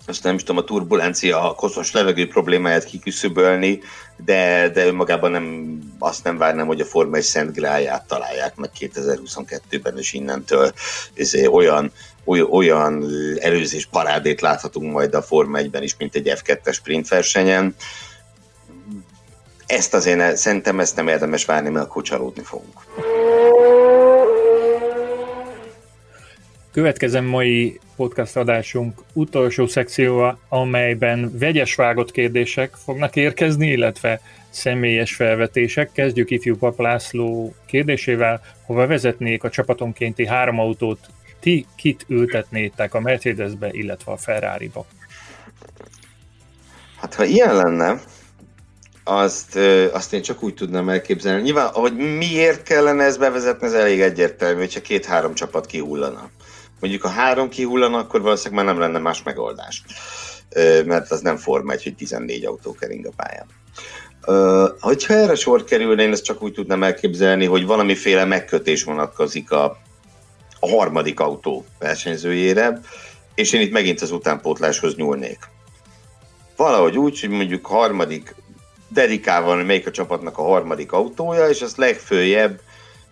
azt 0.07 0.23
nem 0.23 0.35
is 0.35 0.43
tudom, 0.43 0.61
a 0.61 0.63
turbulencia, 0.63 1.49
a 1.49 1.55
koszos 1.55 1.91
levegő 1.91 2.27
problémáját 2.27 2.83
kiküszöbölni, 2.83 3.79
de, 4.25 4.69
de 4.69 4.85
önmagában 4.85 5.31
nem, 5.31 5.77
azt 5.99 6.23
nem 6.23 6.37
várnám, 6.37 6.67
hogy 6.67 6.81
a 6.81 6.85
Forma 6.85 7.15
1 7.15 7.23
szent 7.23 7.53
gráját 7.53 8.07
találják 8.07 8.55
meg 8.55 8.69
2022-ben, 8.79 9.97
és 9.97 10.13
innentől 10.13 10.71
ez 11.15 11.33
olyan, 11.51 11.91
olyan 12.49 13.05
előzés 13.39 13.85
parádét 13.85 14.41
láthatunk 14.41 14.91
majd 14.91 15.13
a 15.13 15.21
Forma 15.21 15.59
1-ben 15.61 15.83
is, 15.83 15.95
mint 15.97 16.15
egy 16.15 16.31
F2-es 16.35 16.73
sprint 16.73 17.07
versenyen. 17.07 17.75
Ezt 19.65 19.93
azért 19.93 20.37
szerintem 20.37 20.79
ezt 20.79 20.95
nem 20.95 21.07
érdemes 21.07 21.45
várni, 21.45 21.69
mert 21.69 21.85
akkor 21.85 22.03
csalódni 22.03 22.43
fogunk. 22.43 22.79
Következem 26.75 27.25
mai 27.25 27.79
podcast 27.95 28.37
adásunk 28.37 29.01
utolsó 29.13 29.67
szekcióa, 29.67 30.39
amelyben 30.49 31.37
vegyes 31.37 31.75
vágott 31.75 32.11
kérdések 32.11 32.75
fognak 32.83 33.15
érkezni, 33.15 33.67
illetve 33.67 34.21
személyes 34.49 35.15
felvetések. 35.15 35.91
Kezdjük 35.91 36.31
ifjú 36.31 36.57
Pap 36.57 36.79
László 36.79 37.55
kérdésével, 37.65 38.41
hova 38.65 38.87
vezetnék 38.87 39.43
a 39.43 39.49
csapatonkénti 39.49 40.27
három 40.27 40.59
autót, 40.59 40.99
ti 41.39 41.65
kit 41.75 42.05
ültetnétek 42.07 42.93
a 42.93 42.99
Mercedesbe, 42.99 43.69
illetve 43.71 44.11
a 44.11 44.17
Ferrari-ba? 44.17 44.85
Hát 46.99 47.13
ha 47.13 47.23
ilyen 47.23 47.55
lenne, 47.55 48.01
azt, 49.03 49.59
azt 49.91 50.13
én 50.13 50.21
csak 50.21 50.43
úgy 50.43 50.53
tudnám 50.53 50.89
elképzelni. 50.89 51.41
Nyilván, 51.41 51.67
hogy 51.67 51.95
miért 51.95 52.63
kellene 52.63 53.03
ezt 53.03 53.19
bevezetni, 53.19 53.67
ez 53.67 53.73
elég 53.73 54.01
egyértelmű, 54.01 54.59
hogyha 54.59 54.81
két-három 54.81 55.33
csapat 55.33 55.65
kihullana 55.65 56.29
mondjuk 56.79 57.03
a 57.03 57.09
három 57.09 57.49
kihullana, 57.49 57.97
akkor 57.97 58.21
valószínűleg 58.21 58.65
már 58.65 58.73
nem 58.73 58.83
lenne 58.83 58.99
más 58.99 59.23
megoldás. 59.23 59.83
Mert 60.85 61.11
az 61.11 61.21
nem 61.21 61.37
Forma 61.37 61.71
egy, 61.71 61.83
hogy 61.83 61.95
14 61.95 62.45
autó 62.45 62.73
kering 62.73 63.05
a 63.05 63.11
pályán. 63.15 63.47
Hogyha 64.79 65.13
erre 65.13 65.35
sor 65.35 65.63
kerülne, 65.63 66.03
én 66.03 66.11
ezt 66.11 66.23
csak 66.23 66.43
úgy 66.43 66.53
tudnám 66.53 66.83
elképzelni, 66.83 67.45
hogy 67.45 67.65
valamiféle 67.65 68.25
megkötés 68.25 68.83
vonatkozik 68.83 69.51
a, 69.51 69.77
a 70.59 70.69
harmadik 70.69 71.19
autó 71.19 71.65
versenyzőjére, 71.79 72.79
és 73.35 73.53
én 73.53 73.61
itt 73.61 73.71
megint 73.71 74.01
az 74.01 74.11
utánpótláshoz 74.11 74.95
nyúlnék. 74.95 75.39
Valahogy 76.55 76.97
úgy, 76.97 77.19
hogy 77.19 77.29
mondjuk 77.29 77.65
harmadik 77.65 78.35
dedikálva, 78.87 79.55
hogy 79.55 79.65
melyik 79.65 79.87
a 79.87 79.91
csapatnak 79.91 80.37
a 80.37 80.43
harmadik 80.43 80.91
autója, 80.91 81.49
és 81.49 81.61
azt 81.61 81.77
legfőjebb 81.77 82.59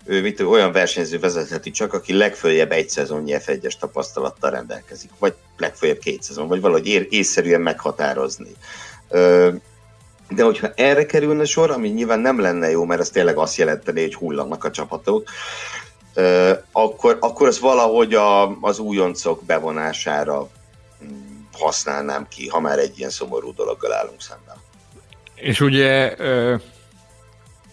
ő 0.05 0.21
mit, 0.21 0.39
olyan 0.39 0.71
versenyző 0.71 1.19
vezetheti 1.19 1.71
csak, 1.71 1.93
aki 1.93 2.13
legfőjebb 2.13 2.71
egy 2.71 2.89
szezonnyi 2.89 3.35
F1-es 3.35 3.73
tapasztalattal 3.79 4.51
rendelkezik, 4.51 5.09
vagy 5.19 5.33
legfőjebb 5.57 5.97
két 5.97 6.23
szezon, 6.23 6.47
vagy 6.47 6.61
valahogy 6.61 6.87
ér, 6.87 7.07
észszerűen 7.09 7.61
meghatározni. 7.61 8.51
De 10.29 10.43
hogyha 10.43 10.71
erre 10.75 11.05
kerülne 11.05 11.45
sor, 11.45 11.71
ami 11.71 11.89
nyilván 11.89 12.19
nem 12.19 12.39
lenne 12.39 12.69
jó, 12.69 12.85
mert 12.85 13.01
ez 13.01 13.09
tényleg 13.09 13.37
azt 13.37 13.57
jelenteni, 13.57 14.01
hogy 14.01 14.15
hullanak 14.15 14.63
a 14.63 14.71
csapatok, 14.71 15.29
akkor, 16.71 17.17
akkor 17.19 17.47
az 17.47 17.59
valahogy 17.59 18.13
a, 18.13 18.57
az 18.59 18.79
újoncok 18.79 19.43
bevonására 19.43 20.49
mm, 21.03 21.41
használnám 21.51 22.27
ki, 22.27 22.47
ha 22.47 22.59
már 22.59 22.79
egy 22.79 22.97
ilyen 22.97 23.09
szomorú 23.09 23.53
dologgal 23.53 23.93
állunk 23.93 24.21
szemben. 24.21 24.55
És 25.35 25.61
ugye 25.61 26.15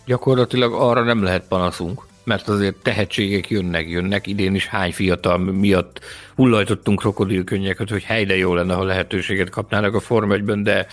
gyakorlatilag 0.04 0.72
arra 0.72 1.02
nem 1.02 1.22
lehet 1.22 1.46
panaszunk, 1.48 2.06
mert 2.30 2.48
azért 2.48 2.76
tehetségek 2.82 3.50
jönnek, 3.50 3.88
jönnek. 3.88 4.26
Idén 4.26 4.54
is 4.54 4.66
hány 4.66 4.92
fiatal 4.92 5.38
miatt 5.38 6.00
hullajtottunk 6.34 6.98
krokodilkönnyeket, 6.98 7.90
hogy 7.90 8.02
helyre 8.02 8.36
jó 8.36 8.54
lenne, 8.54 8.74
ha 8.74 8.84
lehetőséget 8.84 9.50
kapnának 9.50 9.94
a 9.94 10.00
Form 10.00 10.32
1 10.32 10.44
de, 10.44 10.86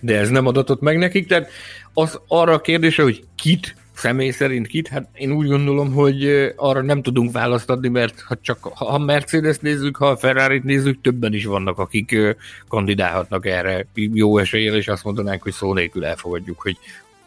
de 0.00 0.18
ez 0.18 0.28
nem 0.28 0.46
adatott 0.46 0.80
meg 0.80 0.98
nekik. 0.98 1.26
Tehát 1.26 1.50
az 1.94 2.20
arra 2.28 2.52
a 2.52 2.60
kérdése, 2.60 3.02
hogy 3.02 3.24
kit 3.34 3.76
személy 3.92 4.30
szerint 4.30 4.66
kit? 4.66 4.88
Hát 4.88 5.08
én 5.14 5.32
úgy 5.32 5.46
gondolom, 5.46 5.92
hogy 5.92 6.52
arra 6.56 6.82
nem 6.82 7.02
tudunk 7.02 7.32
választ 7.32 7.70
adni, 7.70 7.88
mert 7.88 8.20
ha 8.20 8.36
csak 8.40 8.58
ha 8.62 8.86
a 8.86 8.98
Mercedes 8.98 9.58
nézzük, 9.58 9.96
ha 9.96 10.06
a 10.06 10.16
Ferrari-t 10.16 10.64
nézzük, 10.64 11.00
többen 11.00 11.34
is 11.34 11.44
vannak, 11.44 11.78
akik 11.78 12.16
kandidálhatnak 12.68 13.46
erre 13.46 13.86
jó 13.94 14.38
eséllyel, 14.38 14.76
és 14.76 14.88
azt 14.88 15.04
mondanánk, 15.04 15.42
hogy 15.42 15.52
szó 15.52 15.74
nélkül 15.74 16.04
elfogadjuk, 16.04 16.60
hogy 16.60 16.78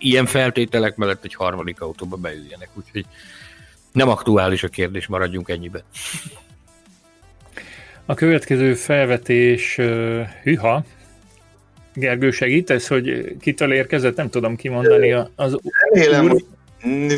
ilyen 0.01 0.25
feltételek 0.25 0.95
mellett 0.95 1.23
egy 1.23 1.33
harmadik 1.33 1.81
autóba 1.81 2.15
beüljenek. 2.15 2.69
Úgyhogy 2.73 3.05
nem 3.91 4.09
aktuális 4.09 4.63
a 4.63 4.67
kérdés, 4.67 5.07
maradjunk 5.07 5.49
ennyiben. 5.49 5.83
A 8.05 8.13
következő 8.13 8.73
felvetés 8.73 9.77
uh, 9.77 10.21
hüha. 10.43 10.83
Gergő, 11.93 12.31
segítesz, 12.31 12.87
hogy 12.87 13.35
kitől 13.41 13.73
érkezett? 13.73 14.15
Nem 14.15 14.29
tudom 14.29 14.55
kimondani 14.55 15.11
az 15.35 15.57
Remélem, 15.93 16.31
úr... 16.31 16.41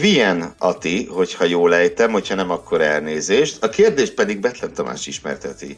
Vien 0.01 0.53
Ati, 0.57 1.05
hogyha 1.05 1.45
jól 1.45 1.75
ejtem, 1.75 2.11
hogyha 2.11 2.35
nem, 2.35 2.51
akkor 2.51 2.81
elnézést. 2.81 3.63
A 3.63 3.69
kérdés 3.69 4.13
pedig 4.13 4.39
Betlen 4.39 4.73
Tamás 4.73 5.07
ismerteti. 5.07 5.77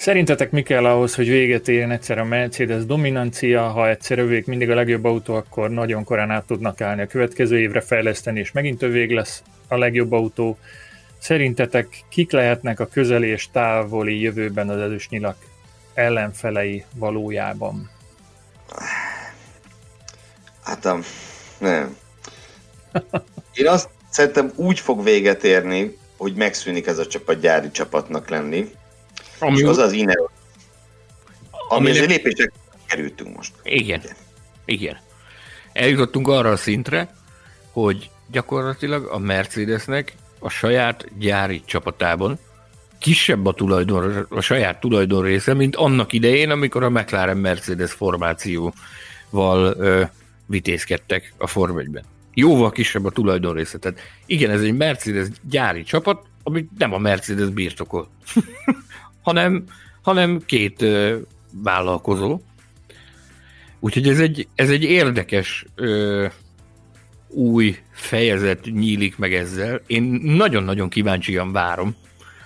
Szerintetek 0.00 0.50
mi 0.50 0.62
kell 0.62 0.86
ahhoz, 0.86 1.14
hogy 1.14 1.28
véget 1.28 1.68
érjen 1.68 1.90
egyszer 1.90 2.18
a 2.18 2.24
Mercedes 2.24 2.84
dominancia, 2.86 3.68
ha 3.68 3.88
egyszer 3.88 4.18
övék 4.18 4.46
mindig 4.46 4.70
a 4.70 4.74
legjobb 4.74 5.04
autó, 5.04 5.34
akkor 5.34 5.70
nagyon 5.70 6.04
korán 6.04 6.30
át 6.30 6.46
tudnak 6.46 6.80
állni 6.80 7.02
a 7.02 7.06
következő 7.06 7.58
évre 7.58 7.80
fejleszteni, 7.80 8.40
és 8.40 8.52
megint 8.52 8.82
övék 8.82 9.10
lesz 9.10 9.42
a 9.68 9.76
legjobb 9.76 10.12
autó. 10.12 10.58
Szerintetek 11.18 12.04
kik 12.08 12.32
lehetnek 12.32 12.80
a 12.80 12.86
közeli 12.86 13.28
és 13.28 13.48
távoli 13.52 14.20
jövőben 14.20 14.68
az 14.68 14.80
ezüstnyilak 14.80 15.36
ellenfelei 15.94 16.84
valójában? 16.94 17.90
Hát 20.62 20.88
nem. 21.58 21.96
Én 23.54 23.68
azt 23.68 23.88
szerintem 24.10 24.52
úgy 24.54 24.80
fog 24.80 25.04
véget 25.04 25.44
érni, 25.44 25.96
hogy 26.16 26.34
megszűnik 26.34 26.86
ez 26.86 26.98
a 26.98 27.06
csapat 27.06 27.40
gyári 27.40 27.70
csapatnak 27.70 28.28
lenni. 28.28 28.78
Ami 29.40 29.58
és 29.58 29.64
az 29.64 29.78
az 29.78 29.92
Ineos. 29.92 30.30
Ami, 31.68 31.88
ami 31.88 31.98
egy 31.98 32.08
lépések 32.08 32.52
kerültünk 32.86 33.36
most. 33.36 33.52
Igen. 33.62 34.00
Igen. 34.64 34.98
Eljutottunk 35.72 36.28
arra 36.28 36.50
a 36.50 36.56
szintre, 36.56 37.14
hogy 37.70 38.10
gyakorlatilag 38.30 39.06
a 39.06 39.18
Mercedesnek 39.18 40.14
a 40.38 40.48
saját 40.48 41.18
gyári 41.18 41.62
csapatában 41.64 42.38
kisebb 42.98 43.46
a, 43.46 43.52
tulajdon, 43.52 44.26
a 44.28 44.40
saját 44.40 44.80
tulajdon 44.80 45.22
része, 45.22 45.54
mint 45.54 45.76
annak 45.76 46.12
idején, 46.12 46.50
amikor 46.50 46.82
a 46.82 46.90
McLaren 46.90 47.36
Mercedes 47.36 47.92
formációval 47.92 49.74
ö, 49.78 50.02
vitézkedtek 50.46 51.32
a 51.38 51.46
Form 51.46 51.76
1-ben. 51.78 52.04
Jóval 52.34 52.70
kisebb 52.70 53.04
a 53.04 53.10
tulajdon 53.10 53.54
része. 53.54 53.78
Tehát 53.78 54.00
igen, 54.26 54.50
ez 54.50 54.60
egy 54.60 54.76
Mercedes 54.76 55.26
gyári 55.42 55.82
csapat, 55.82 56.26
amit 56.42 56.70
nem 56.78 56.92
a 56.92 56.98
Mercedes 56.98 57.48
birtokol, 57.48 58.08
hanem, 59.22 59.64
hanem 60.02 60.42
két 60.46 60.84
vállalkozó. 61.52 62.40
Úgyhogy 63.80 64.08
ez 64.08 64.18
egy, 64.18 64.48
ez 64.54 64.70
egy 64.70 64.82
érdekes 64.82 65.64
ö, 65.74 66.26
új 67.28 67.78
fejezet 67.92 68.64
nyílik 68.64 69.18
meg 69.18 69.34
ezzel. 69.34 69.80
Én 69.86 70.02
nagyon-nagyon 70.22 70.88
kíváncsian 70.88 71.52
várom 71.52 71.96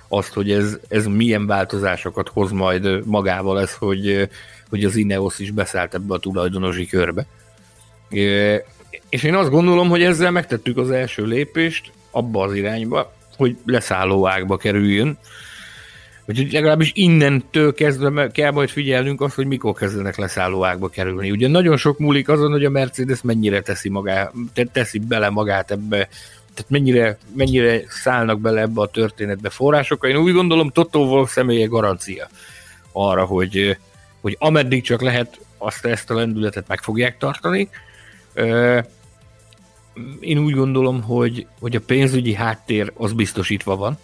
azt, 0.09 0.33
hogy 0.33 0.51
ez, 0.51 0.79
ez 0.89 1.07
milyen 1.07 1.47
változásokat 1.47 2.29
hoz 2.29 2.51
majd 2.51 3.07
magával 3.07 3.61
ez, 3.61 3.75
hogy, 3.75 4.29
hogy 4.69 4.85
az 4.85 4.97
Ineos 4.97 5.39
is 5.39 5.51
beszállt 5.51 5.95
ebbe 5.95 6.15
a 6.15 6.19
tulajdonosi 6.19 6.87
körbe. 6.87 7.27
És 9.09 9.23
én 9.23 9.35
azt 9.35 9.51
gondolom, 9.51 9.89
hogy 9.89 10.03
ezzel 10.03 10.31
megtettük 10.31 10.77
az 10.77 10.91
első 10.91 11.25
lépést 11.25 11.93
abba 12.11 12.43
az 12.43 12.55
irányba, 12.55 13.13
hogy 13.37 13.57
leszálló 13.67 14.29
ágba 14.29 14.57
kerüljön, 14.57 15.19
Úgyhogy 16.27 16.53
legalábbis 16.53 16.91
innentől 16.95 17.75
kezdve 17.75 18.31
kell 18.31 18.51
majd 18.51 18.69
figyelnünk 18.69 19.21
azt, 19.21 19.35
hogy 19.35 19.47
mikor 19.47 19.75
kezdenek 19.75 20.17
leszálló 20.17 20.65
ágba 20.65 20.89
kerülni. 20.89 21.31
Ugye 21.31 21.49
nagyon 21.49 21.77
sok 21.77 21.99
múlik 21.99 22.29
azon, 22.29 22.51
hogy 22.51 22.65
a 22.65 22.71
Mercedes 22.71 23.23
mennyire 23.23 23.61
teszi, 23.61 23.89
magá, 23.89 24.31
teszi 24.73 24.99
bele 24.99 25.29
magát 25.31 25.71
ebbe, 25.71 25.97
tehát 26.55 26.71
mennyire, 26.71 27.19
mennyire 27.37 27.83
szállnak 27.89 28.41
bele 28.41 28.61
ebbe 28.61 28.81
a 28.81 28.87
történetbe 28.87 29.51
forrásokkal. 29.51 30.11
Én 30.11 30.17
úgy 30.17 30.33
gondolom, 30.33 30.71
Toto 30.71 30.99
Wolff 30.99 31.31
személye 31.31 31.67
garancia 31.67 32.29
arra, 32.93 33.25
hogy, 33.25 33.77
hogy 34.21 34.37
ameddig 34.39 34.83
csak 34.83 35.03
lehet, 35.03 35.41
azt 35.59 35.85
ezt 35.85 36.11
a 36.11 36.15
lendületet 36.15 36.69
meg 36.69 36.83
fogják 36.83 37.19
tartani. 37.19 37.69
Én 40.21 40.39
úgy 40.39 40.55
gondolom, 40.55 41.03
hogy, 41.03 41.47
hogy 41.61 41.77
a 41.77 41.81
pénzügyi 41.81 42.35
háttér 42.35 42.93
az 42.95 43.13
biztosítva 43.13 43.77
van, 43.77 43.99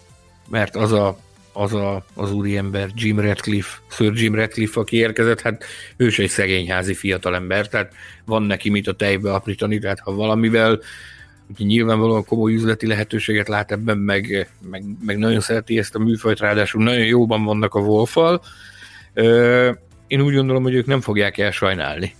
mert 0.49 0.75
az 0.75 0.91
a 0.91 1.17
az 1.53 1.73
a, 1.73 2.05
az 2.13 2.31
úriember, 2.31 2.89
Jim 2.95 3.19
Radcliffe, 3.19 3.77
Sir 3.89 4.13
Jim 4.13 4.35
Radcliffe, 4.35 4.79
aki 4.79 4.97
érkezett, 4.97 5.41
hát 5.41 5.63
ő 5.97 6.05
is 6.05 6.19
egy 6.19 6.29
szegényházi 6.29 6.93
fiatalember, 6.93 7.67
tehát 7.67 7.93
van 8.25 8.43
neki 8.43 8.69
mit 8.69 8.87
a 8.87 8.93
tejbe 8.93 9.33
aprítani, 9.33 9.79
tehát 9.79 9.99
ha 9.99 10.13
valamivel 10.13 10.79
Úgyhogy 11.51 11.65
nyilvánvalóan 11.65 12.25
komoly 12.25 12.53
üzleti 12.53 12.87
lehetőséget 12.87 13.47
lát 13.47 13.71
ebben, 13.71 13.97
meg, 13.97 14.49
meg, 14.69 14.83
meg 15.05 15.17
nagyon 15.17 15.39
szereti 15.39 15.77
ezt 15.77 15.95
a 15.95 15.99
műfajt, 15.99 16.39
ráadásul 16.39 16.83
nagyon 16.83 17.05
jóban 17.05 17.43
vannak 17.43 17.75
a 17.75 17.79
Wolfal. 17.79 18.41
Én 20.07 20.21
úgy 20.21 20.35
gondolom, 20.35 20.63
hogy 20.63 20.73
ők 20.73 20.85
nem 20.85 21.01
fogják 21.01 21.37
elsajnálni 21.37 22.15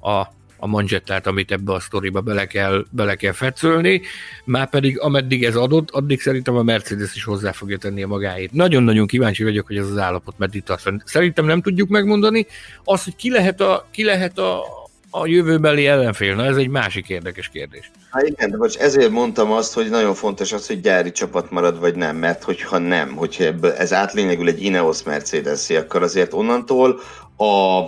a, 0.00 0.26
a 0.62 0.66
manzsettát, 0.66 1.26
amit 1.26 1.52
ebbe 1.52 1.72
a 1.72 1.80
sztoriba 1.80 2.20
bele 2.20 2.46
kell, 2.46 2.84
bele 2.90 3.14
kell 3.14 3.32
fetszölni, 3.32 4.02
már 4.44 4.70
pedig 4.70 5.00
ameddig 5.00 5.44
ez 5.44 5.56
adott, 5.56 5.90
addig 5.90 6.20
szerintem 6.20 6.56
a 6.56 6.62
Mercedes 6.62 7.14
is 7.14 7.24
hozzá 7.24 7.52
fogja 7.52 7.78
tenni 7.78 8.02
a 8.02 8.06
magáét. 8.06 8.52
Nagyon-nagyon 8.52 9.06
kíváncsi 9.06 9.44
vagyok, 9.44 9.66
hogy 9.66 9.76
ez 9.76 9.90
az 9.90 9.98
állapot 9.98 10.38
meddig 10.38 10.62
tart. 10.62 10.82
Szerintem 11.04 11.44
nem 11.44 11.62
tudjuk 11.62 11.88
megmondani. 11.88 12.46
Az, 12.84 13.04
hogy 13.04 13.16
ki 13.16 13.30
lehet 13.30 13.60
a, 13.60 13.86
ki 13.90 14.04
lehet 14.04 14.38
a, 14.38 14.62
a 15.10 15.26
jövőbeli 15.26 15.86
ellenfél, 15.86 16.34
na 16.34 16.44
ez 16.44 16.56
egy 16.56 16.68
másik 16.68 17.08
érdekes 17.08 17.48
kérdés. 17.48 17.90
Hát 18.10 18.28
igen, 18.28 18.50
de 18.50 18.56
most 18.56 18.80
ezért 18.80 19.10
mondtam 19.10 19.52
azt, 19.52 19.74
hogy 19.74 19.90
nagyon 19.90 20.14
fontos 20.14 20.52
az, 20.52 20.66
hogy 20.66 20.80
gyári 20.80 21.12
csapat 21.12 21.50
marad, 21.50 21.80
vagy 21.80 21.94
nem, 21.94 22.16
mert 22.16 22.42
hogyha 22.42 22.78
nem, 22.78 23.14
hogyha 23.14 23.44
ez 23.76 23.92
átlényegül 23.92 24.48
egy 24.48 24.62
Ineos 24.62 25.02
mercedes 25.02 25.70
akkor 25.70 26.02
azért 26.02 26.32
onnantól 26.32 27.00
a 27.36 27.82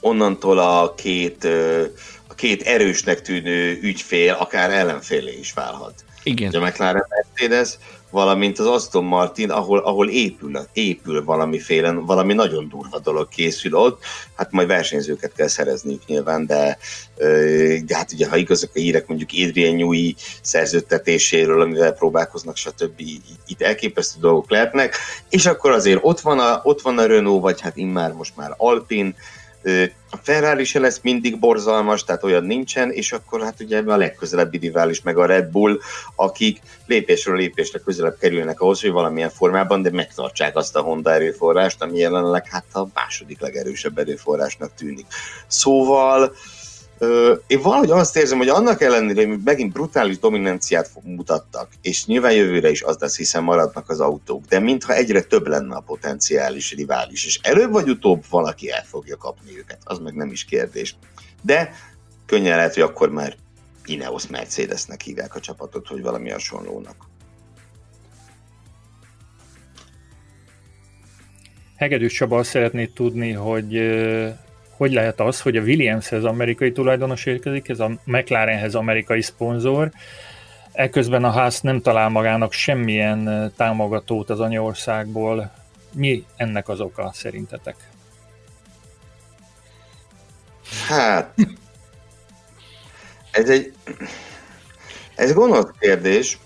onnantól 0.00 0.58
a 0.58 0.94
két, 0.94 1.44
a 2.26 2.34
két 2.34 2.62
erősnek 2.62 3.22
tűnő 3.22 3.78
ügyfél 3.82 4.32
akár 4.32 4.70
ellenfélé 4.70 5.38
is 5.38 5.52
válhat. 5.52 6.04
Igen. 6.22 6.54
A 6.54 6.66
McLaren 6.66 7.06
Mercedes, 7.08 7.78
valamint 8.10 8.58
az 8.58 8.66
Aston 8.66 9.04
Martin, 9.04 9.50
ahol, 9.50 9.78
ahol 9.78 10.08
épül, 10.08 10.66
épül 10.72 11.24
valamiféle, 11.24 11.92
valami 11.92 12.32
nagyon 12.32 12.68
durva 12.68 12.98
dolog 12.98 13.28
készül 13.28 13.74
ott, 13.74 14.02
hát 14.36 14.50
majd 14.50 14.68
versenyzőket 14.68 15.32
kell 15.36 15.46
szerezniük 15.46 16.06
nyilván, 16.06 16.46
de, 16.46 16.78
de 17.86 17.96
hát 17.96 18.12
ugye 18.12 18.28
ha 18.28 18.36
igazak 18.36 18.70
a 18.74 18.78
hírek 18.78 19.06
mondjuk 19.06 19.30
Adrian 19.48 19.74
Newey 19.76 20.14
szerződtetéséről, 20.40 21.60
amivel 21.60 21.92
próbálkoznak, 21.92 22.56
stb. 22.56 23.00
itt 23.46 23.62
elképesztő 23.62 24.20
dolgok 24.20 24.50
lehetnek, 24.50 24.96
és 25.28 25.46
akkor 25.46 25.70
azért 25.70 26.00
ott 26.02 26.20
van 26.20 26.38
a, 26.38 26.60
ott 26.62 26.80
van 26.80 26.98
a 26.98 27.06
Renault, 27.06 27.42
vagy 27.42 27.60
hát 27.60 27.76
immár 27.76 28.12
most 28.12 28.36
már 28.36 28.54
Alpin, 28.56 29.14
a 30.10 30.16
Ferrari 30.22 30.64
se 30.64 30.80
lesz 30.80 31.00
mindig 31.02 31.38
borzalmas, 31.38 32.04
tehát 32.04 32.24
olyan 32.24 32.44
nincsen, 32.44 32.90
és 32.90 33.12
akkor 33.12 33.42
hát 33.42 33.60
ugye 33.60 33.82
a 33.86 33.96
legközelebbi 33.96 34.58
rivális 34.58 35.02
meg 35.02 35.18
a 35.18 35.26
Red 35.26 35.50
Bull, 35.50 35.78
akik 36.14 36.60
lépésről 36.86 37.36
lépésre 37.36 37.78
közelebb 37.78 38.16
kerülnek 38.18 38.60
ahhoz, 38.60 38.80
hogy 38.80 38.90
valamilyen 38.90 39.30
formában, 39.30 39.82
de 39.82 39.90
megtartsák 39.90 40.56
azt 40.56 40.76
a 40.76 40.80
Honda 40.80 41.12
erőforrást, 41.12 41.82
ami 41.82 41.98
jelenleg 41.98 42.48
hát 42.48 42.64
a 42.72 42.86
második 42.94 43.40
legerősebb 43.40 43.98
erőforrásnak 43.98 44.74
tűnik. 44.74 45.06
Szóval 45.46 46.32
én 47.46 47.60
valahogy 47.62 47.90
azt 47.90 48.16
érzem, 48.16 48.38
hogy 48.38 48.48
annak 48.48 48.80
ellenére, 48.80 49.26
hogy 49.26 49.40
megint 49.44 49.72
brutális 49.72 50.18
dominanciát 50.18 50.90
mutattak, 51.02 51.68
és 51.82 52.06
nyilván 52.06 52.32
jövőre 52.32 52.70
is 52.70 52.82
az 52.82 52.96
lesz, 52.98 53.16
hiszen 53.16 53.42
maradnak 53.42 53.88
az 53.88 54.00
autók, 54.00 54.44
de 54.44 54.58
mintha 54.58 54.94
egyre 54.94 55.22
több 55.22 55.46
lenne 55.46 55.74
a 55.74 55.80
potenciális 55.80 56.74
rivális, 56.74 57.26
és 57.26 57.38
előbb 57.42 57.72
vagy 57.72 57.88
utóbb 57.88 58.24
valaki 58.30 58.70
el 58.70 58.84
fogja 58.84 59.16
kapni 59.16 59.58
őket, 59.58 59.78
az 59.84 59.98
meg 59.98 60.14
nem 60.14 60.30
is 60.30 60.44
kérdés. 60.44 60.96
De 61.42 61.74
könnyen 62.26 62.56
lehet, 62.56 62.74
hogy 62.74 62.82
akkor 62.82 63.10
már 63.10 63.36
Ineos 63.84 64.26
Mercedesnek 64.26 65.00
hívják 65.00 65.34
a 65.34 65.40
csapatot, 65.40 65.86
hogy 65.86 66.02
valami 66.02 66.30
hasonlónak. 66.30 66.96
Hegedűs 71.76 72.12
Csaba 72.12 72.38
azt 72.38 72.50
szeretné 72.50 72.86
tudni, 72.86 73.32
hogy 73.32 73.74
hogy 74.76 74.92
lehet 74.92 75.20
az, 75.20 75.40
hogy 75.40 75.56
a 75.56 75.62
Williamshez 75.62 76.24
amerikai 76.24 76.72
tulajdonos 76.72 77.26
érkezik, 77.26 77.68
ez 77.68 77.80
a 77.80 77.90
McLarenhez 78.04 78.74
amerikai 78.74 79.22
szponzor, 79.22 79.90
Ekközben 80.76 81.24
a 81.24 81.30
ház 81.30 81.60
nem 81.60 81.80
talál 81.80 82.08
magának 82.08 82.52
semmilyen 82.52 83.52
támogatót 83.56 84.30
az 84.30 84.40
anyaországból. 84.40 85.52
Mi 85.92 86.24
ennek 86.36 86.68
az 86.68 86.80
oka 86.80 87.10
szerintetek? 87.14 87.76
Hát, 90.88 91.34
ez 93.30 93.48
egy, 93.48 93.72
ez 95.14 95.32
gonosz 95.32 95.70
kérdés. 95.78 96.38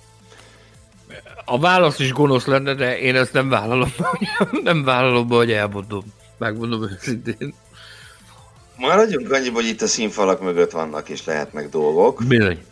A 1.45 1.59
válasz 1.59 1.99
is 1.99 2.13
gonosz 2.13 2.47
lenne, 2.47 2.75
de 2.75 2.99
én 2.99 3.17
ezt 3.17 3.33
nem 3.33 3.49
vállalom, 3.49 3.93
nem 4.63 4.85
vállalom, 4.85 5.29
hogy 5.29 5.53
elmondom. 5.53 6.05
Megmondom 6.39 6.83
őszintén. 6.83 7.55
Maradjunk 8.81 9.33
annyiba, 9.33 9.55
hogy 9.55 9.69
itt 9.69 9.83
a 9.83 9.87
színfalak 9.87 10.41
mögött 10.41 10.71
vannak, 10.71 11.09
és 11.09 11.25
lehetnek 11.25 11.69
dolgok. 11.69 12.23
Bizony. 12.27 12.65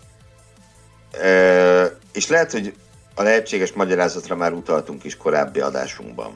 E, 1.11 1.97
és 2.13 2.29
lehet, 2.29 2.53
hogy 2.53 2.75
a 3.15 3.23
lehetséges 3.23 3.73
magyarázatra 3.73 4.37
már 4.37 4.53
utaltunk 4.53 5.05
is 5.05 5.17
korábbi 5.17 5.61
adásunkban. 5.61 6.33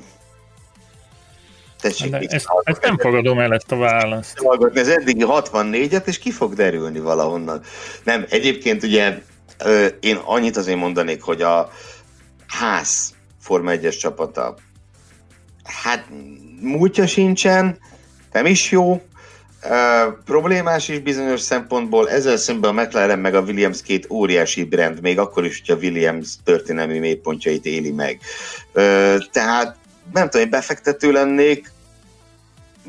Tessék, 1.81 2.15
ezt, 2.15 2.49
ezt 2.65 2.83
nem 2.83 2.99
fogadom 2.99 3.39
el, 3.39 3.55
ezt 3.55 3.73
a 3.73 3.77
választ. 3.77 4.39
Hallgatni 4.39 4.81
az 4.81 4.89
eddigi 4.89 5.25
64-et, 5.27 6.07
és 6.07 6.19
ki 6.19 6.31
fog 6.31 6.55
derülni 6.55 6.99
valahonnan. 6.99 7.63
Nem, 8.05 8.27
egyébként 8.29 8.83
ugye 8.83 9.19
én 10.01 10.17
annyit 10.17 10.57
azért 10.57 10.79
mondanék, 10.79 11.23
hogy 11.23 11.43
a 11.43 11.71
ház 12.47 13.15
Forma 13.41 13.71
1-es 13.75 13.99
csapata 13.99 14.55
hát 15.65 16.07
múltja 16.61 17.07
sincsen, 17.07 17.79
nem 18.33 18.47
is 18.47 18.71
jó, 18.71 19.03
Problémás 20.25 20.89
is 20.89 20.99
bizonyos 20.99 21.41
szempontból, 21.41 22.11
ezzel 22.11 22.37
szemben 22.37 22.79
a 22.79 22.83
McLaren 22.83 23.19
meg 23.19 23.35
a 23.35 23.41
Williams 23.41 23.83
két 23.83 24.07
óriási 24.11 24.65
brand, 24.65 25.01
még 25.01 25.19
akkor 25.19 25.45
is, 25.45 25.63
hogy 25.67 25.77
a 25.77 25.81
Williams 25.81 26.29
történelmi 26.45 26.99
mélypontjait 26.99 27.67
éli 27.67 27.91
meg. 27.91 28.21
Uh, 28.75 29.17
tehát 29.33 29.77
nem 30.13 30.29
tudom, 30.29 30.45
én 30.47 30.51
befektető 30.51 31.13
lennék, 31.13 31.73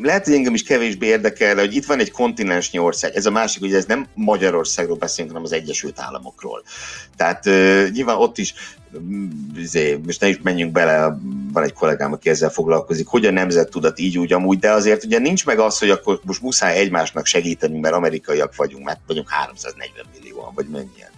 lehet, 0.02 0.26
hogy 0.26 0.34
engem 0.34 0.54
is 0.54 0.64
kevésbé 0.64 1.08
érdekel, 1.08 1.56
hogy 1.56 1.76
itt 1.76 1.86
van 1.86 2.00
egy 2.00 2.12
kontinensnyi 2.12 2.80
ország. 2.80 3.16
Ez 3.16 3.26
a 3.26 3.32
másik, 3.32 3.62
hogy 3.62 3.74
ez 3.74 3.86
nem 3.86 4.08
Magyarországról 4.14 4.98
beszélünk, 4.98 5.34
hanem 5.34 5.46
az 5.46 5.54
Egyesült 5.54 6.00
Államokról. 6.00 6.64
Tehát 7.18 7.46
uh, 7.46 7.90
nyilván 7.90 8.18
ott 8.18 8.38
is, 8.38 8.54
izé, 9.58 10.00
most 10.06 10.22
ne 10.22 10.28
is 10.28 10.40
menjünk 10.44 10.72
bele, 10.72 11.18
van 11.54 11.64
egy 11.64 11.74
kollégám, 11.74 12.12
aki 12.14 12.30
ezzel 12.30 12.50
foglalkozik, 12.50 13.08
hogy 13.08 13.26
a 13.26 13.32
nemzet 13.32 13.70
tudat 13.70 14.00
így 14.00 14.18
úgy 14.18 14.34
amúgy, 14.34 14.60
de 14.60 14.72
azért 14.72 15.04
ugye 15.04 15.20
nincs 15.20 15.46
meg 15.46 15.60
az, 15.60 15.80
hogy 15.80 15.90
akkor 15.90 16.20
most 16.24 16.42
muszáj 16.42 16.78
egymásnak 16.78 17.26
segíteni, 17.26 17.80
mert 17.80 17.96
amerikaiak 17.96 18.56
vagyunk, 18.56 18.86
mert 18.86 19.00
vagyunk 19.08 19.30
340 19.30 20.06
millióan, 20.14 20.52
vagy 20.56 20.68
mennyien. 20.68 21.12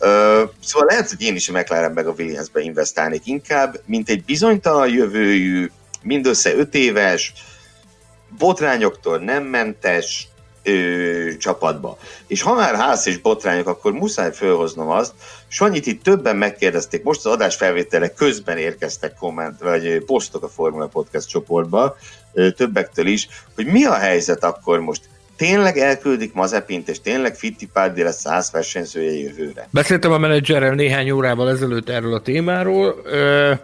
Uh, 0.00 0.50
szóval 0.64 0.86
lehet, 0.88 1.08
hogy 1.08 1.22
én 1.22 1.34
is 1.34 1.48
a 1.48 1.52
McLaren 1.52 1.92
meg 1.92 2.06
a 2.06 2.14
Williamsbe 2.18 2.60
investálnék 2.60 3.26
inkább, 3.26 3.80
mint 3.86 4.08
egy 4.08 4.24
bizonytalan 4.24 4.88
jövőjű, 4.88 5.70
mindössze 6.02 6.54
5 6.54 6.74
éves, 6.74 7.32
botrányoktól 8.38 9.18
nem 9.18 9.44
mentes 9.44 10.28
ö, 10.62 11.36
csapatba. 11.38 11.98
És 12.26 12.42
ha 12.42 12.54
már 12.54 12.74
ház 12.74 13.06
és 13.06 13.18
botrányok, 13.18 13.66
akkor 13.66 13.92
muszáj 13.92 14.32
felhoznom 14.32 14.88
azt, 14.88 15.12
Sanyit 15.48 15.86
itt 15.86 16.02
többen 16.02 16.36
megkérdezték, 16.36 17.02
most 17.02 17.26
az 17.26 17.32
adás 17.32 17.56
felvétele 17.56 18.08
közben 18.08 18.58
érkeztek 18.58 19.14
komment, 19.14 19.60
vagy 19.60 20.04
posztok 20.06 20.42
a 20.42 20.48
Formula 20.48 20.86
Podcast 20.86 21.28
csoportba, 21.28 21.96
ö, 22.32 22.50
többektől 22.50 23.06
is, 23.06 23.28
hogy 23.54 23.66
mi 23.66 23.84
a 23.84 23.94
helyzet 23.94 24.44
akkor 24.44 24.80
most 24.80 25.00
tényleg 25.36 25.78
elküldik 25.78 26.32
Mazepint, 26.32 26.88
és 26.88 27.00
tényleg 27.00 27.34
Fittipaldi 27.34 28.02
lesz 28.02 28.20
száz 28.20 28.50
versenyzője 28.50 29.12
jövőre. 29.12 29.68
Beszéltem 29.70 30.12
a 30.12 30.18
menedzserrel 30.18 30.74
néhány 30.74 31.10
órával 31.10 31.50
ezelőtt 31.50 31.88
erről 31.88 32.14
a 32.14 32.20
témáról. 32.20 33.00
Ö- 33.04 33.60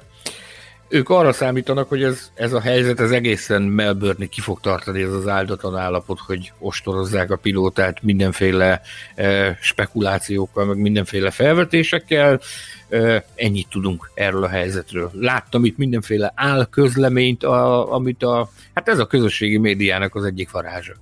ők 0.88 1.08
arra 1.08 1.32
számítanak, 1.32 1.88
hogy 1.88 2.02
ez, 2.02 2.30
ez 2.34 2.52
a 2.52 2.60
helyzet 2.60 3.00
ez 3.00 3.10
egészen 3.10 3.62
melbourne 3.62 4.26
ki 4.26 4.40
fog 4.40 4.60
tartani 4.60 5.02
ez 5.02 5.12
az 5.12 5.28
áldatlan 5.28 5.76
állapot, 5.76 6.18
hogy 6.18 6.52
ostorozzák 6.58 7.30
a 7.30 7.36
pilótát 7.36 8.02
mindenféle 8.02 8.80
e, 9.14 9.58
spekulációkkal, 9.60 10.64
meg 10.64 10.76
mindenféle 10.76 11.30
felvetésekkel. 11.30 12.40
E, 12.88 13.24
ennyit 13.34 13.68
tudunk 13.68 14.10
erről 14.14 14.44
a 14.44 14.48
helyzetről. 14.48 15.10
Láttam 15.12 15.64
itt 15.64 15.76
mindenféle 15.76 16.32
álközleményt, 16.34 17.44
a, 17.44 17.92
amit 17.92 18.22
a, 18.22 18.50
hát 18.74 18.88
ez 18.88 18.98
a 18.98 19.06
közösségi 19.06 19.58
médiának 19.58 20.14
az 20.14 20.24
egyik 20.24 20.50
varázsa. 20.50 20.92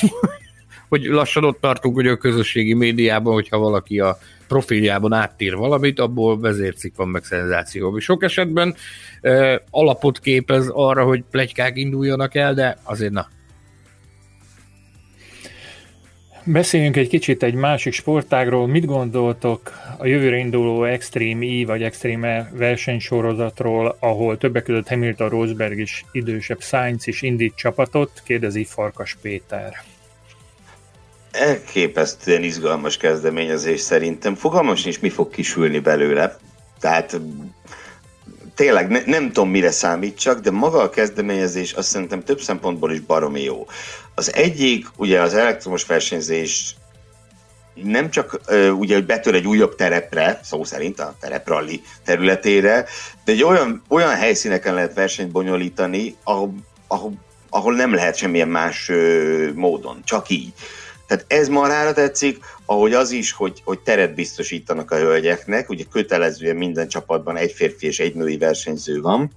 hogy 0.88 1.04
lassan 1.04 1.44
ott 1.44 1.60
tartunk, 1.60 1.94
hogy 1.94 2.06
a 2.06 2.16
közösségi 2.16 2.74
médiában, 2.74 3.32
hogyha 3.32 3.58
valaki 3.58 4.00
a 4.00 4.18
profiljában 4.48 5.12
áttír 5.12 5.56
valamit, 5.56 5.98
abból 5.98 6.40
vezércik 6.40 6.96
van 6.96 7.08
meg 7.08 7.24
szenzáció. 7.24 7.98
Sok 7.98 8.22
esetben 8.22 8.74
e, 9.20 9.62
alapot 9.70 10.18
képez 10.18 10.68
arra, 10.68 11.04
hogy 11.04 11.24
plegykák 11.30 11.76
induljanak 11.76 12.34
el, 12.34 12.54
de 12.54 12.78
azért 12.82 13.12
na. 13.12 13.28
Beszéljünk 16.52 16.96
egy 16.96 17.08
kicsit 17.08 17.42
egy 17.42 17.54
másik 17.54 17.92
sportágról. 17.92 18.66
Mit 18.66 18.84
gondoltok 18.84 19.72
a 19.98 20.06
jövőre 20.06 20.36
induló 20.36 20.84
Extreme 20.84 21.44
E 21.44 21.66
vagy 21.66 21.82
Extreme 21.82 22.50
versenysorozatról, 22.54 23.96
ahol 24.00 24.38
többek 24.38 24.62
között 24.62 24.88
Hamilton 24.88 25.28
Rosberg 25.28 25.78
is 25.78 26.04
idősebb 26.12 26.60
Sainz 26.60 27.06
is 27.06 27.22
indít 27.22 27.54
csapatot? 27.56 28.22
Kérdezi 28.24 28.64
Farkas 28.64 29.16
Péter 29.22 29.72
elképesztően 31.30 32.42
izgalmas 32.42 32.96
kezdeményezés 32.96 33.80
szerintem. 33.80 34.34
Fogalmas 34.34 34.82
nincs, 34.82 35.00
mi 35.00 35.08
fog 35.08 35.30
kisülni 35.30 35.78
belőle. 35.78 36.36
Tehát 36.80 37.20
tényleg 38.54 38.88
ne, 38.88 39.00
nem 39.04 39.26
tudom, 39.26 39.50
mire 39.50 39.70
számítsak, 39.70 40.40
de 40.40 40.50
maga 40.50 40.82
a 40.82 40.90
kezdeményezés 40.90 41.72
azt 41.72 41.88
szerintem 41.88 42.24
több 42.24 42.40
szempontból 42.40 42.92
is 42.92 43.00
baromi 43.00 43.42
jó. 43.42 43.66
Az 44.14 44.34
egyik, 44.34 44.86
ugye 44.96 45.20
az 45.20 45.34
elektromos 45.34 45.86
versenyzés 45.86 46.76
nem 47.82 48.10
csak 48.10 48.40
ugye, 48.78 48.94
hogy 48.94 49.06
betör 49.06 49.34
egy 49.34 49.46
újabb 49.46 49.74
terepre, 49.74 50.40
szó 50.42 50.64
szerint 50.64 51.00
a 51.00 51.14
terepralli 51.20 51.82
területére, 52.04 52.86
de 53.24 53.32
egy 53.32 53.42
olyan, 53.42 53.82
olyan 53.88 54.14
helyszíneken 54.14 54.74
lehet 54.74 54.94
versenyt 54.94 55.30
bonyolítani, 55.30 56.16
ahol, 56.24 56.54
ahol, 56.86 57.12
ahol 57.50 57.74
nem 57.74 57.94
lehet 57.94 58.16
semmilyen 58.16 58.48
más 58.48 58.88
uh, 58.88 59.52
módon, 59.54 60.00
csak 60.04 60.28
így. 60.30 60.52
Tehát 61.08 61.24
ez 61.28 61.48
marára 61.48 61.92
tetszik, 61.92 62.38
ahogy 62.66 62.92
az 62.92 63.10
is, 63.10 63.32
hogy, 63.32 63.62
hogy 63.64 63.78
teret 63.78 64.14
biztosítanak 64.14 64.90
a 64.90 64.96
hölgyeknek, 64.96 65.68
ugye 65.70 65.84
kötelezően 65.92 66.56
minden 66.56 66.88
csapatban 66.88 67.36
egy 67.36 67.52
férfi 67.52 67.86
és 67.86 68.00
egy 68.00 68.14
női 68.14 68.38
versenyző 68.38 69.00
van, 69.00 69.30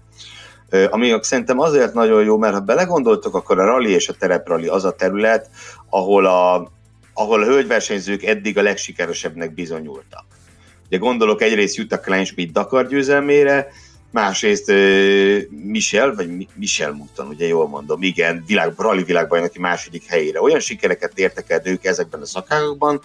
ami 0.90 1.16
szerintem 1.22 1.60
azért 1.60 1.94
nagyon 1.94 2.24
jó, 2.24 2.38
mert 2.38 2.54
ha 2.54 2.60
belegondoltok, 2.60 3.36
akkor 3.36 3.60
a 3.60 3.66
rally 3.66 3.92
és 3.92 4.10
a 4.10 4.14
tereprally 4.14 4.68
az 4.68 4.86
a 4.86 4.92
terület, 4.92 5.50
ahol 5.90 6.26
a, 6.26 6.72
ahol 7.14 7.42
a 7.42 7.46
hölgyversenyzők 7.46 8.24
eddig 8.24 8.58
a 8.58 8.62
legsikeresebbnek 8.62 9.54
bizonyultak. 9.54 10.26
Ugye 10.88 10.98
gondolok 10.98 11.42
egyrészt 11.42 11.76
Jutta 11.76 12.00
Kleinschmidt 12.00 12.52
Dakar 12.52 12.88
győzelmére, 12.88 13.68
másrészt 14.12 14.72
Michel, 15.50 16.16
vagy 16.16 16.48
Michel 16.56 16.92
Mutton, 16.92 17.28
ugye 17.28 17.48
jól 17.48 17.68
mondom, 17.68 18.02
igen, 18.02 18.44
világ, 18.48 18.74
rally 18.78 19.04
világbajnoki 19.04 19.60
második 19.60 20.06
helyére. 20.06 20.42
Olyan 20.42 20.60
sikereket 20.60 21.18
értek 21.20 21.50
el 21.50 21.62
ők 21.64 21.86
ezekben 21.86 22.22
a 22.22 22.26
szakágokban, 22.26 23.02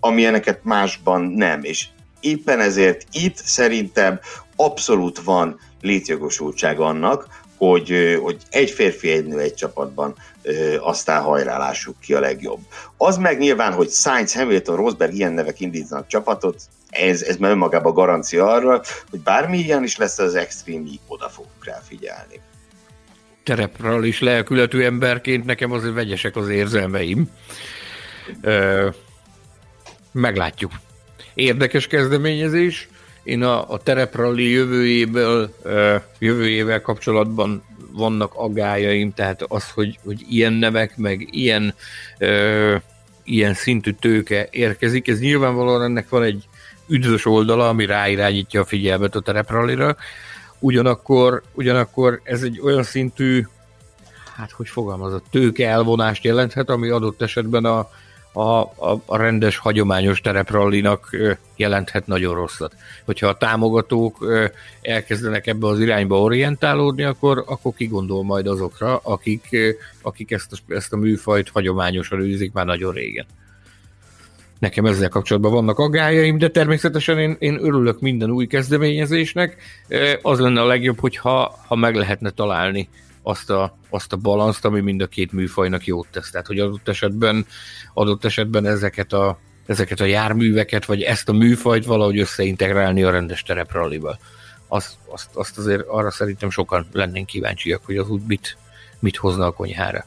amilyeneket 0.00 0.64
másban 0.64 1.22
nem. 1.22 1.64
És 1.64 1.86
éppen 2.20 2.60
ezért 2.60 3.06
itt 3.12 3.36
szerintem 3.36 4.20
abszolút 4.56 5.18
van 5.18 5.60
létjogosultság 5.80 6.80
annak, 6.80 7.26
hogy, 7.56 8.18
hogy 8.22 8.36
egy 8.50 8.70
férfi, 8.70 9.10
egy 9.10 9.26
nő 9.26 9.38
egy 9.38 9.54
csapatban 9.54 10.14
aztán 10.80 11.22
hajrá 11.22 11.58
lássuk 11.58 12.00
ki 12.00 12.14
a 12.14 12.20
legjobb. 12.20 12.60
Az 12.96 13.16
meg 13.16 13.38
nyilván, 13.38 13.72
hogy 13.72 13.90
Sainz, 13.90 14.34
Hamilton, 14.34 14.76
Rosberg 14.76 15.14
ilyen 15.14 15.32
nevek 15.32 15.60
indítanak 15.60 16.06
csapatot, 16.06 16.62
ez, 16.92 17.22
ez 17.22 17.36
már 17.36 17.50
önmagában 17.50 17.94
garancia 17.94 18.46
arra, 18.46 18.82
hogy 19.10 19.20
bármi 19.20 19.58
ilyen 19.58 19.82
is 19.82 19.96
lesz 19.96 20.18
az 20.18 20.34
Extreme 20.34 20.88
oda 21.06 21.28
fogunk 21.28 21.64
rá 21.64 21.80
figyelni. 21.88 22.40
Terepről 23.42 24.04
is 24.04 24.20
lelkületű 24.20 24.82
emberként 24.82 25.44
nekem 25.44 25.72
azért 25.72 25.94
vegyesek 25.94 26.36
az 26.36 26.48
érzelmeim. 26.48 27.30
Ö, 28.40 28.88
meglátjuk. 30.12 30.72
Érdekes 31.34 31.86
kezdeményezés. 31.86 32.88
Én 33.22 33.42
a, 33.42 33.70
a 33.70 33.78
terepralli 33.78 34.50
jövőjéből, 34.50 35.54
jövőjével 36.18 36.80
kapcsolatban 36.80 37.64
vannak 37.92 38.34
aggájaim, 38.34 39.14
tehát 39.14 39.42
az, 39.42 39.70
hogy, 39.70 39.98
hogy 40.04 40.24
ilyen 40.28 40.52
nevek, 40.52 40.96
meg 40.96 41.28
ilyen, 41.30 41.74
ö, 42.18 42.76
ilyen 43.24 43.54
szintű 43.54 43.90
tőke 43.90 44.48
érkezik, 44.50 45.08
ez 45.08 45.20
nyilvánvalóan 45.20 45.82
ennek 45.82 46.08
van 46.08 46.22
egy 46.22 46.48
üdvös 46.92 47.26
oldala, 47.26 47.68
ami 47.68 47.86
ráirányítja 47.86 48.60
a 48.60 48.64
figyelmet 48.64 49.14
a 49.14 49.20
tereprallira. 49.20 49.96
ugyanakkor, 50.58 51.42
ugyanakkor 51.52 52.20
ez 52.22 52.42
egy 52.42 52.60
olyan 52.60 52.82
szintű, 52.82 53.46
hát 54.36 54.50
hogy 54.50 54.68
fogalmazott, 54.68 55.24
tőke 55.30 55.68
elvonást 55.68 56.24
jelenthet, 56.24 56.68
ami 56.70 56.88
adott 56.88 57.22
esetben 57.22 57.64
a, 57.64 57.90
a, 58.32 58.60
a, 58.60 59.00
a 59.06 59.16
rendes, 59.16 59.56
hagyományos 59.56 60.20
tereprallinak 60.20 61.16
jelenthet 61.56 62.06
nagyon 62.06 62.34
rosszat. 62.34 62.74
Hogyha 63.04 63.26
a 63.26 63.36
támogatók 63.36 64.26
elkezdenek 64.82 65.46
ebbe 65.46 65.66
az 65.66 65.80
irányba 65.80 66.20
orientálódni, 66.20 67.02
akkor, 67.02 67.44
akkor 67.46 67.72
kigondol 67.74 68.24
majd 68.24 68.46
azokra, 68.46 68.96
akik, 68.96 69.56
akik 70.02 70.30
ezt, 70.30 70.52
a, 70.52 70.72
ezt 70.72 70.92
a 70.92 70.96
műfajt 70.96 71.48
hagyományosan 71.48 72.20
űzik 72.20 72.52
már 72.52 72.66
nagyon 72.66 72.92
régen. 72.92 73.26
Nekem 74.62 74.86
ezzel 74.86 75.08
kapcsolatban 75.08 75.52
vannak 75.52 75.78
aggájaim, 75.78 76.38
de 76.38 76.48
természetesen 76.48 77.18
én, 77.18 77.36
én 77.38 77.58
örülök 77.64 78.00
minden 78.00 78.30
új 78.30 78.46
kezdeményezésnek. 78.46 79.56
Az 80.22 80.38
lenne 80.38 80.60
a 80.60 80.66
legjobb, 80.66 81.00
hogyha 81.00 81.58
ha 81.66 81.74
meg 81.74 81.94
lehetne 81.94 82.30
találni 82.30 82.88
azt 83.22 83.50
a, 83.50 83.78
azt 83.90 84.12
a 84.12 84.16
balanszt, 84.16 84.64
ami 84.64 84.80
mind 84.80 85.02
a 85.02 85.06
két 85.06 85.32
műfajnak 85.32 85.84
jót 85.84 86.08
tesz. 86.10 86.30
Tehát, 86.30 86.46
hogy 86.46 86.58
adott 86.58 86.88
esetben, 86.88 87.46
adott 87.94 88.24
esetben 88.24 88.66
ezeket 88.66 89.12
a, 89.12 89.38
ezeket 89.66 90.00
a 90.00 90.04
járműveket, 90.04 90.84
vagy 90.84 91.02
ezt 91.02 91.28
a 91.28 91.32
műfajt 91.32 91.84
valahogy 91.84 92.18
összeintegrálni 92.18 93.02
a 93.02 93.10
rendes 93.10 93.42
tereprallival. 93.42 94.18
Azt, 94.68 94.94
azt, 95.06 95.28
azt 95.32 95.58
azért 95.58 95.86
arra 95.86 96.10
szerintem 96.10 96.50
sokan 96.50 96.86
lennénk 96.92 97.26
kíváncsiak, 97.26 97.84
hogy 97.84 97.96
az 97.96 98.08
úgy 98.08 98.22
mit, 98.26 98.56
mit 98.98 99.16
hozna 99.16 99.46
a 99.46 99.52
konyhára. 99.52 100.04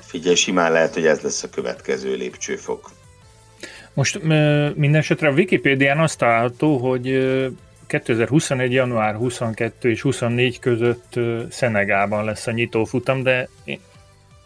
Figyelj, 0.00 0.34
simán 0.34 0.72
lehet, 0.72 0.94
hogy 0.94 1.06
ez 1.06 1.20
lesz 1.20 1.42
a 1.42 1.50
következő 1.50 2.14
lépcsőfok. 2.14 2.98
Most 4.00 4.22
minden 4.74 5.00
esetre 5.00 5.28
a 5.28 5.32
Wikipédián 5.32 5.98
azt 5.98 6.18
található, 6.18 6.76
hogy 6.76 7.04
2021. 7.86 8.72
január 8.72 9.14
22 9.14 9.90
és 9.90 10.00
24 10.00 10.58
között 10.58 11.18
Szenegában 11.50 12.24
lesz 12.24 12.46
a 12.46 12.50
nyitófutam, 12.50 13.22
de 13.22 13.48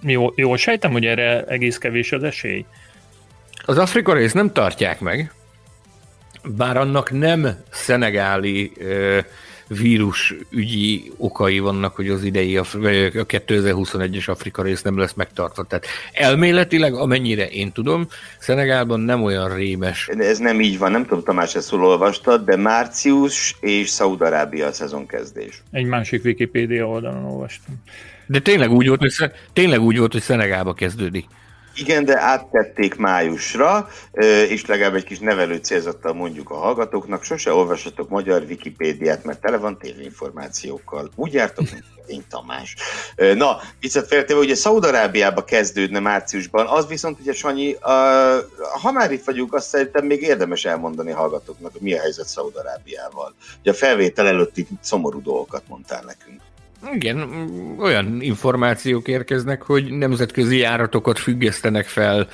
jól, 0.00 0.32
jól 0.36 0.56
sejtem, 0.56 0.92
hogy 0.92 1.04
erre 1.06 1.44
egész 1.44 1.78
kevés 1.78 2.12
az 2.12 2.22
esély. 2.22 2.64
Az 3.64 3.78
Afrika 3.78 4.12
rész 4.14 4.32
nem 4.32 4.52
tartják 4.52 5.00
meg, 5.00 5.32
bár 6.44 6.76
annak 6.76 7.10
nem 7.10 7.48
szenegáli 7.70 8.72
vírus 8.76 9.24
ügyi 10.50 11.12
okai 11.16 11.58
vannak, 11.58 11.96
hogy 11.96 12.08
az 12.08 12.24
idei 12.24 12.56
a 12.56 12.64
2021-es 12.64 14.28
Afrika 14.28 14.62
rész 14.62 14.82
nem 14.82 14.98
lesz 14.98 15.12
megtartva. 15.12 15.62
Tehát 15.62 15.86
elméletileg, 16.12 16.94
amennyire 16.94 17.48
én 17.48 17.72
tudom, 17.72 18.06
Szenegálban 18.38 19.00
nem 19.00 19.22
olyan 19.22 19.54
rémes. 19.54 20.08
Ez 20.08 20.38
nem 20.38 20.60
így 20.60 20.78
van, 20.78 20.90
nem 20.90 21.02
tudom, 21.02 21.22
Tamás, 21.22 21.54
ezt 21.54 21.72
olvastad, 21.72 22.44
de 22.44 22.56
március 22.56 23.56
és 23.60 23.88
Szaudarábia 23.88 24.66
a 24.66 24.72
szezonkezdés. 24.72 25.62
Egy 25.70 25.86
másik 25.86 26.24
Wikipédia 26.24 26.88
oldalon 26.88 27.24
olvastam. 27.24 27.74
De 28.26 28.38
tényleg 28.38 28.70
úgy 28.70 28.88
volt, 28.88 29.00
hogy, 29.00 29.30
tényleg 29.52 29.80
úgy 29.80 29.98
volt, 29.98 30.12
hogy 30.12 30.22
Szenegálba 30.22 30.72
kezdődik. 30.72 31.24
Igen, 31.74 32.04
de 32.04 32.20
áttették 32.20 32.96
májusra, 32.96 33.88
és 34.48 34.66
legalább 34.66 34.94
egy 34.94 35.04
kis 35.04 35.18
nevelő 35.18 35.56
célzattal 35.56 36.12
mondjuk 36.12 36.50
a 36.50 36.54
hallgatóknak, 36.54 37.22
sose 37.22 37.52
olvassatok 37.52 38.08
magyar 38.08 38.42
Wikipédiát, 38.42 39.24
mert 39.24 39.40
tele 39.40 39.56
van 39.56 39.78
tévéinformációkkal. 39.78 41.10
Úgy 41.14 41.32
jártok, 41.32 41.70
mint 41.70 41.84
én 42.06 42.24
Tamás. 42.28 42.76
Na, 43.34 43.60
viccet 43.80 44.06
feltéve, 44.06 44.38
ugye 44.38 44.54
Szaudarábiába 44.54 45.44
kezdődne 45.44 45.98
márciusban, 45.98 46.66
az 46.66 46.86
viszont 46.86 47.20
ugye 47.20 47.32
Sanyi, 47.32 47.76
ha 48.82 48.92
már 48.92 49.12
itt 49.12 49.24
vagyunk, 49.24 49.54
azt 49.54 49.68
szerintem 49.68 50.06
még 50.06 50.22
érdemes 50.22 50.64
elmondani 50.64 51.12
a 51.12 51.16
hallgatóknak, 51.16 51.72
hogy 51.72 51.80
mi 51.80 51.94
a 51.94 52.00
helyzet 52.00 52.26
Szaudarábiával. 52.26 53.34
Ugye 53.60 53.70
a 53.70 53.74
felvétel 53.74 54.26
előtti 54.26 54.66
szomorú 54.80 55.22
dolgokat 55.22 55.62
mondtál 55.68 56.02
nekünk. 56.02 56.40
Igen, 56.92 57.28
olyan 57.78 58.22
információk 58.22 59.08
érkeznek, 59.08 59.62
hogy 59.62 59.90
nemzetközi 59.90 60.56
járatokat 60.56 61.18
függesztenek 61.18 61.86
fel 61.86 62.28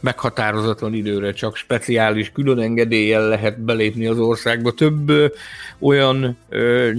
meghatározatlan 0.00 0.94
időre, 0.94 1.32
csak 1.32 1.56
speciális 1.56 2.32
külön 2.32 2.58
engedéllyel 2.58 3.28
lehet 3.28 3.60
belépni 3.60 4.06
az 4.06 4.18
országba. 4.18 4.72
Több 4.72 5.12
olyan 5.78 6.38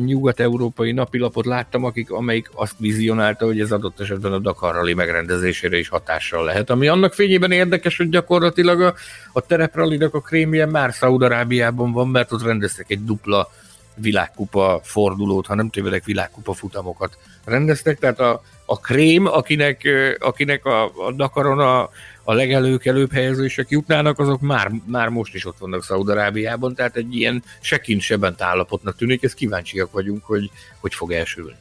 nyugat-európai 0.06 0.91
napilapot 0.91 1.45
láttam, 1.45 1.84
akik, 1.84 2.11
amelyik 2.11 2.49
azt 2.53 2.76
vizionálta, 2.77 3.45
hogy 3.45 3.60
ez 3.60 3.72
adott 3.72 3.99
esetben 3.99 4.34
a 4.34 4.39
Dakar 4.39 4.73
Rally 4.73 4.93
megrendezésére 4.93 5.77
is 5.77 5.89
hatással 5.89 6.45
lehet. 6.45 6.69
Ami 6.69 6.88
annak 6.88 7.14
fényében 7.14 7.51
érdekes, 7.51 7.97
hogy 7.97 8.10
gyakorlatilag 8.10 8.81
a, 8.81 8.93
a 9.34 9.41
terepralidak 9.41 10.14
a 10.14 10.22
krémje 10.22 10.65
már 10.65 10.93
Szaudarábiában 10.93 11.91
van, 11.91 12.07
mert 12.07 12.31
ott 12.31 12.43
rendeztek 12.43 12.85
egy 12.89 13.03
dupla 13.03 13.49
világkupa 13.95 14.80
fordulót, 14.84 15.45
ha 15.45 15.56
nem 15.56 15.70
tévedek, 15.70 16.06
világkupa 16.06 16.53
futamokat 16.53 17.18
rendeztek, 17.45 17.99
tehát 17.99 18.20
a, 18.20 18.41
a 18.66 18.80
krém, 18.80 19.26
akinek, 19.26 19.88
akinek 20.20 20.66
a, 20.66 20.84
a 20.84 21.11
Dakaron 21.11 21.60
a, 21.60 21.90
a 22.24 22.34
legelőkelőbb 22.34 23.11
helyezések 23.11 23.70
jutnának, 23.70 24.20
azok 24.20 24.41
már, 24.41 24.72
már 24.86 25.10
most 25.10 25.34
is 25.34 25.45
ott 25.45 25.57
vannak 25.57 25.84
Szaudarábiában, 25.84 26.76
tehát 26.76 26.95
egy 26.95 27.16
ilyen 27.16 27.44
se 27.60 27.80
kincs, 27.80 28.03
se 28.03 28.18
bent 28.18 28.41
állapotnak 28.41 28.95
tűnik, 28.95 29.24
ezt 29.24 29.34
kíváncsiak 29.34 29.91
vagyunk, 29.91 30.24
hogy 30.26 30.52
hogy 30.80 30.94
fog 30.94 31.11
elsülni. 31.11 31.56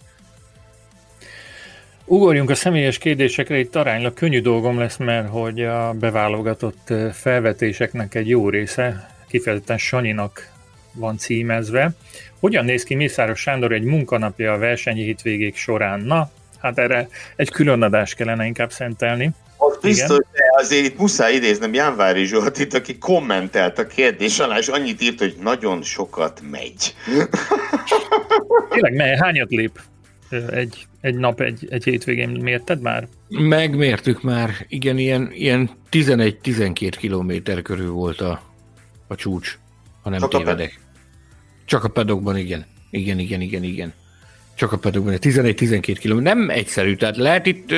Ugorjunk 2.04 2.50
a 2.50 2.54
személyes 2.54 2.98
kérdésekre, 2.98 3.58
itt 3.58 3.76
aránylag 3.76 4.14
könnyű 4.14 4.40
dolgom 4.40 4.78
lesz, 4.78 4.96
mert 4.96 5.28
hogy 5.28 5.62
a 5.62 5.92
beválogatott 5.92 6.92
felvetéseknek 7.12 8.14
egy 8.14 8.28
jó 8.28 8.48
része 8.48 9.16
kifejezetten 9.28 9.78
Sanyinak 9.78 10.50
van 10.98 11.18
címezve. 11.18 11.90
Hogyan 12.40 12.64
néz 12.64 12.82
ki 12.82 12.94
Mészáros 12.94 13.40
Sándor 13.40 13.72
egy 13.72 13.82
munkanapja 13.82 14.52
a 14.52 14.58
versenyi 14.58 15.02
hétvégék 15.02 15.56
során? 15.56 16.00
Na, 16.00 16.30
hát 16.60 16.78
erre 16.78 17.08
egy 17.36 17.50
külön 17.50 17.82
adást 17.82 18.14
kellene 18.14 18.46
inkább 18.46 18.72
szentelni. 18.72 19.30
Az 19.56 19.78
biztos, 19.82 20.18
de 20.32 20.62
azért 20.62 20.84
itt 20.84 20.98
muszáj 20.98 21.34
idéznem 21.34 21.74
Jánvári 21.74 22.24
Zsoltit, 22.24 22.74
aki 22.74 22.98
kommentelt 22.98 23.78
a 23.78 23.86
kérdés 23.86 24.38
alá, 24.38 24.58
és 24.58 24.68
annyit 24.68 25.02
írt, 25.02 25.18
hogy 25.18 25.36
nagyon 25.42 25.82
sokat 25.82 26.42
megy. 26.50 26.94
Tényleg, 28.70 28.94
mely, 28.94 29.16
hányat 29.16 29.50
lép 29.50 29.80
egy, 30.50 30.86
egy 31.00 31.14
nap, 31.14 31.40
egy, 31.40 31.66
egy 31.70 31.84
hétvégén 31.84 32.28
mérted 32.28 32.80
már? 32.80 33.08
Megmértük 33.28 34.22
már, 34.22 34.50
igen, 34.68 34.98
ilyen, 34.98 35.30
ilyen 35.32 35.70
11-12 35.90 36.92
kilométer 36.98 37.62
körül 37.62 37.90
volt 37.90 38.20
a, 38.20 38.42
a 39.06 39.14
csúcs, 39.14 39.58
ha 40.02 40.10
nem 40.10 40.20
Csak 40.20 40.30
tévedek. 40.30 40.80
Csak 41.68 41.84
a 41.84 41.88
pedokban, 41.88 42.36
igen. 42.36 42.66
Igen, 42.90 43.18
igen, 43.18 43.40
igen, 43.40 43.62
igen. 43.62 43.92
Csak 44.54 44.72
a 44.72 44.78
pedokban, 44.78 45.14
11-12 45.20 45.96
km. 46.02 46.22
Nem 46.22 46.50
egyszerű, 46.50 46.96
tehát 46.96 47.16
lehet 47.16 47.46
itt 47.46 47.70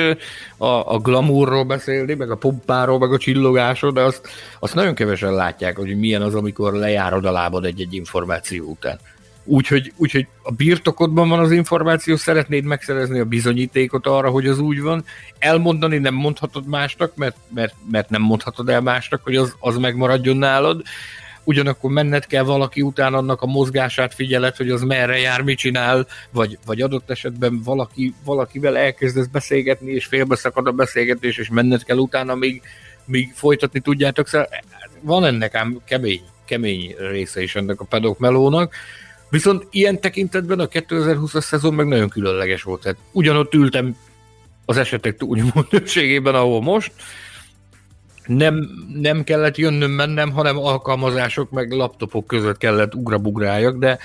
a, 0.57 0.93
a 0.93 0.97
glamourról 0.97 1.63
beszélni, 1.63 2.13
meg 2.13 2.31
a 2.31 2.35
pompáról, 2.35 2.99
meg 2.99 3.11
a 3.11 3.17
csillogásról, 3.17 3.91
de 3.91 4.01
azt, 4.01 4.27
azt 4.59 4.75
nagyon 4.75 4.95
kevesen 4.95 5.33
látják, 5.33 5.77
hogy 5.77 5.99
milyen 5.99 6.21
az, 6.21 6.35
amikor 6.35 6.73
lejárod 6.73 7.25
a 7.25 7.31
lábad 7.31 7.65
egy-egy 7.65 7.93
információ 7.93 8.69
után. 8.69 8.99
Úgyhogy, 9.43 9.93
úgyhogy 9.95 10.27
a 10.43 10.51
birtokodban 10.51 11.29
van 11.29 11.39
az 11.39 11.51
információ, 11.51 12.15
szeretnéd 12.15 12.63
megszerezni 12.63 13.19
a 13.19 13.25
bizonyítékot 13.25 14.07
arra, 14.07 14.29
hogy 14.29 14.47
az 14.47 14.59
úgy 14.59 14.81
van, 14.81 15.03
elmondani 15.39 15.97
nem 15.97 16.13
mondhatod 16.13 16.67
másnak, 16.67 17.15
mert, 17.15 17.37
mert, 17.53 17.73
mert 17.91 18.09
nem 18.09 18.21
mondhatod 18.21 18.69
el 18.69 18.81
másnak, 18.81 19.23
hogy 19.23 19.35
az, 19.35 19.55
az 19.59 19.77
megmaradjon 19.77 20.37
nálad, 20.37 20.81
ugyanakkor 21.43 21.91
menned 21.91 22.27
kell 22.27 22.43
valaki 22.43 22.81
után 22.81 23.13
annak 23.13 23.41
a 23.41 23.45
mozgását 23.45 24.13
figyelet, 24.13 24.57
hogy 24.57 24.69
az 24.69 24.81
merre 24.81 25.19
jár, 25.19 25.41
mit 25.41 25.57
csinál, 25.57 26.07
vagy, 26.31 26.57
vagy 26.65 26.81
adott 26.81 27.09
esetben 27.09 27.61
valaki, 27.63 28.13
valakivel 28.25 28.77
elkezdesz 28.77 29.27
beszélgetni, 29.27 29.91
és 29.91 30.05
félbeszakad 30.05 30.67
a 30.67 30.71
beszélgetés, 30.71 31.37
és 31.37 31.49
menned 31.49 31.83
kell 31.83 31.97
utána, 31.97 32.35
még, 32.35 32.61
még 33.05 33.31
folytatni 33.33 33.79
tudjátok. 33.79 34.27
Szóval 34.27 34.47
van 35.01 35.25
ennek 35.25 35.55
ám 35.55 35.81
kemény, 35.85 36.21
kemény 36.45 36.95
része 36.97 37.41
is 37.41 37.55
ennek 37.55 37.79
a 37.79 37.85
pedok 37.85 38.19
melónak, 38.19 38.73
Viszont 39.31 39.67
ilyen 39.69 40.01
tekintetben 40.01 40.59
a 40.59 40.67
2020-as 40.67 41.41
szezon 41.41 41.73
meg 41.73 41.87
nagyon 41.87 42.09
különleges 42.09 42.63
volt. 42.63 42.81
Tehát 42.81 42.97
ugyanott 43.11 43.53
ültem 43.53 43.95
az 44.65 44.77
esetek 44.77 45.17
túlnyomó 45.17 45.61
többségében, 45.69 46.35
ahol 46.35 46.61
most, 46.61 46.91
nem, 48.25 48.69
nem 48.93 49.23
kellett 49.23 49.57
jönnöm 49.57 49.91
mennem, 49.91 50.31
hanem 50.31 50.57
alkalmazások 50.57 51.51
meg 51.51 51.71
laptopok 51.71 52.27
között 52.27 52.57
kellett 52.57 52.95
ugrabugráljak, 52.95 53.77
de, 53.77 53.99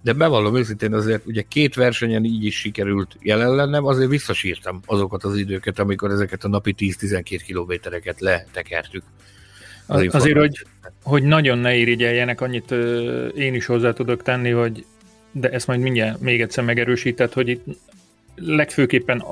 de 0.00 0.12
bevallom 0.12 0.56
őszintén 0.56 0.94
azért 0.94 1.26
ugye 1.26 1.42
két 1.48 1.74
versenyen 1.74 2.24
így 2.24 2.44
is 2.44 2.58
sikerült 2.58 3.16
jelen 3.20 3.54
lennem, 3.54 3.84
azért 3.84 4.10
visszasírtam 4.10 4.80
azokat 4.86 5.24
az 5.24 5.36
időket, 5.36 5.78
amikor 5.78 6.10
ezeket 6.10 6.44
a 6.44 6.48
napi 6.48 6.74
10-12 6.78 7.40
kilométereket 7.44 8.20
letekertük. 8.20 9.02
Az 9.86 10.06
azért, 10.10 10.38
hogy, 10.38 10.66
hogy 11.02 11.22
nagyon 11.22 11.58
ne 11.58 11.74
irigyeljenek, 11.74 12.40
annyit 12.40 12.70
ö, 12.70 13.26
én 13.26 13.54
is 13.54 13.66
hozzá 13.66 13.92
tudok 13.92 14.22
tenni, 14.22 14.50
hogy 14.50 14.84
de 15.32 15.50
ezt 15.50 15.66
majd 15.66 15.80
mindjárt 15.80 16.20
még 16.20 16.40
egyszer 16.40 16.64
megerősített, 16.64 17.32
hogy 17.32 17.48
itt 17.48 17.64
legfőképpen 18.34 19.24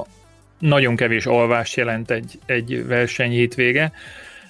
nagyon 0.58 0.96
kevés 0.96 1.26
alvást 1.26 1.76
jelent 1.76 2.10
egy, 2.10 2.38
egy 2.46 2.86
verseny 2.86 3.30
hétvége, 3.30 3.92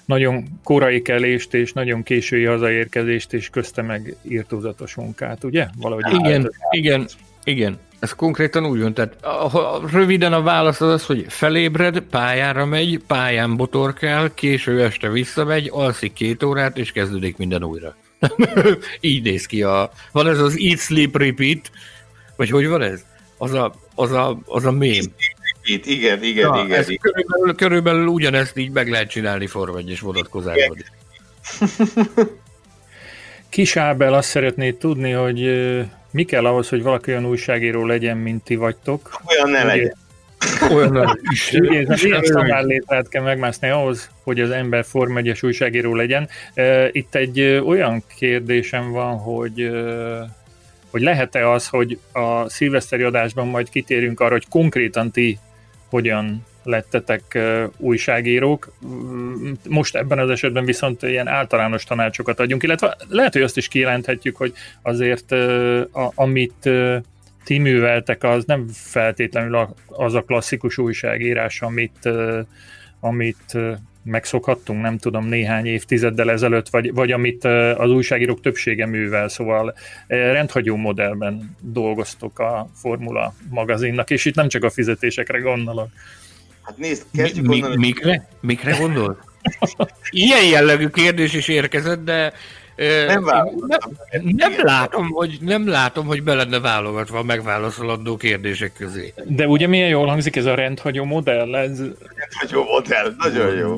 nagyon 0.04 0.44
korai 0.64 1.02
kelést 1.02 1.54
és 1.54 1.72
nagyon 1.72 2.02
késői 2.02 2.44
hazaérkezést, 2.44 3.32
és 3.32 3.48
közte 3.48 3.82
meg 3.82 4.16
írtózatos 4.22 4.94
munkát, 4.94 5.44
ugye? 5.44 5.66
Valahogy 5.76 6.14
igen, 6.14 6.52
igen. 6.70 7.08
Igen, 7.44 7.78
ez 7.98 8.12
konkrétan 8.12 8.66
úgy 8.66 8.80
van, 8.80 8.94
tehát 8.94 9.24
a, 9.24 9.56
a, 9.56 9.80
röviden 9.92 10.32
a 10.32 10.42
válasz 10.42 10.80
az 10.80 10.92
az, 10.92 11.06
hogy 11.06 11.24
felébred, 11.28 12.00
pályára 12.00 12.64
megy, 12.64 13.00
pályán 13.06 13.56
botorkál, 13.56 14.34
késő 14.34 14.82
este 14.82 15.08
visszamegy, 15.08 15.68
alszik 15.72 16.12
két 16.12 16.42
órát, 16.42 16.78
és 16.78 16.92
kezdődik 16.92 17.36
minden 17.36 17.64
újra. 17.64 17.96
Így 19.00 19.22
néz 19.22 19.46
ki 19.46 19.62
a... 19.62 19.90
Van 20.12 20.28
ez 20.28 20.38
az 20.38 20.56
Eat, 20.58 20.78
Sleep, 20.78 21.16
Repeat, 21.16 21.70
vagy 22.36 22.50
hogy 22.50 22.68
van 22.68 22.82
ez? 22.82 23.04
Az 23.38 23.52
a, 23.52 23.74
az 23.94 24.12
a, 24.12 24.38
az 24.44 24.64
a 24.64 24.70
mém. 24.70 25.04
Igen, 25.66 26.22
igen, 26.22 26.48
Na, 26.48 26.64
igen. 26.64 26.82
igen. 26.82 26.98
Körülbelül, 27.00 27.54
körülbelül 27.54 28.06
ugyanezt 28.06 28.56
így 28.56 28.70
meg 28.70 28.88
lehet 28.88 29.10
csinálni 29.10 29.46
Form 29.46 29.88
és 29.88 30.00
vonatkozásban 30.00 30.76
is. 30.76 30.86
Kis 33.48 33.76
Ábel 33.76 34.14
azt 34.14 34.28
szeretné 34.28 34.70
tudni, 34.70 35.10
hogy 35.10 35.40
mi 36.10 36.24
kell 36.24 36.46
ahhoz, 36.46 36.68
hogy 36.68 36.82
valaki 36.82 37.10
olyan 37.10 37.26
újságíró 37.26 37.86
legyen, 37.86 38.16
mint 38.16 38.44
ti 38.44 38.56
vagytok? 38.56 39.20
Olyan 39.28 39.50
ne 39.50 39.64
legyen. 39.64 39.94
Olyan 40.70 41.18
is. 41.32 41.52
Ilyen 42.04 42.22
szabállétrát 42.22 43.08
kell 43.08 43.22
megmászni 43.22 43.68
ahhoz, 43.68 44.10
hogy 44.22 44.40
az 44.40 44.50
ember 44.50 44.84
Form 44.84 45.16
1 45.16 45.38
újságíró 45.42 45.94
legyen. 45.94 46.28
Itt 46.92 47.14
egy 47.14 47.40
olyan 47.66 48.02
kérdésem 48.16 48.90
van, 48.90 49.18
hogy 49.18 49.70
hogy 50.90 51.02
lehet-e 51.02 51.50
az, 51.50 51.68
hogy 51.68 51.98
a 52.12 52.48
szilveszteri 52.48 53.02
adásban 53.02 53.46
majd 53.46 53.68
kitérünk 53.68 54.20
arra, 54.20 54.32
hogy 54.32 54.48
konkrétan 54.48 55.10
ti 55.10 55.38
hogyan 55.88 56.44
lettetek 56.62 57.38
újságírók. 57.76 58.72
Most 59.68 59.96
ebben 59.96 60.18
az 60.18 60.30
esetben 60.30 60.64
viszont 60.64 61.02
ilyen 61.02 61.28
általános 61.28 61.84
tanácsokat 61.84 62.40
adjunk, 62.40 62.62
illetve 62.62 62.96
lehet, 63.08 63.32
hogy 63.32 63.42
azt 63.42 63.56
is 63.56 63.68
kijelenthetjük, 63.68 64.36
hogy 64.36 64.52
azért 64.82 65.32
a, 65.92 66.12
amit 66.14 66.70
ti 67.44 67.58
műveltek, 67.58 68.22
az 68.22 68.44
nem 68.44 68.66
feltétlenül 68.72 69.68
az 69.86 70.14
a 70.14 70.22
klasszikus 70.22 70.78
újságírás, 70.78 71.62
amit, 71.62 72.08
amit 73.00 73.58
megszokhattunk, 74.06 74.82
nem 74.82 74.98
tudom, 74.98 75.26
néhány 75.26 75.66
évtizeddel 75.66 76.30
ezelőtt, 76.30 76.68
vagy, 76.68 76.92
vagy 76.92 77.12
amit 77.12 77.44
az 77.76 77.90
újságírók 77.90 78.40
többsége 78.40 78.86
művel, 78.86 79.28
szóval 79.28 79.74
rendhagyó 80.06 80.76
modellben 80.76 81.56
dolgoztok 81.60 82.38
a 82.38 82.68
Formula 82.74 83.34
magazinnak, 83.50 84.10
és 84.10 84.24
itt 84.24 84.34
nem 84.34 84.48
csak 84.48 84.64
a 84.64 84.70
fizetésekre 84.70 85.38
gondolok. 85.38 85.88
Hát 86.62 86.76
nézd, 86.76 87.04
kezdjük 87.12 87.46
mi, 87.46 87.60
mi, 87.60 87.76
mikre? 87.76 88.28
Mikre 88.40 88.76
gondol? 88.78 89.18
Ilyen 90.10 90.44
jellegű 90.44 90.86
kérdés 90.86 91.34
is 91.34 91.48
érkezett, 91.48 92.04
de 92.04 92.32
nem, 92.76 93.24
nem, 93.66 94.22
nem, 94.36 94.52
látom, 94.62 95.08
hogy, 95.08 95.38
nem 95.40 95.68
látom, 95.68 96.06
hogy 96.06 96.22
be 96.22 96.34
lenne 96.34 96.60
válogatva 96.60 97.18
a 97.18 97.22
megválaszolandó 97.22 98.16
kérdések 98.16 98.72
közé. 98.72 99.14
De 99.24 99.46
ugye 99.46 99.66
milyen 99.66 99.88
jól 99.88 100.06
hangzik 100.06 100.36
ez 100.36 100.44
a 100.44 100.54
rendhagyó 100.54 101.04
modell? 101.04 101.54
Ez... 101.54 101.78
Rendhagyó 102.14 102.64
modell, 102.64 103.14
nagyon 103.18 103.54
jó. 103.54 103.76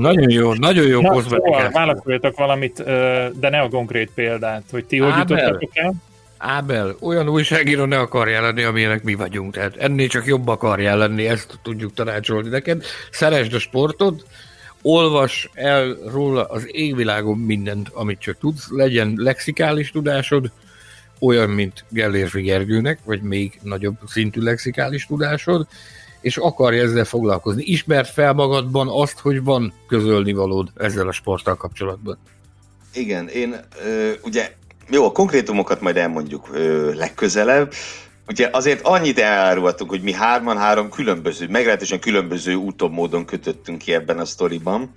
Nagyon 0.00 0.30
jó, 0.30 0.54
nagyon 0.54 0.86
jó 0.86 1.00
Na, 1.00 1.22
szóval 1.22 1.70
válaszoljatok 1.70 2.36
valamit, 2.36 2.82
de 3.38 3.48
ne 3.48 3.60
a 3.60 3.68
konkrét 3.68 4.10
példát, 4.14 4.62
hogy 4.70 4.84
ti 4.84 4.98
hogy 4.98 5.16
jutottatok 5.16 5.70
el? 5.72 5.94
Ábel, 6.38 6.96
olyan 7.00 7.28
újságíró 7.28 7.84
ne 7.84 7.98
akarja 7.98 8.40
lenni, 8.40 8.62
amilyenek 8.62 9.02
mi 9.02 9.14
vagyunk. 9.14 9.54
Tehát 9.54 9.76
ennél 9.76 10.08
csak 10.08 10.26
jobb 10.26 10.48
akarja 10.48 10.96
lenni, 10.96 11.26
ezt 11.26 11.58
tudjuk 11.62 11.92
tanácsolni 11.94 12.48
neked. 12.48 12.84
Szeresd 13.10 13.54
a 13.54 13.58
sportod, 13.58 14.24
olvas 14.86 15.50
el 15.54 15.96
róla 16.06 16.44
az 16.44 16.68
égvilágon 16.70 17.38
mindent, 17.38 17.88
amit 17.92 18.18
csak 18.18 18.38
tudsz, 18.38 18.70
legyen 18.70 19.12
lexikális 19.16 19.90
tudásod, 19.90 20.50
olyan, 21.20 21.50
mint 21.50 21.84
Gellérfi 21.88 22.42
Gergőnek, 22.42 22.98
vagy 23.04 23.22
még 23.22 23.58
nagyobb 23.62 23.96
szintű 24.06 24.40
lexikális 24.40 25.06
tudásod, 25.06 25.66
és 26.20 26.36
akarja 26.36 26.82
ezzel 26.82 27.04
foglalkozni. 27.04 27.62
Ismert 27.62 28.10
fel 28.10 28.32
magadban 28.32 28.88
azt, 28.88 29.18
hogy 29.18 29.42
van 29.42 29.72
közölni 29.88 30.32
valód 30.32 30.68
ezzel 30.76 31.08
a 31.08 31.12
sporttal 31.12 31.56
kapcsolatban. 31.56 32.18
Igen, 32.94 33.28
én 33.28 33.54
ö, 33.84 34.10
ugye, 34.22 34.52
jó, 34.90 35.04
a 35.04 35.12
konkrétumokat 35.12 35.80
majd 35.80 35.96
elmondjuk 35.96 36.48
ö, 36.52 36.94
legközelebb, 36.94 37.72
Ugye 38.26 38.48
azért 38.52 38.80
annyit 38.82 39.18
elárultunk, 39.18 39.90
hogy 39.90 40.02
mi 40.02 40.12
hárman 40.12 40.58
három 40.58 40.90
különböző, 40.90 41.48
meglehetősen 41.48 42.00
különböző 42.00 42.54
úton 42.54 42.90
módon 42.90 43.24
kötöttünk 43.24 43.78
ki 43.78 43.94
ebben 43.94 44.18
a 44.18 44.24
sztoriban, 44.24 44.94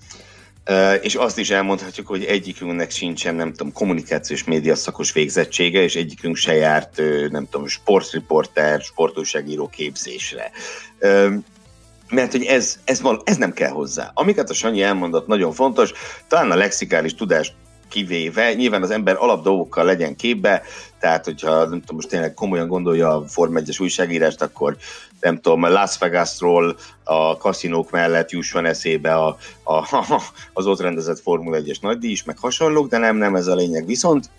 és 1.02 1.16
azt 1.16 1.38
is 1.38 1.50
elmondhatjuk, 1.50 2.08
hogy 2.08 2.24
egyikünknek 2.24 2.92
sincsen, 2.92 3.36
nem 3.36 3.54
tudom, 3.54 3.74
kommunikációs 3.74 4.44
média 4.44 4.76
szakos 4.76 5.12
végzettsége, 5.12 5.82
és 5.82 5.96
egyikünk 5.96 6.36
se 6.36 6.54
járt, 6.54 7.02
nem 7.30 7.48
tudom, 7.50 7.68
sportriporter, 7.68 8.82
sportúságíró 8.82 9.68
képzésre. 9.68 10.52
Mert 12.10 12.32
hogy 12.32 12.44
ez, 12.44 12.80
ez, 12.84 13.02
ez 13.24 13.38
nem 13.38 13.54
kell 13.54 13.70
hozzá. 13.70 14.12
Amiket 14.14 14.50
a 14.50 14.54
Sanyi 14.54 14.82
elmondott, 14.82 15.28
nagyon 15.28 15.54
fontos, 15.54 15.92
talán 16.28 16.52
a 16.52 16.56
lexikális 16.56 17.16
tudást 17.16 17.54
kivéve, 17.88 18.54
nyilván 18.54 18.84
az 18.84 18.92
ember 18.92 19.16
alapdolgokkal 19.20 19.86
legyen 19.86 20.16
képbe, 20.16 20.62
tehát 21.00 21.26
hogyha 21.26 21.60
nem 21.60 21.80
tudom, 21.80 21.96
most 21.96 22.08
tényleg 22.08 22.34
komolyan 22.34 22.68
gondolja 22.68 23.16
a 23.16 23.28
Form 23.28 23.58
1 23.58 23.78
újságírást, 23.80 24.42
akkor 24.42 24.78
nem 25.20 25.42
tudom, 25.42 25.62
Las 25.62 25.98
Vegasról 25.98 26.78
a 27.04 27.38
kaszinók 27.38 27.92
mellett 27.92 28.32
jusson 28.32 28.66
eszébe 28.66 29.16
a, 29.16 29.38
a, 29.64 29.84
az 30.54 30.66
ott 30.66 30.82
rendezett 30.82 31.20
Formula 31.20 31.58
1-es 31.62 31.82
nagydíj 31.82 32.12
is, 32.12 32.24
meg 32.24 32.38
hasonlók, 32.38 32.90
de 32.90 32.98
nem, 32.98 33.16
nem 33.16 33.36
ez 33.36 33.48
a 33.48 33.56
lényeg. 33.56 33.86
Viszont 33.86 34.30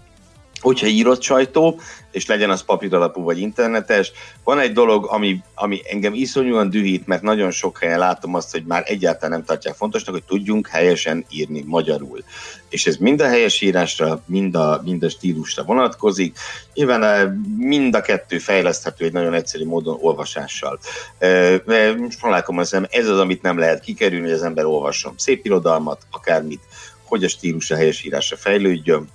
hogyha 0.61 0.87
írott 0.87 1.23
sajtó, 1.23 1.81
és 2.11 2.27
legyen 2.27 2.51
az 2.51 2.63
papíralapú 2.63 3.23
vagy 3.23 3.39
internetes. 3.39 4.13
Van 4.45 4.59
egy 4.59 4.73
dolog, 4.73 5.07
ami, 5.11 5.41
ami 5.55 5.81
engem 5.91 6.15
iszonyúan 6.15 6.71
dühít, 6.71 7.07
mert 7.07 7.23
nagyon 7.23 7.51
sok 7.51 7.79
helyen 7.79 7.99
látom 7.99 8.35
azt, 8.35 8.53
hogy 8.53 8.65
már 8.65 8.83
egyáltalán 8.87 9.31
nem 9.31 9.45
tartják 9.45 9.75
fontosnak, 9.75 10.15
hogy 10.15 10.25
tudjunk 10.25 10.67
helyesen 10.67 11.25
írni 11.31 11.65
magyarul. 11.67 12.25
És 12.69 12.87
ez 12.87 12.97
mind 12.97 13.21
a 13.21 13.27
helyes 13.27 13.61
írásra, 13.61 14.23
mind 14.27 14.55
a, 14.55 14.81
mind 14.85 15.03
a 15.03 15.09
stílusra 15.09 15.63
vonatkozik. 15.63 16.39
Nyilván 16.75 17.03
eh, 17.03 17.31
mind 17.57 17.95
a 17.95 18.01
kettő 18.01 18.39
fejleszthető 18.39 19.05
egy 19.05 19.13
nagyon 19.13 19.35
egyszerű 19.35 19.65
módon 19.65 19.99
olvasással. 20.01 20.79
Eh, 21.19 21.61
most 21.97 22.21
találkom 22.21 22.59
ez 22.59 23.09
az, 23.09 23.19
amit 23.19 23.43
nem 23.43 23.59
lehet 23.59 23.81
kikerülni, 23.81 24.25
hogy 24.25 24.35
az 24.35 24.43
ember 24.43 24.65
olvasson 24.65 25.15
szép 25.17 25.45
irodalmat, 25.45 26.03
akármit, 26.11 26.61
hogy 27.05 27.25
a 27.25 27.29
stílus 27.29 27.71
a 27.71 27.77
helyes 27.77 28.05
írásra 28.05 28.37
fejlődjön, 28.37 29.09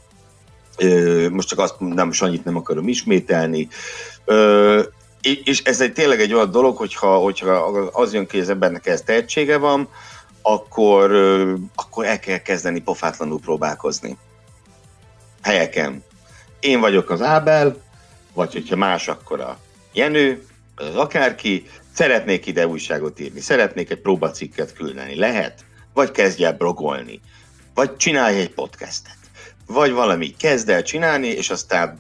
most 1.32 1.48
csak 1.48 1.60
azt 1.60 1.80
nem, 1.80 2.12
annyit 2.20 2.46
nem 2.46 2.56
akarom 2.56 2.88
ismételni, 2.88 3.68
és 5.22 5.62
ez 5.64 5.82
egy 5.82 5.94
tényleg 5.94 6.22
egy 6.22 6.34
olyan 6.34 6.52
dolog, 6.52 6.78
hogyha, 6.78 7.16
hogyha 7.16 7.52
az 7.92 8.14
jön 8.14 8.26
ki, 8.26 8.32
hogy 8.32 8.46
az 8.46 8.50
embernek 8.50 8.86
ez 8.86 9.02
tehetsége 9.02 9.58
van, 9.58 9.90
akkor, 10.42 11.12
akkor 11.76 12.06
el 12.06 12.20
kell 12.20 12.38
kezdeni 12.38 12.82
pofátlanul 12.82 13.40
próbálkozni. 13.40 14.18
Helyeken. 15.42 16.04
Én 16.60 16.80
vagyok 16.80 17.10
az 17.10 17.22
Ábel, 17.22 17.82
vagy 18.34 18.54
hogyha 18.54 18.76
más, 18.76 19.08
akkor 19.08 19.40
a 19.40 19.58
Jenő, 19.94 20.46
az 20.76 20.96
akárki, 20.96 21.66
szeretnék 21.94 22.46
ide 22.46 22.68
újságot 22.68 23.20
írni, 23.20 23.40
szeretnék 23.40 23.90
egy 23.90 24.02
próbacikket 24.02 24.74
küldeni, 24.74 25.16
lehet? 25.16 25.66
Vagy 25.94 26.12
kezdj 26.12 26.44
el 26.44 26.54
brogolni, 26.54 27.22
vagy 27.74 27.96
csinálj 27.96 28.40
egy 28.40 28.54
podcastet 28.54 29.23
vagy 29.74 29.92
valami 29.92 30.36
kezd 30.38 30.70
el 30.70 30.82
csinálni, 30.82 31.28
és 31.28 31.50
aztán, 31.50 31.98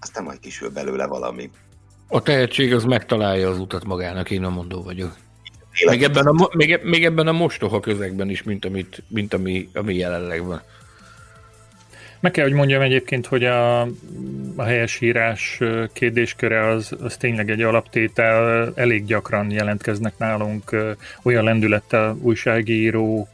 aztán 0.00 0.24
majd 0.24 0.40
kisül 0.40 0.70
belőle 0.70 1.06
valami. 1.06 1.50
A 2.08 2.22
tehetség 2.22 2.74
az 2.74 2.84
megtalálja 2.84 3.48
az 3.48 3.58
utat 3.58 3.84
magának, 3.84 4.30
én 4.30 4.44
a 4.44 4.50
mondó 4.50 4.82
vagyok. 4.82 5.16
Még 5.88 6.02
ebben, 6.02 6.26
a, 6.26 6.48
még, 6.56 6.80
még 6.82 7.04
ebben 7.04 7.26
a 7.26 7.32
mostoha 7.32 7.80
közegben 7.80 8.30
is, 8.30 8.42
mint, 8.42 8.64
amit, 8.64 9.02
mint 9.08 9.34
ami, 9.34 9.68
ami 9.74 9.94
jelenleg 9.94 10.44
van. 10.44 10.62
Meg 12.20 12.32
kell, 12.32 12.44
hogy 12.44 12.54
mondjam 12.54 12.82
egyébként, 12.82 13.26
hogy 13.26 13.44
a, 13.44 13.80
a 14.56 14.62
helyes 14.62 15.00
írás 15.00 15.60
kérdésköre 15.92 16.66
az, 16.66 16.96
az 17.00 17.16
tényleg 17.16 17.50
egy 17.50 17.62
alaptétel, 17.62 18.72
elég 18.74 19.04
gyakran 19.04 19.50
jelentkeznek 19.50 20.18
nálunk 20.18 20.76
olyan 21.22 21.44
lendülettel 21.44 22.16
újságírók, 22.20 23.28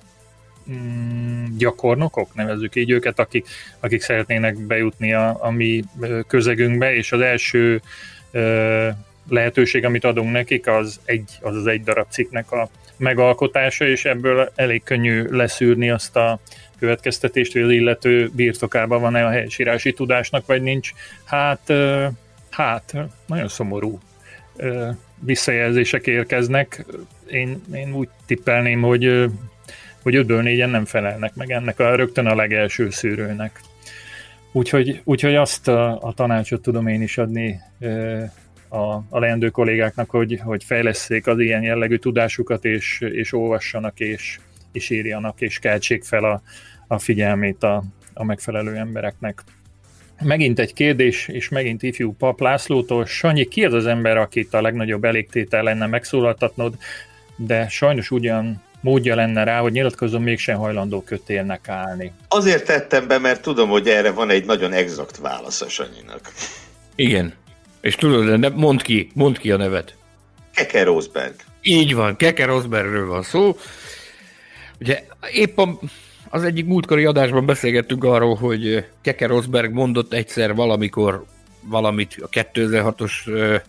Mm, 0.72 1.44
gyakornokok, 1.58 2.34
nevezzük 2.34 2.76
így 2.76 2.90
őket, 2.90 3.18
akik, 3.18 3.48
akik 3.80 4.00
szeretnének 4.02 4.58
bejutni 4.58 5.12
a, 5.12 5.36
a 5.40 5.50
mi 5.50 5.84
közegünkbe, 6.26 6.94
és 6.94 7.12
az 7.12 7.20
első 7.20 7.80
ö, 8.30 8.88
lehetőség, 9.28 9.84
amit 9.84 10.04
adunk 10.04 10.32
nekik, 10.32 10.66
az 10.66 11.00
egy, 11.04 11.30
az, 11.40 11.56
az 11.56 11.66
egy 11.66 11.82
darab 11.82 12.06
cikknek 12.10 12.52
a 12.52 12.68
megalkotása, 12.96 13.86
és 13.86 14.04
ebből 14.04 14.52
elég 14.54 14.82
könnyű 14.82 15.22
leszűrni 15.22 15.90
azt 15.90 16.16
a 16.16 16.40
következtetést, 16.78 17.52
hogy 17.52 17.62
az 17.62 17.70
illető 17.70 18.30
birtokában 18.32 19.00
van-e 19.00 19.26
a 19.26 19.30
helyesírási 19.30 19.92
tudásnak, 19.92 20.46
vagy 20.46 20.62
nincs. 20.62 20.90
Hát, 21.24 21.72
hát, 22.50 22.94
nagyon 23.26 23.48
szomorú 23.48 24.00
visszajelzések 25.18 26.06
érkeznek. 26.06 26.84
Én, 27.26 27.62
én 27.72 27.94
úgy 27.94 28.08
tippelném, 28.26 28.80
hogy 28.80 29.30
hogy 30.02 30.16
ötből 30.16 30.42
négyen 30.42 30.70
nem 30.70 30.84
felelnek 30.84 31.34
meg 31.34 31.50
ennek 31.50 31.78
a 31.80 31.94
rögtön 31.94 32.26
a 32.26 32.34
legelső 32.34 32.90
szűrőnek. 32.90 33.60
Úgyhogy, 34.52 35.00
úgyhogy 35.04 35.34
azt 35.34 35.68
a, 35.68 36.02
a 36.02 36.12
tanácsot 36.12 36.62
tudom 36.62 36.86
én 36.86 37.02
is 37.02 37.18
adni 37.18 37.60
a, 38.68 38.92
a 39.08 39.18
leendő 39.18 39.48
kollégáknak, 39.48 40.10
hogy, 40.10 40.40
hogy 40.44 40.64
fejleszék 40.64 41.26
az 41.26 41.38
ilyen 41.38 41.62
jellegű 41.62 41.96
tudásukat, 41.96 42.64
és, 42.64 43.00
és 43.00 43.32
olvassanak, 43.32 44.00
és, 44.00 44.38
és 44.72 44.90
írjanak, 44.90 45.40
és 45.40 45.58
keltsék 45.58 46.04
fel 46.04 46.24
a, 46.24 46.42
a 46.86 46.98
figyelmét 46.98 47.62
a, 47.62 47.82
a 48.14 48.24
megfelelő 48.24 48.76
embereknek. 48.76 49.42
Megint 50.22 50.58
egy 50.58 50.72
kérdés, 50.72 51.28
és 51.28 51.48
megint 51.48 51.82
ifjú 51.82 52.12
Pap 52.12 52.40
Lászlótól. 52.40 53.06
Sanyi, 53.06 53.44
ki 53.44 53.64
az 53.64 53.72
az 53.72 53.86
ember, 53.86 54.16
akit 54.16 54.54
a 54.54 54.60
legnagyobb 54.60 55.04
elégtétel 55.04 55.62
lenne 55.62 55.86
megszólaltatnod, 55.86 56.76
de 57.36 57.68
sajnos 57.68 58.10
ugyan 58.10 58.62
módja 58.80 59.14
lenne 59.14 59.44
rá, 59.44 59.60
hogy 59.60 59.72
nyilatkozom 59.72 60.22
mégsem 60.22 60.58
hajlandó 60.58 61.02
kötélnek 61.02 61.68
állni. 61.68 62.12
Azért 62.28 62.64
tettem 62.64 63.06
be, 63.06 63.18
mert 63.18 63.42
tudom, 63.42 63.68
hogy 63.68 63.88
erre 63.88 64.10
van 64.10 64.30
egy 64.30 64.44
nagyon 64.44 64.72
exakt 64.72 65.16
válasz 65.16 65.60
a 65.60 65.68
Sanyinak. 65.68 66.32
Igen. 66.94 67.34
És 67.80 67.94
tudod, 67.94 68.40
de 68.40 68.48
mondd 68.48 68.82
ki, 68.82 69.10
mondd 69.14 69.38
ki 69.38 69.50
a 69.50 69.56
nevet. 69.56 69.94
Keke 70.54 70.82
Rosberg. 70.82 71.34
Így 71.62 71.94
van, 71.94 72.16
Keke 72.16 72.44
Rosbergről 72.44 73.06
van 73.06 73.22
szó. 73.22 73.56
Ugye 74.80 75.04
épp 75.32 75.58
a, 75.58 75.78
az 76.28 76.44
egyik 76.44 76.66
múltkori 76.66 77.04
adásban 77.04 77.46
beszélgettünk 77.46 78.04
arról, 78.04 78.34
hogy 78.34 78.86
Keke 79.02 79.26
Rosberg 79.26 79.72
mondott 79.72 80.12
egyszer 80.12 80.54
valamikor 80.54 81.24
valamit 81.62 82.16
a 82.20 82.28
2006-os 82.28 83.12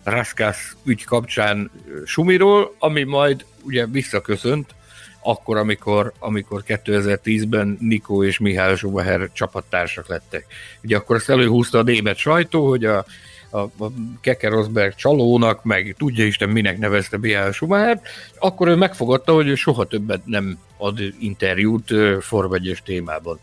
Raskas 0.04 0.76
ügy 0.84 1.04
kapcsán 1.04 1.70
Sumiról, 2.04 2.74
ami 2.78 3.02
majd 3.02 3.44
ugye 3.62 3.86
visszaköszönt, 3.86 4.74
akkor, 5.22 5.56
amikor, 5.56 6.12
amikor 6.18 6.62
2010-ben 6.66 7.76
Nikó 7.80 8.24
és 8.24 8.38
Mihály 8.38 8.76
Schumacher 8.76 9.30
csapattársak 9.32 10.08
lettek. 10.08 10.46
Ugye 10.82 10.96
akkor 10.96 11.16
ezt 11.16 11.30
előhúzta 11.30 11.78
a 11.78 11.82
német 11.82 12.16
sajtó, 12.16 12.68
hogy 12.68 12.84
a, 12.84 13.04
a, 13.50 13.58
a 13.58 13.92
Keke 14.20 14.48
Rosberg 14.48 14.94
csalónak, 14.94 15.64
meg 15.64 15.94
tudja 15.98 16.24
Isten 16.24 16.48
minek 16.48 16.78
nevezte 16.78 17.18
Mihály 17.18 17.52
Schumacher, 17.52 18.00
akkor 18.38 18.68
ő 18.68 18.74
megfogadta, 18.74 19.32
hogy 19.32 19.48
ő 19.48 19.54
soha 19.54 19.84
többet 19.84 20.26
nem 20.26 20.58
ad 20.76 21.00
interjút 21.18 21.90
Form 22.20 22.54
témában. 22.84 23.38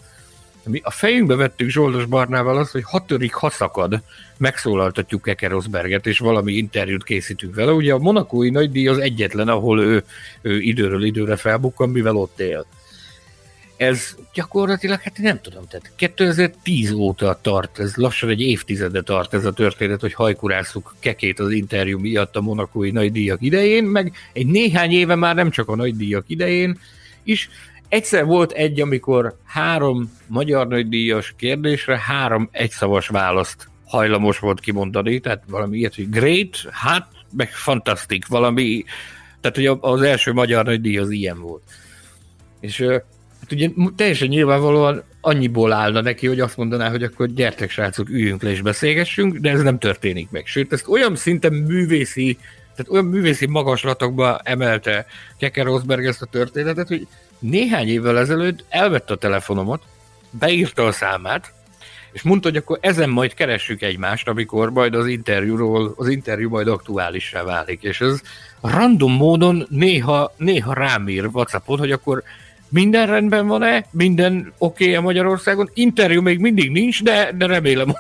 Mi 0.69 0.81
a 0.83 0.91
fejünkbe 0.91 1.35
vettük 1.35 1.69
Zsoldos 1.69 2.05
Barnával 2.05 2.57
azt, 2.57 2.71
hogy 2.71 2.83
ha 2.83 3.05
törik, 3.05 3.33
megszólaltatjuk 4.37 5.21
Keke 5.21 5.47
Rosberget, 5.47 6.07
és 6.07 6.19
valami 6.19 6.53
interjút 6.53 7.03
készítünk 7.03 7.55
vele. 7.55 7.71
Ugye 7.71 7.93
a 7.93 7.97
monakói 7.97 8.49
nagydíj 8.49 8.87
az 8.87 8.97
egyetlen, 8.97 9.47
ahol 9.47 9.81
ő, 9.81 10.03
ő 10.41 10.59
időről 10.59 11.03
időre 11.03 11.35
felbukkan, 11.35 11.89
mivel 11.89 12.15
ott 12.15 12.39
él. 12.39 12.65
Ez 13.77 14.15
gyakorlatilag, 14.33 14.99
hát 15.01 15.17
nem 15.17 15.41
tudom, 15.41 15.67
tehát 15.67 15.91
2010 15.95 16.91
óta 16.91 17.39
tart, 17.41 17.79
ez 17.79 17.95
lassan 17.95 18.29
egy 18.29 18.41
évtizede 18.41 19.01
tart 19.01 19.33
ez 19.33 19.45
a 19.45 19.53
történet, 19.53 20.01
hogy 20.01 20.13
hajkurászuk 20.13 20.95
kekét 20.99 21.39
az 21.39 21.51
interjú 21.51 21.99
miatt 21.99 22.35
a 22.35 22.41
monakói 22.41 22.91
nagydíjak 22.91 23.41
idején, 23.41 23.83
meg 23.83 24.13
egy 24.33 24.47
néhány 24.47 24.91
éve 24.91 25.15
már 25.15 25.35
nem 25.35 25.49
csak 25.49 25.67
a 25.67 25.75
nagydíjak 25.75 26.23
idején 26.27 26.79
is, 27.23 27.49
Egyszer 27.89 28.25
volt 28.25 28.51
egy, 28.51 28.81
amikor 28.81 29.37
három 29.45 30.11
magyar 30.27 30.67
nagydíjas 30.67 31.33
kérdésre 31.37 31.99
három 31.99 32.49
egyszavas 32.51 33.07
választ 33.07 33.69
hajlamos 33.85 34.39
volt 34.39 34.59
kimondani, 34.59 35.19
tehát 35.19 35.43
valami 35.47 35.77
ilyet, 35.77 35.95
hogy 35.95 36.09
great, 36.09 36.57
hát, 36.71 37.07
meg 37.37 37.51
fantasztik, 37.51 38.27
valami, 38.27 38.83
tehát 39.41 39.55
hogy 39.57 39.91
az 39.91 40.01
első 40.01 40.33
magyar 40.33 40.65
nagydíj 40.65 40.97
az 40.97 41.09
ilyen 41.09 41.39
volt. 41.39 41.63
És 42.59 42.77
hát 43.39 43.51
ugye 43.51 43.69
teljesen 43.95 44.27
nyilvánvalóan 44.27 45.03
annyiból 45.21 45.71
állna 45.71 46.01
neki, 46.01 46.27
hogy 46.27 46.39
azt 46.39 46.57
mondaná, 46.57 46.89
hogy 46.89 47.03
akkor 47.03 47.33
gyertek 47.33 47.69
srácok, 47.69 48.09
üljünk 48.09 48.41
le 48.41 48.49
és 48.49 48.61
beszélgessünk, 48.61 49.37
de 49.37 49.49
ez 49.49 49.61
nem 49.61 49.79
történik 49.79 50.29
meg. 50.29 50.45
Sőt, 50.45 50.73
ezt 50.73 50.87
olyan 50.87 51.15
szinten 51.15 51.53
művészi, 51.53 52.37
tehát 52.75 52.91
olyan 52.91 53.05
művészi 53.05 53.45
magaslatokba 53.45 54.39
emelte 54.43 55.05
Keker 55.37 55.65
Rosberg 55.65 56.05
ezt 56.05 56.21
a 56.21 56.25
történetet, 56.25 56.87
hogy 56.87 57.07
néhány 57.39 57.87
évvel 57.87 58.17
ezelőtt 58.17 58.65
elvette 58.69 59.13
a 59.13 59.17
telefonomat, 59.17 59.81
beírta 60.29 60.85
a 60.85 60.91
számát, 60.91 61.53
és 62.11 62.21
mondta, 62.21 62.47
hogy 62.47 62.57
akkor 62.57 62.77
ezen 62.81 63.09
majd 63.09 63.33
keressük 63.33 63.81
egymást, 63.81 64.27
amikor 64.27 64.71
majd 64.71 64.95
az 64.95 65.07
interjúról, 65.07 65.93
az 65.97 66.07
interjú 66.07 66.49
majd 66.49 66.67
aktuálissá 66.67 67.43
válik. 67.43 67.83
És 67.83 68.01
ez 68.01 68.21
random 68.61 69.11
módon 69.11 69.65
néha, 69.69 70.33
néha 70.37 70.73
rám 70.73 71.09
ír 71.09 71.25
Whatsappon, 71.25 71.77
hogy 71.77 71.91
akkor 71.91 72.23
minden 72.69 73.07
rendben 73.07 73.47
van-e, 73.47 73.85
minden 73.91 74.53
oké 74.57 74.83
okay 74.83 74.95
-e 74.95 74.99
Magyarországon, 74.99 75.69
interjú 75.73 76.21
még 76.21 76.39
mindig 76.39 76.71
nincs, 76.71 77.03
de, 77.03 77.31
de 77.37 77.45
remélem 77.45 77.93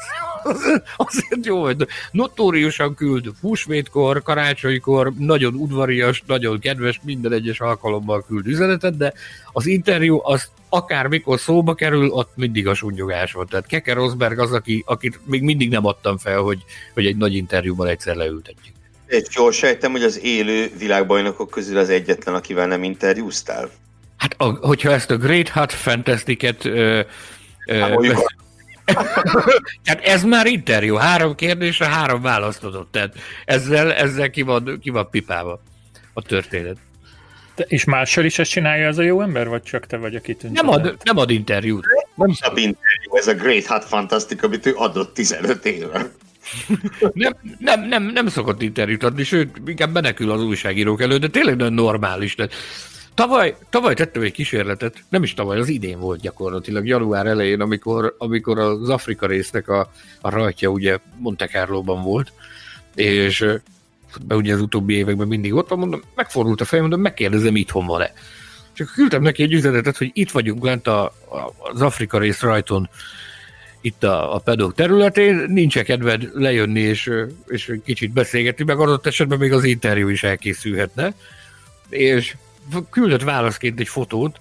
azért 1.07 1.45
jó, 1.45 1.61
hogy 1.61 1.87
notóriusan 2.11 2.95
küld 2.95 3.31
húsvétkor, 3.41 4.21
karácsonykor, 4.21 5.13
nagyon 5.17 5.53
udvarias, 5.53 6.23
nagyon 6.27 6.59
kedves, 6.59 6.99
minden 7.03 7.33
egyes 7.33 7.59
alkalommal 7.59 8.23
küld 8.27 8.47
üzenetet, 8.47 8.97
de 8.97 9.13
az 9.51 9.65
interjú 9.65 10.19
az 10.23 10.49
akár 10.69 11.07
mikor 11.07 11.39
szóba 11.39 11.73
kerül, 11.73 12.09
ott 12.09 12.31
mindig 12.35 12.67
a 12.67 12.73
sunyogás 12.73 13.31
volt. 13.31 13.49
Tehát 13.49 13.65
Keke 13.65 13.93
Rosberg 13.93 14.39
az, 14.39 14.51
aki, 14.51 14.83
akit 14.87 15.19
még 15.25 15.41
mindig 15.41 15.69
nem 15.69 15.85
adtam 15.85 16.17
fel, 16.17 16.39
hogy, 16.39 16.63
hogy 16.93 17.05
egy 17.05 17.17
nagy 17.17 17.35
interjúban 17.35 17.87
egyszer 17.87 18.15
leültetjük. 18.15 18.75
Egy 19.05 19.27
jól 19.35 19.51
sejtem, 19.51 19.91
hogy 19.91 20.03
az 20.03 20.19
élő 20.23 20.71
világbajnokok 20.77 21.49
közül 21.49 21.77
az 21.77 21.89
egyetlen, 21.89 22.35
akivel 22.35 22.67
nem 22.67 22.83
interjúztál. 22.83 23.69
Hát, 24.17 24.35
a, 24.37 24.45
hogyha 24.45 24.91
ezt 24.91 25.11
a 25.11 25.17
Great 25.17 25.49
Hot 25.49 25.71
Fantastic-et 25.71 26.65
ö, 26.65 27.01
ö, 27.65 27.95
tehát 29.83 30.01
ez 30.03 30.23
már 30.23 30.45
interjú, 30.45 30.95
három 30.95 31.35
kérdésre 31.35 31.85
három 31.85 32.21
választ 32.21 32.63
adott, 32.63 32.91
tehát 32.91 33.15
ezzel, 33.45 33.93
ezzel 33.93 34.29
ki, 34.29 34.41
van, 34.41 34.79
ki 34.81 34.89
van 34.89 35.09
pipába 35.09 35.61
a 36.13 36.21
történet. 36.21 36.77
De, 37.55 37.65
és 37.67 37.83
mással 37.83 38.25
is 38.25 38.39
ezt 38.39 38.51
csinálja 38.51 38.87
ez 38.87 38.97
a 38.97 39.01
jó 39.01 39.21
ember, 39.21 39.47
vagy 39.47 39.61
csak 39.61 39.85
te 39.85 39.97
vagy, 39.97 40.15
aki 40.15 40.37
Nem 40.51 40.69
ad, 40.69 40.97
nem 41.03 41.17
ad 41.17 41.29
interjút. 41.29 41.85
Nem 42.15 42.35
ad 42.39 42.57
interjú, 42.57 43.15
ez 43.15 43.27
a 43.27 43.33
Great 43.33 43.65
Hot 43.65 43.85
Fantastic, 43.85 44.43
amit 44.43 44.65
ő 44.65 44.73
adott 44.75 45.13
15 45.13 45.65
éve. 45.65 46.11
nem, 47.13 47.33
nem, 47.59 47.87
nem, 47.87 48.03
nem 48.03 48.27
szokott 48.27 48.61
interjút 48.61 49.03
adni, 49.03 49.23
sőt, 49.23 49.61
inkább 49.65 49.91
menekül 49.91 50.31
az 50.31 50.43
újságírók 50.43 51.01
elő, 51.01 51.17
de 51.17 51.27
tényleg 51.27 51.55
nagyon 51.55 51.73
normális. 51.73 52.35
Tehát 52.35 52.53
Tavaly, 53.19 53.55
tavaly 53.69 53.93
tettem 53.93 54.21
egy 54.21 54.31
kísérletet, 54.31 55.03
nem 55.09 55.23
is 55.23 55.33
tavaly, 55.33 55.59
az 55.59 55.67
idén 55.67 55.99
volt 55.99 56.19
gyakorlatilag, 56.19 56.87
január 56.87 57.25
elején, 57.25 57.61
amikor, 57.61 58.15
amikor 58.17 58.59
az 58.59 58.89
Afrika 58.89 59.27
résznek 59.27 59.67
a, 59.67 59.91
a 60.21 60.29
rajtja 60.29 60.69
ugye 60.69 60.97
Monte 61.17 61.47
Carlo-ban 61.47 62.03
volt, 62.03 62.33
és 62.95 63.45
be 64.25 64.35
ugye 64.35 64.53
az 64.53 64.61
utóbbi 64.61 64.93
években 64.93 65.27
mindig 65.27 65.53
ott 65.53 65.69
van, 65.69 65.79
mondom, 65.79 66.01
megfordult 66.15 66.61
a 66.61 66.65
fejem, 66.65 66.85
mondom, 66.85 67.03
megkérdezem, 67.03 67.55
itthon 67.55 67.85
van-e. 67.85 68.13
Csak 68.73 68.91
küldtem 68.93 69.21
neki 69.21 69.43
egy 69.43 69.53
üzenetet, 69.53 69.97
hogy 69.97 70.11
itt 70.13 70.31
vagyunk 70.31 70.63
lent 70.63 70.87
a, 70.87 71.03
a, 71.03 71.53
az 71.57 71.81
Afrika 71.81 72.17
rész 72.17 72.41
rajton, 72.41 72.89
itt 73.81 74.03
a, 74.03 74.35
a 74.35 74.39
pedok 74.39 74.73
területén, 74.73 75.45
nincs 75.47 75.79
kedved 75.79 76.29
lejönni 76.33 76.81
és, 76.81 77.11
és 77.47 77.73
kicsit 77.85 78.11
beszélgetni, 78.11 78.63
meg 78.63 78.79
adott 78.79 79.05
esetben 79.05 79.37
még 79.39 79.53
az 79.53 79.63
interjú 79.63 80.07
is 80.07 80.23
elkészülhetne. 80.23 81.13
És 81.89 82.35
küldött 82.89 83.23
válaszként 83.23 83.79
egy 83.79 83.87
fotót, 83.87 84.39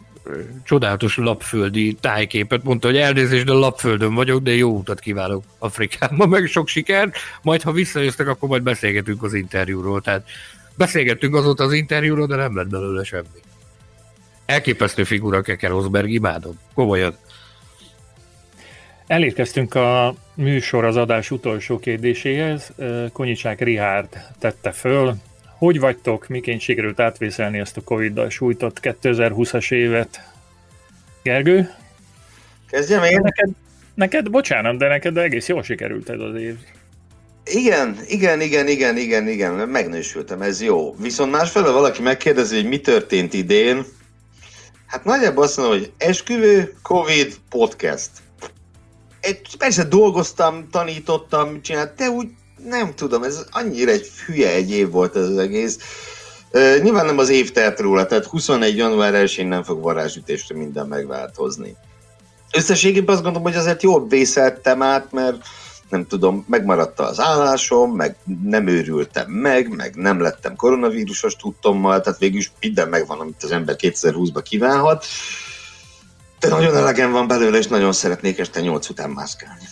csodálatos 0.64 1.16
lapföldi 1.16 1.96
tájképet, 2.00 2.64
mondta, 2.64 2.86
hogy 2.86 2.96
elnézést, 2.96 3.44
de 3.44 3.52
lapföldön 3.52 4.14
vagyok, 4.14 4.42
de 4.42 4.54
jó 4.54 4.70
utat 4.70 5.00
kívánok 5.00 5.44
Afrikába, 5.58 6.26
meg 6.26 6.46
sok 6.46 6.68
sikert, 6.68 7.16
majd 7.42 7.62
ha 7.62 7.72
visszajöttek, 7.72 8.28
akkor 8.28 8.48
majd 8.48 8.62
beszélgetünk 8.62 9.22
az 9.22 9.34
interjúról. 9.34 10.00
Tehát 10.00 10.28
beszélgettünk 10.76 11.34
azóta 11.34 11.64
az 11.64 11.72
interjúról, 11.72 12.26
de 12.26 12.36
nem 12.36 12.56
lett 12.56 12.68
belőle 12.68 13.04
semmi. 13.04 13.26
Elképesztő 14.46 15.04
figura 15.04 15.42
Keker 15.42 15.70
Rosberg, 15.70 16.10
imádom. 16.10 16.58
Komolyan. 16.74 17.16
Elérkeztünk 19.06 19.74
a 19.74 20.14
műsor 20.34 20.84
az 20.84 20.96
adás 20.96 21.30
utolsó 21.30 21.78
kérdéséhez. 21.78 22.72
Konyicsák 23.12 23.60
Rihárd 23.60 24.08
tette 24.38 24.72
föl, 24.72 25.14
hogy 25.58 25.80
vagytok, 25.80 26.28
miként 26.28 26.60
sikerült 26.60 27.00
átvészelni 27.00 27.58
ezt 27.58 27.76
a 27.76 27.82
Covid-dal 27.82 28.30
sújtott 28.30 28.78
2020-as 28.82 29.72
évet? 29.72 30.22
Gergő? 31.22 31.74
Kezdjem 32.70 33.02
én? 33.02 33.20
Neked, 33.22 33.50
neked, 33.94 34.30
bocsánat, 34.30 34.78
de 34.78 34.88
neked 34.88 35.16
egész 35.16 35.48
jól 35.48 35.62
sikerült 35.62 36.08
ez 36.08 36.20
az 36.20 36.34
év. 36.34 36.56
Igen, 37.44 37.98
igen, 38.06 38.40
igen, 38.40 38.68
igen, 38.68 38.96
igen, 38.96 39.28
igen, 39.28 39.68
megnősültem, 39.68 40.42
ez 40.42 40.62
jó. 40.62 40.94
Viszont 40.98 41.30
másfelől 41.30 41.72
valaki 41.72 42.02
megkérdezi, 42.02 42.54
hogy 42.54 42.68
mi 42.68 42.80
történt 42.80 43.34
idén, 43.34 43.84
hát 44.86 45.04
nagyjából 45.04 45.44
azt 45.44 45.56
mondom, 45.56 45.78
hogy 45.78 45.92
esküvő, 45.98 46.74
Covid, 46.82 47.34
podcast. 47.48 48.10
Egy, 49.20 49.56
persze 49.58 49.84
dolgoztam, 49.84 50.68
tanítottam, 50.70 51.62
csináltam, 51.62 51.94
de 51.96 52.10
úgy 52.10 52.28
nem 52.64 52.94
tudom, 52.94 53.22
ez 53.22 53.44
annyira 53.50 53.90
egy 53.90 54.10
hülye 54.26 54.50
egy 54.50 54.70
év 54.70 54.90
volt 54.90 55.16
ez 55.16 55.28
az 55.28 55.38
egész. 55.38 55.78
Uh, 56.52 56.82
nyilván 56.82 57.06
nem 57.06 57.18
az 57.18 57.28
év 57.28 57.52
telt 57.52 57.80
róla, 57.80 58.06
tehát 58.06 58.24
21. 58.24 58.76
január 58.76 59.12
1-én 59.14 59.46
nem 59.46 59.62
fog 59.62 59.82
varázsütésre 59.82 60.56
minden 60.56 60.86
megváltozni. 60.86 61.76
összességében 62.52 63.14
azt 63.14 63.24
gondolom, 63.24 63.48
hogy 63.48 63.58
azért 63.58 63.82
jól 63.82 64.08
vészeltem 64.08 64.82
át, 64.82 65.12
mert 65.12 65.36
nem 65.88 66.06
tudom, 66.06 66.44
megmaradt 66.48 67.00
az 67.00 67.20
állásom, 67.20 67.92
meg 67.92 68.16
nem 68.42 68.66
őrültem 68.66 69.30
meg, 69.30 69.68
meg 69.76 69.94
nem 69.94 70.20
lettem 70.20 70.56
koronavírusos 70.56 71.36
tudtommal, 71.36 72.00
tehát 72.00 72.18
végül 72.18 72.38
is 72.38 72.52
minden 72.60 72.88
megvan, 72.88 73.20
amit 73.20 73.42
az 73.42 73.50
ember 73.50 73.76
2020-ban 73.78 74.42
kívánhat. 74.42 75.04
De 76.38 76.48
nagyon 76.48 76.76
elegem 76.76 77.12
van 77.12 77.26
belőle, 77.26 77.58
és 77.58 77.66
nagyon 77.66 77.92
szeretnék 77.92 78.38
este 78.38 78.60
8 78.60 78.88
után 78.88 79.10
mászkálni. 79.10 79.64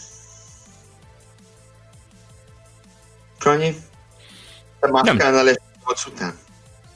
Sanyi? 3.46 3.74
Te 4.80 4.90
mászkálnál 4.90 5.48
este 5.48 5.62
8 5.86 6.06
után? 6.06 6.34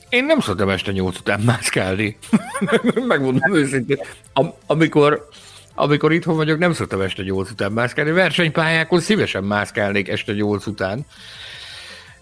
Én 0.09 0.25
nem 0.25 0.39
szoktam 0.39 0.69
este 0.69 0.91
8 0.91 1.17
után 1.19 1.39
mászkálni. 1.39 2.17
Megmondom 3.07 3.55
őszintén. 3.55 3.97
Am- 4.33 4.53
amikor, 4.65 5.27
amikor 5.75 6.11
itthon 6.11 6.35
vagyok, 6.35 6.57
nem 6.57 6.73
szoktam 6.73 7.01
este 7.01 7.23
8 7.23 7.49
után 7.49 7.71
mászkálni. 7.71 8.11
Versenypályákon 8.11 8.99
szívesen 8.99 9.43
mászkálnék 9.43 10.07
este 10.07 10.33
8 10.33 10.65
után. 10.65 11.05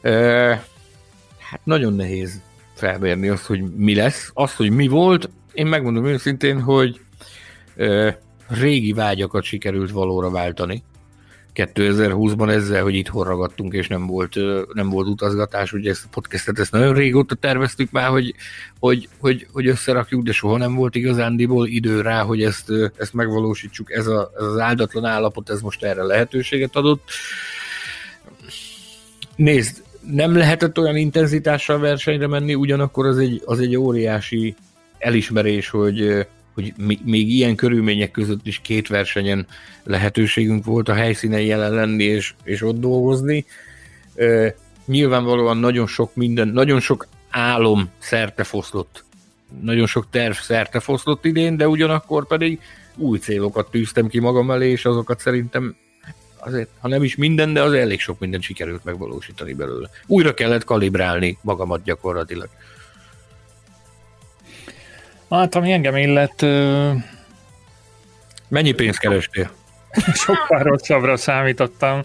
E, 0.01 0.11
hát 1.39 1.61
nagyon 1.63 1.93
nehéz 1.93 2.41
felmérni 2.75 3.27
azt, 3.27 3.45
hogy 3.45 3.75
mi 3.75 3.95
lesz. 3.95 4.31
Azt, 4.33 4.55
hogy 4.55 4.69
mi 4.71 4.87
volt, 4.87 5.29
én 5.53 5.65
megmondom 5.67 6.05
őszintén, 6.05 6.61
hogy 6.61 6.99
e, 7.77 8.19
régi 8.47 8.93
vágyakat 8.93 9.43
sikerült 9.43 9.91
valóra 9.91 10.29
váltani. 10.29 10.83
2020-ban 11.55 12.49
ezzel, 12.49 12.83
hogy 12.83 12.95
itthon 12.95 13.23
ragadtunk, 13.23 13.73
és 13.73 13.87
nem 13.87 14.07
volt, 14.07 14.35
nem 14.73 14.89
volt 14.89 15.07
utazgatás, 15.07 15.73
ugye 15.73 15.89
ezt 15.89 16.05
a 16.05 16.09
podcastet 16.11 16.59
ezt 16.59 16.71
nagyon 16.71 16.93
régóta 16.93 17.35
terveztük 17.35 17.91
már, 17.91 18.09
hogy, 18.09 18.35
hogy, 18.79 19.09
hogy, 19.19 19.47
hogy 19.51 19.67
összerakjuk, 19.67 20.23
de 20.23 20.31
soha 20.31 20.57
nem 20.57 20.75
volt 20.75 20.95
igazándiból 20.95 21.67
idő 21.67 22.01
rá, 22.01 22.21
hogy 22.21 22.43
ezt, 22.43 22.71
ezt 22.97 23.13
megvalósítsuk. 23.13 23.91
Ez, 23.91 24.07
a, 24.07 24.31
ez 24.37 24.45
az 24.45 24.59
áldatlan 24.59 25.05
állapot, 25.05 25.49
ez 25.49 25.61
most 25.61 25.83
erre 25.83 26.03
lehetőséget 26.03 26.75
adott. 26.75 27.09
Nézd, 29.35 29.83
nem 30.11 30.37
lehetett 30.37 30.79
olyan 30.79 30.95
intenzitással 30.95 31.79
versenyre 31.79 32.27
menni, 32.27 32.55
ugyanakkor 32.55 33.05
az 33.05 33.17
egy, 33.17 33.41
az 33.45 33.59
egy 33.59 33.75
óriási 33.75 34.55
elismerés, 34.97 35.69
hogy, 35.69 36.27
hogy 36.59 36.97
még 37.03 37.29
ilyen 37.29 37.55
körülmények 37.55 38.11
között 38.11 38.47
is 38.47 38.59
két 38.59 38.87
versenyen 38.87 39.47
lehetőségünk 39.83 40.65
volt 40.65 40.89
a 40.89 40.93
helyszínen 40.93 41.41
jelen 41.41 41.73
lenni 41.73 42.03
és, 42.03 42.33
és 42.43 42.61
ott 42.61 42.79
dolgozni. 42.79 43.45
Nyilvánvalóan 44.85 45.57
nagyon 45.57 45.87
sok 45.87 46.15
minden, 46.15 46.47
nagyon 46.47 46.79
sok 46.79 47.07
álom 47.29 47.89
szerte 47.97 48.43
foszlott, 48.43 49.03
nagyon 49.61 49.87
sok 49.87 50.07
terv 50.09 50.33
szerte 50.33 50.79
foszlott 50.79 51.25
idén, 51.25 51.57
de 51.57 51.67
ugyanakkor 51.67 52.27
pedig 52.27 52.59
új 52.95 53.17
célokat 53.17 53.71
tűztem 53.71 54.07
ki 54.07 54.19
magam 54.19 54.51
elé, 54.51 54.69
és 54.71 54.85
azokat 54.85 55.19
szerintem 55.19 55.75
azért, 56.37 56.69
ha 56.79 56.87
nem 56.87 57.03
is 57.03 57.15
minden, 57.15 57.53
de 57.53 57.61
az 57.61 57.73
elég 57.73 57.99
sok 57.99 58.19
mindent 58.19 58.43
sikerült 58.43 58.83
megvalósítani 58.83 59.53
belőle. 59.53 59.89
Újra 60.05 60.33
kellett 60.33 60.63
kalibrálni 60.63 61.37
magamat 61.41 61.83
gyakorlatilag. 61.83 62.49
Hát, 65.29 65.55
ami 65.55 65.71
engem 65.71 65.95
illet... 65.95 66.41
Mennyi 68.47 68.71
pénzt 68.71 68.99
kerestél? 68.99 69.51
Sokkal 70.13 70.59
rosszabbra 70.59 71.17
számítottam. 71.17 72.01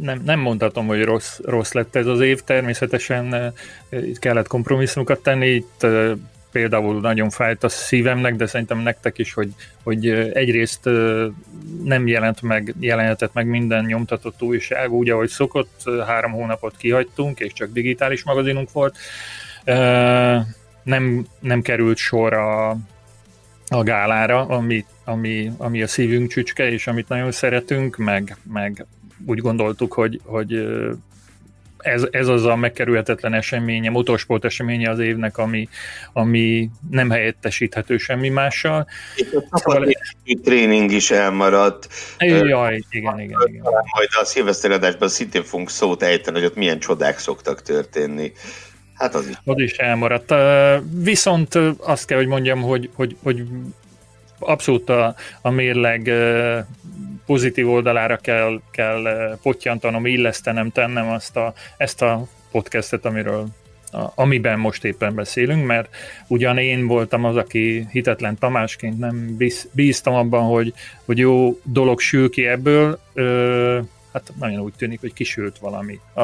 Nem, 0.00 0.22
nem 0.24 0.40
mondhatom, 0.40 0.86
hogy 0.86 1.04
rossz, 1.04 1.38
rossz 1.44 1.72
lett 1.72 1.96
ez 1.96 2.06
az 2.06 2.20
év. 2.20 2.40
Természetesen 2.40 3.54
itt 3.90 4.18
kellett 4.18 4.46
kompromisszumokat 4.46 5.22
tenni. 5.22 5.46
Itt 5.46 5.86
például 6.52 7.00
nagyon 7.00 7.30
fájt 7.30 7.64
a 7.64 7.68
szívemnek, 7.68 8.36
de 8.36 8.46
szerintem 8.46 8.78
nektek 8.78 9.18
is, 9.18 9.32
hogy, 9.32 9.48
hogy 9.82 10.08
egyrészt 10.10 10.88
nem 11.84 12.06
jelent 12.06 12.42
meg, 12.42 12.74
jelenhetett 12.80 13.32
meg 13.32 13.46
minden 13.46 13.84
nyomtatott 13.84 14.42
újság 14.42 14.92
úgy, 14.92 15.10
ahogy 15.10 15.28
szokott, 15.28 15.82
három 16.06 16.32
hónapot 16.32 16.76
kihagytunk, 16.76 17.40
és 17.40 17.52
csak 17.52 17.72
digitális 17.72 18.24
magazinunk 18.24 18.72
volt 18.72 18.96
nem, 20.82 21.26
nem 21.40 21.62
került 21.62 21.96
sor 21.96 22.32
a, 22.32 22.70
a 23.68 23.82
gálára, 23.82 24.46
ami, 24.46 24.84
ami, 25.04 25.52
ami 25.56 25.82
a 25.82 25.86
szívünk 25.86 26.30
csücske, 26.30 26.70
és 26.70 26.86
amit 26.86 27.08
nagyon 27.08 27.32
szeretünk, 27.32 27.96
meg, 27.96 28.36
meg 28.52 28.86
úgy 29.26 29.38
gondoltuk, 29.38 29.92
hogy, 29.92 30.20
hogy 30.24 30.64
ez, 31.82 32.06
ez 32.10 32.28
az 32.28 32.44
a 32.44 32.56
megkerülhetetlen 32.56 33.34
eseménye, 33.34 33.90
motorsport 33.90 34.44
eseménye 34.44 34.90
az 34.90 34.98
évnek, 34.98 35.38
ami, 35.38 35.68
ami 36.12 36.70
nem 36.90 37.10
helyettesíthető 37.10 37.96
semmi 37.96 38.28
mással. 38.28 38.86
És 39.16 39.26
a 39.50 39.58
szóval... 39.58 39.88
tréning 40.42 40.90
is 40.90 41.10
elmaradt. 41.10 41.88
Jaj, 42.18 42.82
igen, 42.90 43.20
igen, 43.20 43.40
igen. 43.46 43.62
Majd 43.62 44.08
a 44.20 44.24
szilveszteradásban 44.24 45.08
szintén 45.08 45.42
fogunk 45.42 45.70
szót 45.70 46.02
ejteni, 46.02 46.38
hogy 46.38 46.46
ott 46.46 46.56
milyen 46.56 46.78
csodák 46.78 47.18
szoktak 47.18 47.62
történni. 47.62 48.32
Hát 48.94 49.14
az 49.14 49.28
is. 49.28 49.36
Az 49.44 49.58
is 49.58 49.72
elmaradt. 49.72 50.34
Viszont 51.02 51.54
azt 51.78 52.06
kell, 52.06 52.18
hogy 52.18 52.26
mondjam, 52.26 52.62
hogy, 52.62 52.90
hogy, 52.94 53.16
hogy 53.22 53.44
abszolút 54.38 54.90
a, 54.90 55.14
a 55.40 55.50
mérleg 55.50 56.10
pozitív 57.26 57.70
oldalára 57.70 58.16
kell, 58.16 58.60
kell 58.70 59.38
pottyantanom, 59.42 60.06
illesztenem, 60.06 60.70
tennem 60.70 61.08
azt 61.08 61.36
a, 61.36 61.52
ezt 61.76 62.02
a 62.02 62.26
podcastet, 62.50 63.04
amiről 63.04 63.46
amiben 64.14 64.58
most 64.58 64.84
éppen 64.84 65.14
beszélünk, 65.14 65.66
mert 65.66 65.94
ugyan 66.26 66.58
én 66.58 66.86
voltam 66.86 67.24
az, 67.24 67.36
aki 67.36 67.86
hitetlen 67.90 68.38
Tamásként 68.38 68.98
nem 68.98 69.36
bíz, 69.36 69.68
bíztam 69.72 70.14
abban, 70.14 70.42
hogy, 70.42 70.74
hogy 71.04 71.18
jó 71.18 71.60
dolog 71.62 72.00
sül 72.00 72.30
ki 72.30 72.46
ebből, 72.46 73.00
ö, 73.12 73.80
hát 74.12 74.32
nagyon 74.38 74.60
úgy 74.60 74.72
tűnik, 74.76 75.00
hogy 75.00 75.12
kisült 75.12 75.58
valami. 75.58 76.00
A, 76.14 76.22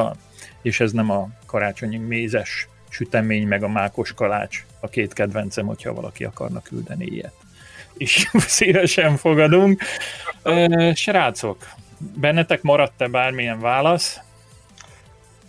és 0.61 0.79
ez 0.79 0.91
nem 0.91 1.11
a 1.11 1.29
karácsonyi 1.45 1.97
mézes 1.97 2.67
sütemény, 2.89 3.47
meg 3.47 3.63
a 3.63 3.67
mákos 3.67 4.13
kalács 4.13 4.63
a 4.79 4.87
két 4.87 5.13
kedvencem, 5.13 5.65
hogyha 5.65 5.93
valaki 5.93 6.23
akarna 6.23 6.61
küldeni 6.61 7.05
ilyet. 7.05 7.33
És 7.97 8.27
szívesen 8.57 9.17
fogadunk. 9.17 9.81
Srácok, 10.93 11.57
bennetek 11.97 12.61
maradt-e 12.61 13.07
bármilyen 13.07 13.59
válasz? 13.59 14.19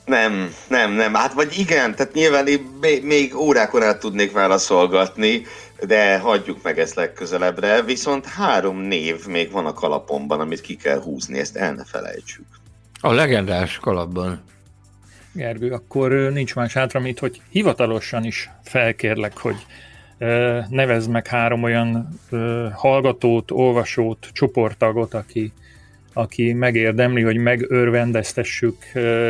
Nem, 0.05 0.55
nem, 0.69 0.93
nem. 0.93 1.15
Hát 1.15 1.33
vagy 1.33 1.59
igen, 1.59 1.95
tehát 1.95 2.13
nyilván 2.13 2.49
még, 2.81 3.05
még 3.05 3.37
órákon 3.37 3.83
át 3.83 3.99
tudnék 3.99 4.33
válaszolgatni, 4.33 5.43
de 5.87 6.19
hagyjuk 6.19 6.63
meg 6.63 6.79
ezt 6.79 6.95
legközelebbre. 6.95 7.83
Viszont 7.83 8.27
három 8.27 8.77
név 8.77 9.27
még 9.27 9.51
van 9.51 9.67
a 9.67 9.73
kalapomban, 9.73 10.41
amit 10.41 10.61
ki 10.61 10.77
kell 10.77 11.01
húzni, 11.01 11.39
ezt 11.39 11.57
el 11.57 11.73
ne 11.73 11.85
felejtsük. 11.85 12.47
A 13.01 13.13
legendás 13.13 13.79
kalapban. 13.79 14.43
Gergő, 15.33 15.73
akkor 15.73 16.11
nincs 16.11 16.55
más 16.55 16.73
hátra, 16.73 17.01
mint 17.01 17.19
hogy 17.19 17.41
hivatalosan 17.51 18.25
is 18.25 18.51
felkérlek, 18.65 19.39
hogy 19.39 19.57
nevezd 20.69 21.11
meg 21.11 21.27
három 21.27 21.63
olyan 21.63 22.09
hallgatót, 22.75 23.51
olvasót, 23.51 24.29
csoporttagot, 24.33 25.15
aki, 25.15 25.53
aki 26.13 26.53
megérdemli, 26.53 27.23
hogy 27.23 27.37
megörvendeztessük. 27.37 28.77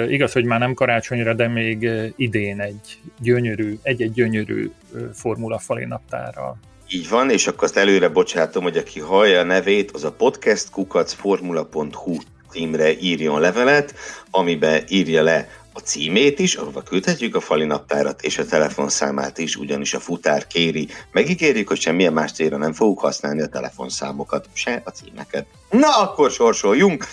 Igaz, 0.09 0.33
hogy 0.33 0.45
már 0.45 0.59
nem 0.59 0.75
karácsonyra, 0.75 1.35
de 1.35 1.49
még 1.49 1.89
idén 2.17 2.61
egy 2.61 3.01
gyönyörű, 3.21 3.79
egy-egy 3.83 4.13
gyönyörű 4.13 4.71
formula 5.13 5.59
fali 5.59 5.85
naptárral. 5.85 6.59
Így 6.89 7.09
van, 7.09 7.31
és 7.31 7.47
akkor 7.47 7.65
azt 7.65 7.77
előre 7.77 8.09
bocsátom, 8.09 8.63
hogy 8.63 8.77
aki 8.77 9.01
hallja 9.01 9.41
a 9.41 9.45
nevét, 9.45 9.91
az 9.91 10.05
a 10.05 10.13
podcastkukacformula.hu 10.13 12.17
címre 12.49 12.99
írjon 12.99 13.41
levelet, 13.41 13.95
amiben 14.31 14.83
írja 14.89 15.23
le 15.23 15.49
a 15.81 15.83
címét 15.83 16.39
is, 16.39 16.55
ahova 16.55 16.83
küldhetjük 16.83 17.35
a 17.35 17.41
fali 17.41 17.65
naptárat, 17.65 18.23
és 18.23 18.39
a 18.39 18.45
telefonszámát 18.45 19.39
is, 19.39 19.57
ugyanis 19.57 19.95
a 19.95 20.01
futár 20.01 20.47
kéri. 20.47 20.89
Megígérjük, 21.13 21.69
hogy 21.69 21.81
semmilyen 21.81 22.13
más 22.13 22.33
célra 22.33 22.57
nem 22.57 22.73
fogunk 22.73 22.99
használni 22.99 23.41
a 23.41 23.47
telefonszámokat, 23.47 24.49
se 24.53 24.83
a 24.85 24.91
címeket. 24.91 25.47
Na, 25.71 26.01
akkor 26.01 26.31
sorsoljunk! 26.31 27.07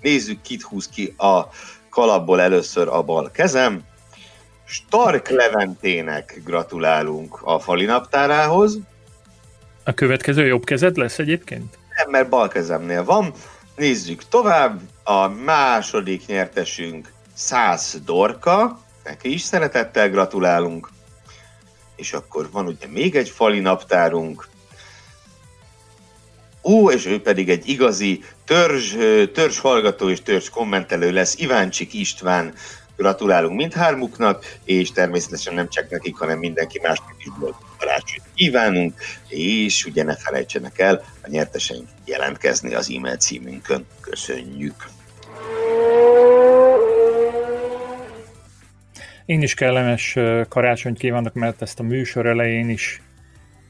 Nézzük, 0.00 0.40
kit 0.42 0.62
húz 0.62 0.88
ki 0.88 1.14
a 1.16 1.42
kalapból 1.90 2.40
először 2.40 2.88
a 2.88 3.02
bal 3.02 3.30
kezem. 3.30 3.82
Stark 4.64 5.28
Leventének 5.28 6.40
gratulálunk 6.44 7.40
a 7.42 7.58
fali 7.58 7.84
naptárához. 7.84 8.78
A 9.84 9.92
következő 9.92 10.46
jobb 10.46 10.64
kezed 10.64 10.96
lesz 10.96 11.18
egyébként? 11.18 11.78
Nem, 11.96 12.10
mert 12.10 12.28
bal 12.28 12.48
kezemnél 12.48 13.04
van. 13.04 13.32
Nézzük 13.76 14.22
tovább. 14.28 14.80
A 15.04 15.28
második 15.28 16.26
nyertesünk 16.26 17.13
Száz 17.34 18.00
Dorka, 18.04 18.80
neki 19.04 19.32
is 19.32 19.42
szeretettel 19.42 20.10
gratulálunk. 20.10 20.90
És 21.96 22.12
akkor 22.12 22.50
van 22.50 22.66
ugye 22.66 22.86
még 22.88 23.16
egy 23.16 23.28
fali 23.28 23.60
naptárunk, 23.60 24.48
Ó, 26.64 26.90
és 26.90 27.06
ő 27.06 27.22
pedig 27.22 27.50
egy 27.50 27.68
igazi 27.68 28.24
törzs, 28.44 28.94
törzs 29.32 29.58
hallgató 29.58 30.08
és 30.08 30.22
törzs 30.22 30.48
kommentelő 30.48 31.12
lesz, 31.12 31.38
Iváncsik 31.38 31.92
István 31.92 32.54
Gratulálunk 32.96 33.56
mindhármuknak, 33.56 34.44
és 34.64 34.92
természetesen 34.92 35.54
nem 35.54 35.68
csak 35.68 35.90
nekik, 35.90 36.16
hanem 36.16 36.38
mindenki 36.38 36.80
másnak 36.82 37.14
is 37.18 37.30
boldog 37.38 37.56
karácsonyt 37.78 38.28
kívánunk, 38.34 38.94
és 39.28 39.84
ugye 39.84 40.02
ne 40.02 40.16
felejtsenek 40.16 40.78
el 40.78 41.04
a 41.22 41.28
nyerteseink 41.28 41.88
jelentkezni 42.04 42.74
az 42.74 42.90
e-mail 42.96 43.16
címünkön. 43.16 43.86
Köszönjük! 44.00 44.74
Én 49.26 49.42
is 49.42 49.54
kellemes 49.54 50.18
karácsonyt 50.48 50.98
kívánok, 50.98 51.34
mert 51.34 51.62
ezt 51.62 51.80
a 51.80 51.82
műsor 51.82 52.26
elején 52.26 52.68
is 52.68 53.02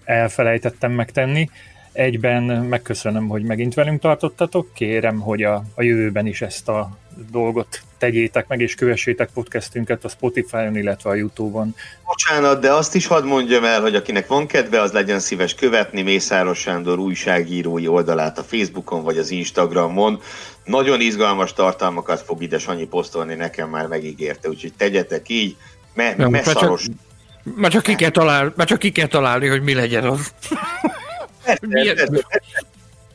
elfelejtettem 0.04 0.92
megtenni. 0.92 1.48
Egyben 1.94 2.42
megköszönöm, 2.42 3.28
hogy 3.28 3.42
megint 3.42 3.74
velünk 3.74 4.00
tartottatok. 4.00 4.74
Kérem, 4.74 5.20
hogy 5.20 5.42
a, 5.42 5.64
a 5.74 5.82
jövőben 5.82 6.26
is 6.26 6.42
ezt 6.42 6.68
a 6.68 6.98
dolgot 7.30 7.82
tegyétek 7.98 8.48
meg, 8.48 8.60
és 8.60 8.74
kövessétek 8.74 9.30
podcastünket 9.34 10.04
a 10.04 10.08
Spotify-on, 10.08 10.76
illetve 10.76 11.10
a 11.10 11.14
Youtube-on. 11.14 11.74
Bocsánat, 12.04 12.60
de 12.60 12.72
azt 12.72 12.94
is 12.94 13.06
hadd 13.06 13.24
mondjam 13.24 13.64
el, 13.64 13.80
hogy 13.80 13.94
akinek 13.94 14.26
van 14.26 14.46
kedve, 14.46 14.80
az 14.80 14.92
legyen 14.92 15.18
szíves 15.18 15.54
követni 15.54 16.02
Mészáros 16.02 16.58
Sándor 16.58 16.98
újságírói 16.98 17.86
oldalát 17.86 18.38
a 18.38 18.42
Facebookon 18.42 19.02
vagy 19.02 19.18
az 19.18 19.30
Instagramon. 19.30 20.20
Nagyon 20.64 21.00
izgalmas 21.00 21.52
tartalmakat 21.52 22.20
fog 22.20 22.42
ide 22.42 22.58
Sanyi 22.58 22.86
posztolni, 22.86 23.34
nekem 23.34 23.68
már 23.68 23.86
megígérte, 23.86 24.48
úgyhogy 24.48 24.72
tegyetek 24.76 25.28
így, 25.28 25.56
me- 25.94 26.16
Nem, 26.16 26.30
messzaros. 26.30 26.86
Már 26.86 26.96
csak, 27.44 27.56
már, 27.56 27.70
csak 27.70 27.82
ki 27.82 27.94
kell 27.94 28.10
találni, 28.10 28.52
már 28.56 28.66
csak 28.66 28.78
ki 28.78 28.92
kell 28.92 29.06
találni, 29.06 29.48
hogy 29.48 29.62
mi 29.62 29.74
legyen 29.74 30.04
az. 30.04 30.32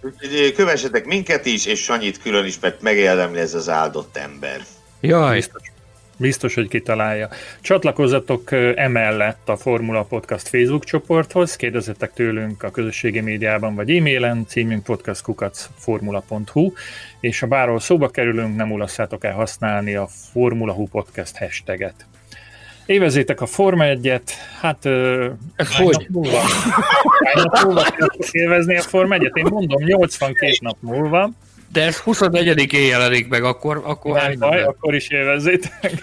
Úgyhogy 0.01 0.53
Kövessetek 0.55 1.05
minket 1.05 1.45
is, 1.45 1.65
és 1.65 1.83
Sanyit 1.83 2.21
külön 2.21 2.45
is, 2.45 2.59
mert 2.59 2.81
megérdemli 2.81 3.39
ez 3.39 3.53
az 3.53 3.69
áldott 3.69 4.17
ember. 4.17 4.61
Jaj, 4.99 5.35
Biztos, 5.35 5.61
biztos, 6.17 6.53
hogy 6.53 6.67
kitalálja. 6.67 7.29
Csatlakozzatok 7.61 8.51
ö, 8.51 8.71
emellett 8.75 9.49
a 9.49 9.57
Formula 9.57 10.03
Podcast 10.03 10.47
Facebook 10.47 10.83
csoporthoz, 10.83 11.55
kérdezzetek 11.55 12.13
tőlünk 12.13 12.63
a 12.63 12.71
közösségi 12.71 13.19
médiában 13.19 13.75
vagy 13.75 13.91
e-mailen, 13.91 14.45
címünk 14.47 14.83
podcastkukacformula.hu, 14.83 16.71
és 17.19 17.39
ha 17.39 17.47
bárhol 17.47 17.79
szóba 17.79 18.09
kerülünk, 18.09 18.55
nem 18.55 18.71
ulasszátok 18.71 19.23
el 19.23 19.33
használni 19.33 19.95
a 19.95 20.07
Formula 20.31 20.73
Hu 20.73 20.87
Podcast 20.87 21.37
hashtaget. 21.37 22.05
Évezzétek 22.89 23.41
a 23.41 23.45
Forma 23.45 23.83
1-et, 23.87 24.21
hát... 24.59 24.83
hogy? 25.77 26.07
múlva? 26.09 26.41
Nap 27.33 27.63
múlva 27.63 27.85
élvezni 28.31 28.77
a 28.77 28.81
Forma 28.81 29.15
1-et? 29.19 29.35
Én 29.37 29.45
mondom, 29.49 29.83
82 29.83 30.51
nap 30.61 30.77
múlva. 30.79 31.29
de 31.71 31.81
ez 31.81 32.01
24-én 32.05 32.87
jelenik 32.87 33.27
meg, 33.27 33.43
akkor, 33.43 33.81
akkor 33.85 34.21
Nem 34.21 34.39
baj, 34.39 34.63
akkor 34.63 34.95
is 34.95 35.09
élvezzétek. 35.09 35.93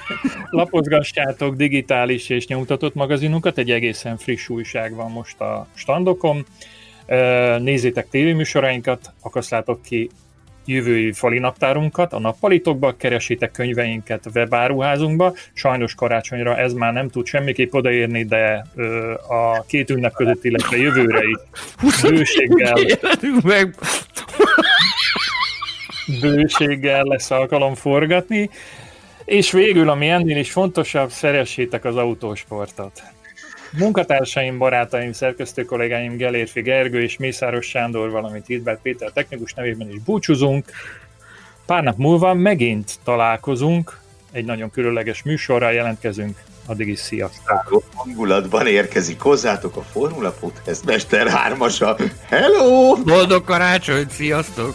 Lapozgassátok 0.51 1.55
digitális 1.55 2.29
és 2.29 2.47
nyomtatott 2.47 2.95
magazinunkat, 2.95 3.59
egy 3.59 3.71
egészen 3.71 4.17
friss 4.17 4.49
újság 4.49 4.95
van 4.95 5.11
most 5.11 5.41
a 5.41 5.67
standokon. 5.75 6.47
Nézzétek 7.59 8.09
tévéműsorainkat, 8.09 9.13
akaszlátok 9.21 9.83
ki 9.83 10.11
jövői 10.66 11.12
fali 11.12 11.38
naptárunkat, 11.38 12.12
a 12.12 12.18
nappalitokba, 12.18 12.97
keresitek 12.97 13.51
könyveinket 13.51 14.24
webáruházunkba. 14.34 15.34
Sajnos 15.52 15.94
karácsonyra 15.94 16.56
ez 16.56 16.72
már 16.72 16.93
nem 16.93 17.09
tud 17.09 17.26
semmiképp 17.26 17.72
odaérni, 17.72 18.24
de 18.24 18.66
ö, 18.74 19.12
a 19.12 19.64
két 19.66 19.90
ünnep 19.90 20.12
között, 20.12 20.44
illetve 20.44 20.76
jövőre 20.76 21.20
is 21.24 21.36
bőséggel 22.02 22.74
meg. 23.43 23.74
bőséggel 26.20 27.02
lesz 27.02 27.30
alkalom 27.30 27.74
forgatni, 27.74 28.51
és 29.24 29.51
végül, 29.51 29.88
ami 29.88 30.09
ennél 30.09 30.36
is 30.36 30.51
fontosabb, 30.51 31.10
szeressétek 31.10 31.84
az 31.84 31.97
autósportot. 31.97 33.02
Munkatársaim, 33.72 34.59
barátaim, 34.59 35.12
szerkesztő 35.12 35.64
kollégáim 35.64 36.16
Gelérfi 36.16 36.60
Gergő 36.60 37.02
és 37.02 37.16
Mészáros 37.16 37.66
Sándor, 37.66 38.10
valamint 38.10 38.47
Hidbert 38.47 38.80
Péter 38.82 39.10
technikus 39.10 39.55
nevében 39.55 39.90
is 39.90 39.98
búcsúzunk. 39.98 40.64
Pár 41.66 41.82
nap 41.82 41.97
múlva 41.97 42.34
megint 42.34 42.93
találkozunk, 43.05 43.98
egy 44.32 44.44
nagyon 44.44 44.70
különleges 44.70 45.22
műsorral 45.22 45.72
jelentkezünk, 45.72 46.38
addig 46.66 46.88
is 46.88 46.98
sziasztok! 46.98 47.82
Hangulatban 47.94 48.66
érkezik 48.66 49.20
hozzátok 49.20 49.76
a 49.76 49.82
Formula 49.82 50.30
Podcast 50.40 50.84
Mester 50.84 51.26
3-asa. 51.30 52.10
Hello! 52.28 52.97
Boldog 53.05 53.44
karácsony, 53.44 54.06
sziasztok! 54.09 54.74